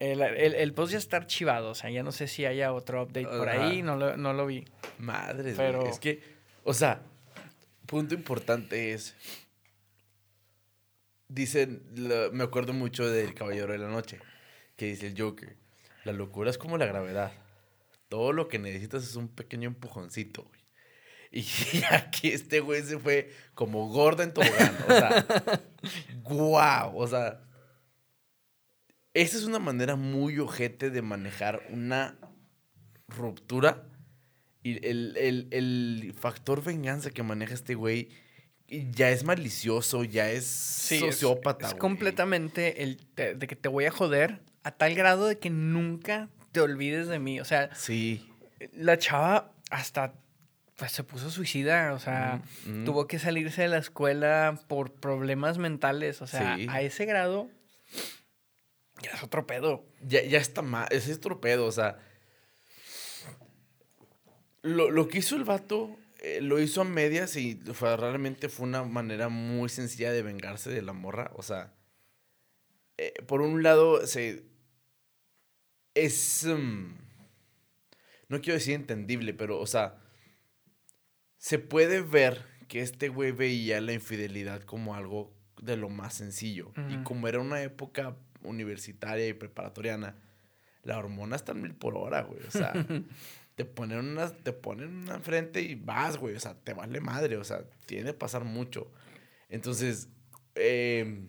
El, 0.00 0.20
el, 0.20 0.72
post 0.72 0.92
ya 0.92 0.98
está 0.98 1.18
archivado, 1.18 1.70
o 1.70 1.74
sea, 1.76 1.88
ya 1.90 2.02
no 2.02 2.10
sé 2.10 2.26
si 2.26 2.44
haya 2.44 2.72
otro 2.72 3.04
update 3.04 3.28
por 3.28 3.48
ahí, 3.48 3.82
no 3.82 3.94
lo, 3.94 4.16
no 4.16 4.32
lo 4.32 4.46
vi. 4.46 4.64
Madre, 4.98 5.54
pero... 5.56 5.86
es 5.86 6.00
que, 6.00 6.20
o 6.64 6.74
sea, 6.74 7.02
punto 7.86 8.14
importante 8.14 8.94
es. 8.94 9.14
Dicen, 11.28 11.84
lo- 11.94 12.32
me 12.32 12.42
acuerdo 12.42 12.72
mucho 12.72 13.08
del 13.08 13.32
Caballero 13.34 13.72
de 13.72 13.78
la 13.78 13.88
Noche, 13.88 14.18
que 14.76 14.86
dice 14.86 15.06
el 15.06 15.14
Joker. 15.16 15.56
La 16.04 16.12
locura 16.12 16.50
es 16.50 16.58
como 16.58 16.78
la 16.78 16.86
gravedad. 16.86 17.30
Todo 18.08 18.32
lo 18.32 18.48
que 18.48 18.58
necesitas 18.58 19.04
es 19.04 19.14
un 19.14 19.28
pequeño 19.28 19.68
empujoncito, 19.68 20.42
güey. 20.42 20.61
Y 21.72 21.82
aquí 21.90 22.28
este 22.28 22.60
güey 22.60 22.82
se 22.82 22.98
fue 22.98 23.32
como 23.54 23.88
gorda 23.88 24.22
en 24.24 24.34
tobogán. 24.34 24.76
O 24.86 24.92
sea, 24.92 25.26
guau. 26.24 26.98
O 26.98 27.06
sea, 27.08 27.40
esa 29.14 29.36
es 29.38 29.44
una 29.44 29.58
manera 29.58 29.96
muy 29.96 30.38
ojete 30.38 30.90
de 30.90 31.02
manejar 31.02 31.62
una 31.70 32.16
ruptura. 33.08 33.84
Y 34.62 34.86
el, 34.86 35.16
el- 35.16 35.48
el 35.50 36.14
factor 36.16 36.62
venganza 36.62 37.10
que 37.10 37.22
maneja 37.22 37.54
este 37.54 37.74
güey 37.74 38.10
ya 38.92 39.10
es 39.10 39.24
malicioso, 39.24 40.04
ya 40.04 40.30
es 40.30 40.44
Sí, 40.46 40.98
sociópata. 41.00 41.66
Es, 41.68 41.74
completamente 41.74 42.82
el 42.84 43.04
te- 43.06 43.34
de 43.34 43.46
que 43.46 43.56
te 43.56 43.68
voy 43.68 43.86
a 43.86 43.90
joder 43.90 44.40
a 44.62 44.70
tal 44.70 44.94
grado 44.94 45.26
de 45.26 45.38
que 45.38 45.50
nunca 45.50 46.30
te 46.52 46.60
olvides 46.60 47.08
de 47.08 47.18
mí. 47.18 47.40
O 47.40 47.44
sea, 47.44 47.74
Sí. 47.74 48.30
la 48.72 48.98
chava 48.98 49.52
hasta 49.70 50.14
pues, 50.76 50.92
se 50.92 51.04
puso 51.04 51.30
suicida. 51.30 51.92
O 51.94 51.98
sea, 51.98 52.42
tuvo 52.84 53.06
que 53.06 53.18
salirse 53.18 53.62
de 53.62 53.68
la 53.68 53.78
escuela 53.78 54.60
por 54.68 54.92
problemas 54.92 55.58
mentales. 55.58 56.22
O 56.22 56.26
sea, 56.26 56.56
Sí. 56.56 56.66
a 56.68 56.80
ese 56.82 57.04
grado 57.04 57.50
ya 59.02 59.10
es 59.12 59.22
otro 59.22 59.46
pedo. 59.46 59.84
Ya, 60.02 60.22
ya 60.22 60.38
está 60.38 60.62
mal. 60.62 60.86
Ese 60.90 61.10
es 61.10 61.16
otro 61.18 61.40
pedo, 61.40 61.66
o 61.66 61.72
sea. 61.72 61.98
Lo, 64.62 64.90
lo 64.90 65.08
que 65.08 65.18
hizo 65.18 65.34
el 65.34 65.42
vato, 65.44 65.96
eh, 66.20 66.40
lo 66.40 66.60
hizo 66.60 66.82
a 66.82 66.84
medias 66.84 67.34
y 67.36 67.56
fue, 67.74 67.96
realmente 67.96 68.48
fue 68.48 68.66
una 68.66 68.84
manera 68.84 69.28
muy 69.28 69.68
sencilla 69.68 70.12
de 70.12 70.22
vengarse 70.22 70.70
de 70.70 70.82
la 70.82 70.92
morra. 70.92 71.32
O 71.34 71.42
sea, 71.42 71.72
eh, 72.96 73.12
por 73.26 73.40
un 73.42 73.62
lado, 73.62 74.06
se. 74.06 74.44
Es. 75.94 76.44
mm, 76.46 76.94
no 78.28 78.40
quiero 78.40 78.54
decir 78.54 78.74
entendible, 78.74 79.34
pero, 79.34 79.58
o 79.58 79.66
sea. 79.66 79.98
Se 81.42 81.58
puede 81.58 82.02
ver 82.02 82.44
que 82.68 82.82
este 82.82 83.08
güey 83.08 83.32
veía 83.32 83.80
la 83.80 83.92
infidelidad 83.92 84.62
como 84.62 84.94
algo 84.94 85.34
de 85.60 85.76
lo 85.76 85.88
más 85.88 86.14
sencillo. 86.14 86.70
Y 86.88 87.02
como 87.02 87.26
era 87.26 87.40
una 87.40 87.60
época 87.62 88.14
universitaria 88.44 89.26
y 89.26 89.32
preparatoriana, 89.32 90.14
la 90.84 90.98
hormona 90.98 91.34
está 91.34 91.50
en 91.50 91.62
mil 91.62 91.74
por 91.74 91.96
hora, 91.96 92.22
güey. 92.22 92.38
O 92.46 92.50
sea, 92.52 92.72
te 93.56 93.64
ponen 93.64 93.98
una, 93.98 94.30
te 94.30 94.52
ponen 94.52 94.94
una 94.98 95.16
enfrente 95.16 95.62
y 95.62 95.74
vas, 95.74 96.16
güey. 96.16 96.36
O 96.36 96.38
sea, 96.40 96.54
te 96.54 96.74
vale 96.74 97.00
madre. 97.00 97.36
O 97.38 97.42
sea, 97.42 97.64
tiene 97.86 98.12
que 98.12 98.14
pasar 98.14 98.44
mucho. 98.44 98.92
Entonces, 99.48 100.10
eh, 100.54 101.28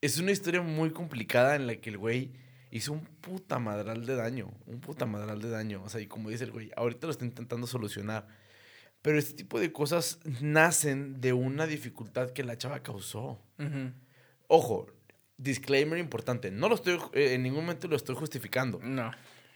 es 0.00 0.18
una 0.18 0.32
historia 0.32 0.62
muy 0.62 0.90
complicada 0.90 1.54
en 1.54 1.68
la 1.68 1.76
que 1.76 1.90
el 1.90 1.98
güey 1.98 2.32
hizo 2.72 2.92
un 2.92 3.04
puta 3.04 3.60
madral 3.60 4.04
de 4.04 4.16
daño. 4.16 4.52
Un 4.66 4.80
puta 4.80 5.06
madral 5.06 5.40
de 5.40 5.50
daño. 5.50 5.80
O 5.84 5.88
sea, 5.88 6.00
y 6.00 6.08
como 6.08 6.30
dice 6.30 6.42
el 6.42 6.50
güey, 6.50 6.72
ahorita 6.74 7.06
lo 7.06 7.12
está 7.12 7.24
intentando 7.24 7.68
solucionar. 7.68 8.42
Pero 9.04 9.18
este 9.18 9.34
tipo 9.34 9.60
de 9.60 9.70
cosas 9.70 10.18
nacen 10.40 11.20
de 11.20 11.34
una 11.34 11.66
dificultad 11.66 12.30
que 12.30 12.42
la 12.42 12.56
chava 12.56 12.82
causó. 12.82 13.38
Ojo, 14.46 14.86
disclaimer 15.36 15.98
importante. 15.98 16.50
No 16.50 16.70
lo 16.70 16.74
estoy, 16.74 16.98
eh, 17.12 17.34
en 17.34 17.42
ningún 17.42 17.66
momento 17.66 17.86
lo 17.86 17.96
estoy 17.96 18.14
justificando. 18.14 18.80
No. 18.82 19.10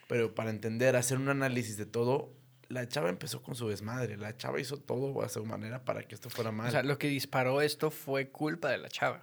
Pero 0.07 0.35
para 0.35 0.51
entender, 0.51 0.97
hacer 0.97 1.17
un 1.17 1.31
análisis 1.31 1.79
de 1.79 1.87
todo, 1.87 2.31
la 2.69 2.87
chava 2.89 3.09
empezó 3.09 3.43
con 3.43 3.55
su 3.55 3.67
desmadre. 3.71 4.19
La 4.19 4.37
chava 4.37 4.61
hizo 4.61 4.77
todo 4.77 5.23
a 5.23 5.31
su 5.31 5.43
manera 5.47 5.83
para 5.83 6.03
que 6.03 6.15
esto 6.15 6.29
fuera 6.29 6.53
mal. 6.53 6.69
O 6.69 6.71
sea, 6.71 6.83
lo 6.83 6.99
que 6.99 7.09
disparó 7.09 7.63
esto 7.63 7.91
fue 7.91 8.29
culpa 8.29 8.69
de 8.69 8.77
la 8.77 8.91
chava. 8.91 9.23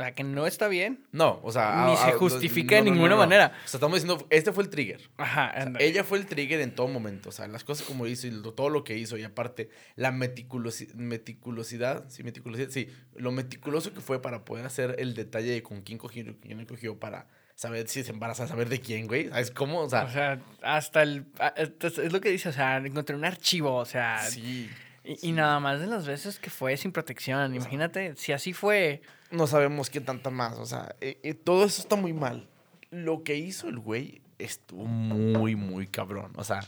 O 0.00 0.02
sea, 0.02 0.14
que 0.14 0.24
no 0.24 0.46
está 0.46 0.66
bien. 0.68 1.04
No, 1.12 1.40
o 1.42 1.52
sea... 1.52 1.84
Ni 1.86 1.92
a- 1.92 1.96
se 1.96 2.10
a- 2.12 2.12
justifica 2.16 2.76
de 2.76 2.82
ninguna 2.82 3.16
manera. 3.16 3.52
O 3.66 3.68
sea, 3.68 3.76
estamos 3.78 4.02
diciendo, 4.02 4.26
este 4.30 4.50
fue 4.50 4.64
el 4.64 4.70
trigger. 4.70 5.10
Ajá. 5.18 5.48
O 5.50 5.52
sea, 5.52 5.62
anda. 5.62 5.80
ella 5.80 6.04
fue 6.04 6.16
el 6.16 6.24
trigger 6.26 6.60
en 6.62 6.74
todo 6.74 6.88
momento. 6.88 7.28
O 7.28 7.32
sea, 7.32 7.46
las 7.48 7.64
cosas 7.64 7.86
como 7.86 8.06
hizo 8.06 8.26
y 8.26 8.30
lo- 8.30 8.54
todo 8.54 8.70
lo 8.70 8.82
que 8.82 8.96
hizo. 8.96 9.18
Y 9.18 9.24
aparte, 9.24 9.68
la 9.96 10.10
meticulosi- 10.10 10.94
meticulosidad. 10.94 12.04
Sí, 12.08 12.22
meticulosidad. 12.22 12.70
Sí, 12.70 12.88
lo 13.14 13.30
meticuloso 13.32 13.92
que 13.92 14.00
fue 14.00 14.22
para 14.22 14.44
poder 14.44 14.64
hacer 14.66 14.96
el 14.98 15.14
detalle 15.14 15.50
de 15.52 15.62
con 15.62 15.82
quién 15.82 15.98
cogió 15.98 16.22
y 16.22 16.34
quién 16.34 16.58
no 16.58 16.66
cogió 16.66 16.98
para 16.98 17.26
saber 17.54 17.86
si 17.88 18.02
se 18.02 18.12
embaraza, 18.12 18.46
saber 18.48 18.70
de 18.70 18.80
quién, 18.80 19.06
güey. 19.06 19.28
¿Sabes 19.28 19.50
cómo? 19.50 19.80
O 19.80 19.90
sea, 19.90 20.04
O 20.04 20.10
sea, 20.10 20.40
hasta 20.62 21.02
el... 21.02 21.26
es 21.58 22.10
lo 22.12 22.20
que 22.22 22.30
dice, 22.30 22.48
o 22.48 22.52
sea, 22.52 22.78
encontré 22.78 23.14
un 23.14 23.24
archivo, 23.26 23.74
o 23.74 23.84
sea... 23.84 24.18
sí. 24.22 24.70
Y, 25.04 25.28
y 25.28 25.32
nada 25.32 25.60
más 25.60 25.80
de 25.80 25.86
las 25.86 26.06
veces 26.06 26.38
que 26.38 26.50
fue 26.50 26.76
sin 26.76 26.92
protección. 26.92 27.54
Imagínate, 27.54 28.14
si 28.16 28.32
así 28.32 28.52
fue... 28.52 29.02
No 29.30 29.46
sabemos 29.46 29.90
qué 29.90 30.00
tanta 30.00 30.30
más. 30.30 30.58
O 30.58 30.66
sea, 30.66 30.94
eh, 31.00 31.18
eh, 31.22 31.34
todo 31.34 31.64
eso 31.64 31.80
está 31.80 31.96
muy 31.96 32.12
mal. 32.12 32.48
Lo 32.90 33.22
que 33.22 33.36
hizo 33.36 33.68
el 33.68 33.78
güey 33.78 34.22
estuvo 34.38 34.84
muy, 34.84 35.56
muy 35.56 35.86
cabrón. 35.86 36.32
O 36.36 36.44
sea, 36.44 36.60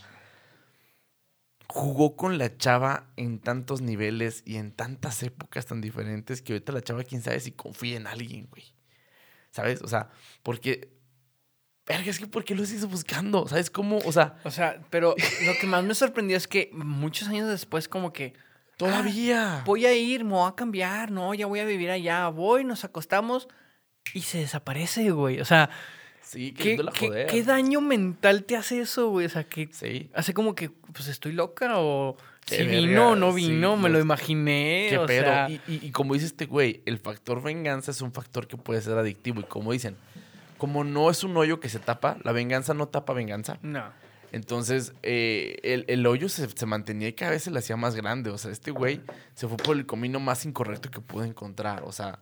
jugó 1.67 2.15
con 2.15 2.37
la 2.37 2.55
chava 2.57 3.07
en 3.17 3.39
tantos 3.39 3.81
niveles 3.81 4.43
y 4.45 4.57
en 4.57 4.71
tantas 4.71 5.23
épocas 5.23 5.65
tan 5.65 5.81
diferentes 5.81 6.41
que 6.41 6.53
ahorita 6.53 6.71
la 6.71 6.81
chava, 6.81 7.03
quién 7.03 7.21
sabe 7.21 7.39
si 7.39 7.51
confía 7.51 7.97
en 7.97 8.07
alguien, 8.07 8.47
güey. 8.49 8.73
¿Sabes? 9.51 9.81
O 9.81 9.87
sea, 9.87 10.09
porque. 10.41 10.91
Verga, 11.85 12.09
es 12.09 12.17
que 12.19 12.27
¿por 12.27 12.43
qué 12.45 12.55
lo 12.55 12.63
hizo 12.63 12.87
buscando? 12.87 13.47
¿Sabes 13.47 13.69
cómo? 13.69 13.97
O 14.05 14.11
sea, 14.11 14.35
O 14.45 14.51
sea, 14.51 14.79
pero 14.89 15.15
lo 15.45 15.53
que 15.59 15.67
más 15.67 15.83
me 15.83 15.93
sorprendió 15.93 16.37
es 16.37 16.47
que 16.47 16.69
muchos 16.73 17.27
años 17.27 17.49
después 17.49 17.87
como 17.89 18.13
que... 18.13 18.33
todavía. 18.77 19.57
"Ah, 19.59 19.63
voy 19.65 19.85
a 19.85 19.93
ir, 19.93 20.23
me 20.23 20.31
voy 20.31 20.49
a 20.49 20.55
cambiar, 20.55 21.11
no, 21.11 21.33
ya 21.33 21.45
voy 21.45 21.59
a 21.59 21.65
vivir 21.65 21.89
allá, 21.91 22.27
voy, 22.29 22.63
nos 22.63 22.83
acostamos 22.85 23.47
y 24.13 24.21
se 24.21 24.39
desaparece, 24.39 25.11
güey. 25.11 25.41
O 25.41 25.45
sea, 25.45 25.69
sí, 26.21 26.53
¿qué, 26.53 26.77
qué- 27.29 27.43
daño 27.43 27.81
mental 27.81 28.45
te 28.45 28.55
hace 28.55 28.79
eso, 28.79 29.09
güey? 29.09 29.25
O 29.25 29.29
sea, 29.29 29.43
que 29.43 29.67
Sí. 29.71 30.09
hace 30.13 30.33
como 30.33 30.55
que, 30.55 30.69
pues 30.69 31.07
estoy 31.09 31.33
loca 31.33 31.77
o 31.79 32.15
si 32.45 32.63
vino 32.63 33.09
o 33.11 33.15
no 33.15 33.31
sí, 33.33 33.47
vino, 33.49 33.75
me 33.77 33.83
no 33.83 33.89
lo 33.89 33.99
imaginé. 33.99 34.87
¿Qué 34.89 34.97
o 34.97 35.05
pedo? 35.05 35.25
sea, 35.25 35.49
y, 35.49 35.61
y- 35.67 35.79
y 35.87 35.91
como 35.91 36.13
dice 36.13 36.25
este 36.27 36.45
güey, 36.45 36.81
el 36.85 36.97
factor 36.97 37.41
venganza 37.43 37.91
es 37.91 38.01
un 38.01 38.11
factor 38.13 38.47
que 38.47 38.55
puede 38.57 38.81
ser 38.81 38.97
adictivo. 38.97 39.39
Y 39.41 39.43
como 39.43 39.71
dicen, 39.73 39.95
como 40.63 40.85
no 40.85 41.09
es 41.09 41.25
un 41.25 41.35
hoyo 41.35 41.59
que 41.59 41.67
se 41.67 41.77
tapa, 41.79 42.15
la 42.23 42.31
venganza 42.31 42.73
no 42.73 42.87
tapa 42.87 43.11
venganza. 43.11 43.59
no. 43.63 43.91
Entonces, 44.31 44.93
eh, 45.03 45.57
el, 45.63 45.83
el 45.89 46.05
hoyo 46.07 46.29
se, 46.29 46.47
se 46.47 46.65
mantenía 46.65 47.09
y 47.09 47.13
cada 47.13 47.31
vez 47.31 47.43
se 47.43 47.51
le 47.51 47.59
hacía 47.59 47.75
más 47.75 47.95
grande. 47.97 48.29
O 48.29 48.37
sea, 48.37 48.49
este 48.49 48.71
güey 48.71 49.01
se 49.35 49.45
fue 49.49 49.57
por 49.57 49.75
el 49.75 49.85
camino 49.85 50.21
más 50.21 50.45
incorrecto 50.45 50.89
que 50.89 51.01
pudo 51.01 51.25
encontrar. 51.25 51.83
O 51.83 51.91
sea, 51.91 52.17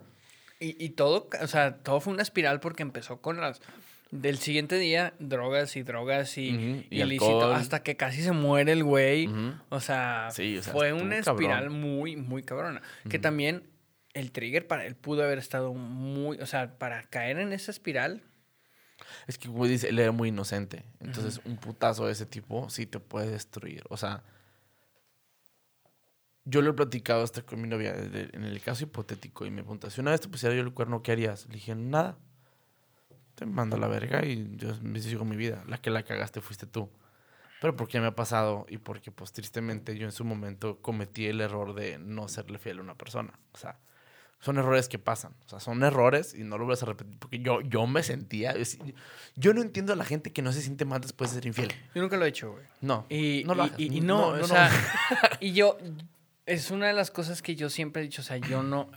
Y, 0.59 0.83
y 0.83 0.89
todo, 0.89 1.29
o 1.39 1.45
sea, 1.47 1.77
todo 1.77 1.99
fue 2.01 2.11
una 2.13 2.23
espiral 2.23 2.59
porque 2.61 2.81
empezó 2.81 3.21
con 3.21 3.39
las... 3.39 3.61
Del 4.09 4.39
siguiente 4.39 4.79
día, 4.79 5.13
drogas 5.19 5.75
y 5.77 5.83
drogas 5.83 6.35
y, 6.39 6.87
y 6.89 7.01
ilícito, 7.01 7.53
hasta 7.53 7.83
que 7.83 7.95
casi 7.95 8.23
se 8.23 8.31
muere 8.31 8.71
el 8.71 8.83
güey. 8.83 9.29
O 9.69 9.79
sea, 9.79 10.29
Sí, 10.31 10.57
o 10.57 10.63
sea, 10.63 10.73
fue 10.73 10.93
una 10.93 11.21
cabrón. 11.21 11.35
espiral 11.43 11.69
muy, 11.69 12.15
muy 12.15 12.41
cabrona. 12.41 12.81
Que 13.07 13.19
también 13.19 13.69
el 14.13 14.33
trigger 14.33 14.67
para 14.67 14.85
él 14.85 14.95
pudo 14.95 15.23
haber 15.23 15.37
estado 15.37 15.73
muy, 15.73 16.39
o 16.39 16.45
sea, 16.45 16.77
para 16.77 17.03
caer 17.03 17.37
en 17.39 17.53
esa 17.53 17.71
espiral. 17.71 18.21
Es 19.27 19.37
que, 19.37 19.47
como 19.47 19.65
dice, 19.65 19.89
él 19.89 19.99
era 19.99 20.11
muy 20.11 20.29
inocente. 20.29 20.85
Entonces, 20.99 21.41
un 21.45 21.57
putazo 21.57 22.05
de 22.05 22.13
ese 22.13 22.25
tipo 22.25 22.69
sí 22.69 22.85
te 22.85 22.99
puede 22.99 23.29
destruir. 23.29 23.83
O 23.89 23.97
sea, 23.97 24.23
yo 26.45 26.61
lo 26.61 26.71
he 26.71 26.73
platicado 26.73 27.23
hasta 27.23 27.43
con 27.43 27.61
mi 27.61 27.67
novia 27.67 27.93
en 27.95 28.43
el 28.43 28.61
caso 28.61 28.83
hipotético 28.83 29.45
y 29.45 29.51
me 29.51 29.61
pregunta, 29.61 29.89
si 29.89 30.01
una 30.01 30.11
vez 30.11 30.21
te 30.21 30.27
pusiera 30.27 30.55
yo 30.55 30.61
el 30.61 30.73
cuerno, 30.73 31.03
¿qué 31.03 31.11
harías? 31.11 31.45
Le 31.47 31.55
dije, 31.55 31.75
nada. 31.75 32.17
Te 33.35 33.45
mando 33.45 33.75
a 33.75 33.79
la 33.79 33.87
verga 33.87 34.25
y 34.25 34.55
yo 34.57 34.75
me 34.81 34.99
sigo 34.99 35.25
mi 35.25 35.35
vida. 35.35 35.63
La 35.67 35.79
que 35.79 35.89
la 35.89 36.03
cagaste 36.03 36.41
fuiste 36.41 36.67
tú. 36.67 36.89
Pero 37.61 37.75
porque 37.75 37.99
me 37.99 38.07
ha 38.07 38.15
pasado 38.15 38.65
y 38.69 38.79
porque, 38.79 39.11
pues, 39.11 39.31
tristemente 39.31 39.95
yo 39.95 40.05
en 40.05 40.11
su 40.11 40.25
momento 40.25 40.81
cometí 40.81 41.27
el 41.27 41.41
error 41.41 41.75
de 41.75 41.99
no 41.99 42.27
serle 42.27 42.57
fiel 42.57 42.79
a 42.79 42.81
una 42.81 42.95
persona. 42.95 43.39
O 43.53 43.57
sea, 43.57 43.79
son 44.41 44.57
errores 44.57 44.89
que 44.89 44.99
pasan. 44.99 45.33
O 45.45 45.49
sea, 45.49 45.59
son 45.61 45.81
errores 45.83 46.33
y 46.33 46.43
no 46.43 46.57
lo 46.57 46.65
vuelves 46.65 46.83
a 46.83 46.87
repetir. 46.87 47.17
Porque 47.19 47.39
yo, 47.39 47.61
yo 47.61 47.87
me 47.87 48.03
sentía... 48.03 48.51
es- 48.51 48.77
Yo 49.35 49.53
no 49.53 49.61
entiendo 49.61 49.93
a 49.93 49.95
la 49.95 50.03
gente 50.03 50.33
que 50.33 50.41
no 50.41 50.51
se 50.51 50.61
siente 50.61 50.83
mal 50.83 50.99
después 50.99 51.29
de 51.31 51.35
ser 51.35 51.45
infiel. 51.45 51.71
Yo 51.95 52.01
nunca 52.01 52.17
lo 52.17 52.25
he 52.25 52.29
hecho, 52.29 52.51
güey. 52.51 52.65
No, 52.81 53.05
Y, 53.07 53.43
no 53.45 53.55
lo 53.55 53.63
y- 53.63 53.67
hagas. 53.67 53.79
y- 53.79 53.97
y 53.97 54.01
no, 54.01 54.31
No, 54.31 54.37
no, 54.37 54.43
o 54.43 54.47
sea, 54.47 54.69
no. 54.69 54.75
y 55.39 55.53
yo, 55.53 55.77
es 56.45 56.69
una 56.71 56.87
de 56.87 56.93
las 56.93 57.11
cosas 57.11 57.41
que 57.41 57.55
yo 57.55 57.69
siempre 57.69 58.01
he 58.01 58.05
dicho, 58.05 58.21
o 58.21 58.25
sea, 58.25 58.37
yo 58.37 58.61
no, 58.63 58.89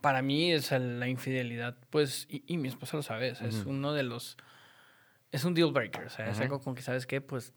para 0.00 0.20
mí 0.20 0.52
es 0.52 0.70
la 0.72 1.06
infidelidad, 1.08 1.76
pues, 1.90 2.26
y, 2.28 2.42
y 2.46 2.56
mi 2.58 2.66
esposa 2.68 2.96
lo 2.96 3.02
sabe, 3.02 3.30
o 3.32 3.34
sea, 3.36 3.46
es 3.46 3.60
Ujú. 3.60 3.70
uno 3.70 3.92
de 3.92 4.02
los, 4.02 4.36
es 5.30 5.44
un 5.44 5.54
deal 5.54 5.70
breaker, 5.72 6.06
o 6.06 6.10
sea, 6.10 6.26
es 6.26 6.34
Ujú. 6.34 6.42
algo 6.42 6.60
con 6.60 6.74
que, 6.74 6.82
¿sabes 6.82 7.06
qué? 7.06 7.20
Pues, 7.20 7.52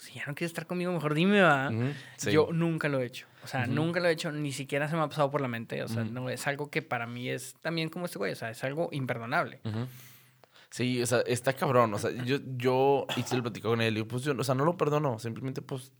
si 0.00 0.14
ya 0.14 0.24
no 0.26 0.34
quieres 0.34 0.50
estar 0.50 0.66
conmigo, 0.66 0.92
mejor 0.92 1.14
dime, 1.14 1.40
va. 1.40 1.70
Sí. 2.16 2.32
Yo 2.32 2.48
nunca 2.52 2.88
lo 2.88 3.00
he 3.00 3.06
hecho, 3.06 3.26
o 3.44 3.46
sea, 3.46 3.66
nunca 3.66 4.00
lo 4.00 4.08
he 4.08 4.12
hecho, 4.12 4.32
ni 4.32 4.52
siquiera 4.52 4.88
se 4.88 4.96
me 4.96 5.02
ha 5.02 5.08
pasado 5.08 5.30
por 5.30 5.40
la 5.40 5.48
mente, 5.48 5.82
o 5.82 5.88
sea, 5.88 6.04
no, 6.04 6.30
es 6.30 6.46
algo 6.46 6.70
que 6.70 6.82
para 6.82 7.06
mí 7.06 7.28
es 7.28 7.54
también 7.60 7.88
como 7.88 8.06
este 8.06 8.18
güey, 8.18 8.32
o 8.32 8.36
sea, 8.36 8.50
es 8.50 8.64
algo 8.64 8.88
imperdonable. 8.92 9.60
Sí, 10.70 11.02
o 11.02 11.06
sea, 11.06 11.20
está 11.26 11.52
cabrón. 11.52 11.92
O 11.94 11.98
sea, 11.98 12.10
yo, 12.24 12.38
yo 12.56 13.06
y 13.16 13.22
sí 13.22 13.36
lo 13.36 13.42
platicó 13.42 13.70
con 13.70 13.80
él. 13.80 13.98
Y 13.98 14.04
pues 14.04 14.22
yo, 14.22 14.34
o 14.38 14.44
sea, 14.44 14.54
no 14.54 14.64
lo 14.64 14.76
perdono. 14.76 15.18
Simplemente, 15.18 15.62
pues. 15.62 15.92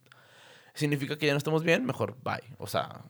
significa 0.74 1.18
que 1.18 1.26
ya 1.26 1.32
no 1.32 1.38
estamos 1.38 1.64
bien, 1.64 1.84
mejor 1.84 2.16
bye. 2.22 2.56
O 2.58 2.66
sea, 2.66 3.04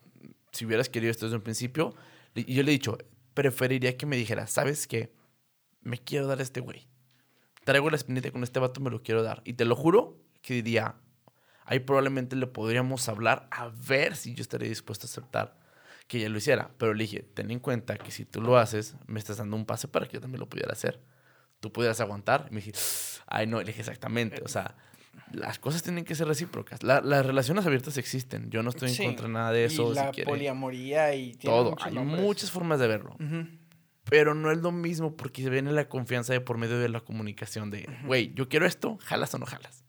si 0.51 0.65
hubieras 0.65 0.89
querido 0.89 1.11
esto 1.11 1.27
desde 1.27 1.37
un 1.37 1.43
principio, 1.43 1.93
y 2.33 2.53
yo 2.53 2.63
le 2.63 2.71
he 2.71 2.73
dicho, 2.73 2.97
preferiría 3.33 3.95
que 3.95 4.05
me 4.05 4.17
dijera, 4.17 4.47
¿sabes 4.47 4.87
qué? 4.87 5.13
Me 5.81 5.97
quiero 5.97 6.27
dar 6.27 6.39
a 6.39 6.43
este 6.43 6.61
güey. 6.61 6.87
Traigo 7.63 7.89
la 7.91 7.95
espinita 7.95 8.31
con 8.31 8.43
este 8.43 8.59
vato, 8.59 8.81
me 8.81 8.89
lo 8.89 9.03
quiero 9.03 9.21
dar. 9.21 9.41
Y 9.45 9.53
te 9.53 9.65
lo 9.65 9.75
juro 9.75 10.19
que 10.41 10.55
diría, 10.55 10.95
ahí 11.65 11.79
probablemente 11.79 12.35
le 12.35 12.47
podríamos 12.47 13.07
hablar 13.09 13.47
a 13.51 13.69
ver 13.69 14.15
si 14.15 14.33
yo 14.33 14.41
estaría 14.41 14.69
dispuesto 14.69 15.05
a 15.05 15.09
aceptar 15.09 15.59
que 16.07 16.17
ella 16.17 16.29
lo 16.29 16.37
hiciera. 16.37 16.71
Pero 16.77 16.93
le 16.93 17.03
dije, 17.03 17.21
ten 17.21 17.51
en 17.51 17.59
cuenta 17.59 17.97
que 17.97 18.11
si 18.11 18.25
tú 18.25 18.41
lo 18.41 18.57
haces, 18.57 18.95
me 19.07 19.19
estás 19.19 19.37
dando 19.37 19.55
un 19.55 19.65
pase 19.65 19.87
para 19.87 20.07
que 20.07 20.13
yo 20.13 20.21
también 20.21 20.39
lo 20.39 20.49
pudiera 20.49 20.73
hacer. 20.73 20.99
Tú 21.61 21.71
pudieras 21.71 22.01
aguantar. 22.01 22.47
Y 22.49 22.53
me 22.53 22.61
dije, 22.61 22.73
ay, 23.27 23.47
no, 23.47 23.59
le 23.59 23.65
dije 23.65 23.79
exactamente. 23.79 24.41
O 24.43 24.47
sea, 24.47 24.75
las 25.31 25.59
cosas 25.59 25.83
tienen 25.83 26.03
que 26.03 26.15
ser 26.15 26.27
recíprocas. 26.27 26.83
las 26.83 27.25
relaciones 27.25 27.65
abiertas 27.65 27.97
existen. 27.97 28.49
Yo 28.49 28.63
no 28.63 28.71
estoy 28.71 28.91
en 28.91 29.05
contra 29.05 29.27
de 29.27 29.33
nada 29.33 29.51
de 29.51 29.65
eso. 29.65 29.91
Y 29.91 29.95
la 29.95 30.11
poliamoría 30.11 31.15
y 31.15 31.35
todo. 31.35 31.75
Hay 31.79 31.93
muchas 31.93 32.51
formas 32.51 32.79
de 32.79 32.87
verlo. 32.87 33.15
Pero 34.09 34.33
no 34.33 34.51
es 34.51 34.57
lo 34.57 34.73
mismo 34.73 35.15
porque 35.15 35.43
se 35.43 35.49
viene 35.49 35.71
la 35.71 35.87
confianza 35.87 36.33
de 36.33 36.41
por 36.41 36.57
medio 36.57 36.79
de 36.79 36.89
la 36.89 36.99
comunicación 36.99 37.69
de, 37.69 37.87
güey, 38.05 38.33
yo 38.33 38.49
quiero 38.49 38.65
esto, 38.65 38.97
jalas 39.03 39.33
o 39.33 39.37
no 39.37 39.45
jalas. 39.45 39.85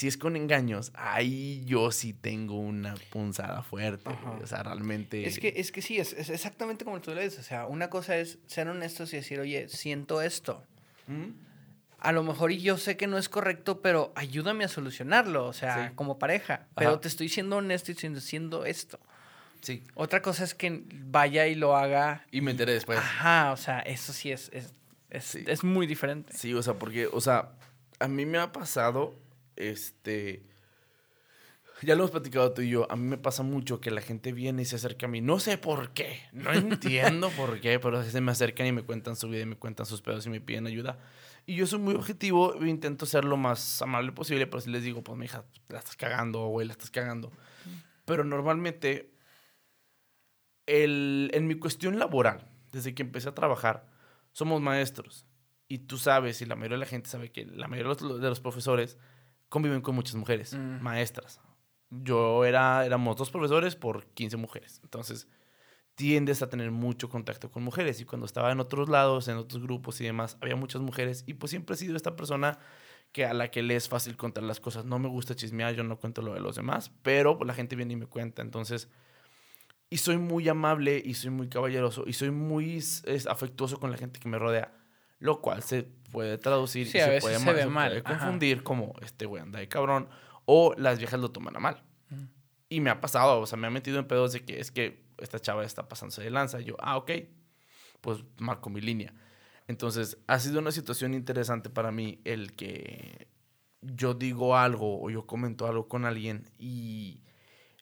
Si 0.00 0.08
es 0.08 0.16
con 0.16 0.34
engaños, 0.34 0.92
ahí 0.94 1.62
yo 1.66 1.92
sí 1.92 2.14
tengo 2.14 2.58
una 2.58 2.94
punzada 3.10 3.62
fuerte. 3.62 4.08
O 4.42 4.46
sea, 4.46 4.62
realmente. 4.62 5.26
Es 5.26 5.38
que, 5.38 5.52
es 5.54 5.70
que 5.70 5.82
sí, 5.82 5.98
es, 5.98 6.14
exactamente 6.30 6.86
como 6.86 7.02
tú 7.02 7.14
le 7.14 7.22
dices. 7.22 7.40
O 7.40 7.42
sea, 7.42 7.66
una 7.66 7.90
cosa 7.90 8.16
es 8.16 8.38
ser 8.46 8.66
honestos 8.68 9.12
y 9.12 9.16
decir, 9.16 9.38
oye, 9.40 9.68
siento 9.68 10.22
esto. 10.22 10.64
A 11.98 12.12
lo 12.12 12.22
mejor 12.22 12.50
y 12.50 12.62
yo 12.62 12.78
sé 12.78 12.96
que 12.96 13.06
no 13.08 13.18
es 13.18 13.28
correcto, 13.28 13.82
pero 13.82 14.10
ayúdame 14.16 14.64
a 14.64 14.68
solucionarlo. 14.68 15.44
O 15.44 15.52
sea, 15.52 15.92
como 15.96 16.18
pareja. 16.18 16.66
Pero 16.76 16.98
te 16.98 17.08
estoy 17.08 17.28
siendo 17.28 17.58
honesto 17.58 17.92
y 17.92 18.20
siendo 18.20 18.64
esto. 18.64 18.98
Sí. 19.60 19.84
Otra 19.96 20.22
cosa 20.22 20.44
es 20.44 20.54
que 20.54 20.82
vaya 20.94 21.46
y 21.46 21.56
lo 21.56 21.76
haga. 21.76 22.24
Y 22.30 22.40
me 22.40 22.52
enteré 22.52 22.72
después. 22.72 22.98
Ajá, 22.98 23.52
o 23.52 23.58
sea, 23.58 23.80
eso 23.80 24.14
sí 24.14 24.32
es, 24.32 24.48
es, 24.54 24.72
es, 25.10 25.34
es 25.34 25.62
muy 25.62 25.86
diferente. 25.86 26.32
Sí, 26.34 26.54
o 26.54 26.62
sea, 26.62 26.72
porque, 26.72 27.06
o 27.06 27.20
sea, 27.20 27.50
a 27.98 28.08
mí 28.08 28.24
me 28.24 28.38
ha 28.38 28.50
pasado, 28.50 29.14
este, 29.60 30.42
ya 31.82 31.94
lo 31.94 32.02
hemos 32.02 32.10
platicado 32.10 32.52
tú 32.52 32.62
y 32.62 32.70
yo, 32.70 32.90
a 32.90 32.96
mí 32.96 33.04
me 33.04 33.18
pasa 33.18 33.42
mucho 33.42 33.80
que 33.80 33.90
la 33.90 34.00
gente 34.00 34.32
viene 34.32 34.62
y 34.62 34.64
se 34.64 34.76
acerca 34.76 35.06
a 35.06 35.08
mí, 35.08 35.20
no 35.20 35.38
sé 35.38 35.58
por 35.58 35.90
qué, 35.90 36.20
no 36.32 36.52
entiendo 36.52 37.30
por 37.30 37.60
qué, 37.60 37.78
pero 37.78 38.02
se 38.02 38.20
me 38.20 38.32
acercan 38.32 38.66
y 38.66 38.72
me 38.72 38.82
cuentan 38.82 39.16
su 39.16 39.28
vida 39.28 39.42
y 39.42 39.46
me 39.46 39.56
cuentan 39.56 39.86
sus 39.86 40.02
pedos 40.02 40.26
y 40.26 40.30
me 40.30 40.40
piden 40.40 40.66
ayuda. 40.66 40.98
Y 41.46 41.56
yo 41.56 41.66
soy 41.66 41.78
muy 41.78 41.94
objetivo, 41.94 42.54
intento 42.64 43.06
ser 43.06 43.24
lo 43.24 43.36
más 43.36 43.80
amable 43.82 44.12
posible, 44.12 44.46
pero 44.46 44.60
si 44.60 44.70
les 44.70 44.82
digo, 44.82 45.02
pues 45.02 45.22
hija, 45.24 45.44
la 45.68 45.78
estás 45.78 45.96
cagando, 45.96 46.46
güey, 46.46 46.66
la 46.66 46.72
estás 46.72 46.90
cagando. 46.90 47.32
Pero 48.04 48.24
normalmente 48.24 49.14
el, 50.66 51.30
en 51.32 51.46
mi 51.46 51.54
cuestión 51.56 51.98
laboral, 51.98 52.46
desde 52.72 52.94
que 52.94 53.02
empecé 53.02 53.28
a 53.28 53.34
trabajar, 53.34 53.88
somos 54.32 54.60
maestros. 54.60 55.26
Y 55.68 55.78
tú 55.78 55.98
sabes, 55.98 56.42
y 56.42 56.46
la 56.46 56.56
mayoría 56.56 56.76
de 56.76 56.80
la 56.80 56.86
gente 56.86 57.08
sabe 57.08 57.30
que 57.30 57.46
la 57.46 57.68
mayoría 57.68 57.94
de 57.94 58.28
los, 58.28 58.40
profesores 58.40 58.98
conviven 59.50 59.82
con 59.82 59.94
muchas 59.94 60.14
mujeres, 60.14 60.54
mm. 60.54 60.80
maestras. 60.80 61.40
Yo 61.90 62.46
era, 62.46 62.86
éramos 62.86 63.16
dos 63.16 63.30
profesores 63.30 63.76
por 63.76 64.06
15 64.06 64.38
mujeres. 64.38 64.80
Entonces, 64.82 65.28
tiendes 65.96 66.40
a 66.40 66.48
tener 66.48 66.70
mucho 66.70 67.10
contacto 67.10 67.50
con 67.50 67.62
mujeres. 67.62 68.00
Y 68.00 68.06
cuando 68.06 68.24
estaba 68.24 68.50
en 68.52 68.60
otros 68.60 68.88
lados, 68.88 69.28
en 69.28 69.36
otros 69.36 69.62
grupos 69.62 70.00
y 70.00 70.04
demás, 70.04 70.38
había 70.40 70.56
muchas 70.56 70.80
mujeres. 70.80 71.24
Y 71.26 71.34
pues 71.34 71.50
siempre 71.50 71.74
he 71.74 71.76
sido 71.76 71.96
esta 71.96 72.16
persona 72.16 72.58
que 73.12 73.26
a 73.26 73.34
la 73.34 73.50
que 73.50 73.62
le 73.62 73.74
es 73.76 73.88
fácil 73.88 74.16
contar 74.16 74.44
las 74.44 74.60
cosas. 74.60 74.84
No 74.84 74.98
me 74.98 75.08
gusta 75.08 75.34
chismear, 75.34 75.74
yo 75.74 75.82
no 75.82 75.98
cuento 75.98 76.22
lo 76.22 76.32
de 76.32 76.40
los 76.40 76.56
demás, 76.56 76.92
pero 77.02 77.38
la 77.44 77.52
gente 77.52 77.76
viene 77.76 77.94
y 77.94 77.96
me 77.96 78.06
cuenta. 78.06 78.40
Entonces, 78.40 78.88
y 79.90 79.96
soy 79.96 80.16
muy 80.16 80.48
amable 80.48 81.02
y 81.04 81.14
soy 81.14 81.30
muy 81.30 81.48
caballeroso 81.48 82.04
y 82.06 82.12
soy 82.12 82.30
muy 82.30 82.82
afectuoso 83.28 83.80
con 83.80 83.90
la 83.90 83.98
gente 83.98 84.20
que 84.20 84.28
me 84.28 84.38
rodea. 84.38 84.72
Lo 85.20 85.40
cual 85.40 85.62
se 85.62 85.84
puede 86.10 86.36
traducir 86.38 86.86
y 86.86 86.90
se, 86.90 87.20
puede, 87.20 87.38
se 87.38 87.66
mal. 87.66 88.02
confundir 88.02 88.62
como 88.62 88.94
este 89.00 89.26
güey 89.26 89.42
anda 89.42 89.60
de 89.60 89.68
cabrón 89.68 90.08
o 90.44 90.74
las 90.76 90.98
viejas 90.98 91.20
lo 91.20 91.30
toman 91.30 91.56
a 91.56 91.60
mal. 91.60 91.82
Y 92.68 92.80
me 92.80 92.90
ha 92.90 93.00
pasado, 93.00 93.40
o 93.40 93.46
sea, 93.46 93.58
me 93.58 93.66
ha 93.66 93.70
metido 93.70 93.98
en 93.98 94.06
pedos 94.06 94.32
de 94.32 94.44
que 94.44 94.60
es 94.60 94.70
que 94.70 95.04
esta 95.18 95.38
chava 95.38 95.64
está 95.64 95.88
pasándose 95.88 96.22
de 96.22 96.30
lanza. 96.30 96.60
Y 96.60 96.64
yo, 96.64 96.76
ah, 96.80 96.96
ok, 96.96 97.10
pues 98.00 98.24
marco 98.38 98.70
mi 98.70 98.80
línea. 98.80 99.14
Entonces, 99.68 100.18
ha 100.26 100.38
sido 100.38 100.58
una 100.58 100.72
situación 100.72 101.14
interesante 101.14 101.70
para 101.70 101.92
mí 101.92 102.20
el 102.24 102.54
que 102.54 103.28
yo 103.82 104.14
digo 104.14 104.56
algo 104.56 105.02
o 105.02 105.10
yo 105.10 105.26
comento 105.26 105.66
algo 105.66 105.88
con 105.88 106.04
alguien 106.04 106.50
y 106.58 107.22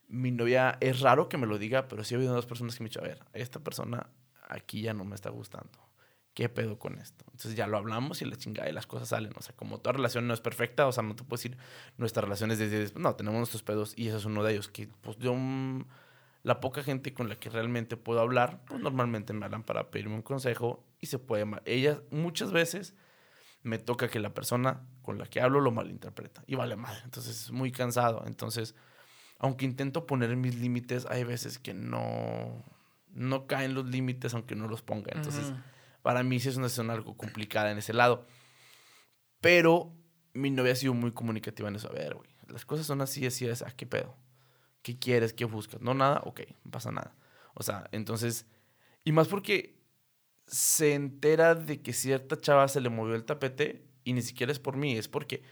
mi 0.08 0.30
novia, 0.30 0.78
es 0.80 1.00
raro 1.00 1.28
que 1.28 1.36
me 1.36 1.46
lo 1.46 1.58
diga, 1.58 1.86
pero 1.88 2.02
sí 2.02 2.14
ha 2.14 2.18
habido 2.18 2.34
dos 2.34 2.46
personas 2.46 2.74
que 2.74 2.82
me 2.82 2.86
han 2.86 2.90
dicho, 2.90 3.00
a 3.00 3.04
ver, 3.04 3.20
esta 3.34 3.60
persona 3.60 4.10
aquí 4.48 4.82
ya 4.82 4.94
no 4.94 5.04
me 5.04 5.14
está 5.14 5.30
gustando. 5.30 5.87
¿Qué 6.38 6.48
pedo 6.48 6.78
con 6.78 7.00
esto? 7.00 7.24
Entonces 7.32 7.56
ya 7.56 7.66
lo 7.66 7.76
hablamos 7.76 8.22
y 8.22 8.24
la 8.24 8.36
chingada 8.36 8.70
y 8.70 8.72
las 8.72 8.86
cosas 8.86 9.08
salen. 9.08 9.32
O 9.36 9.42
sea, 9.42 9.56
como 9.56 9.80
toda 9.80 9.94
relación 9.94 10.28
no 10.28 10.34
es 10.34 10.40
perfecta, 10.40 10.86
o 10.86 10.92
sea, 10.92 11.02
no 11.02 11.16
te 11.16 11.24
puedo 11.24 11.36
decir 11.36 11.58
nuestra 11.96 12.22
relación 12.22 12.52
es 12.52 12.60
de 12.60 12.92
no, 12.94 13.16
tenemos 13.16 13.38
nuestros 13.40 13.64
pedos 13.64 13.92
y 13.96 14.06
ese 14.06 14.18
es 14.18 14.24
uno 14.24 14.44
de 14.44 14.52
ellos. 14.52 14.68
Que 14.68 14.86
pues 15.00 15.16
yo, 15.18 15.34
mm, 15.34 15.84
la 16.44 16.60
poca 16.60 16.84
gente 16.84 17.12
con 17.12 17.28
la 17.28 17.40
que 17.40 17.50
realmente 17.50 17.96
puedo 17.96 18.20
hablar, 18.20 18.62
pues 18.66 18.80
normalmente 18.80 19.32
me 19.32 19.46
hablan 19.46 19.64
para 19.64 19.90
pedirme 19.90 20.14
un 20.14 20.22
consejo 20.22 20.86
y 21.00 21.06
se 21.06 21.18
puede. 21.18 21.44
Ella 21.64 22.00
muchas 22.12 22.52
veces 22.52 22.94
me 23.64 23.80
toca 23.80 24.06
que 24.06 24.20
la 24.20 24.32
persona 24.32 24.86
con 25.02 25.18
la 25.18 25.26
que 25.26 25.40
hablo 25.40 25.60
lo 25.60 25.72
malinterpreta 25.72 26.44
y 26.46 26.54
vale 26.54 26.76
madre. 26.76 27.00
Entonces 27.02 27.46
es 27.46 27.50
muy 27.50 27.72
cansado. 27.72 28.22
Entonces 28.28 28.76
aunque 29.40 29.64
intento 29.64 30.06
poner 30.06 30.36
mis 30.36 30.56
límites, 30.56 31.04
hay 31.06 31.24
veces 31.24 31.58
que 31.58 31.74
no, 31.74 32.64
no 33.12 33.46
caen 33.46 33.74
los 33.74 33.86
límites 33.86 34.34
aunque 34.34 34.54
no 34.54 34.68
los 34.68 34.82
ponga. 34.82 35.12
Entonces, 35.14 35.52
para 36.08 36.22
mí 36.22 36.40
sí 36.40 36.48
es 36.48 36.56
una 36.56 36.70
situación 36.70 36.90
algo 36.90 37.18
complicada 37.18 37.70
en 37.70 37.76
ese 37.76 37.92
lado. 37.92 38.24
Pero 39.42 39.94
mi 40.32 40.48
novia 40.48 40.72
ha 40.72 40.74
sido 40.74 40.94
muy 40.94 41.12
comunicativa 41.12 41.68
en 41.68 41.76
eso. 41.76 41.90
A 41.90 41.92
ver, 41.92 42.14
güey, 42.14 42.30
las 42.46 42.64
cosas 42.64 42.86
son 42.86 43.02
así, 43.02 43.26
así, 43.26 43.46
así. 43.46 43.62
¿A 43.62 43.72
qué 43.72 43.84
pedo? 43.84 44.16
¿Qué 44.80 44.98
quieres? 44.98 45.34
¿Qué 45.34 45.44
buscas? 45.44 45.82
No, 45.82 45.92
nada, 45.92 46.22
ok, 46.24 46.40
no 46.64 46.70
pasa 46.70 46.90
nada. 46.92 47.14
O 47.52 47.62
sea, 47.62 47.90
entonces, 47.92 48.46
y 49.04 49.12
más 49.12 49.28
porque 49.28 49.82
se 50.46 50.94
entera 50.94 51.54
de 51.54 51.82
que 51.82 51.92
cierta 51.92 52.40
chava 52.40 52.68
se 52.68 52.80
le 52.80 52.88
movió 52.88 53.14
el 53.14 53.26
tapete 53.26 53.84
y 54.02 54.14
ni 54.14 54.22
siquiera 54.22 54.50
es 54.50 54.58
por 54.58 54.78
mí, 54.78 54.96
es 54.96 55.08
porque 55.08 55.42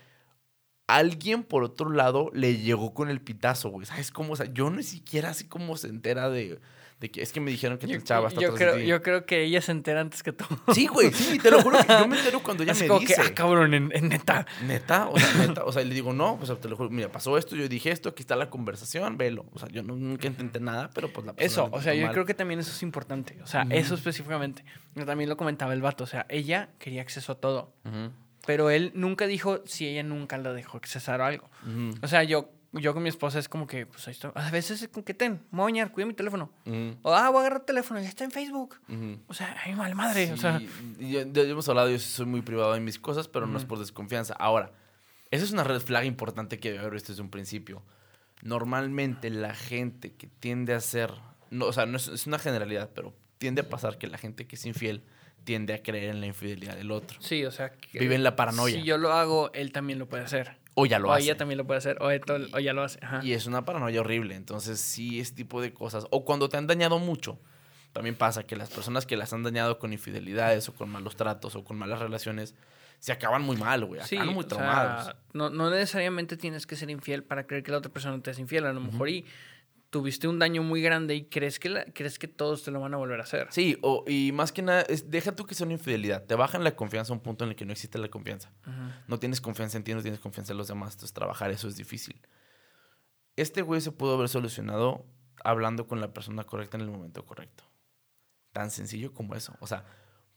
alguien 0.86 1.44
por 1.44 1.64
otro 1.64 1.90
lado 1.90 2.30
le 2.32 2.57
llegó 2.57 2.94
con 2.94 3.11
el 3.11 3.20
pitazo, 3.20 3.68
güey. 3.68 3.84
¿Sabes 3.84 4.11
cómo? 4.11 4.32
O 4.32 4.36
sea, 4.36 4.46
yo 4.46 4.70
ni 4.70 4.84
siquiera 4.84 5.28
así 5.28 5.48
como 5.48 5.76
se 5.76 5.88
entera 5.88 6.30
de, 6.30 6.59
de 7.01 7.11
que 7.11 7.20
es 7.20 7.32
que 7.32 7.40
me 7.40 7.51
dijeron 7.51 7.76
que 7.76 7.86
yo, 7.86 8.01
chava 8.01 8.30
yo 8.30 8.55
creo, 8.55 8.78
Yo 8.78 9.03
creo 9.03 9.26
que 9.26 9.42
ella 9.42 9.61
se 9.61 9.72
entera 9.72 10.01
antes 10.01 10.22
que 10.22 10.32
tú. 10.32 10.47
Sí, 10.72 10.86
güey, 10.86 11.12
sí, 11.12 11.38
te 11.38 11.51
lo 11.51 11.61
juro 11.62 11.78
que 11.78 11.88
yo 11.88 12.09
me 12.09 12.16
entero 12.16 12.42
cuando 12.42 12.62
ella 12.62 12.72
me 12.72 12.88
dice. 12.88 13.14
Que, 13.14 13.20
ah, 13.20 13.34
cabrón, 13.34 13.74
en, 13.74 13.88
neta. 14.09 14.47
Neta, 14.66 15.09
o 15.09 15.18
sea, 15.18 15.47
neta. 15.47 15.64
O 15.64 15.72
sea, 15.72 15.84
le 15.84 15.94
digo, 15.94 16.12
no, 16.14 16.38
pues 16.38 16.59
te 16.59 16.68
lo 16.68 16.76
juro, 16.76 16.88
mira, 16.88 17.12
pasó 17.12 17.36
esto, 17.36 17.55
yo 17.55 17.68
dije 17.68 17.90
esto, 17.90 18.09
aquí 18.09 18.22
está 18.22 18.34
la 18.34 18.49
conversación, 18.49 19.18
velo. 19.18 19.44
O 19.53 19.59
sea, 19.59 19.68
yo 19.68 19.82
nunca 19.82 20.26
intenté 20.26 20.59
nada, 20.59 20.90
pero 20.94 21.12
pues 21.12 21.26
la 21.26 21.34
Eso, 21.36 21.68
o 21.70 21.82
sea, 21.82 21.94
yo 21.94 22.11
creo 22.12 22.24
que 22.24 22.34
también 22.34 22.61
eso 22.61 22.70
es 22.70 22.82
importante. 22.82 23.38
O 23.42 23.47
sea, 23.47 23.66
eso 23.70 23.94
específicamente. 23.94 24.64
Yo 24.94 25.05
también 25.05 25.28
lo 25.28 25.36
comentaba 25.36 25.74
el 25.74 25.82
vato. 25.82 26.05
O 26.05 26.07
sea, 26.07 26.24
ella 26.30 26.70
quería 26.78 27.03
acceso 27.03 27.32
a 27.32 27.34
todo. 27.36 27.74
Pero 28.47 28.70
él 28.70 28.92
nunca 28.94 29.26
dijo 29.26 29.62
si 29.66 29.86
ella 29.86 30.03
nunca 30.03 30.38
le 30.38 30.53
dejó 30.55 30.78
accesar 30.78 31.20
algo. 31.20 31.51
O 32.01 32.09
sea, 32.09 32.22
yo, 32.22 32.51
yo 32.73 32.93
con 32.93 33.03
mi 33.03 33.09
esposa 33.09 33.39
es 33.39 33.49
como 33.49 33.67
que, 33.67 33.87
pues 33.87 34.07
ahí 34.09 34.13
está. 34.13 34.29
A 34.34 34.51
veces 34.51 34.83
es 34.83 34.88
como 34.88 35.05
que 35.05 35.14
ten, 35.14 35.41
a 35.53 35.88
cuida 35.88 36.07
mi 36.07 36.14
teléfono. 36.14 36.51
O, 37.03 37.14
ah, 37.14 37.30
voy 37.30 37.38
a 37.38 37.41
agarrar 37.41 37.61
el 37.61 37.67
teléfono, 37.67 38.01
ya 38.01 38.09
está 38.09 38.25
en 38.25 38.30
Facebook. 38.30 38.76
O 39.29 39.34
sea, 39.34 39.57
ay, 39.64 39.75
mal 39.75 39.95
madre. 39.95 40.33
O 40.33 40.37
sea, 40.37 40.61
ya, 40.99 41.21
hemos 41.21 41.68
hablado, 41.68 41.91
yo 41.91 41.99
soy 41.99 42.26
muy 42.26 42.43
privado 42.43 42.75
en 42.76 42.84
mis 42.84 42.99
cosas, 42.99 43.29
pero 43.29 43.47
no 43.47 43.59
es 43.59 43.64
por 43.64 43.79
desconfianza. 43.79 44.34
Ahora, 44.34 44.72
esa 45.30 45.45
es 45.45 45.51
una 45.51 45.64
red 45.64 45.80
flag 45.80 46.05
importante 46.05 46.59
que 46.59 46.71
debe 46.71 46.80
haber 46.80 46.95
visto 46.95 47.13
desde 47.13 47.22
un 47.22 47.30
principio. 47.30 47.83
Normalmente 48.43 49.30
la 49.30 49.55
gente 49.55 50.14
que 50.14 50.26
tiende 50.26 50.75
a 50.75 50.80
ser, 50.80 51.13
no, 51.51 51.67
o 51.67 51.72
sea, 51.72 51.87
no 51.87 51.97
es, 51.97 52.09
es 52.09 52.26
una 52.26 52.38
generalidad, 52.38 52.91
pero 52.95 53.14
tiende 53.38 53.63
a 53.63 53.68
pasar 53.68 53.99
que 53.99 54.07
la 54.07 54.18
gente 54.18 54.47
que 54.47 54.57
es 54.57 54.67
infiel 54.67 55.03
tiende 55.45 55.75
a 55.75 55.83
creer 55.83 56.11
en 56.11 56.21
la 56.21 56.26
infidelidad 56.26 56.76
del 56.76 56.91
otro. 56.91 57.18
Sí, 57.22 57.45
o 57.45 57.51
sea, 57.51 57.72
que 57.72 57.99
vive 57.99 58.17
en 58.17 58.25
la 58.25 58.37
paranoia. 58.37 58.75
Si 58.75 58.83
yo 58.83 58.99
lo 58.99 59.13
hago, 59.13 59.51
él 59.55 59.72
también 59.72 59.99
lo 59.99 60.09
puede 60.09 60.25
hacer. 60.25 60.59
O 60.78 60.84
ya 60.84 60.98
lo 60.98 61.08
o 61.08 61.12
hace. 61.12 61.24
ella 61.24 61.36
también 61.38 61.57
lo 61.57 61.66
puede 61.66 61.78
hacer, 61.78 61.96
o, 62.03 62.07
o 62.07 62.58
ya 62.61 62.72
lo 62.74 62.82
hace. 62.82 63.00
Y 63.22 63.32
es 63.32 63.46
una 63.46 63.64
paranoia 63.64 64.00
horrible. 64.00 64.34
Entonces, 64.34 64.78
sí, 64.78 65.18
ese 65.18 65.34
tipo 65.34 65.62
de 65.62 65.72
cosas. 65.72 66.07
O 66.11 66.26
cuando 66.26 66.50
te 66.50 66.58
han 66.58 66.66
dañado 66.66 66.98
mucho, 66.98 67.38
también 67.92 68.14
pasa 68.14 68.42
que 68.42 68.57
las 68.57 68.68
personas 68.68 69.07
que 69.07 69.16
las 69.16 69.32
han 69.32 69.42
dañado 69.42 69.78
con 69.78 69.94
infidelidades 69.94 70.68
o 70.68 70.74
con 70.74 70.90
malos 70.90 71.16
tratos 71.16 71.57
o 71.57 71.64
con 71.64 71.78
malas 71.78 71.98
relaciones 71.98 72.54
se 72.98 73.11
acaban 73.11 73.40
muy 73.40 73.57
mal, 73.57 73.86
güey. 73.86 74.03
Acaban 74.03 74.34
muy 74.34 74.44
traumados. 74.44 75.16
no, 75.32 75.48
no 75.48 75.70
necesariamente 75.70 76.36
tienes 76.36 76.66
que 76.66 76.76
ser 76.76 76.90
infiel 76.90 77.22
para 77.24 77.46
creer 77.46 77.62
que 77.62 77.70
la 77.72 77.78
otra 77.78 77.90
persona 77.90 78.22
te 78.22 78.30
es 78.30 78.38
infiel. 78.38 78.66
A 78.66 78.72
lo 78.74 78.80
mejor 78.80 79.08
y 79.08 79.24
tuviste 79.97 80.29
un 80.29 80.39
daño 80.39 80.63
muy 80.63 80.83
grande 80.83 81.14
y 81.14 81.25
crees 81.25 81.59
que, 81.59 81.91
crees 81.95 82.18
que 82.18 82.29
todos 82.29 82.63
te 82.63 82.71
lo 82.71 82.81
van 82.81 82.93
a 82.93 82.99
volver 82.99 83.18
a 83.18 83.23
hacer. 83.23 83.49
Sí, 83.51 83.79
o, 83.81 84.05
y 84.07 84.31
más 84.31 84.53
que 84.53 84.61
nada, 84.61 84.83
es, 84.83 85.11
deja 85.11 85.35
tú 85.35 85.47
que 85.47 85.55
sea 85.55 85.64
una 85.64 85.73
infidelidad. 85.73 86.27
Te 86.27 86.35
bajan 86.35 86.63
la 86.64 86.77
confianza 86.77 87.14
a 87.14 87.17
un 87.17 87.23
punto 87.23 87.45
en 87.45 87.51
el 87.51 87.57
que 87.57 87.64
no 87.64 87.73
existe 87.73 87.99
la 87.99 88.09
confianza. 88.09 88.53
No 89.09 89.18
tienes 89.18 89.41
confianza 89.41 89.79
en 89.79 89.85
ti, 89.85 89.95
no 89.95 90.03
tienes 90.03 90.21
confianza 90.21 90.53
en 90.53 90.59
los 90.59 90.68
demás. 90.68 90.93
Entonces, 90.93 91.14
trabajar 91.14 91.51
eso 91.51 91.67
es 91.67 91.77
difícil. 91.77 92.21
este 93.37 93.63
güey 93.63 93.81
se 93.81 93.91
pudo 93.91 94.17
haber 94.17 94.29
solucionado 94.29 95.07
hablando 95.43 95.87
con 95.87 96.03
la 96.03 96.13
persona 96.13 96.45
correcta 96.45 96.77
en 96.77 96.83
el 96.83 96.91
momento 96.91 97.25
correcto. 97.25 97.64
Tan 98.53 98.71
sencillo 98.71 99.14
como 99.14 99.35
eso. 99.35 99.57
O 99.61 99.67
sea, 99.67 99.87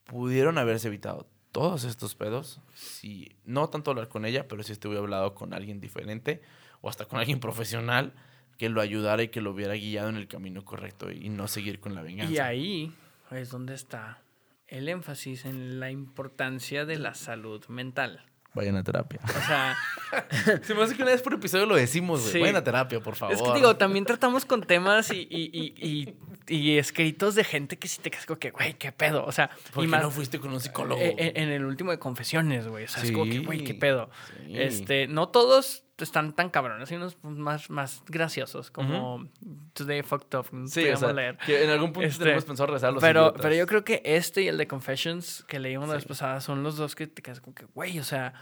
pudieron 0.05 0.57
haberse 0.57 0.87
evitado 0.87 1.29
todos 1.51 1.83
estos 1.83 2.15
pedos 2.15 2.61
si 2.75 3.35
no 3.43 3.69
tanto 3.69 3.91
hablar 3.91 4.07
con 4.07 4.23
ella, 4.23 4.47
pero 4.47 4.63
si 4.63 4.71
hubiera 4.71 4.99
hablado 4.99 5.35
con 5.35 5.53
alguien 5.53 5.81
diferente 5.81 6.41
o 6.79 6.87
hasta 6.87 7.03
con 7.03 7.19
alguien 7.19 7.41
profesional 7.41 8.13
que 8.59 8.69
lo 8.69 8.81
ayudara 8.81 9.23
y 9.23 9.29
que 9.29 9.41
lo 9.41 9.51
hubiera 9.51 9.73
guiado 9.73 10.09
en 10.09 10.17
el 10.17 10.27
camino 10.27 10.63
correcto 10.63 11.09
y 11.11 11.29
no 11.29 11.47
seguir 11.47 11.79
con 11.79 11.95
la 11.95 12.01
venganza. 12.03 12.31
Y 12.31 12.37
ahí 12.37 12.91
es 13.31 13.49
donde 13.49 13.73
está 13.73 14.21
el 14.67 14.89
énfasis 14.89 15.45
en 15.45 15.79
la 15.79 15.89
importancia 15.89 16.85
de 16.85 16.97
la 16.99 17.15
salud 17.15 17.65
mental. 17.69 18.23
Vayan 18.53 18.75
a 18.75 18.83
terapia. 18.83 19.19
O 19.23 19.47
sea, 19.47 19.77
Se 20.63 20.73
me 20.73 20.81
hace 20.83 20.95
que 20.95 21.03
una 21.03 21.11
vez 21.11 21.21
por 21.21 21.33
episodio 21.35 21.65
lo 21.67 21.75
decimos, 21.75 22.19
güey. 22.21 22.33
Sí. 22.33 22.39
Vayan 22.39 22.57
a 22.57 22.63
terapia, 22.63 22.99
por 22.99 23.15
favor. 23.15 23.35
es 23.35 23.41
que 23.41 23.53
digo, 23.53 23.77
también 23.77 24.03
tratamos 24.05 24.43
con 24.43 24.61
temas 24.63 25.11
y, 25.11 25.19
y, 25.29 25.49
y, 25.53 26.15
y, 26.47 26.53
y 26.53 26.77
escritos 26.77 27.35
de 27.35 27.43
gente 27.45 27.77
que 27.77 27.87
sí 27.87 28.01
te 28.01 28.09
casco 28.11 28.37
que, 28.39 28.49
güey, 28.51 28.73
qué 28.73 28.91
pedo. 28.91 29.23
O 29.23 29.31
sea, 29.31 29.51
¿Por 29.73 29.83
y 29.83 29.87
qué 29.87 29.91
más 29.91 30.01
no 30.01 30.11
fuiste 30.11 30.39
con 30.39 30.51
un 30.51 30.59
psicólogo? 30.59 30.99
eh, 30.99 31.15
eh, 31.17 31.33
en 31.35 31.49
el 31.49 31.63
último 31.63 31.91
de 31.91 31.99
confesiones, 31.99 32.67
güey. 32.67 32.85
O 32.85 32.87
sea, 32.89 33.03
es 33.03 33.11
como 33.11 33.23
que, 33.25 33.39
güey, 33.39 33.63
qué 33.63 33.75
pedo. 33.75 34.09
sí. 34.45 34.59
Este, 34.59 35.07
no 35.07 35.29
todos 35.29 35.83
están 36.03 36.33
tan 36.33 36.49
cabrones, 36.49 36.89
hay 36.91 36.97
unos 36.97 37.17
más, 37.23 37.69
más 37.69 38.03
graciosos, 38.07 38.71
como 38.71 39.27
Today 39.73 40.01
Fucked 40.03 40.37
Up. 40.37 40.45
Sí, 40.45 40.55
o 40.55 40.83
podíamos 40.83 40.99
sea, 40.99 41.13
leer. 41.13 41.37
que 41.45 41.63
en 41.63 41.69
algún 41.69 41.93
punto 41.93 42.07
Este, 42.07 42.23
tenemos 42.23 42.45
pensado 42.45 42.71
rezar 42.73 42.89
a 42.89 42.91
los 42.93 43.01
Pero, 43.01 43.21
idiotas. 43.21 43.41
pero 43.41 43.55
yo 43.55 43.67
creo 43.67 43.83
que 43.83 44.01
este 44.05 44.41
y 44.43 44.47
el 44.47 44.57
de 44.57 44.67
Confessions 44.67 45.43
que 45.47 45.59
leímos 45.59 45.87
la 45.87 45.95
vez 45.95 46.03
Sí. 46.03 46.09
pasada 46.09 46.41
son 46.41 46.63
los 46.63 46.77
dos 46.77 46.95
que 46.95 47.07
te 47.07 47.21
quedas 47.21 47.41
como 47.41 47.53
que, 47.55 47.65
güey, 47.65 47.99
o 47.99 48.03
sea, 48.03 48.33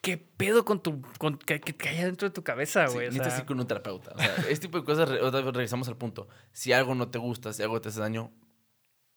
¿qué 0.00 0.18
pedo 0.18 0.64
con 0.64 0.82
tu. 0.82 1.00
Con, 1.18 1.38
que, 1.38 1.60
que, 1.60 1.88
hay 1.88 2.02
dentro 2.04 2.28
de 2.28 2.34
tu 2.34 2.42
cabeza, 2.42 2.86
Sí, 2.88 2.94
güey? 2.94 3.06
o 3.06 3.10
necesitas 3.10 3.38
ir 3.40 3.46
con 3.46 3.60
un 3.60 3.66
terapeuta. 3.66 4.12
O 4.14 4.18
sea, 4.18 4.34
este 4.48 4.66
tipo 4.68 4.78
de 4.78 4.84
cosas, 4.84 5.08
otra 5.10 5.40
vez 5.40 5.52
regresamos 5.54 5.88
al 5.88 5.96
punto. 5.96 6.28
Si 6.52 6.72
algo 6.72 6.94
no 6.94 7.08
te 7.08 7.18
gusta, 7.18 7.52
si 7.52 7.62
algo 7.62 7.80
te 7.80 7.88
hace 7.90 8.00
daño, 8.00 8.32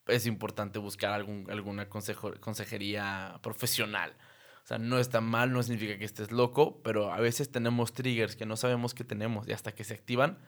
es 0.07 0.27
importante 0.27 0.77
buscar 0.77 1.11
algún, 1.13 1.49
alguna 1.49 1.89
consejo, 1.89 2.31
consejería 2.39 3.39
profesional. 3.41 4.13
O 4.65 4.67
sea, 4.67 4.79
no 4.79 4.97
está 4.97 5.21
mal, 5.21 5.53
no 5.53 5.61
significa 5.61 5.95
que 5.99 6.05
estés 6.05 6.31
loco, 6.31 6.81
pero 6.83 7.13
a 7.13 7.19
veces 7.19 7.51
tenemos 7.51 7.93
triggers 7.93 8.35
que 8.35 8.47
no 8.47 8.57
sabemos 8.57 8.95
que 8.95 9.03
tenemos 9.03 9.47
y 9.47 9.51
hasta 9.51 9.73
que 9.73 9.83
se 9.83 9.93
activan, 9.93 10.39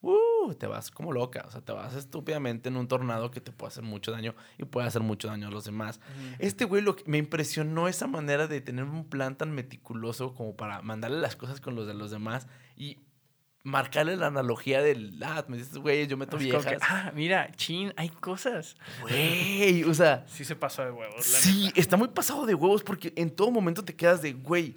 uh, 0.00 0.54
te 0.54 0.68
vas 0.68 0.92
como 0.92 1.10
loca. 1.12 1.42
O 1.48 1.50
sea, 1.50 1.60
te 1.60 1.72
vas 1.72 1.92
estúpidamente 1.96 2.68
en 2.68 2.76
un 2.76 2.86
tornado 2.86 3.32
que 3.32 3.40
te 3.40 3.50
puede 3.50 3.72
hacer 3.72 3.82
mucho 3.82 4.12
daño 4.12 4.36
y 4.58 4.64
puede 4.64 4.86
hacer 4.86 5.02
mucho 5.02 5.26
daño 5.26 5.48
a 5.48 5.50
los 5.50 5.64
demás. 5.64 5.98
Este 6.38 6.66
güey 6.66 6.82
lo 6.82 6.94
que 6.94 7.02
me 7.08 7.18
impresionó 7.18 7.88
esa 7.88 8.06
manera 8.06 8.46
de 8.46 8.60
tener 8.60 8.84
un 8.84 9.08
plan 9.08 9.36
tan 9.36 9.50
meticuloso 9.50 10.34
como 10.34 10.54
para 10.54 10.80
mandarle 10.82 11.18
las 11.18 11.34
cosas 11.34 11.60
con 11.60 11.74
los 11.74 11.88
de 11.88 11.94
los 11.94 12.12
demás 12.12 12.46
y 12.76 13.00
marcarle 13.64 14.16
la 14.16 14.26
analogía 14.26 14.82
del, 14.82 15.18
ah, 15.24 15.44
me 15.48 15.56
dices, 15.56 15.78
güey, 15.78 16.06
yo 16.06 16.16
meto 16.16 16.36
es 16.36 16.44
viejas. 16.44 16.66
que, 16.66 16.78
ah, 16.82 17.10
mira, 17.14 17.50
chin, 17.56 17.92
hay 17.96 18.10
cosas. 18.10 18.76
Güey, 19.00 19.82
o 19.84 19.94
sea, 19.94 20.24
Sí 20.28 20.44
se 20.44 20.54
pasó 20.54 20.84
de 20.84 20.92
huevos, 20.92 21.16
la 21.16 21.38
sí, 21.38 21.72
está 21.74 21.96
muy 21.96 22.08
pasado 22.08 22.46
de 22.46 22.54
huevos 22.54 22.82
porque 22.82 23.12
en 23.16 23.30
todo 23.30 23.50
momento 23.50 23.82
te 23.82 23.96
quedas 23.96 24.20
de, 24.22 24.34
güey, 24.34 24.76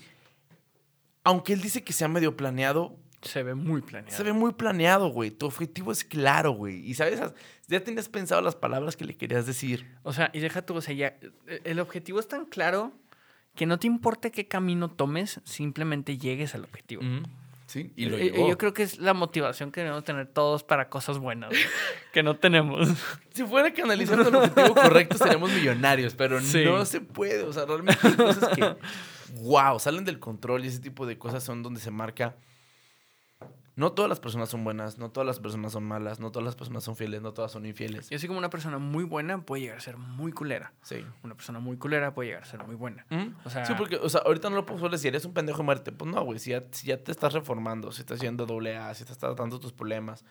aunque 1.24 1.52
él 1.52 1.62
dice 1.62 1.84
que 1.84 1.92
sea 1.94 2.08
medio 2.08 2.36
planeado. 2.38 2.98
Se 3.22 3.44
ve 3.44 3.56
muy 3.56 3.82
planeado. 3.82 4.16
se 4.16 4.24
ve 4.24 4.32
muy 4.32 4.54
planeado, 4.54 5.10
güey. 5.10 5.32
Tu 5.32 5.46
objetivo 5.48 5.92
es 5.92 6.06
claro, 6.06 6.52
güey. 6.52 6.78
Y 6.88 6.94
sabes, 6.94 7.20
ya 7.68 7.84
tenías 7.84 8.08
pensado 8.08 8.42
las 8.42 8.56
palabras 8.56 8.96
que 8.96 9.04
le 9.04 9.18
querías 9.18 9.46
decir. 9.46 9.98
O 10.04 10.14
sea, 10.14 10.30
y 10.34 10.40
deja 10.40 10.62
tú, 10.62 10.76
o 10.76 10.82
sea, 10.82 10.94
ya, 10.94 11.18
el 11.66 11.80
objetivo 11.82 12.22
es 12.22 12.28
tan 12.30 12.46
claro 12.46 12.94
que 13.56 13.66
no 13.66 13.80
te 13.80 13.88
importe 13.88 14.32
qué 14.32 14.48
camino 14.48 14.90
tomes, 14.90 15.42
simplemente 15.44 16.18
llegues 16.18 16.56
al 16.56 16.64
objetivo. 16.64 17.02
Sí, 17.68 17.91
y 17.98 18.06
lo 18.06 18.18
Eh, 18.18 18.31
eh. 18.34 18.45
Yo 18.49 18.57
creo 18.57 18.73
que 18.73 18.81
es 18.84 18.98
la 18.98 19.14
motivación 19.14 19.72
que 19.73 19.81
debemos 19.81 20.06
tener 20.06 20.26
todos 20.27 20.64
para 20.64 20.89
cosas 20.89 21.19
buenas, 21.19 21.52
que 22.14 22.23
no 22.23 22.35
tenemos. 22.38 22.88
Si 23.34 23.44
fuera 23.44 23.72
canalizando 23.72 24.30
el 24.30 24.35
objetivo 24.35 24.73
correcto, 24.73 25.15
seríamos 25.15 25.52
millonarios, 25.52 26.15
pero 26.15 26.39
Sí. 26.41 26.65
no 26.65 26.84
se 26.85 27.02
puede. 27.02 27.44
O 27.44 27.53
sea, 27.53 27.65
realmente 27.65 27.99
hay 28.07 28.14
cosas 28.15 28.56
que, 28.56 28.76
wow, 29.41 29.80
salen 29.80 30.06
del 30.06 30.18
control 30.18 30.65
y 30.65 30.69
ese 30.69 30.80
tipo 30.80 31.06
de 31.06 31.19
cosas 31.19 31.44
son 31.44 31.61
donde 31.61 31.80
se 31.80 31.91
marca. 31.91 32.35
No 33.78 33.92
todas 33.92 34.10
las 34.10 34.20
personas 34.20 34.50
son 34.50 34.64
buenas, 34.64 34.98
no 34.98 35.12
todas 35.12 35.28
las 35.28 35.40
personas 35.40 35.72
son 35.72 35.84
malas, 35.84 36.20
no 36.20 36.32
todas 36.32 36.44
las 36.44 36.56
personas 36.56 36.84
son 36.84 36.96
fieles, 36.96 37.22
no 37.22 37.34
todas 37.34 37.52
son 37.52 37.64
infieles. 37.64 38.12
Y 38.12 38.16
así 38.16 38.26
como 38.26 38.40
una 38.40 38.50
persona 38.50 38.80
muy 38.80 39.04
buena 39.04 39.40
puede 39.46 39.62
llegar 39.62 39.78
a 39.78 39.82
ser 39.82 39.98
muy 39.98 40.32
culera. 40.32 40.74
Sí. 40.82 41.06
Una 41.22 41.36
persona 41.36 41.60
muy 41.60 41.78
culera 41.78 42.12
puede 42.12 42.30
llegar 42.30 42.42
a 42.42 42.46
ser 42.48 42.66
muy 42.66 42.74
buena. 42.74 43.06
O 43.46 43.52
sea, 43.52 43.66
sí, 43.66 43.76
porque, 43.78 43.98
o 43.98 44.10
sea, 44.10 44.22
ahorita 44.22 44.50
no 44.50 44.56
lo 44.56 44.66
puedo 44.66 44.90
decir, 44.90 45.10
eres 45.10 45.26
un 45.26 45.34
pendejo 45.36 45.60
de 45.60 45.64
muerte. 45.66 45.92
Pues 45.92 46.12
no, 46.12 46.24
güey, 46.24 46.40
si 46.40 46.50
ya, 46.50 46.64
si 46.72 46.88
ya 46.88 47.04
te 47.04 47.12
estás 47.12 47.34
reformando, 47.34 47.92
si 47.92 48.02
estás 48.02 48.18
haciendo 48.18 48.48
doble 48.48 48.78
A, 48.78 48.96
si 48.96 49.04
estás 49.04 49.20
tratando 49.20 49.60
tus 49.60 49.74
problemas 49.74 50.26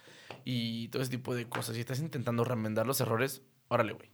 y 0.44 0.88
todo 0.88 1.02
ese 1.02 1.12
tipo 1.12 1.32
de 1.32 1.48
cosas, 1.48 1.76
si 1.76 1.80
estás 1.82 2.00
intentando 2.00 2.42
remendar 2.42 2.84
los 2.84 3.00
errores, 3.00 3.42
órale, 3.68 3.92
güey. 3.92 4.10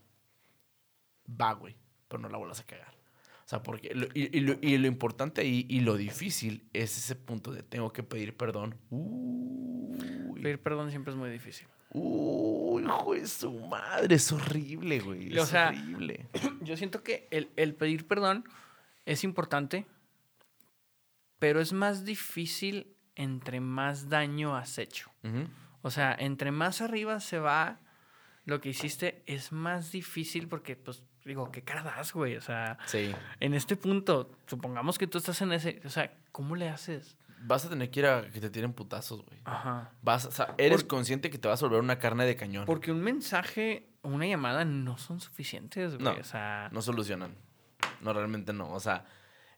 Va, 1.40 1.54
güey, 1.54 1.74
pero 2.06 2.20
no 2.20 2.28
la 2.28 2.36
vuelvas 2.36 2.60
a 2.60 2.64
cagar. 2.64 2.91
O 3.52 3.54
sea, 3.54 3.62
porque, 3.62 3.94
lo- 3.94 4.06
y, 4.14 4.34
y 4.34 4.40
lo, 4.40 4.56
y 4.62 4.78
lo 4.78 4.86
importante 4.86 5.42
ahí 5.42 5.66
y 5.68 5.80
lo 5.80 5.98
difícil 5.98 6.64
es 6.72 6.96
ese 6.96 7.14
punto 7.16 7.52
de 7.52 7.62
tengo 7.62 7.92
que 7.92 8.02
pedir 8.02 8.34
perdón. 8.34 8.76
Uy, 8.88 10.40
pedir 10.40 10.58
perdón 10.62 10.88
siempre 10.90 11.12
es 11.12 11.18
muy 11.18 11.28
difícil. 11.28 11.68
uy, 11.90 12.82
hijo 12.84 13.12
de 13.12 13.26
su 13.26 13.52
madre, 13.52 14.14
es 14.14 14.32
horrible, 14.32 15.00
güey. 15.00 15.36
O 15.38 15.42
Es 15.42 15.50
sea, 15.50 15.68
horrible. 15.68 16.28
Yo 16.62 16.78
siento 16.78 17.02
que 17.02 17.28
el, 17.30 17.50
el 17.56 17.74
pedir 17.74 18.06
perdón 18.06 18.44
es 19.04 19.22
importante, 19.22 19.84
pero 21.38 21.60
es 21.60 21.74
más 21.74 22.06
difícil 22.06 22.96
entre 23.16 23.60
más 23.60 24.08
daño 24.08 24.56
has 24.56 24.78
hecho. 24.78 25.10
O 25.82 25.90
sea, 25.90 26.16
entre 26.18 26.52
más 26.52 26.80
arriba 26.80 27.20
se 27.20 27.38
va 27.38 27.80
lo 28.46 28.60
que 28.62 28.70
hiciste, 28.70 29.22
es 29.26 29.52
más 29.52 29.92
difícil 29.92 30.48
porque, 30.48 30.74
pues, 30.76 31.02
digo, 31.24 31.50
¿qué 31.52 31.62
cara 31.62 31.82
das, 31.82 32.12
güey? 32.12 32.36
O 32.36 32.40
sea, 32.40 32.78
Sí. 32.86 33.14
en 33.40 33.54
este 33.54 33.76
punto, 33.76 34.30
supongamos 34.46 34.98
que 34.98 35.06
tú 35.06 35.18
estás 35.18 35.40
en 35.42 35.52
ese, 35.52 35.80
o 35.84 35.88
sea, 35.88 36.12
¿cómo 36.32 36.56
le 36.56 36.68
haces? 36.68 37.16
Vas 37.44 37.64
a 37.66 37.68
tener 37.68 37.90
que 37.90 38.00
ir 38.00 38.06
a 38.06 38.30
que 38.30 38.40
te 38.40 38.50
tiren 38.50 38.72
putazos, 38.72 39.24
güey. 39.24 39.40
Ajá. 39.44 39.90
Vas, 40.02 40.26
o 40.26 40.30
sea, 40.30 40.54
eres 40.58 40.82
Por- 40.84 40.88
consciente 40.98 41.28
que 41.30 41.38
te 41.38 41.48
vas 41.48 41.60
a 41.62 41.66
volver 41.66 41.80
una 41.82 41.98
carne 41.98 42.24
de 42.24 42.36
cañón. 42.36 42.66
Porque 42.66 42.92
un 42.92 43.00
mensaje 43.02 43.88
o 44.02 44.08
una 44.10 44.26
llamada 44.26 44.64
no 44.64 44.96
son 44.98 45.20
suficientes, 45.20 45.94
güey. 45.96 46.04
No, 46.04 46.20
o 46.20 46.24
sea, 46.24 46.68
No 46.72 46.82
solucionan. 46.82 47.34
No, 48.00 48.12
realmente 48.12 48.52
no. 48.52 48.70
O 48.72 48.78
sea, 48.80 49.04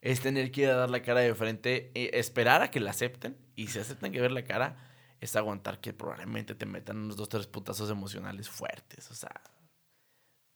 es 0.01 0.21
tener 0.23 0.51
que 0.51 0.63
ir 0.63 0.69
a 0.71 0.75
dar 0.77 0.89
la 0.91 1.03
cara 1.03 1.21
de 1.21 1.35
frente, 1.35 1.91
eh, 1.95 2.11
esperar 2.15 2.63
a 2.63 2.71
que 2.71 2.81
la 2.81 2.91
acepten. 2.91 3.37
Y 3.55 3.67
si 3.69 3.79
aceptan 3.79 4.13
que 4.13 4.21
ver 4.21 4.33
la 4.33 4.45
cara, 4.45 4.77
es 5.21 5.37
aguantar 5.37 5.81
que 5.81 5.93
probablemente 5.93 6.55
te 6.55 6.65
metan 6.67 6.97
unos 6.99 7.17
dos, 7.17 7.29
tres 7.29 7.47
putazos 7.47 7.91
emocionales 7.91 8.49
fuertes. 8.49 9.11
O 9.11 9.15
sea, 9.15 9.41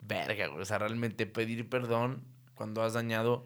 verga, 0.01 0.47
güey. 0.49 0.63
O 0.63 0.65
sea, 0.65 0.79
realmente 0.79 1.27
pedir 1.27 1.69
perdón 1.69 2.23
cuando 2.55 2.83
has 2.83 2.93
dañado 2.95 3.45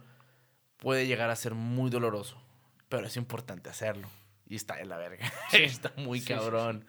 puede 0.79 1.07
llegar 1.07 1.31
a 1.31 1.37
ser 1.37 1.55
muy 1.55 1.91
doloroso. 1.91 2.41
Pero 2.89 3.07
es 3.07 3.16
importante 3.16 3.70
hacerlo. 3.70 4.09
Y 4.49 4.57
está 4.57 4.81
en 4.81 4.89
la 4.89 4.97
verga. 4.99 5.31
está 5.53 5.93
muy 5.97 6.20
Sí, 6.20 6.27
sí, 6.27 6.33
sí. 6.35 6.39
cabrón. 6.39 6.85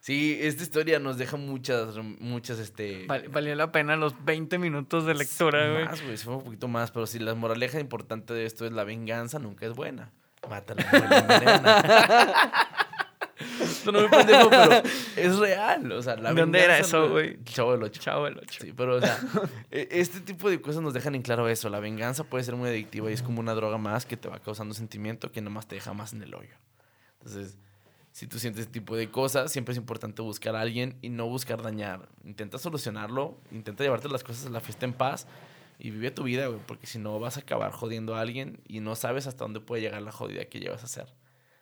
Sí, 0.00 0.38
esta 0.40 0.62
historia 0.62 1.00
nos 1.00 1.18
deja 1.18 1.36
muchas, 1.36 1.96
muchas, 2.20 2.60
este... 2.60 3.04
val- 3.06 3.28
valió 3.30 3.52
la 3.56 3.72
pena 3.72 3.96
los 3.96 4.24
20 4.24 4.56
minutos 4.58 5.04
de 5.06 5.14
lectura, 5.14 5.72
güey. 5.72 5.84
Más, 5.86 6.00
güey, 6.02 6.16
fue 6.16 6.36
un 6.36 6.44
poquito 6.44 6.68
más, 6.68 6.92
pero 6.92 7.06
si 7.08 7.18
la 7.18 7.34
moraleja 7.34 7.80
importante 7.80 8.32
de 8.32 8.46
esto 8.46 8.64
es 8.64 8.70
la 8.70 8.84
venganza, 8.84 9.40
nunca 9.40 9.66
es 9.66 9.72
buena. 9.74 10.12
Mátala. 10.48 10.84
Esto 13.62 13.92
no 13.92 14.00
me 14.02 14.08
pendejo, 14.08 14.50
pero 14.50 14.82
es 15.16 15.38
real. 15.38 15.92
O 15.92 16.02
sea, 16.02 16.16
la 16.16 16.32
¿De 16.32 16.40
dónde 16.40 16.62
era 16.62 16.78
eso, 16.78 17.08
güey? 17.10 17.42
Chavo 17.44 17.72
del 17.72 17.82
Ocho. 17.84 18.00
Chao 18.00 18.26
el 18.26 18.38
8. 18.38 18.64
Sí, 18.64 18.72
pero, 18.76 18.96
o 18.96 19.00
sea, 19.00 19.18
e- 19.70 19.88
este 19.92 20.20
tipo 20.20 20.50
de 20.50 20.60
cosas 20.60 20.82
nos 20.82 20.94
dejan 20.94 21.14
en 21.14 21.22
claro 21.22 21.48
eso. 21.48 21.68
La 21.68 21.80
venganza 21.80 22.24
puede 22.24 22.44
ser 22.44 22.56
muy 22.56 22.68
adictiva 22.68 23.10
y 23.10 23.14
es 23.14 23.22
como 23.22 23.40
una 23.40 23.54
droga 23.54 23.78
más 23.78 24.06
que 24.06 24.16
te 24.16 24.28
va 24.28 24.38
causando 24.40 24.74
sentimiento 24.74 25.30
que 25.30 25.40
nomás 25.40 25.66
te 25.66 25.76
deja 25.76 25.92
más 25.92 26.12
en 26.12 26.22
el 26.22 26.34
hoyo. 26.34 26.54
Entonces, 27.18 27.58
si 28.12 28.26
tú 28.26 28.38
sientes 28.38 28.62
ese 28.62 28.70
tipo 28.70 28.96
de 28.96 29.10
cosas, 29.10 29.52
siempre 29.52 29.72
es 29.72 29.78
importante 29.78 30.22
buscar 30.22 30.56
a 30.56 30.60
alguien 30.60 30.96
y 31.02 31.08
no 31.08 31.26
buscar 31.28 31.62
dañar. 31.62 32.08
Intenta 32.24 32.58
solucionarlo, 32.58 33.38
intenta 33.52 33.84
llevarte 33.84 34.08
las 34.08 34.24
cosas 34.24 34.46
a 34.46 34.50
la 34.50 34.60
fiesta 34.60 34.86
en 34.86 34.92
paz 34.92 35.26
y 35.78 35.90
vive 35.90 36.10
tu 36.10 36.24
vida, 36.24 36.48
güey, 36.48 36.58
porque 36.66 36.88
si 36.88 36.98
no 36.98 37.20
vas 37.20 37.36
a 37.36 37.40
acabar 37.40 37.70
jodiendo 37.70 38.16
a 38.16 38.20
alguien 38.20 38.60
y 38.66 38.80
no 38.80 38.96
sabes 38.96 39.28
hasta 39.28 39.44
dónde 39.44 39.60
puede 39.60 39.82
llegar 39.82 40.02
la 40.02 40.10
jodida 40.10 40.44
que 40.46 40.58
llevas 40.58 40.82
a 40.82 40.86
hacer. 40.86 41.06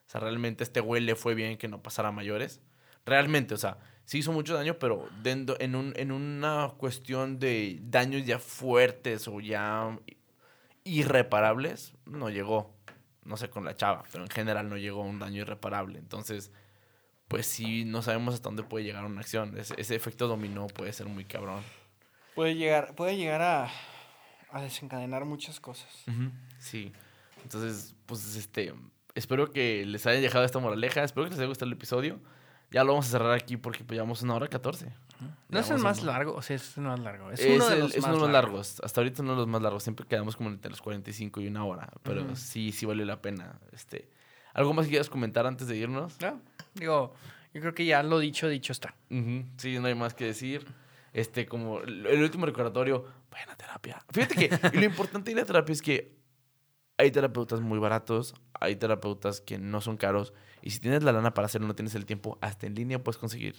O 0.06 0.08
sea, 0.10 0.20
realmente 0.20 0.62
este 0.64 0.80
güey 0.80 1.02
le 1.02 1.16
fue 1.16 1.34
bien 1.34 1.58
que 1.58 1.68
no 1.68 1.82
pasara 1.82 2.08
a 2.08 2.12
mayores. 2.12 2.60
Realmente, 3.04 3.54
o 3.54 3.56
sea, 3.56 3.78
sí 4.04 4.18
hizo 4.18 4.32
mucho 4.32 4.54
daño, 4.54 4.78
pero 4.78 5.08
dendo- 5.22 5.56
en, 5.60 5.74
un, 5.74 5.92
en 5.96 6.12
una 6.12 6.72
cuestión 6.76 7.38
de 7.38 7.78
daños 7.82 8.24
ya 8.24 8.38
fuertes 8.38 9.26
o 9.28 9.40
ya 9.40 9.98
irreparables, 10.84 11.94
no 12.06 12.30
llegó. 12.30 12.74
No 13.24 13.36
sé 13.36 13.50
con 13.50 13.64
la 13.64 13.74
chava, 13.74 14.04
pero 14.12 14.22
en 14.22 14.30
general 14.30 14.68
no 14.68 14.76
llegó 14.76 15.02
a 15.02 15.06
un 15.06 15.18
daño 15.18 15.40
irreparable. 15.42 15.98
Entonces, 15.98 16.52
pues 17.26 17.46
sí, 17.46 17.84
no 17.84 18.02
sabemos 18.02 18.34
hasta 18.34 18.48
dónde 18.48 18.62
puede 18.62 18.84
llegar 18.84 19.04
una 19.04 19.20
acción. 19.20 19.58
Ese, 19.58 19.74
ese 19.78 19.96
efecto 19.96 20.28
dominó 20.28 20.68
puede 20.68 20.92
ser 20.92 21.06
muy 21.06 21.24
cabrón. 21.24 21.62
Puede 22.36 22.54
llegar, 22.54 22.94
puede 22.94 23.16
llegar 23.16 23.42
a, 23.42 23.68
a 24.50 24.62
desencadenar 24.62 25.24
muchas 25.24 25.58
cosas. 25.58 25.88
Sí. 26.60 26.92
Entonces, 27.42 27.96
pues 28.06 28.36
este, 28.36 28.72
espero 29.16 29.50
que 29.50 29.84
les 29.84 30.06
haya 30.06 30.20
dejado 30.20 30.44
esta 30.44 30.58
moraleja. 30.60 31.02
Espero 31.02 31.24
que 31.24 31.30
les 31.30 31.38
haya 31.40 31.48
gustado 31.48 31.66
el 31.66 31.72
episodio. 31.72 32.20
Ya 32.70 32.82
lo 32.84 32.92
vamos 32.92 33.06
a 33.06 33.10
cerrar 33.10 33.32
aquí 33.32 33.56
porque 33.56 33.84
pues, 33.84 33.96
llevamos 33.96 34.22
una 34.22 34.34
hora 34.34 34.48
catorce. 34.48 34.92
No 35.48 35.60
es 35.60 35.70
el 35.70 35.78
más 35.78 36.02
una- 36.02 36.12
largo, 36.12 36.34
o 36.34 36.42
sea, 36.42 36.56
es 36.56 36.76
el 36.76 36.84
más 36.84 36.98
largo. 37.00 37.30
Es, 37.30 37.40
Es, 37.40 37.54
uno 37.56 37.66
de 37.68 37.74
el- 37.74 37.80
los 37.80 37.94
es 37.94 38.02
más 38.02 38.16
uno 38.16 38.28
largos. 38.28 38.32
largos. 38.52 38.80
Hasta 38.84 39.00
ahorita 39.00 39.22
uno 39.22 39.32
de 39.32 39.38
los 39.38 39.46
más 39.48 39.62
largos. 39.62 39.82
Siempre 39.82 40.04
quedamos 40.06 40.36
como 40.36 40.50
entre 40.50 40.70
los 40.70 40.80
45 40.82 41.40
y 41.40 41.46
una 41.48 41.64
hora. 41.64 41.88
Pero 42.02 42.22
Ujú. 42.24 42.36
sí, 42.36 42.72
sí 42.72 42.84
valió 42.86 43.04
la 43.04 43.20
pena. 43.22 43.58
Este, 43.72 44.08
¿Algo 44.52 44.72
más 44.74 44.86
que 44.86 44.90
quieras 44.90 45.08
comentar 45.10 45.46
antes 45.46 45.68
de 45.68 45.76
irnos? 45.76 46.20
No, 46.20 46.40
digo, 46.74 47.14
yo 47.54 47.60
creo 47.60 47.74
que 47.74 47.84
ya 47.86 48.02
lo 48.02 48.18
dicho, 48.18 48.48
dicho 48.48 48.72
está. 48.72 48.94
Ujú, 49.10 49.44
Sí, 49.58 49.78
no 49.78 49.86
hay 49.86 49.94
más 49.94 50.14
que 50.14 50.24
decir. 50.24 50.66
Este, 51.12 51.46
como 51.46 51.80
el 51.80 52.04
el 52.06 52.22
último 52.22 52.44
recordatorio, 52.46 53.06
vayan 53.30 53.50
a 53.50 53.56
terapia. 53.56 54.02
Fíjate 54.12 54.34
que 54.48 54.76
lo 54.78 54.84
importante 54.84 55.30
de 55.30 55.40
la 55.40 55.46
terapia 55.46 55.72
es 55.72 55.80
que 55.82 56.16
hay 56.98 57.10
terapeutas 57.10 57.60
muy 57.60 57.78
baratos, 57.78 58.34
hay 58.58 58.76
terapeutas 58.76 59.40
que 59.40 59.58
no 59.58 59.80
son 59.80 59.96
caros. 59.96 60.32
Y 60.62 60.70
si 60.70 60.80
tienes 60.80 61.04
la 61.04 61.12
lana 61.12 61.32
para 61.32 61.46
hacerlo, 61.46 61.68
no 61.68 61.76
tienes 61.76 61.94
el 61.94 62.06
tiempo, 62.06 62.38
hasta 62.40 62.66
en 62.66 62.74
línea 62.74 62.98
puedes 62.98 63.18
conseguir 63.18 63.54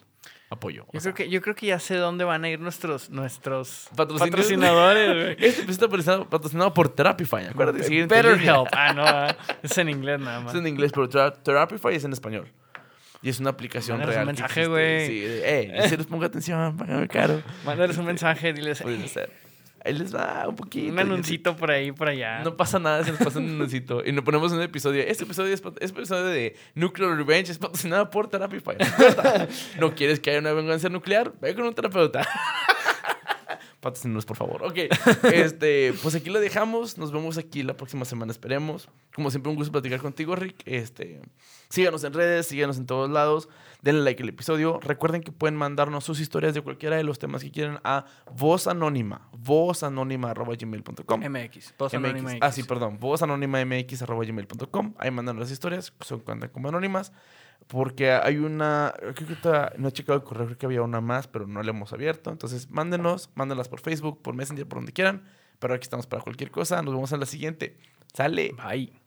apoyo. 0.49 0.85
Yo 0.91 0.99
sea, 0.99 1.14
creo, 1.14 1.27
que, 1.27 1.31
yo 1.31 1.41
creo 1.41 1.55
que 1.55 1.68
ya 1.68 1.80
sé 1.80 1.95
dónde 1.95 2.26
van 2.26 2.43
a 2.43 2.49
ir 2.49 2.59
nuestros, 2.59 3.09
nuestros 3.09 3.88
patrocinadores. 3.95 5.38
Este 5.39 5.72
está 5.72 5.88
patrocinado, 5.88 6.73
por 6.73 6.89
Therapify. 6.89 7.45
Acuérdate 7.45 7.80
de 7.80 7.84
seguir 7.85 8.01
en 8.03 8.07
Better 8.09 8.38
línea. 8.38 8.55
Help. 8.55 8.68
Ah, 8.73 8.93
no, 8.93 9.03
ah, 9.05 9.38
es 9.64 9.77
en 9.77 9.89
inglés 9.89 10.19
nada 10.19 10.41
más. 10.41 10.53
Es 10.53 10.59
en 10.59 10.68
inglés, 10.68 10.91
pero 10.93 11.07
Thera- 11.07 11.31
Therapify 11.31 11.95
es 11.95 12.03
en 12.03 12.11
español. 12.11 12.51
Y 13.22 13.30
es 13.30 13.39
una 13.39 13.51
aplicación 13.51 13.99
Mándales 13.99 14.15
real. 14.15 14.23
un 14.23 14.27
mensaje, 14.27 14.68
güey. 14.68 15.07
Sí, 15.07 15.26
hey, 15.43 15.72
si 15.88 15.97
les 15.97 16.05
pongo 16.05 16.26
atención, 16.26 16.76
págame 16.76 17.07
caro. 17.07 17.41
Mándales 17.65 17.97
un 17.97 18.05
mensaje, 18.05 18.51
diles 18.51 18.80
ser. 18.80 19.47
Ahí 19.88 19.93
les 19.93 20.14
va 20.14 20.45
un 20.49 20.55
poquito. 20.57 20.91
un 20.91 20.99
anuncito 20.99 21.55
por 21.55 21.72
ahí, 21.72 21.93
por 21.93 22.09
allá. 22.09 22.43
No 22.43 22.57
pasa 22.57 22.77
nada 22.77 23.05
si 23.05 23.11
nos 23.11 23.22
pasan 23.22 23.45
un 23.45 23.51
anuncito. 23.51 24.03
Y 24.05 24.11
nos 24.11 24.26
ponemos 24.26 24.51
un 24.51 24.61
episodio. 24.61 25.01
Este 25.01 25.23
episodio 25.23 25.53
es 25.53 25.64
este 25.80 25.85
episodio 25.85 26.26
de 26.26 26.57
Nuclear 26.76 27.15
Revenge. 27.15 27.49
Es 27.49 27.57
patrocinado 27.57 28.09
por 28.09 28.27
Therapify. 28.27 28.76
Recuerda, 28.77 29.47
¿No 29.80 29.95
quieres 29.95 30.19
que 30.19 30.31
haya 30.31 30.39
una 30.39 30.51
venganza 30.51 30.89
nuclear? 30.89 31.31
Ve 31.39 31.55
con 31.55 31.64
un 31.64 31.73
terapeuta. 31.73 32.27
Patrocínanos, 33.80 34.26
por 34.26 34.35
favor. 34.35 34.65
Ok. 34.65 34.77
Este, 35.31 35.93
pues 36.03 36.15
aquí 36.15 36.30
lo 36.30 36.41
dejamos. 36.41 36.97
Nos 36.97 37.14
vemos 37.14 37.38
aquí 37.38 37.64
la 37.64 37.77
próxima 37.77 38.03
semana, 38.03 38.34
esperemos. 38.34 38.89
Como 39.15 39.31
siempre, 39.31 39.49
un 39.49 39.55
gusto 39.55 39.72
platicar 39.72 40.01
contigo, 40.01 40.35
Rick. 40.35 40.64
Este, 40.65 41.22
síganos 41.69 42.03
en 42.03 42.11
redes, 42.11 42.47
síganos 42.47 42.77
en 42.77 42.85
todos 42.88 43.09
lados. 43.09 43.47
Denle 43.82 44.02
like 44.04 44.24
al 44.24 44.30
episodio. 44.30 44.80
Recuerden 44.82 45.22
que 45.22 45.32
pueden 45.32 45.56
mandarnos 45.56 46.04
sus 46.04 46.20
historias 46.20 46.54
de 46.54 46.62
cualquiera 46.62 46.98
de 46.98 47.04
los 47.04 47.20
temas 47.20 47.44
que 47.44 47.52
quieran 47.52 47.80
a 47.84 48.06
voz 48.32 48.68
anónima. 48.68 49.30
Vozanónima.gmail.com. 49.38 51.22
MX. 51.22 51.74
Post 51.74 51.95
Anónima 51.95 52.32
MX. 52.32 52.40
Ah, 52.41 52.52
sí, 52.52 52.64
perdón. 52.64 52.98
Voz 52.99 53.22
anónima 53.22 53.64
mx 53.64 54.02
arroba 54.02 54.26
gmail.com. 54.26 54.94
Ahí 54.98 55.12
mandan 55.12 55.40
las 55.40 55.52
historias, 55.52 55.94
son 56.02 56.20
cuentan 56.20 56.49
como 56.49 56.70
anónimas. 56.70 57.12
Porque 57.68 58.12
hay 58.12 58.38
una. 58.38 58.94
Creo 58.98 59.14
que 59.14 59.24
ahorita 59.24 59.74
no 59.78 59.90
he 59.90 59.91
checado 59.91 60.18
el 60.18 60.24
correo, 60.24 60.45
creo 60.45 60.58
que 60.58 60.66
había 60.66 60.82
una 60.82 61.02
más, 61.02 61.28
pero 61.28 61.48
no 61.48 61.62
la 61.62 61.70
hemos 61.72 61.91
abierto. 61.91 62.32
Entonces, 62.32 62.70
mándenos, 62.70 63.30
mándenlas 63.36 63.68
por 63.68 63.82
Facebook, 63.82 64.22
por 64.22 64.36
Messenger, 64.36 64.68
por 64.68 64.80
donde 64.80 64.94
quieran. 64.94 65.24
Pero 65.60 65.74
aquí 65.74 65.84
estamos 65.84 66.08
para 66.08 66.22
cualquier 66.22 66.52
cosa. 66.52 66.82
Nos 66.82 66.94
vemos 66.94 67.12
en 67.12 67.20
la 67.20 67.26
siguiente. 67.26 67.78
Sale. 68.14 68.54
Bye. 68.54 69.06